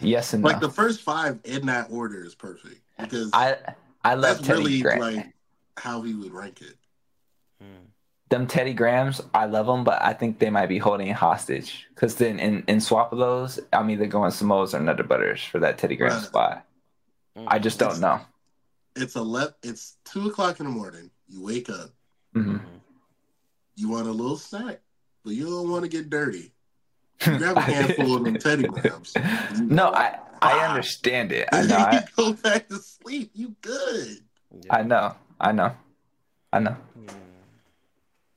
Yes 0.00 0.32
and 0.34 0.42
Like 0.42 0.60
no. 0.60 0.66
the 0.66 0.72
first 0.72 1.00
five 1.02 1.38
in 1.44 1.66
that 1.66 1.86
order 1.90 2.24
is 2.24 2.34
perfect 2.34 2.80
because 2.98 3.30
I 3.32 3.56
I 4.04 4.14
love 4.14 4.38
that's 4.38 4.46
Teddy 4.46 4.60
really 4.62 4.82
Graham. 4.82 4.98
like 5.00 5.26
how 5.76 6.02
he 6.02 6.14
would 6.14 6.32
rank 6.32 6.60
it. 6.62 6.76
Mm. 7.62 7.86
them 8.28 8.46
Teddy 8.46 8.74
Grahams, 8.74 9.20
I 9.34 9.46
love 9.46 9.66
them, 9.66 9.84
but 9.84 10.02
I 10.02 10.12
think 10.12 10.38
they 10.38 10.50
might 10.50 10.66
be 10.68 10.78
holding 10.78 11.06
it 11.08 11.16
hostage. 11.16 11.86
Because 11.94 12.16
then 12.16 12.38
in, 12.38 12.64
in 12.68 12.80
swap 12.80 13.12
of 13.12 13.18
those, 13.18 13.58
I'm 13.72 13.88
either 13.90 14.06
going 14.06 14.30
Samoas 14.32 14.74
or 14.74 14.80
Nutter 14.80 15.04
Butters 15.04 15.42
for 15.42 15.58
that 15.60 15.78
Teddy 15.78 15.96
Graham 15.96 16.12
Right. 16.14 16.22
spot. 16.24 16.66
I 17.46 17.58
just 17.58 17.78
don't 17.78 18.00
know. 18.00 18.20
It's 18.94 19.14
eleven. 19.14 19.54
It's 19.62 19.96
two 20.04 20.26
o'clock 20.28 20.58
in 20.60 20.66
the 20.66 20.72
morning. 20.72 21.10
You 21.28 21.42
wake 21.44 21.68
up. 21.68 21.90
Mhm. 22.34 22.60
You 23.76 23.88
want 23.90 24.06
a 24.08 24.12
little 24.12 24.38
snack, 24.38 24.80
but 25.22 25.34
you 25.34 25.44
don't 25.46 25.70
want 25.70 25.82
to 25.84 25.88
get 25.88 26.08
dirty. 26.10 26.52
You 27.26 27.38
grab 27.38 27.56
a 27.56 27.60
handful 27.60 28.16
of 28.16 28.24
them 28.24 28.36
Teddy 28.38 28.64
Grahams. 28.64 29.14
no, 29.60 29.88
I 29.92 30.18
I 30.42 30.66
understand 30.66 31.32
it. 31.32 31.48
I 31.52 31.62
know. 31.66 31.78
you 31.78 31.84
I, 31.84 32.04
go 32.16 32.32
back 32.34 32.68
to 32.68 32.76
sleep. 32.78 33.30
You 33.34 33.54
good. 33.62 34.18
I 34.70 34.82
know. 34.82 35.14
I 35.40 35.52
know. 35.52 35.72
I 36.52 36.58
know. 36.60 36.76
Yeah. 37.02 37.12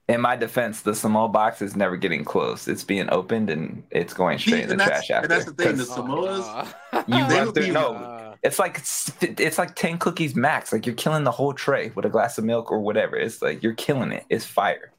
In 0.10 0.22
my 0.22 0.36
defense, 0.36 0.82
the 0.82 0.94
Samoa 0.96 1.30
box 1.30 1.62
is 1.62 1.76
never 1.76 1.96
getting 1.96 2.26
close. 2.26 2.68
It's 2.68 2.84
being 2.84 3.10
opened 3.12 3.50
and 3.50 3.84
it's 3.92 4.14
going 4.14 4.40
straight 4.40 4.64
in 4.64 4.70
the 4.70 4.76
that's- 4.78 5.06
trash 5.06 5.10
and 5.10 5.18
after. 5.18 5.28
that's 5.28 5.46
the 5.46 5.54
thing, 5.54 5.78
the 5.78 5.84
Samoas, 5.84 6.42
Aw. 6.44 7.04
You 7.08 7.28
They 7.28 7.36
run 7.36 7.46
would 7.46 7.56
through 7.56 7.66
be- 7.66 7.72
no. 7.72 7.96
Aw. 7.96 8.36
It's 8.42 8.58
like 8.58 8.78
it's 8.80 9.58
like 9.58 9.76
ten 9.76 9.98
cookies 10.00 10.34
max. 10.36 10.72
Like 10.74 10.86
you're 10.86 10.96
killing 10.96 11.26
the 11.26 11.32
whole 11.32 11.54
tray 11.54 11.92
with 11.94 12.06
a 12.06 12.10
glass 12.10 12.38
of 12.38 12.46
milk 12.46 12.72
or 12.72 12.80
whatever. 12.80 13.18
It's 13.18 13.42
like 13.42 13.62
you're 13.62 13.74
killing 13.74 14.12
it. 14.12 14.26
It's 14.30 14.46
fire. 14.46 14.92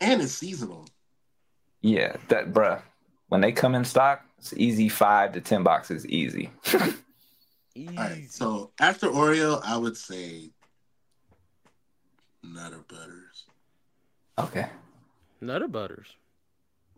and 0.00 0.22
it's 0.22 0.32
seasonal. 0.32 0.86
Yeah, 1.82 2.16
that 2.28 2.52
bruh. 2.52 2.80
When 3.28 3.40
they 3.42 3.52
come 3.52 3.74
in 3.74 3.84
stock, 3.84 4.24
it's 4.38 4.54
easy 4.56 4.88
five 4.88 5.32
to 5.34 5.40
ten 5.42 5.62
boxes, 5.62 6.06
easy. 6.06 6.50
Easy. 7.74 7.88
All 7.96 8.04
right. 8.04 8.26
So 8.30 8.70
after 8.80 9.06
Oreo, 9.08 9.60
I 9.64 9.76
would 9.76 9.96
say 9.96 10.50
Nutter 12.42 12.82
Butters. 12.88 13.27
Okay. 14.38 14.66
Nutter 15.40 15.68
Butters. 15.68 16.06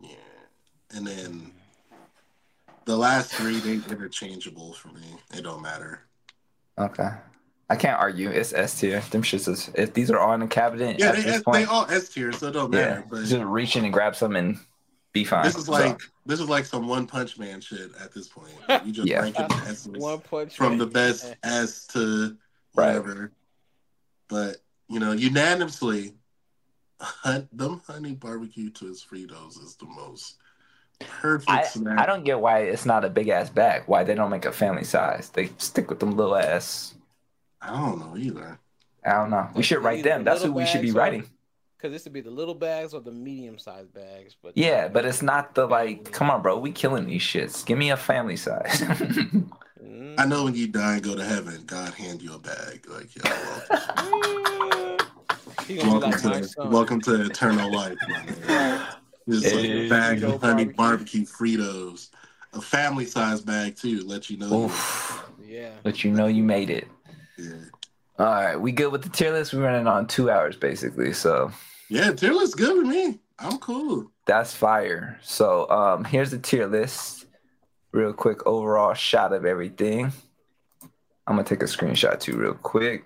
Yeah. 0.01 0.09
And 0.95 1.05
then 1.07 1.51
the 2.85 2.95
last 2.97 3.33
three, 3.33 3.59
they 3.59 3.73
interchangeable 3.73 4.73
for 4.73 4.89
me. 4.89 5.01
It 5.33 5.43
don't 5.43 5.61
matter. 5.61 6.01
Okay. 6.77 7.09
I 7.69 7.75
can't 7.75 7.99
argue. 7.99 8.29
It's 8.29 8.53
S 8.53 8.79
tier. 8.79 8.99
Them 9.11 9.21
shits 9.21 9.47
is 9.47 9.69
if 9.75 9.93
these 9.93 10.11
are 10.11 10.19
all 10.19 10.33
in 10.33 10.41
the 10.41 10.47
cabinet 10.47 10.99
Yeah, 10.99 11.09
at 11.09 11.15
they, 11.15 11.21
this 11.21 11.37
they 11.37 11.41
point. 11.43 11.69
all 11.69 11.85
S 11.89 12.09
tier, 12.09 12.31
so 12.33 12.47
it 12.47 12.51
don't 12.51 12.73
yeah. 12.73 12.79
matter. 12.79 13.05
But 13.09 13.25
Just 13.25 13.43
reach 13.43 13.75
in 13.77 13.85
and 13.85 13.93
grab 13.93 14.15
some 14.15 14.35
and 14.35 14.57
be 15.13 15.23
fine. 15.23 15.43
this 15.45 15.55
is 15.55 15.65
So, 15.65 15.71
like 15.71 15.99
this 16.25 16.39
is 16.41 16.49
like 16.49 16.65
some 16.65 16.87
One 16.87 17.07
Punch 17.07 17.37
Man 17.39 17.61
shit 17.61 17.91
at 18.01 18.13
this 18.13 18.27
point. 18.27 18.51
Like, 18.67 18.85
you 18.85 18.91
just 18.97 19.07
Yeah. 19.07 19.21
rank 19.21 19.39
it 19.39 19.47
the 19.47 19.91
One 19.99 20.19
punch 20.19 20.55
from 20.57 20.69
Man. 20.69 20.77
the 20.79 20.85
best 20.87 21.33
S 21.43 21.85
to 21.87 22.35
Right. 22.75 22.87
whatever. 22.97 23.31
But 24.27 24.57
you 24.89 24.99
know, 24.99 25.13
unanimously, 25.13 26.07
hun- 26.07 26.15
them 27.51 27.81
honey 27.87 28.13
barbecue 28.13 28.69
twist 28.69 29.09
Fritos 29.09 29.61
is 29.63 29.75
the 29.75 29.85
most 29.85 30.35
perfect 30.99 31.49
I, 31.49 31.63
snack. 31.63 31.99
I 31.99 32.05
don't 32.05 32.23
get 32.23 32.39
why 32.39 32.59
it's 32.59 32.85
not 32.85 33.05
a 33.05 33.09
big 33.09 33.29
ass 33.29 33.49
bag. 33.49 33.83
Why 33.87 34.03
they 34.03 34.15
don't 34.15 34.29
make 34.29 34.45
a 34.45 34.51
family 34.51 34.83
size? 34.83 35.29
They 35.29 35.49
stick 35.57 35.89
with 35.89 35.99
them 35.99 36.15
little 36.15 36.35
ass. 36.35 36.93
I 37.61 37.69
don't 37.71 37.99
know 37.99 38.17
either. 38.17 38.59
I 39.05 39.13
don't 39.13 39.29
know. 39.31 39.49
We 39.55 39.63
should 39.63 39.83
write 39.83 40.03
them. 40.03 40.23
That's 40.23 40.43
who 40.43 40.51
we 40.51 40.65
should 40.65 40.81
be 40.81 40.91
or- 40.91 40.95
writing. 40.95 41.25
Because 41.77 41.93
this 41.93 42.03
would 42.03 42.13
be 42.13 42.21
the 42.21 42.29
little 42.29 42.53
bags 42.53 42.93
or 42.93 43.01
the 43.01 43.11
medium 43.11 43.57
sized 43.57 43.91
bags. 43.91 44.35
But 44.39 44.55
Yeah, 44.55 44.87
but 44.87 45.03
it's 45.03 45.23
not 45.23 45.55
the 45.55 45.65
like. 45.65 46.11
Come 46.11 46.29
on, 46.29 46.43
bro. 46.43 46.59
We 46.59 46.71
killing 46.71 47.07
these 47.07 47.23
shits. 47.23 47.65
Give 47.65 47.75
me 47.75 47.89
a 47.89 47.97
family 47.97 48.35
size. 48.35 48.81
Mm. 49.83 50.13
I 50.19 50.25
know 50.25 50.43
when 50.43 50.53
you 50.53 50.67
die 50.67 50.93
and 50.95 51.03
go 51.03 51.15
to 51.15 51.23
heaven, 51.23 51.63
God 51.65 51.95
hand 51.95 52.21
you 52.21 52.35
a 52.35 52.37
bag. 52.37 52.85
Like, 52.87 53.15
yeah, 53.15 53.57
well, 53.71 54.97
He 55.31 55.35
gonna 55.37 55.57
be 55.57 55.60
welcome 55.77 56.11
to 56.11 56.43
son. 56.43 56.69
welcome 56.71 57.01
to 57.01 57.25
eternal 57.25 57.71
life. 57.71 57.97
my 58.07 58.25
man. 58.47 58.87
It's 59.27 59.45
like 59.53 59.65
Hey. 59.65 59.85
a 59.85 59.89
bag 59.89 60.23
of 60.23 60.41
honey 60.41 60.65
Barbecue. 60.65 61.25
barbecue 61.25 61.25
Fritos, 61.25 62.09
a 62.53 62.61
family 62.61 63.05
size 63.05 63.41
bag 63.41 63.75
too. 63.75 64.03
Let 64.05 64.29
you 64.29 64.37
know. 64.37 64.65
Oof. 64.65 65.23
Yeah. 65.45 65.71
But 65.83 66.03
you 66.03 66.11
know 66.11 66.27
you 66.27 66.43
made 66.43 66.69
it. 66.69 66.87
Yeah. 67.37 67.51
All 68.19 68.25
right, 68.25 68.55
we 68.55 68.71
good 68.71 68.91
with 68.91 69.03
the 69.03 69.09
tier 69.09 69.31
list. 69.31 69.53
We're 69.53 69.63
running 69.63 69.87
on 69.87 70.07
two 70.07 70.29
hours 70.29 70.55
basically. 70.55 71.13
So 71.13 71.51
Yeah, 71.89 72.11
tier 72.13 72.33
list 72.33 72.57
good 72.57 72.77
with 72.77 72.87
me. 72.87 73.19
I'm 73.39 73.57
cool. 73.59 74.11
That's 74.25 74.53
fire. 74.53 75.19
So 75.21 75.69
um 75.69 76.03
here's 76.03 76.31
the 76.31 76.39
tier 76.39 76.67
list. 76.67 77.25
Real 77.93 78.13
quick 78.13 78.45
overall 78.47 78.93
shot 78.93 79.33
of 79.33 79.45
everything. 79.45 80.11
I'm 81.27 81.35
gonna 81.35 81.43
take 81.43 81.61
a 81.61 81.65
screenshot 81.65 82.19
too 82.19 82.37
real 82.37 82.53
quick. 82.55 83.05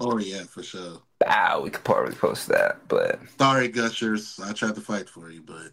Oh 0.00 0.18
yeah, 0.18 0.42
for 0.44 0.62
sure. 0.62 0.98
Ah, 1.26 1.60
we 1.62 1.70
could 1.70 1.84
probably 1.84 2.14
post 2.14 2.48
that, 2.48 2.78
but 2.88 3.18
Sorry, 3.38 3.68
Gushers. 3.68 4.38
I 4.42 4.52
tried 4.52 4.74
to 4.74 4.80
fight 4.80 5.08
for 5.08 5.30
you, 5.30 5.42
but 5.42 5.72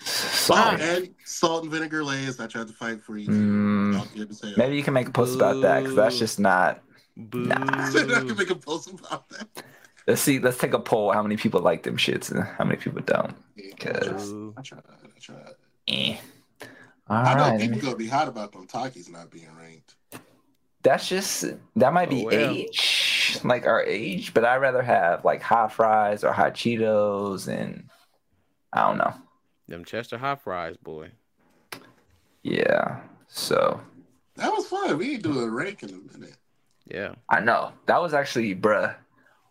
Sorry. 0.00 0.80
and 0.80 1.14
salt 1.24 1.62
and 1.64 1.72
vinegar 1.72 2.04
lays. 2.04 2.38
I 2.40 2.46
tried 2.46 2.68
to 2.68 2.72
fight 2.72 3.02
for 3.02 3.16
you. 3.18 3.28
Mm, 3.28 3.92
Y'all 3.94 4.06
good 4.14 4.30
as 4.30 4.40
hell. 4.40 4.52
maybe 4.56 4.76
you 4.76 4.82
can 4.82 4.94
make 4.94 5.08
a 5.08 5.12
post 5.12 5.34
about 5.36 5.60
that 5.62 5.80
because 5.80 5.96
that's 5.96 6.18
just 6.18 6.38
not. 6.38 6.82
Boo. 7.16 7.48
I 7.50 7.56
I 7.88 8.24
can 8.24 8.36
make 8.36 8.50
a 8.50 8.54
post 8.54 8.90
about 8.92 9.28
that. 9.30 9.48
Let's 10.06 10.20
see. 10.20 10.38
Let's 10.38 10.58
take 10.58 10.72
a 10.74 10.78
poll. 10.78 11.12
How 11.12 11.22
many 11.22 11.36
people 11.36 11.60
like 11.60 11.82
them 11.82 11.96
shits 11.96 12.30
and 12.30 12.44
how 12.44 12.64
many 12.64 12.76
people 12.78 13.00
don't? 13.02 13.34
Because 13.56 14.30
Boo. 14.30 14.54
I 14.56 14.62
tried. 14.62 14.82
I 14.88 15.18
tried. 15.20 15.54
eh. 15.88 16.16
All 17.08 17.16
I 17.16 17.34
know 17.34 17.50
right. 17.50 17.60
people 17.60 17.80
gonna 17.80 17.96
be 17.96 18.06
hot 18.08 18.28
about 18.28 18.52
them 18.52 18.66
Takis 18.68 19.10
not 19.10 19.30
being 19.30 19.48
ranked. 19.58 19.95
That's 20.86 21.08
just 21.08 21.44
that 21.74 21.92
might 21.92 22.06
oh, 22.06 22.10
be 22.12 22.22
Oh, 22.22 22.26
well. 22.26 22.50
age, 22.54 23.40
like 23.42 23.66
our 23.66 23.82
age. 23.82 24.32
But 24.32 24.44
I'd 24.44 24.58
rather 24.58 24.82
have 24.82 25.24
like 25.24 25.42
hot 25.42 25.72
fries 25.72 26.22
or 26.22 26.32
hot 26.32 26.54
Cheetos, 26.54 27.48
and 27.48 27.90
I 28.72 28.86
don't 28.86 28.98
know. 28.98 29.12
Them 29.66 29.84
Chester 29.84 30.16
hot 30.16 30.42
fries, 30.42 30.76
boy. 30.76 31.10
Yeah. 32.44 33.00
So 33.26 33.80
That 34.36 34.52
was 34.52 34.68
fun. 34.68 34.96
We 34.96 35.14
ain't 35.14 35.24
do 35.24 35.40
a 35.40 35.50
rank 35.50 35.82
in 35.82 35.90
a 35.90 36.18
minute. 36.18 36.36
Yeah. 36.86 37.16
I 37.28 37.40
know 37.40 37.72
that 37.86 38.00
was 38.00 38.14
actually, 38.14 38.54
bruh. 38.54 38.94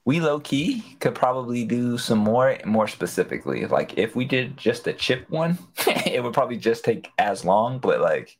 We 0.05 0.21
low 0.21 0.39
key 0.39 0.85
could 1.01 1.15
probably 1.15 1.65
do 1.65 1.97
some 1.97 2.19
more, 2.19 2.57
more 2.63 2.87
specifically. 2.87 3.65
Like 3.65 3.97
if 3.97 4.15
we 4.15 4.23
did 4.23 4.55
just 4.55 4.87
a 4.87 4.93
chip 4.93 5.29
one, 5.29 5.57
it 6.05 6.23
would 6.23 6.33
probably 6.33 6.55
just 6.55 6.85
take 6.85 7.11
as 7.17 7.43
long. 7.43 7.79
But 7.79 7.99
like, 7.99 8.37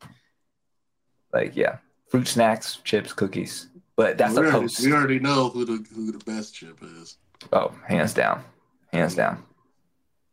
like 1.34 1.58
yeah, 1.58 1.80
fruit 2.16 2.28
snacks, 2.28 2.78
chips, 2.84 3.14
cookies. 3.14 3.68
But 3.96 4.18
that's 4.18 4.34
we, 4.34 4.38
a 4.38 4.40
already, 4.42 4.60
post. 4.60 4.80
we 4.82 4.94
already 4.94 5.20
know 5.20 5.50
who 5.50 5.66
the 5.66 5.86
who 5.94 6.12
the 6.12 6.24
best 6.26 6.54
chip 6.54 6.78
is. 6.82 7.18
Oh, 7.54 7.74
hands 7.88 8.14
down, 8.14 8.44
hands 8.92 9.16
down, 9.16 9.44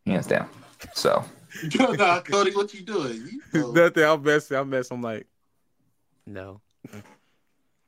hands 0.07 0.27
down. 0.27 0.49
So 0.95 1.25
nah, 1.79 2.21
Codi, 2.23 2.55
what 2.55 2.73
you 2.75 2.83
doing? 2.83 3.29
You 3.31 3.43
know, 3.61 3.73
Nothing. 3.73 4.05
I'll 4.05 4.19
mess. 4.19 4.51
I'll 4.51 4.65
mess. 4.65 4.91
I'm 4.91 5.03
like, 5.03 5.27
no. 6.27 6.61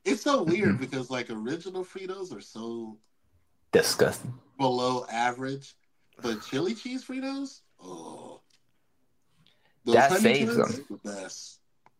it's 0.05 0.21
so 0.21 0.43
weird 0.43 0.79
because 0.79 1.09
like 1.09 1.29
original 1.29 1.83
Fritos 1.83 2.35
are 2.35 2.41
so 2.41 2.97
disgusting. 3.71 4.33
below 4.57 5.05
average, 5.11 5.75
but 6.21 6.41
chili 6.41 6.73
cheese 6.73 7.03
Fritos, 7.03 7.61
oh, 7.83 8.39
That 9.85 10.11
saves 10.21 10.55
them. 10.55 10.85
The 10.89 10.97
best. 11.03 11.59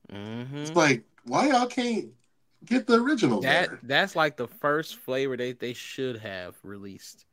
hmm 0.09 0.55
It's 0.57 0.75
like 0.75 1.03
why 1.25 1.49
y'all 1.49 1.67
can't 1.67 2.07
get 2.65 2.87
the 2.87 2.95
original 3.01 3.41
That 3.41 3.69
better? 3.69 3.79
that's 3.83 4.15
like 4.15 4.37
the 4.37 4.47
first 4.47 4.97
flavor 4.97 5.35
they 5.37 5.51
they 5.53 5.73
should 5.73 6.17
have 6.17 6.55
released 6.63 7.25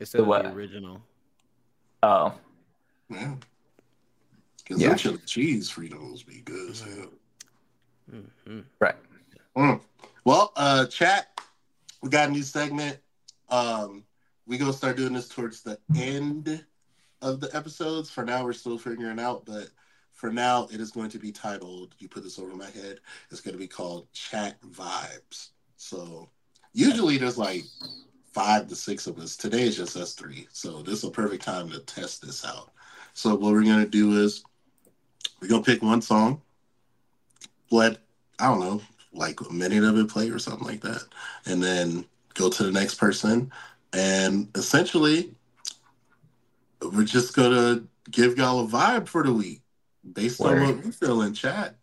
instead 0.00 0.18
The 0.18 0.22
of 0.22 0.28
what? 0.28 0.42
the 0.42 0.50
original. 0.50 1.02
Oh, 2.02 2.34
Yeah. 3.08 3.34
Because 4.58 4.80
Yeah. 4.80 4.88
them 4.90 4.98
chili 4.98 5.18
cheese 5.26 5.70
Fritos 5.70 6.26
be 6.26 6.40
good 6.40 6.70
as 6.70 6.80
hell. 6.80 7.10
hmm 8.10 8.60
right. 8.80 8.96
Mm. 9.56 9.80
Well, 10.24 10.52
uh, 10.56 10.86
chat, 10.86 11.38
we 12.02 12.08
got 12.08 12.28
a 12.28 12.32
new 12.32 12.42
segment. 12.42 12.98
Um, 13.48 14.04
we 14.46 14.58
gonna 14.58 14.72
start 14.72 14.96
doing 14.96 15.12
this 15.12 15.28
towards 15.28 15.62
the 15.62 15.78
end 15.94 16.64
of 17.22 17.40
the 17.40 17.54
episodes. 17.54 18.10
For 18.10 18.24
now, 18.24 18.44
we're 18.44 18.52
still 18.52 18.78
figuring 18.78 19.20
out, 19.20 19.44
but 19.44 19.68
for 20.14 20.30
now, 20.30 20.68
it 20.72 20.80
is 20.80 20.92
going 20.92 21.10
to 21.10 21.18
be 21.18 21.32
titled. 21.32 21.94
You 21.98 22.08
put 22.08 22.22
this 22.22 22.38
over 22.38 22.54
my 22.54 22.70
head. 22.70 23.00
It's 23.30 23.40
going 23.40 23.54
to 23.54 23.58
be 23.58 23.66
called 23.66 24.10
Chat 24.12 24.60
Vibes. 24.62 25.50
So 25.76 26.28
usually 26.72 27.18
there's 27.18 27.36
like 27.36 27.64
five 28.32 28.68
to 28.68 28.76
six 28.76 29.06
of 29.06 29.18
us. 29.18 29.36
Today 29.36 29.62
is 29.62 29.76
just 29.76 29.96
us 29.96 30.14
three. 30.14 30.46
So 30.52 30.82
this 30.82 30.98
is 30.98 31.04
a 31.04 31.10
perfect 31.10 31.42
time 31.42 31.68
to 31.70 31.80
test 31.80 32.24
this 32.24 32.44
out. 32.44 32.70
So 33.12 33.34
what 33.34 33.52
we're 33.52 33.64
gonna 33.64 33.86
do 33.86 34.22
is 34.22 34.44
we're 35.40 35.48
gonna 35.48 35.62
pick 35.62 35.82
one 35.82 36.00
song. 36.00 36.40
Let 37.70 37.98
I 38.38 38.46
don't 38.48 38.60
know, 38.60 38.80
like 39.12 39.40
a 39.40 39.52
minute 39.52 39.84
of 39.84 39.98
it 39.98 40.08
play 40.08 40.30
or 40.30 40.38
something 40.38 40.66
like 40.66 40.80
that, 40.80 41.04
and 41.46 41.62
then 41.62 42.04
go 42.34 42.48
to 42.50 42.62
the 42.62 42.72
next 42.72 42.96
person. 42.96 43.52
And 43.92 44.48
essentially, 44.56 45.34
we're 46.82 47.04
just 47.04 47.36
gonna 47.36 47.84
give 48.10 48.36
y'all 48.36 48.64
a 48.64 48.68
vibe 48.68 49.06
for 49.06 49.22
the 49.22 49.32
week 49.32 49.60
based 50.12 50.40
on 50.40 50.52
Word. 50.52 50.62
what 50.76 50.84
we 50.84 50.90
feel 50.92 51.22
in 51.22 51.34
chat, 51.34 51.76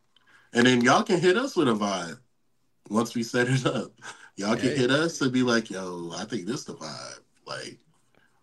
and 0.54 0.66
then 0.68 0.82
y'all 0.82 1.04
can 1.04 1.20
hit 1.20 1.38
us 1.38 1.56
with 1.56 1.68
a 1.68 1.74
vibe 1.74 2.20
once 2.90 3.16
we 3.16 3.24
set 3.24 3.48
it 3.50 3.66
up. 3.66 3.92
Y'all 4.38 4.56
can 4.56 4.70
Hey. 4.70 4.78
hit 4.78 4.92
us 4.92 5.22
and 5.22 5.32
be 5.32 5.44
like, 5.44 5.70
"Yo, 5.70 6.12
I 6.16 6.26
think 6.26 6.46
this 6.46 6.64
the 6.64 6.74
vibe." 6.76 7.20
Like, 7.46 7.80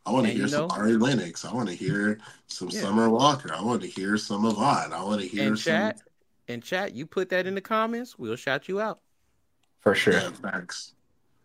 I 0.04 0.10
want 0.10 0.26
to 0.26 0.32
hear 0.32 0.42
you 0.42 0.48
some 0.48 0.68
know- 0.68 0.74
Ari 0.74 0.96
Lennox. 0.96 1.44
I 1.44 1.52
want 1.52 1.68
to 1.68 1.74
hear 1.74 2.18
some 2.46 2.68
Yeah. 2.70 2.80
Summer 2.82 3.08
Walker. 3.08 3.52
I 3.52 3.62
want 3.62 3.82
to 3.82 3.88
hear 3.88 4.16
some 4.16 4.44
Avant. 4.44 4.92
I 4.92 5.02
want 5.02 5.20
to 5.22 5.26
hear 5.26 5.48
And 5.48 5.58
some. 5.58 5.70
chat, 5.72 6.02
and 6.46 6.62
chat, 6.62 6.94
you 6.94 7.06
put 7.06 7.28
that 7.30 7.46
in 7.46 7.54
the 7.54 7.60
comments, 7.60 8.18
we'll 8.18 8.36
shout 8.36 8.68
you 8.68 8.80
out. 8.80 9.00
For 9.80 9.94
sure. 9.94 10.14
Yeah, 10.14 10.30
facts. 10.30 10.94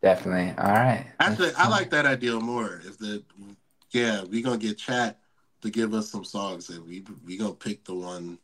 Definitely. 0.01 0.53
All 0.57 0.72
right. 0.73 1.05
Actually, 1.19 1.47
That's 1.47 1.60
I 1.60 1.64
fine. 1.64 1.72
like 1.72 1.89
that 1.91 2.05
idea 2.05 2.38
more. 2.39 2.81
If 2.85 2.97
the 2.97 3.23
yeah, 3.91 4.23
we 4.23 4.41
gonna 4.41 4.57
get 4.57 4.77
chat 4.77 5.19
to 5.64 5.69
give 5.69 5.94
us 5.94 6.10
some 6.10 6.26
songs, 6.26 6.69
and 6.69 6.85
we 6.85 7.06
we 7.26 7.38
gonna 7.38 7.53
pick 7.53 7.85
the 7.85 7.95
one 7.95 8.38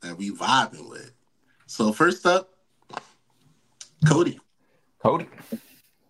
that 0.00 0.16
we 0.16 0.30
vibing 0.30 0.88
with. 0.88 1.12
So 1.66 1.92
first 1.92 2.24
up, 2.24 2.54
Codi, 4.06 4.38
Codi. 5.04 5.26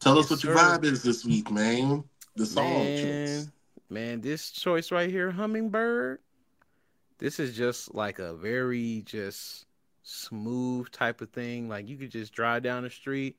tell 0.01 0.19
us 0.19 0.31
Yes, 0.31 0.31
what 0.31 0.45
your 0.45 0.55
vibe 0.55 0.85
is 0.85 1.03
this 1.03 1.25
week, 1.25 1.51
man. 1.51 2.05
The 2.37 2.45
song 2.45 2.65
choice. 2.65 3.03
Man, 3.03 3.53
man, 3.89 4.21
this 4.21 4.51
choice 4.51 4.93
right 4.93 5.11
here, 5.11 5.31
Hummingbird. 5.31 6.19
This 7.19 7.41
is 7.41 7.57
just 7.57 7.95
like 7.95 8.19
a 8.19 8.35
very 8.35 9.03
just 9.07 9.65
smooth 10.03 10.91
type 10.91 11.23
of 11.23 11.31
thing. 11.31 11.71
Like 11.71 11.89
you 11.89 11.97
could 11.97 12.11
just 12.11 12.35
drive 12.35 12.63
down 12.63 12.83
the 12.83 12.91
street, 12.91 13.39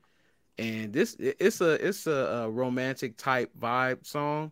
and 0.58 0.92
this 0.92 1.16
it's 1.20 1.60
a 1.60 1.86
it's 1.86 2.08
a, 2.08 2.10
a 2.10 2.50
romantic 2.50 3.16
type 3.16 3.52
vibe 3.56 4.04
song. 4.04 4.50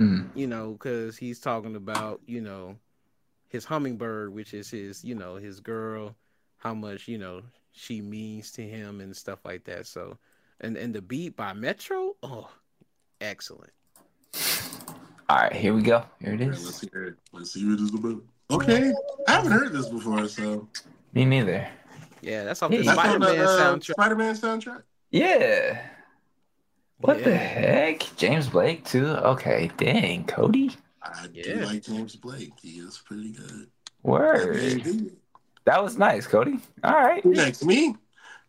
Mm. 0.00 0.28
You 0.34 0.46
know, 0.46 0.72
because 0.72 1.16
he's 1.16 1.40
talking 1.40 1.76
about 1.76 2.20
you 2.26 2.40
know 2.40 2.76
his 3.48 3.64
hummingbird, 3.64 4.32
which 4.32 4.54
is 4.54 4.70
his 4.70 5.04
you 5.04 5.14
know 5.14 5.36
his 5.36 5.60
girl, 5.60 6.14
how 6.58 6.74
much 6.74 7.08
you 7.08 7.18
know 7.18 7.42
she 7.72 8.00
means 8.00 8.52
to 8.52 8.62
him 8.62 9.00
and 9.00 9.16
stuff 9.16 9.40
like 9.44 9.64
that. 9.64 9.86
So, 9.86 10.18
and 10.60 10.76
and 10.76 10.94
the 10.94 11.02
beat 11.02 11.36
by 11.36 11.52
Metro, 11.52 12.14
oh, 12.22 12.50
excellent. 13.20 13.72
All 15.28 15.36
right, 15.36 15.52
here 15.52 15.74
we 15.74 15.82
go. 15.82 16.04
Here 16.20 16.32
it 16.32 16.40
All 16.42 16.48
right, 16.48 16.58
let's 16.64 16.80
hear 16.80 17.04
it. 17.04 17.14
Let's 17.32 17.52
see 17.52 17.68
what 17.68 17.80
it's 17.80 17.94
about. 17.94 18.22
Okay, 18.50 18.92
I 19.26 19.32
haven't 19.32 19.52
heard 19.52 19.72
this 19.72 19.88
before, 19.88 20.26
so 20.28 20.68
Me 21.12 21.24
neither. 21.24 21.68
Yeah, 22.22 22.44
that's 22.44 22.62
off 22.62 22.70
the 22.70 22.78
Hey. 22.78 22.82
that's 22.84 22.98
Spider-Man 22.98 23.38
uh, 23.38 23.46
soundtrack. 23.46 23.92
Spider-Man 23.92 24.34
soundtrack. 24.36 24.82
Yeah. 25.10 25.82
What 27.00 27.22
the 27.22 27.36
heck? 27.36 28.00
James 28.16 28.48
Blake 28.48 28.84
too. 28.84 29.06
Okay, 29.06 29.70
dang, 29.76 30.24
Codi. 30.24 30.76
I 31.02 31.26
do 31.28 31.54
like 31.60 31.84
James 31.84 32.16
Blake. 32.16 32.52
He 32.60 32.80
is 32.80 33.00
pretty 33.04 33.32
good. 33.32 33.68
Word. 34.02 35.12
That 35.64 35.82
was 35.82 35.96
nice, 35.96 36.26
Codi. 36.26 36.60
All 36.82 36.92
right. 36.92 37.24
Next? 37.24 37.64
Me? 37.64 37.94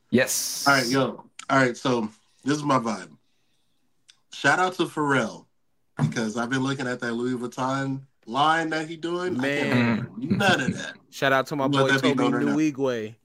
Yes. 0.09 0.65
All 0.67 0.73
right, 0.73 0.88
yo. 0.88 1.23
All 1.49 1.57
right, 1.57 1.77
so 1.77 2.09
this 2.43 2.57
is 2.57 2.63
my 2.63 2.80
vibe. 2.80 3.09
Shout 4.34 4.59
out 4.59 4.73
to 4.76 4.85
Pharrell 4.85 5.45
because 5.97 6.38
I've 6.38 6.49
been 6.49 6.63
looking 6.63 6.88
at 6.88 6.99
that 7.01 7.13
Louis 7.13 7.38
Vuitton 7.38 8.01
line 8.26 8.69
that 8.69 8.88
he 8.88 8.95
doing. 8.95 9.38
Man. 9.38 10.09
none 10.17 10.61
of 10.61 10.77
that. 10.77 10.93
Shout 11.11 11.34
out 11.34 11.47
to 11.47 11.55
my 11.55 11.65
Let 11.65 11.71
boy 11.71 11.88
that 11.91 12.01
be 12.01 12.09
Tobi 12.11 12.17
known. 12.17 12.55
Nwigwe. 12.55 13.15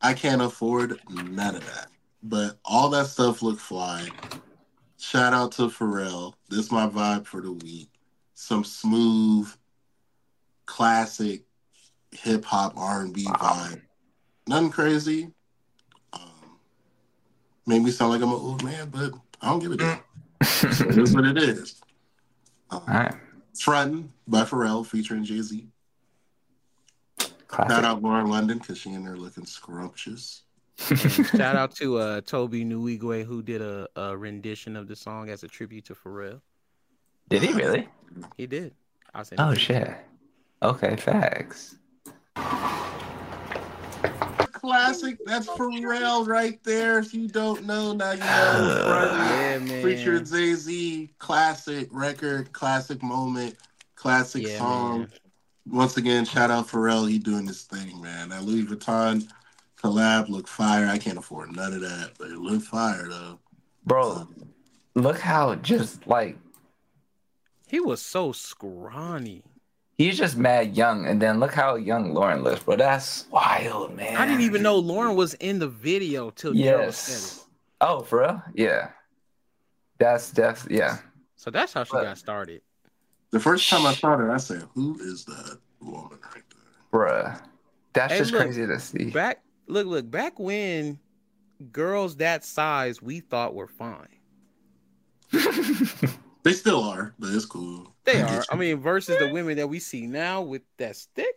I 0.00 0.14
can't 0.14 0.42
afford 0.42 0.98
none 1.10 1.56
of 1.56 1.66
that. 1.74 1.88
But 2.22 2.58
all 2.64 2.88
that 2.90 3.06
stuff 3.06 3.42
look 3.42 3.58
fly. 3.58 4.08
Shout 5.04 5.34
out 5.34 5.52
to 5.52 5.68
Pharrell. 5.68 6.32
This 6.48 6.60
is 6.60 6.72
my 6.72 6.86
vibe 6.88 7.26
for 7.26 7.42
the 7.42 7.52
week. 7.52 7.90
Some 8.32 8.64
smooth, 8.64 9.52
classic 10.64 11.42
hip 12.10 12.42
hop 12.46 12.72
R 12.78 13.02
and 13.02 13.12
B 13.12 13.26
Wow. 13.26 13.34
vibe. 13.38 13.82
Nothing 14.48 14.70
crazy. 14.70 15.30
Um, 16.14 16.58
made 17.66 17.82
me 17.82 17.90
sound 17.90 18.12
like 18.12 18.22
I'm 18.22 18.30
an 18.30 18.34
old 18.34 18.64
man, 18.64 18.88
but 18.88 19.12
I 19.42 19.50
don't 19.50 19.58
give 19.58 19.72
a 19.72 19.76
damn. 19.76 19.98
It 20.40 20.98
is 20.98 21.14
what 21.14 21.26
it 21.26 21.36
is. 21.42 21.82
Um, 22.70 22.80
All 22.88 22.94
right. 22.94 23.14
Frontin' 23.58 24.10
by 24.26 24.44
Pharrell 24.44 24.86
featuring 24.86 25.22
Jay 25.22 25.42
Z. 25.42 25.66
Shout 27.52 27.84
out 27.84 28.02
Lauren 28.02 28.28
London 28.30 28.58
because 28.58 28.78
she 28.78 28.90
in 28.94 29.04
there 29.04 29.16
looking 29.18 29.44
scrumptious. 29.44 30.43
And 30.90 30.98
shout 31.26 31.56
out 31.56 31.74
to 31.76 31.98
uh 31.98 32.20
Tobi 32.22 32.66
Nwigwe 32.66 33.24
who 33.24 33.42
did 33.42 33.62
a, 33.62 33.88
a 33.96 34.16
rendition 34.16 34.76
of 34.76 34.88
the 34.88 34.96
song 34.96 35.28
as 35.30 35.42
a 35.42 35.48
tribute 35.48 35.84
to 35.86 35.94
Pharrell. 35.94 36.40
Did 37.28 37.42
he 37.42 37.52
really? 37.52 37.88
He 38.36 38.46
did. 38.46 38.74
I 39.14 39.22
said, 39.22 39.38
Oh 39.40 39.54
shit. 39.54 39.90
Okay, 40.62 40.96
facts. 40.96 41.76
Classic. 44.52 45.18
That's 45.26 45.46
Pharrell 45.48 46.26
right 46.26 46.62
there. 46.64 46.98
If 46.98 47.12
you 47.12 47.28
don't 47.28 47.64
know, 47.64 47.92
now 47.92 48.12
you 48.12 48.20
know. 48.20 48.82
Friday. 48.86 49.14
Yeah, 49.52 49.58
man. 49.58 49.82
Preacher 49.82 50.20
Jay 50.20 50.54
Z, 50.54 51.10
classic 51.18 51.88
record, 51.92 52.52
classic 52.52 53.02
moment, 53.02 53.56
classic 53.94 54.46
Yeah, 54.46 54.58
song. 54.58 54.98
man. 55.00 55.08
Once 55.70 55.96
again, 55.96 56.24
shout 56.24 56.50
out 56.50 56.66
Pharrell. 56.68 57.08
He 57.08 57.18
doing 57.18 57.46
this 57.46 57.62
thing, 57.64 58.00
man. 58.00 58.30
That 58.30 58.44
Louis 58.44 58.64
Vuitton 58.64 59.28
collab 59.84 60.28
look 60.28 60.48
fire. 60.48 60.86
I 60.86 60.98
can't 60.98 61.18
afford 61.18 61.54
none 61.54 61.72
of 61.74 61.80
that, 61.80 62.12
but 62.18 62.28
it 62.30 62.38
look 62.38 62.62
fire 62.62 63.06
though. 63.08 63.38
Bro, 63.84 64.28
look 64.94 65.18
how 65.18 65.54
just 65.56 66.06
like 66.06 66.38
He 67.68 67.80
was 67.80 68.00
so 68.00 68.32
scrawny. 68.32 69.42
he's 69.96 70.16
just 70.16 70.36
mad 70.36 70.76
young, 70.76 71.06
and 71.06 71.20
then 71.20 71.38
look 71.40 71.52
how 71.54 71.74
young 71.76 72.14
Lauren 72.14 72.42
looks, 72.42 72.62
bro. 72.62 72.76
That's 72.76 73.26
wild, 73.30 73.94
man. 73.96 74.16
I 74.16 74.26
didn't 74.26 74.40
even 74.42 74.62
know 74.62 74.76
Lauren 74.76 75.16
was 75.16 75.34
in 75.34 75.58
the 75.58 75.68
video 75.68 76.30
till 76.30 76.54
Gerald 76.54 76.94
said 76.94 77.12
Yes. 77.14 77.38
it. 77.38 77.44
Oh, 77.80 78.00
for 78.02 78.20
real? 78.20 78.42
Yeah. 78.54 78.88
That's 79.98 80.30
def 80.30 80.66
yeah. 80.70 80.98
So 81.36 81.50
that's 81.50 81.72
how 81.72 81.84
she 81.84 81.92
But- 81.92 82.04
got 82.04 82.18
started. 82.18 82.62
The 83.30 83.40
first 83.40 83.68
time 83.68 83.84
I 83.84 83.94
saw 83.94 84.16
her, 84.16 84.30
I 84.30 84.36
said, 84.36 84.62
"Who 84.74 84.96
is 85.00 85.24
that 85.24 85.58
woman 85.80 86.18
right 86.32 86.42
there?" 86.50 87.00
Bruh. 87.00 87.42
That's 87.92 88.12
Hey, 88.12 88.18
just 88.20 88.30
look, 88.32 88.42
crazy 88.42 88.64
to 88.66 88.78
see. 88.80 89.10
Back 89.10 89.40
look, 89.66 89.86
look, 89.86 90.10
back 90.10 90.38
when 90.38 90.98
girls 91.72 92.16
that 92.16 92.44
size 92.44 93.00
we 93.02 93.20
thought 93.20 93.54
were 93.54 93.68
fine. 93.68 94.08
They 96.44 96.52
still 96.52 96.82
are, 96.84 97.14
but 97.18 97.30
it's 97.32 97.46
cool. 97.46 97.90
They 98.04 98.20
I 98.20 98.36
are. 98.36 98.44
I 98.50 98.56
mean, 98.56 98.78
versus 98.78 99.18
the 99.18 99.30
women 99.32 99.56
that 99.56 99.66
we 99.66 99.78
see 99.78 100.06
now 100.06 100.42
with 100.42 100.60
that 100.76 100.94
sticker. 100.94 101.30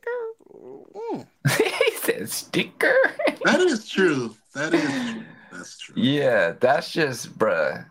mm. 0.53 1.25
he 1.57 1.91
said 2.01 2.29
sticker. 2.29 2.93
that 3.45 3.61
is 3.61 3.87
true. 3.87 4.35
That 4.53 4.73
is 4.73 4.83
true. 4.83 5.23
That's 5.53 5.77
true. 5.79 5.95
Yeah, 5.95 6.51
that's 6.59 6.91
just 6.91 7.39
bruh. 7.39 7.85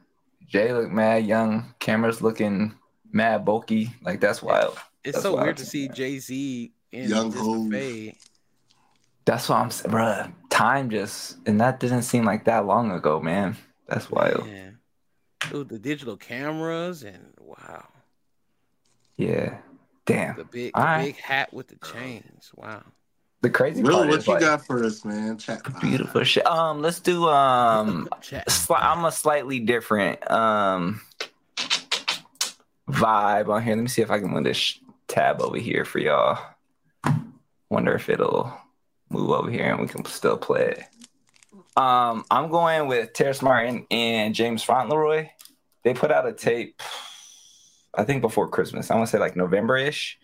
Jay 0.47 0.75
look 0.75 0.91
mad 0.91 1.25
young. 1.25 1.75
Camera's 1.79 2.21
looking 2.21 2.75
mad 3.11 3.47
bulky. 3.47 3.93
Like 4.03 4.21
that's 4.21 4.43
wild. 4.43 4.77
It's 5.03 5.15
That's 5.17 5.23
so 5.23 5.33
wild 5.37 5.45
weird 5.45 5.57
to 5.57 5.65
to 5.65 5.71
see. 5.71 5.89
Jay 5.89 6.19
Z 6.19 6.71
in 6.93 7.09
Young 7.09 7.33
just 7.33 7.43
hoes. 7.43 7.67
a 7.67 7.71
fade. 7.71 8.17
That's 9.27 9.48
what 9.48 9.57
I'm 9.57 9.70
saying, 9.70 9.93
bruh. 9.94 10.32
Time 10.51 10.89
just 10.89 11.36
and 11.47 11.61
that 11.61 11.81
didn't 11.81 12.03
seem 12.03 12.24
like 12.24 12.44
that 12.44 12.65
long 12.65 12.90
ago, 12.93 13.20
man. 13.20 13.57
That's 13.89 14.11
wild. 14.11 14.47
Yeah. 14.47 14.70
Dude, 15.51 15.69
the 15.69 15.78
digital 15.78 16.16
cameras 16.16 17.03
and 17.03 17.32
wow, 17.39 17.86
Yeah. 19.16 19.59
Damn. 20.07 20.36
the 20.36 20.44
big, 20.44 20.73
the 20.73 20.78
Alright. 20.81 21.07
big 21.07 21.16
hat 21.16 21.53
with 21.53 21.66
the 21.69 21.77
chains. 21.93 22.51
Wow. 22.55 22.82
The 23.43 23.51
crazy 23.51 23.82
Will, 23.82 23.97
part 23.97 24.09
what 24.09 24.19
is 24.20 24.27
you 24.27 24.32
like, 24.35 24.40
got 24.40 24.65
for 24.66 24.82
us, 24.85 25.05
man? 25.05 25.36
Chat. 25.39 25.61
beautiful 25.81 26.24
shit. 26.24 26.47
Um, 26.47 26.81
let's 26.81 27.01
do 27.01 27.28
um 27.28 28.09
Chat. 28.23 28.47
sli- 28.48 28.78
I'm 28.81 29.05
a 29.05 29.12
slightly 29.12 29.61
different 29.61 30.28
um 30.31 31.01
vibe 32.89 33.48
on 33.48 33.62
here. 33.62 33.74
Let 33.74 33.82
me 33.82 33.89
see 33.89 34.03
if 34.03 34.11
I 34.11 34.19
can 34.20 34.31
move 34.31 34.44
this 34.44 34.57
sh- 34.57 34.78
tab 35.09 35.40
over 35.43 35.59
here 35.59 35.85
for 35.85 35.98
y'all. 35.98 36.39
Wonder 37.69 37.94
if 37.94 38.09
it'll 38.09 38.57
move 39.09 39.31
over 39.31 39.51
here 39.51 39.70
and 39.70 39.81
we 39.81 39.89
can 39.89 40.05
still 40.05 40.37
play 40.37 40.77
it. 40.77 40.85
Um, 41.77 42.24
I'm 42.31 42.51
going 42.51 42.89
with 42.89 43.12
Terrace 43.12 43.43
Martin 43.43 43.87
and 43.91 44.35
James 44.35 44.62
Fauntleroy. 44.62 45.28
They 45.85 45.95
put 45.95 46.11
out 46.11 46.27
a 46.27 46.33
tape, 46.33 46.83
I 47.95 48.05
think 48.05 48.23
before 48.23 48.49
Christmas. 48.49 48.91
I 48.91 48.97
want 48.97 49.09
to 49.09 49.12
say 49.12 49.19
like 49.19 49.37
November-ish. 49.37 50.19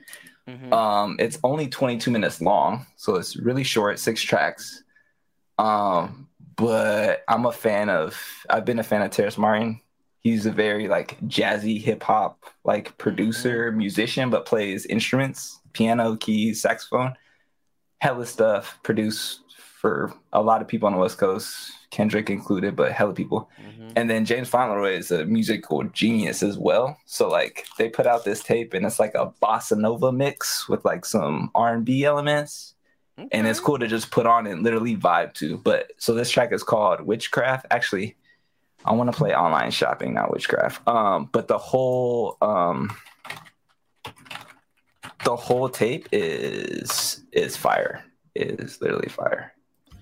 Mhm. 0.49 0.73
Um, 0.73 1.17
it's 1.21 1.39
only 1.45 1.69
22 1.69 2.11
minutes 2.11 2.41
long, 2.41 2.87
so 2.97 3.15
it's 3.15 3.37
really 3.37 3.63
short, 3.63 3.99
six 3.99 4.21
tracks. 4.23 4.83
Um, 5.59 6.29
but 6.57 7.23
I'm 7.29 7.47
a 7.47 7.53
fan 7.53 7.89
of. 7.89 8.21
I've 8.51 8.65
been 8.65 8.79
a 8.79 8.83
fan 8.83 9.03
of 9.03 9.11
Terrace 9.11 9.39
Martin. 9.39 9.81
He's 10.19 10.47
a 10.47 10.53
very 10.53 10.89
like 10.89 11.19
jazzy 11.23 11.81
hip 11.81 12.03
hop 12.03 12.45
like 12.65 12.97
producer, 12.99 13.73
musician, 13.73 14.31
but 14.31 14.47
plays 14.47 14.87
instruments, 14.87 15.61
piano, 15.73 16.17
keys, 16.17 16.61
saxophone, 16.61 17.15
hella 18.03 18.27
stuff. 18.27 18.81
Produced 18.83 19.41
for 19.57 20.13
a 20.33 20.43
lot 20.43 20.61
of 20.61 20.67
people 20.67 20.89
on 20.89 20.93
the 20.93 20.99
West 20.99 21.19
Coast, 21.19 21.71
Kendrick 21.91 22.31
included, 22.31 22.75
but 22.75 22.91
hella 22.91 23.13
people. 23.13 23.49
Mhm. 23.61 23.93
And 23.95 24.11
then 24.11 24.25
James 24.25 24.49
Fauntleroy 24.49 24.95
is 24.97 25.13
a 25.13 25.25
musical 25.25 25.85
genius 25.85 26.43
as 26.43 26.59
well. 26.59 26.97
So 27.07 27.29
like 27.29 27.65
they 27.79 27.89
put 27.89 28.07
out 28.09 28.25
this 28.25 28.43
tape 28.43 28.75
and 28.75 28.85
it's 28.85 28.99
like 28.99 29.15
a 29.15 29.33
bossa 29.41 29.79
nova 29.79 30.11
mix 30.11 30.69
with 30.69 30.85
like 30.85 31.05
some 31.05 31.51
R 31.55 31.75
and 31.75 31.85
B 31.85 32.05
elements, 32.05 32.75
and 33.31 33.47
it's 33.47 33.61
cool 33.61 33.79
to 33.79 33.87
just 33.87 34.11
put 34.11 34.27
on 34.27 34.49
and 34.49 34.65
literally 34.65 34.97
vibe 34.97 35.35
to. 35.35 35.59
But 35.59 35.93
so 35.99 36.13
this 36.13 36.31
track 36.31 36.53
is 36.53 36.65
called 36.65 37.03
Witchcraft. 37.03 37.67
Actually, 37.71 38.17
I 38.85 38.93
want 38.95 39.13
to 39.13 39.17
play 39.17 39.33
online 39.33 39.71
shopping, 39.71 40.15
not 40.15 40.33
witchcraft. 40.33 40.89
Um, 40.89 41.29
but 41.31 41.47
the 41.47 41.59
whole 41.59 42.37
um 42.43 42.91
the 45.25 45.37
whole 45.37 45.69
tape 45.69 46.09
is 46.13 47.25
is 47.33 47.57
fire. 47.57 48.05
Is 48.35 48.81
literally 48.81 49.09
fire. 49.09 49.53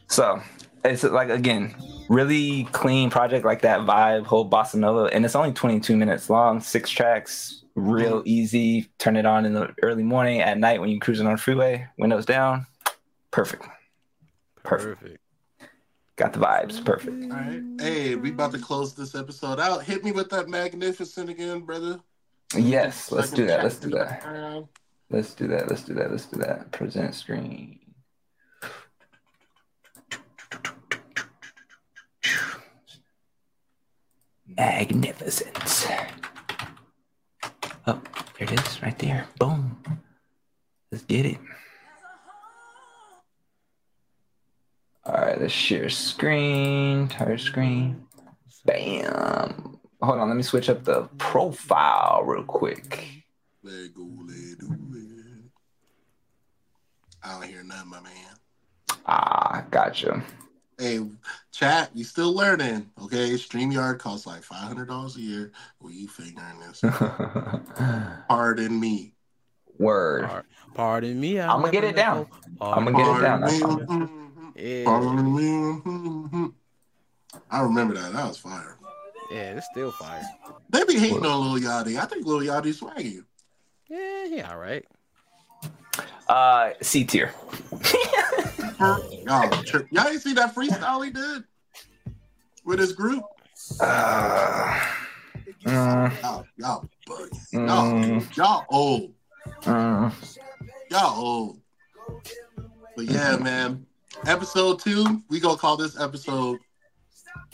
So 0.07 0.41
it's 0.85 1.03
like 1.03 1.31
again, 1.31 1.75
really 2.09 2.65
clean 2.73 3.11
project 3.11 3.45
like 3.45 3.63
that 3.63 3.81
vibe, 3.81 4.27
whole 4.27 4.49
bossa 4.49 4.77
nova, 4.77 5.05
and 5.15 5.25
it's 5.25 5.35
only 5.35 5.53
22 5.53 5.97
minutes 5.97 6.31
long, 6.31 6.61
six 6.61 6.91
tracks, 6.91 7.65
real 7.75 8.19
mm-hmm. 8.19 8.29
easy. 8.29 8.91
Turn 8.99 9.17
it 9.17 9.27
on 9.27 9.45
in 9.45 9.55
the 9.55 9.75
early 9.83 10.03
morning, 10.03 10.41
at 10.41 10.59
night 10.59 10.81
when 10.81 10.91
you're 10.91 11.01
cruising 11.01 11.27
on 11.27 11.35
the 11.35 11.39
freeway, 11.39 11.87
windows 11.99 12.27
down, 12.27 12.67
perfect. 13.31 13.67
Perfect. 14.63 15.01
Perfect. 15.01 15.19
Got 16.17 16.35
the 16.35 16.39
vibes, 16.39 16.85
perfect. 16.85 17.25
All 17.25 17.39
right. 17.39 17.63
Hey, 17.79 18.15
we 18.15 18.31
about 18.31 18.53
to 18.53 18.59
close 18.59 18.95
this 18.95 19.15
episode 19.15 19.59
out. 19.59 19.85
Hit 19.85 20.05
me 20.05 20.13
with 20.13 20.29
that 20.31 20.49
magnificent 20.49 21.31
again, 21.31 21.61
brother. 21.61 21.99
Yes, 22.55 23.11
let's 23.11 23.31
do 23.31 23.47
that. 23.47 23.63
Let's 23.63 23.77
do 23.77 23.91
that. 23.91 24.69
Let's 25.11 25.35
do 25.35 25.49
that. 25.49 25.69
Let's 25.69 25.83
do 25.83 25.95
that. 25.95 26.11
Let's 26.11 26.27
do 26.27 26.39
that. 26.39 26.71
Present 26.71 27.15
screen. 27.17 27.81
Magnificent. 34.47 35.59
Oh, 37.87 38.01
there 38.39 38.53
it 38.53 38.53
is, 38.53 38.83
right 38.83 38.99
there. 38.99 39.27
Boom. 39.39 39.83
Let's 40.93 41.05
get 41.05 41.27
it. 41.27 41.39
All 45.05 45.15
right, 45.15 45.41
let's 45.41 45.53
share 45.53 45.89
screen, 45.89 47.01
entire 47.01 47.39
screen. 47.39 48.07
Bam. 48.65 49.79
Hold 50.03 50.19
on, 50.19 50.29
let 50.29 50.37
me 50.37 50.43
switch 50.43 50.69
up 50.69 50.85
the 50.85 51.09
profile 51.19 52.23
real 52.25 52.45
quick. 52.45 53.25
I 57.31 57.35
don't 57.35 57.49
hear 57.49 57.63
nothing, 57.63 57.91
my 57.91 58.01
man. 58.01 58.13
Ah, 59.07 59.65
gotcha. 59.71 60.21
Hey, 60.79 60.99
chat, 61.53 61.91
you 61.95 62.03
still 62.03 62.35
learning. 62.35 62.91
Okay, 63.03 63.31
StreamYard 63.35 63.99
costs 64.01 64.27
like 64.27 64.43
five 64.43 64.67
hundred 64.67 64.89
dollars 64.89 65.17
a 65.17 65.21
year. 65.21 65.53
We 65.81 66.07
figuring 66.09 66.59
this. 66.61 66.81
Pardon 68.29 68.81
me. 68.81 69.15
Word. 69.79 70.25
Par- 70.27 70.45
Pardon 70.75 71.21
me. 71.21 71.39
I 71.39 71.53
I'ma 71.55 71.69
get 71.71 71.85
it 71.85 71.95
down. 71.95 72.27
I'ma 72.61 72.91
get 72.91 73.07
it 73.07 73.21
down, 73.21 73.45
me. 73.45 73.61
fine. 73.61 74.53
Yeah, 74.57 74.85
Pardon 74.87 75.35
me. 76.43 76.51
I 77.51 77.63
remember 77.63 77.95
that. 77.95 78.13
That 78.13 78.27
was 78.27 78.39
fire. 78.39 78.77
yeah, 79.31 79.53
it's 79.53 79.67
still 79.67 79.93
fire. 79.93 80.29
They 80.71 80.85
be 80.85 80.99
hating 80.99 81.25
on 81.25 81.53
Lil 81.53 81.63
Yachty. 81.63 81.97
I 81.97 82.07
think 82.07 82.27
Lil 82.27 82.41
Yachty 82.41 82.75
swaggy. 82.77 83.25
Yeah, 83.89 84.25
yeah, 84.25 84.51
all 84.51 84.59
right. 84.59 84.85
Uh, 86.31 86.73
C 86.81 87.05
tier. 87.05 87.35
Y'all, 88.81 89.51
tri- 89.65 89.83
y'all 89.91 90.07
ain't 90.09 90.23
see 90.23 90.33
that 90.33 90.55
freestyle 90.55 91.05
he 91.05 91.11
did 91.11 91.45
with 92.65 92.79
his 92.79 92.93
group. 92.93 93.23
Uh, 93.79 94.81
mm, 95.67 96.23
Y'all, 96.23 96.47
y'all, 96.57 96.89
buddy. 97.07 97.31
Mm. 97.53 97.67
Y'all, 97.69 98.23
y'all 98.37 98.65
old. 98.71 99.13
mm. 99.63 100.39
Y'all 100.91 101.21
old. 101.21 101.61
But 102.97 103.05
yeah, 103.07 103.37
man. 103.37 103.85
Episode 104.27 104.79
two, 104.81 105.23
we 105.29 105.41
gonna 105.41 105.57
call 105.59 105.77
this 105.77 105.99
episode 106.01 106.59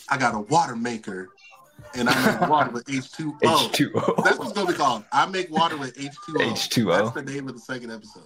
I 0.09 0.17
got 0.19 0.35
a 0.35 0.41
water 0.41 0.77
maker 0.77 1.29
and 1.95 2.09
I 2.09 2.39
make 2.41 2.41
water 2.51 2.71
with 2.71 2.85
H2O. 2.87 3.39
H2O. 3.41 4.25
That's 4.25 4.39
what's 4.39 4.53
gonna 4.53 4.69
be 4.73 4.75
called. 4.77 5.05
I 5.13 5.27
make 5.27 5.51
water 5.51 5.77
with 5.77 5.97
H2O. 5.97 6.37
H2O. 6.53 6.97
That's 7.05 7.15
the 7.15 7.23
name 7.33 7.49
of 7.49 7.55
the 7.55 7.61
second 7.61 7.91
episode. 7.93 8.23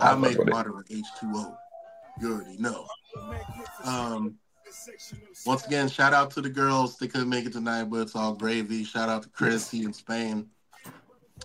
I 0.00 0.12
Love 0.12 0.20
make 0.20 0.38
water 0.46 0.72
with 0.72 0.88
H2O. 0.88 1.56
You 2.20 2.32
already 2.34 2.56
know. 2.58 2.86
Um, 3.84 4.36
Once 5.46 5.66
again, 5.66 5.88
shout 5.88 6.12
out 6.12 6.30
to 6.32 6.40
the 6.40 6.48
girls. 6.50 6.98
They 6.98 7.06
couldn't 7.08 7.28
make 7.28 7.46
it 7.46 7.52
tonight, 7.52 7.84
but 7.84 8.00
it's 8.00 8.14
all 8.16 8.34
gravy. 8.34 8.84
Shout 8.84 9.08
out 9.08 9.22
to 9.22 9.28
Chris, 9.30 9.70
he 9.70 9.84
in 9.84 9.92
Spain. 9.92 10.48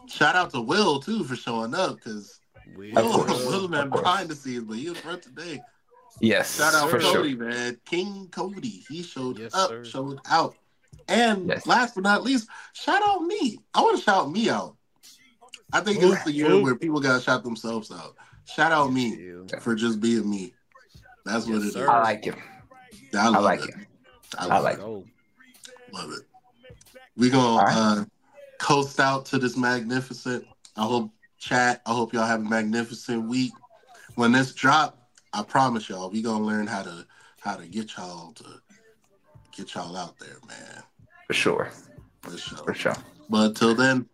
Shout 0.07 0.35
out 0.35 0.49
to 0.51 0.61
Will 0.61 0.99
too 0.99 1.23
for 1.23 1.35
showing 1.35 1.73
up 1.73 1.95
because 1.97 2.39
We- 2.75 2.91
Of 2.95 3.05
Will, 3.05 3.25
course, 3.25 3.45
Will 3.45 3.67
man 3.67 3.83
of 3.87 3.91
behind 3.91 4.29
the 4.29 4.35
scenes, 4.35 4.63
but 4.63 4.77
he 4.77 4.89
was 4.89 4.97
front 4.99 5.21
today. 5.21 5.61
Yes, 6.19 6.57
Shout 6.57 6.73
out 6.73 6.89
for 6.89 6.99
Codi, 6.99 7.37
sure. 7.37 7.47
man. 7.47 7.79
King 7.85 8.27
Codi. 8.29 8.85
He 8.87 9.03
showed 9.03 9.39
Yes, 9.39 9.53
up, 9.53 9.69
sir. 9.69 9.83
showed 9.85 10.19
out. 10.29 10.55
And 11.07 11.47
Yes. 11.47 11.65
last 11.67 11.95
but 11.95 12.03
not 12.03 12.23
least, 12.23 12.47
shout 12.73 13.01
out 13.03 13.21
me. 13.23 13.59
I 13.73 13.81
want 13.81 13.97
to 13.97 14.03
shout 14.03 14.31
me 14.31 14.49
out. 14.49 14.75
I 15.73 15.81
think 15.81 15.99
Who? 15.99 16.13
it's 16.13 16.23
the 16.23 16.31
year 16.31 16.61
where 16.61 16.75
people 16.75 16.99
gotta 16.99 17.21
shout 17.21 17.43
themselves 17.43 17.91
out. 17.91 18.15
Shout 18.45 18.71
out 18.71 18.93
me 18.93 19.31
for 19.59 19.73
just 19.75 19.99
being 19.99 20.29
me. 20.29 20.53
That's 21.25 21.45
what 21.47 21.55
Yes, 21.55 21.63
it 21.63 21.67
is. 21.67 21.73
sir. 21.73 21.89
I 21.89 21.99
like 22.01 22.27
it. 22.27 22.35
I, 23.15 23.25
I 23.25 23.39
like 23.39 23.63
it. 23.63 23.69
it. 23.69 23.75
I, 24.37 24.47
I 24.47 24.59
like 24.59 24.77
it. 24.77 24.81
Oh, 24.81 25.05
Love 25.91 26.11
it. 26.11 26.21
We 27.17 27.29
gonna 27.29 27.47
All 27.47 27.57
right. 27.59 27.75
uh, 27.75 28.05
coast 28.59 28.99
out 28.99 29.25
to 29.27 29.37
this 29.37 29.57
magnificent. 29.57 30.45
I 30.75 30.83
hope 30.83 31.11
chat. 31.39 31.81
I 31.85 31.93
hope 31.93 32.13
y'all 32.13 32.25
have 32.25 32.41
a 32.41 32.43
magnificent 32.43 33.27
week. 33.27 33.51
When 34.15 34.31
this 34.31 34.53
drop, 34.53 35.09
I 35.33 35.43
promise 35.43 35.89
y'all, 35.89 36.09
we 36.09 36.21
gonna 36.21 36.43
learn 36.43 36.67
how 36.67 36.83
to 36.83 37.05
how 37.39 37.55
to 37.55 37.67
get 37.67 37.95
y'all 37.97 38.33
to 38.33 38.45
get 39.55 39.73
y'all 39.73 39.95
out 39.97 40.17
there, 40.19 40.37
man. 40.47 40.83
For 41.27 41.33
sure. 41.33 41.71
For 42.21 42.37
sure. 42.37 42.57
For 42.59 42.73
sure. 42.73 42.95
But 43.29 43.49
until 43.49 43.75
then, 43.75 44.07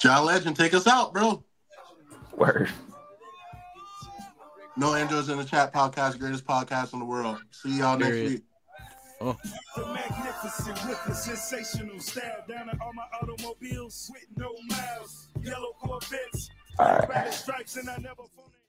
John 0.00 0.24
Legend, 0.24 0.56
take 0.56 0.74
us 0.74 0.86
out, 0.86 1.12
bro. 1.12 1.44
Word. 2.36 2.70
No 4.76 4.94
Androids 4.94 5.28
in 5.28 5.36
the 5.36 5.44
Chat 5.44 5.74
podcast, 5.74 6.18
greatest 6.18 6.44
podcast 6.46 6.94
in 6.94 7.00
the 7.00 7.04
world. 7.04 7.38
See 7.50 7.78
y'all 7.78 7.98
next 7.98 8.10
Period. 8.12 8.30
week. 8.32 8.42
Oh. 9.20 9.36
The 9.76 9.86
magnificent 9.86 10.88
with 10.88 11.04
the 11.06 11.14
sensational 11.14 12.00
style 12.00 12.42
down 12.48 12.70
at 12.70 12.80
all 12.80 12.92
my 12.94 13.04
automobiles 13.20 14.10
with 14.14 14.24
no 14.38 14.50
miles, 14.68 15.28
yellow 15.42 15.72
Corvettes, 15.82 16.48
All 16.78 16.86
right. 16.86 17.06
black 17.06 17.32
stripes, 17.34 17.76
and 17.76 17.90
I 17.90 17.96
never 17.98 18.22
phone 18.34 18.46
it. 18.46 18.59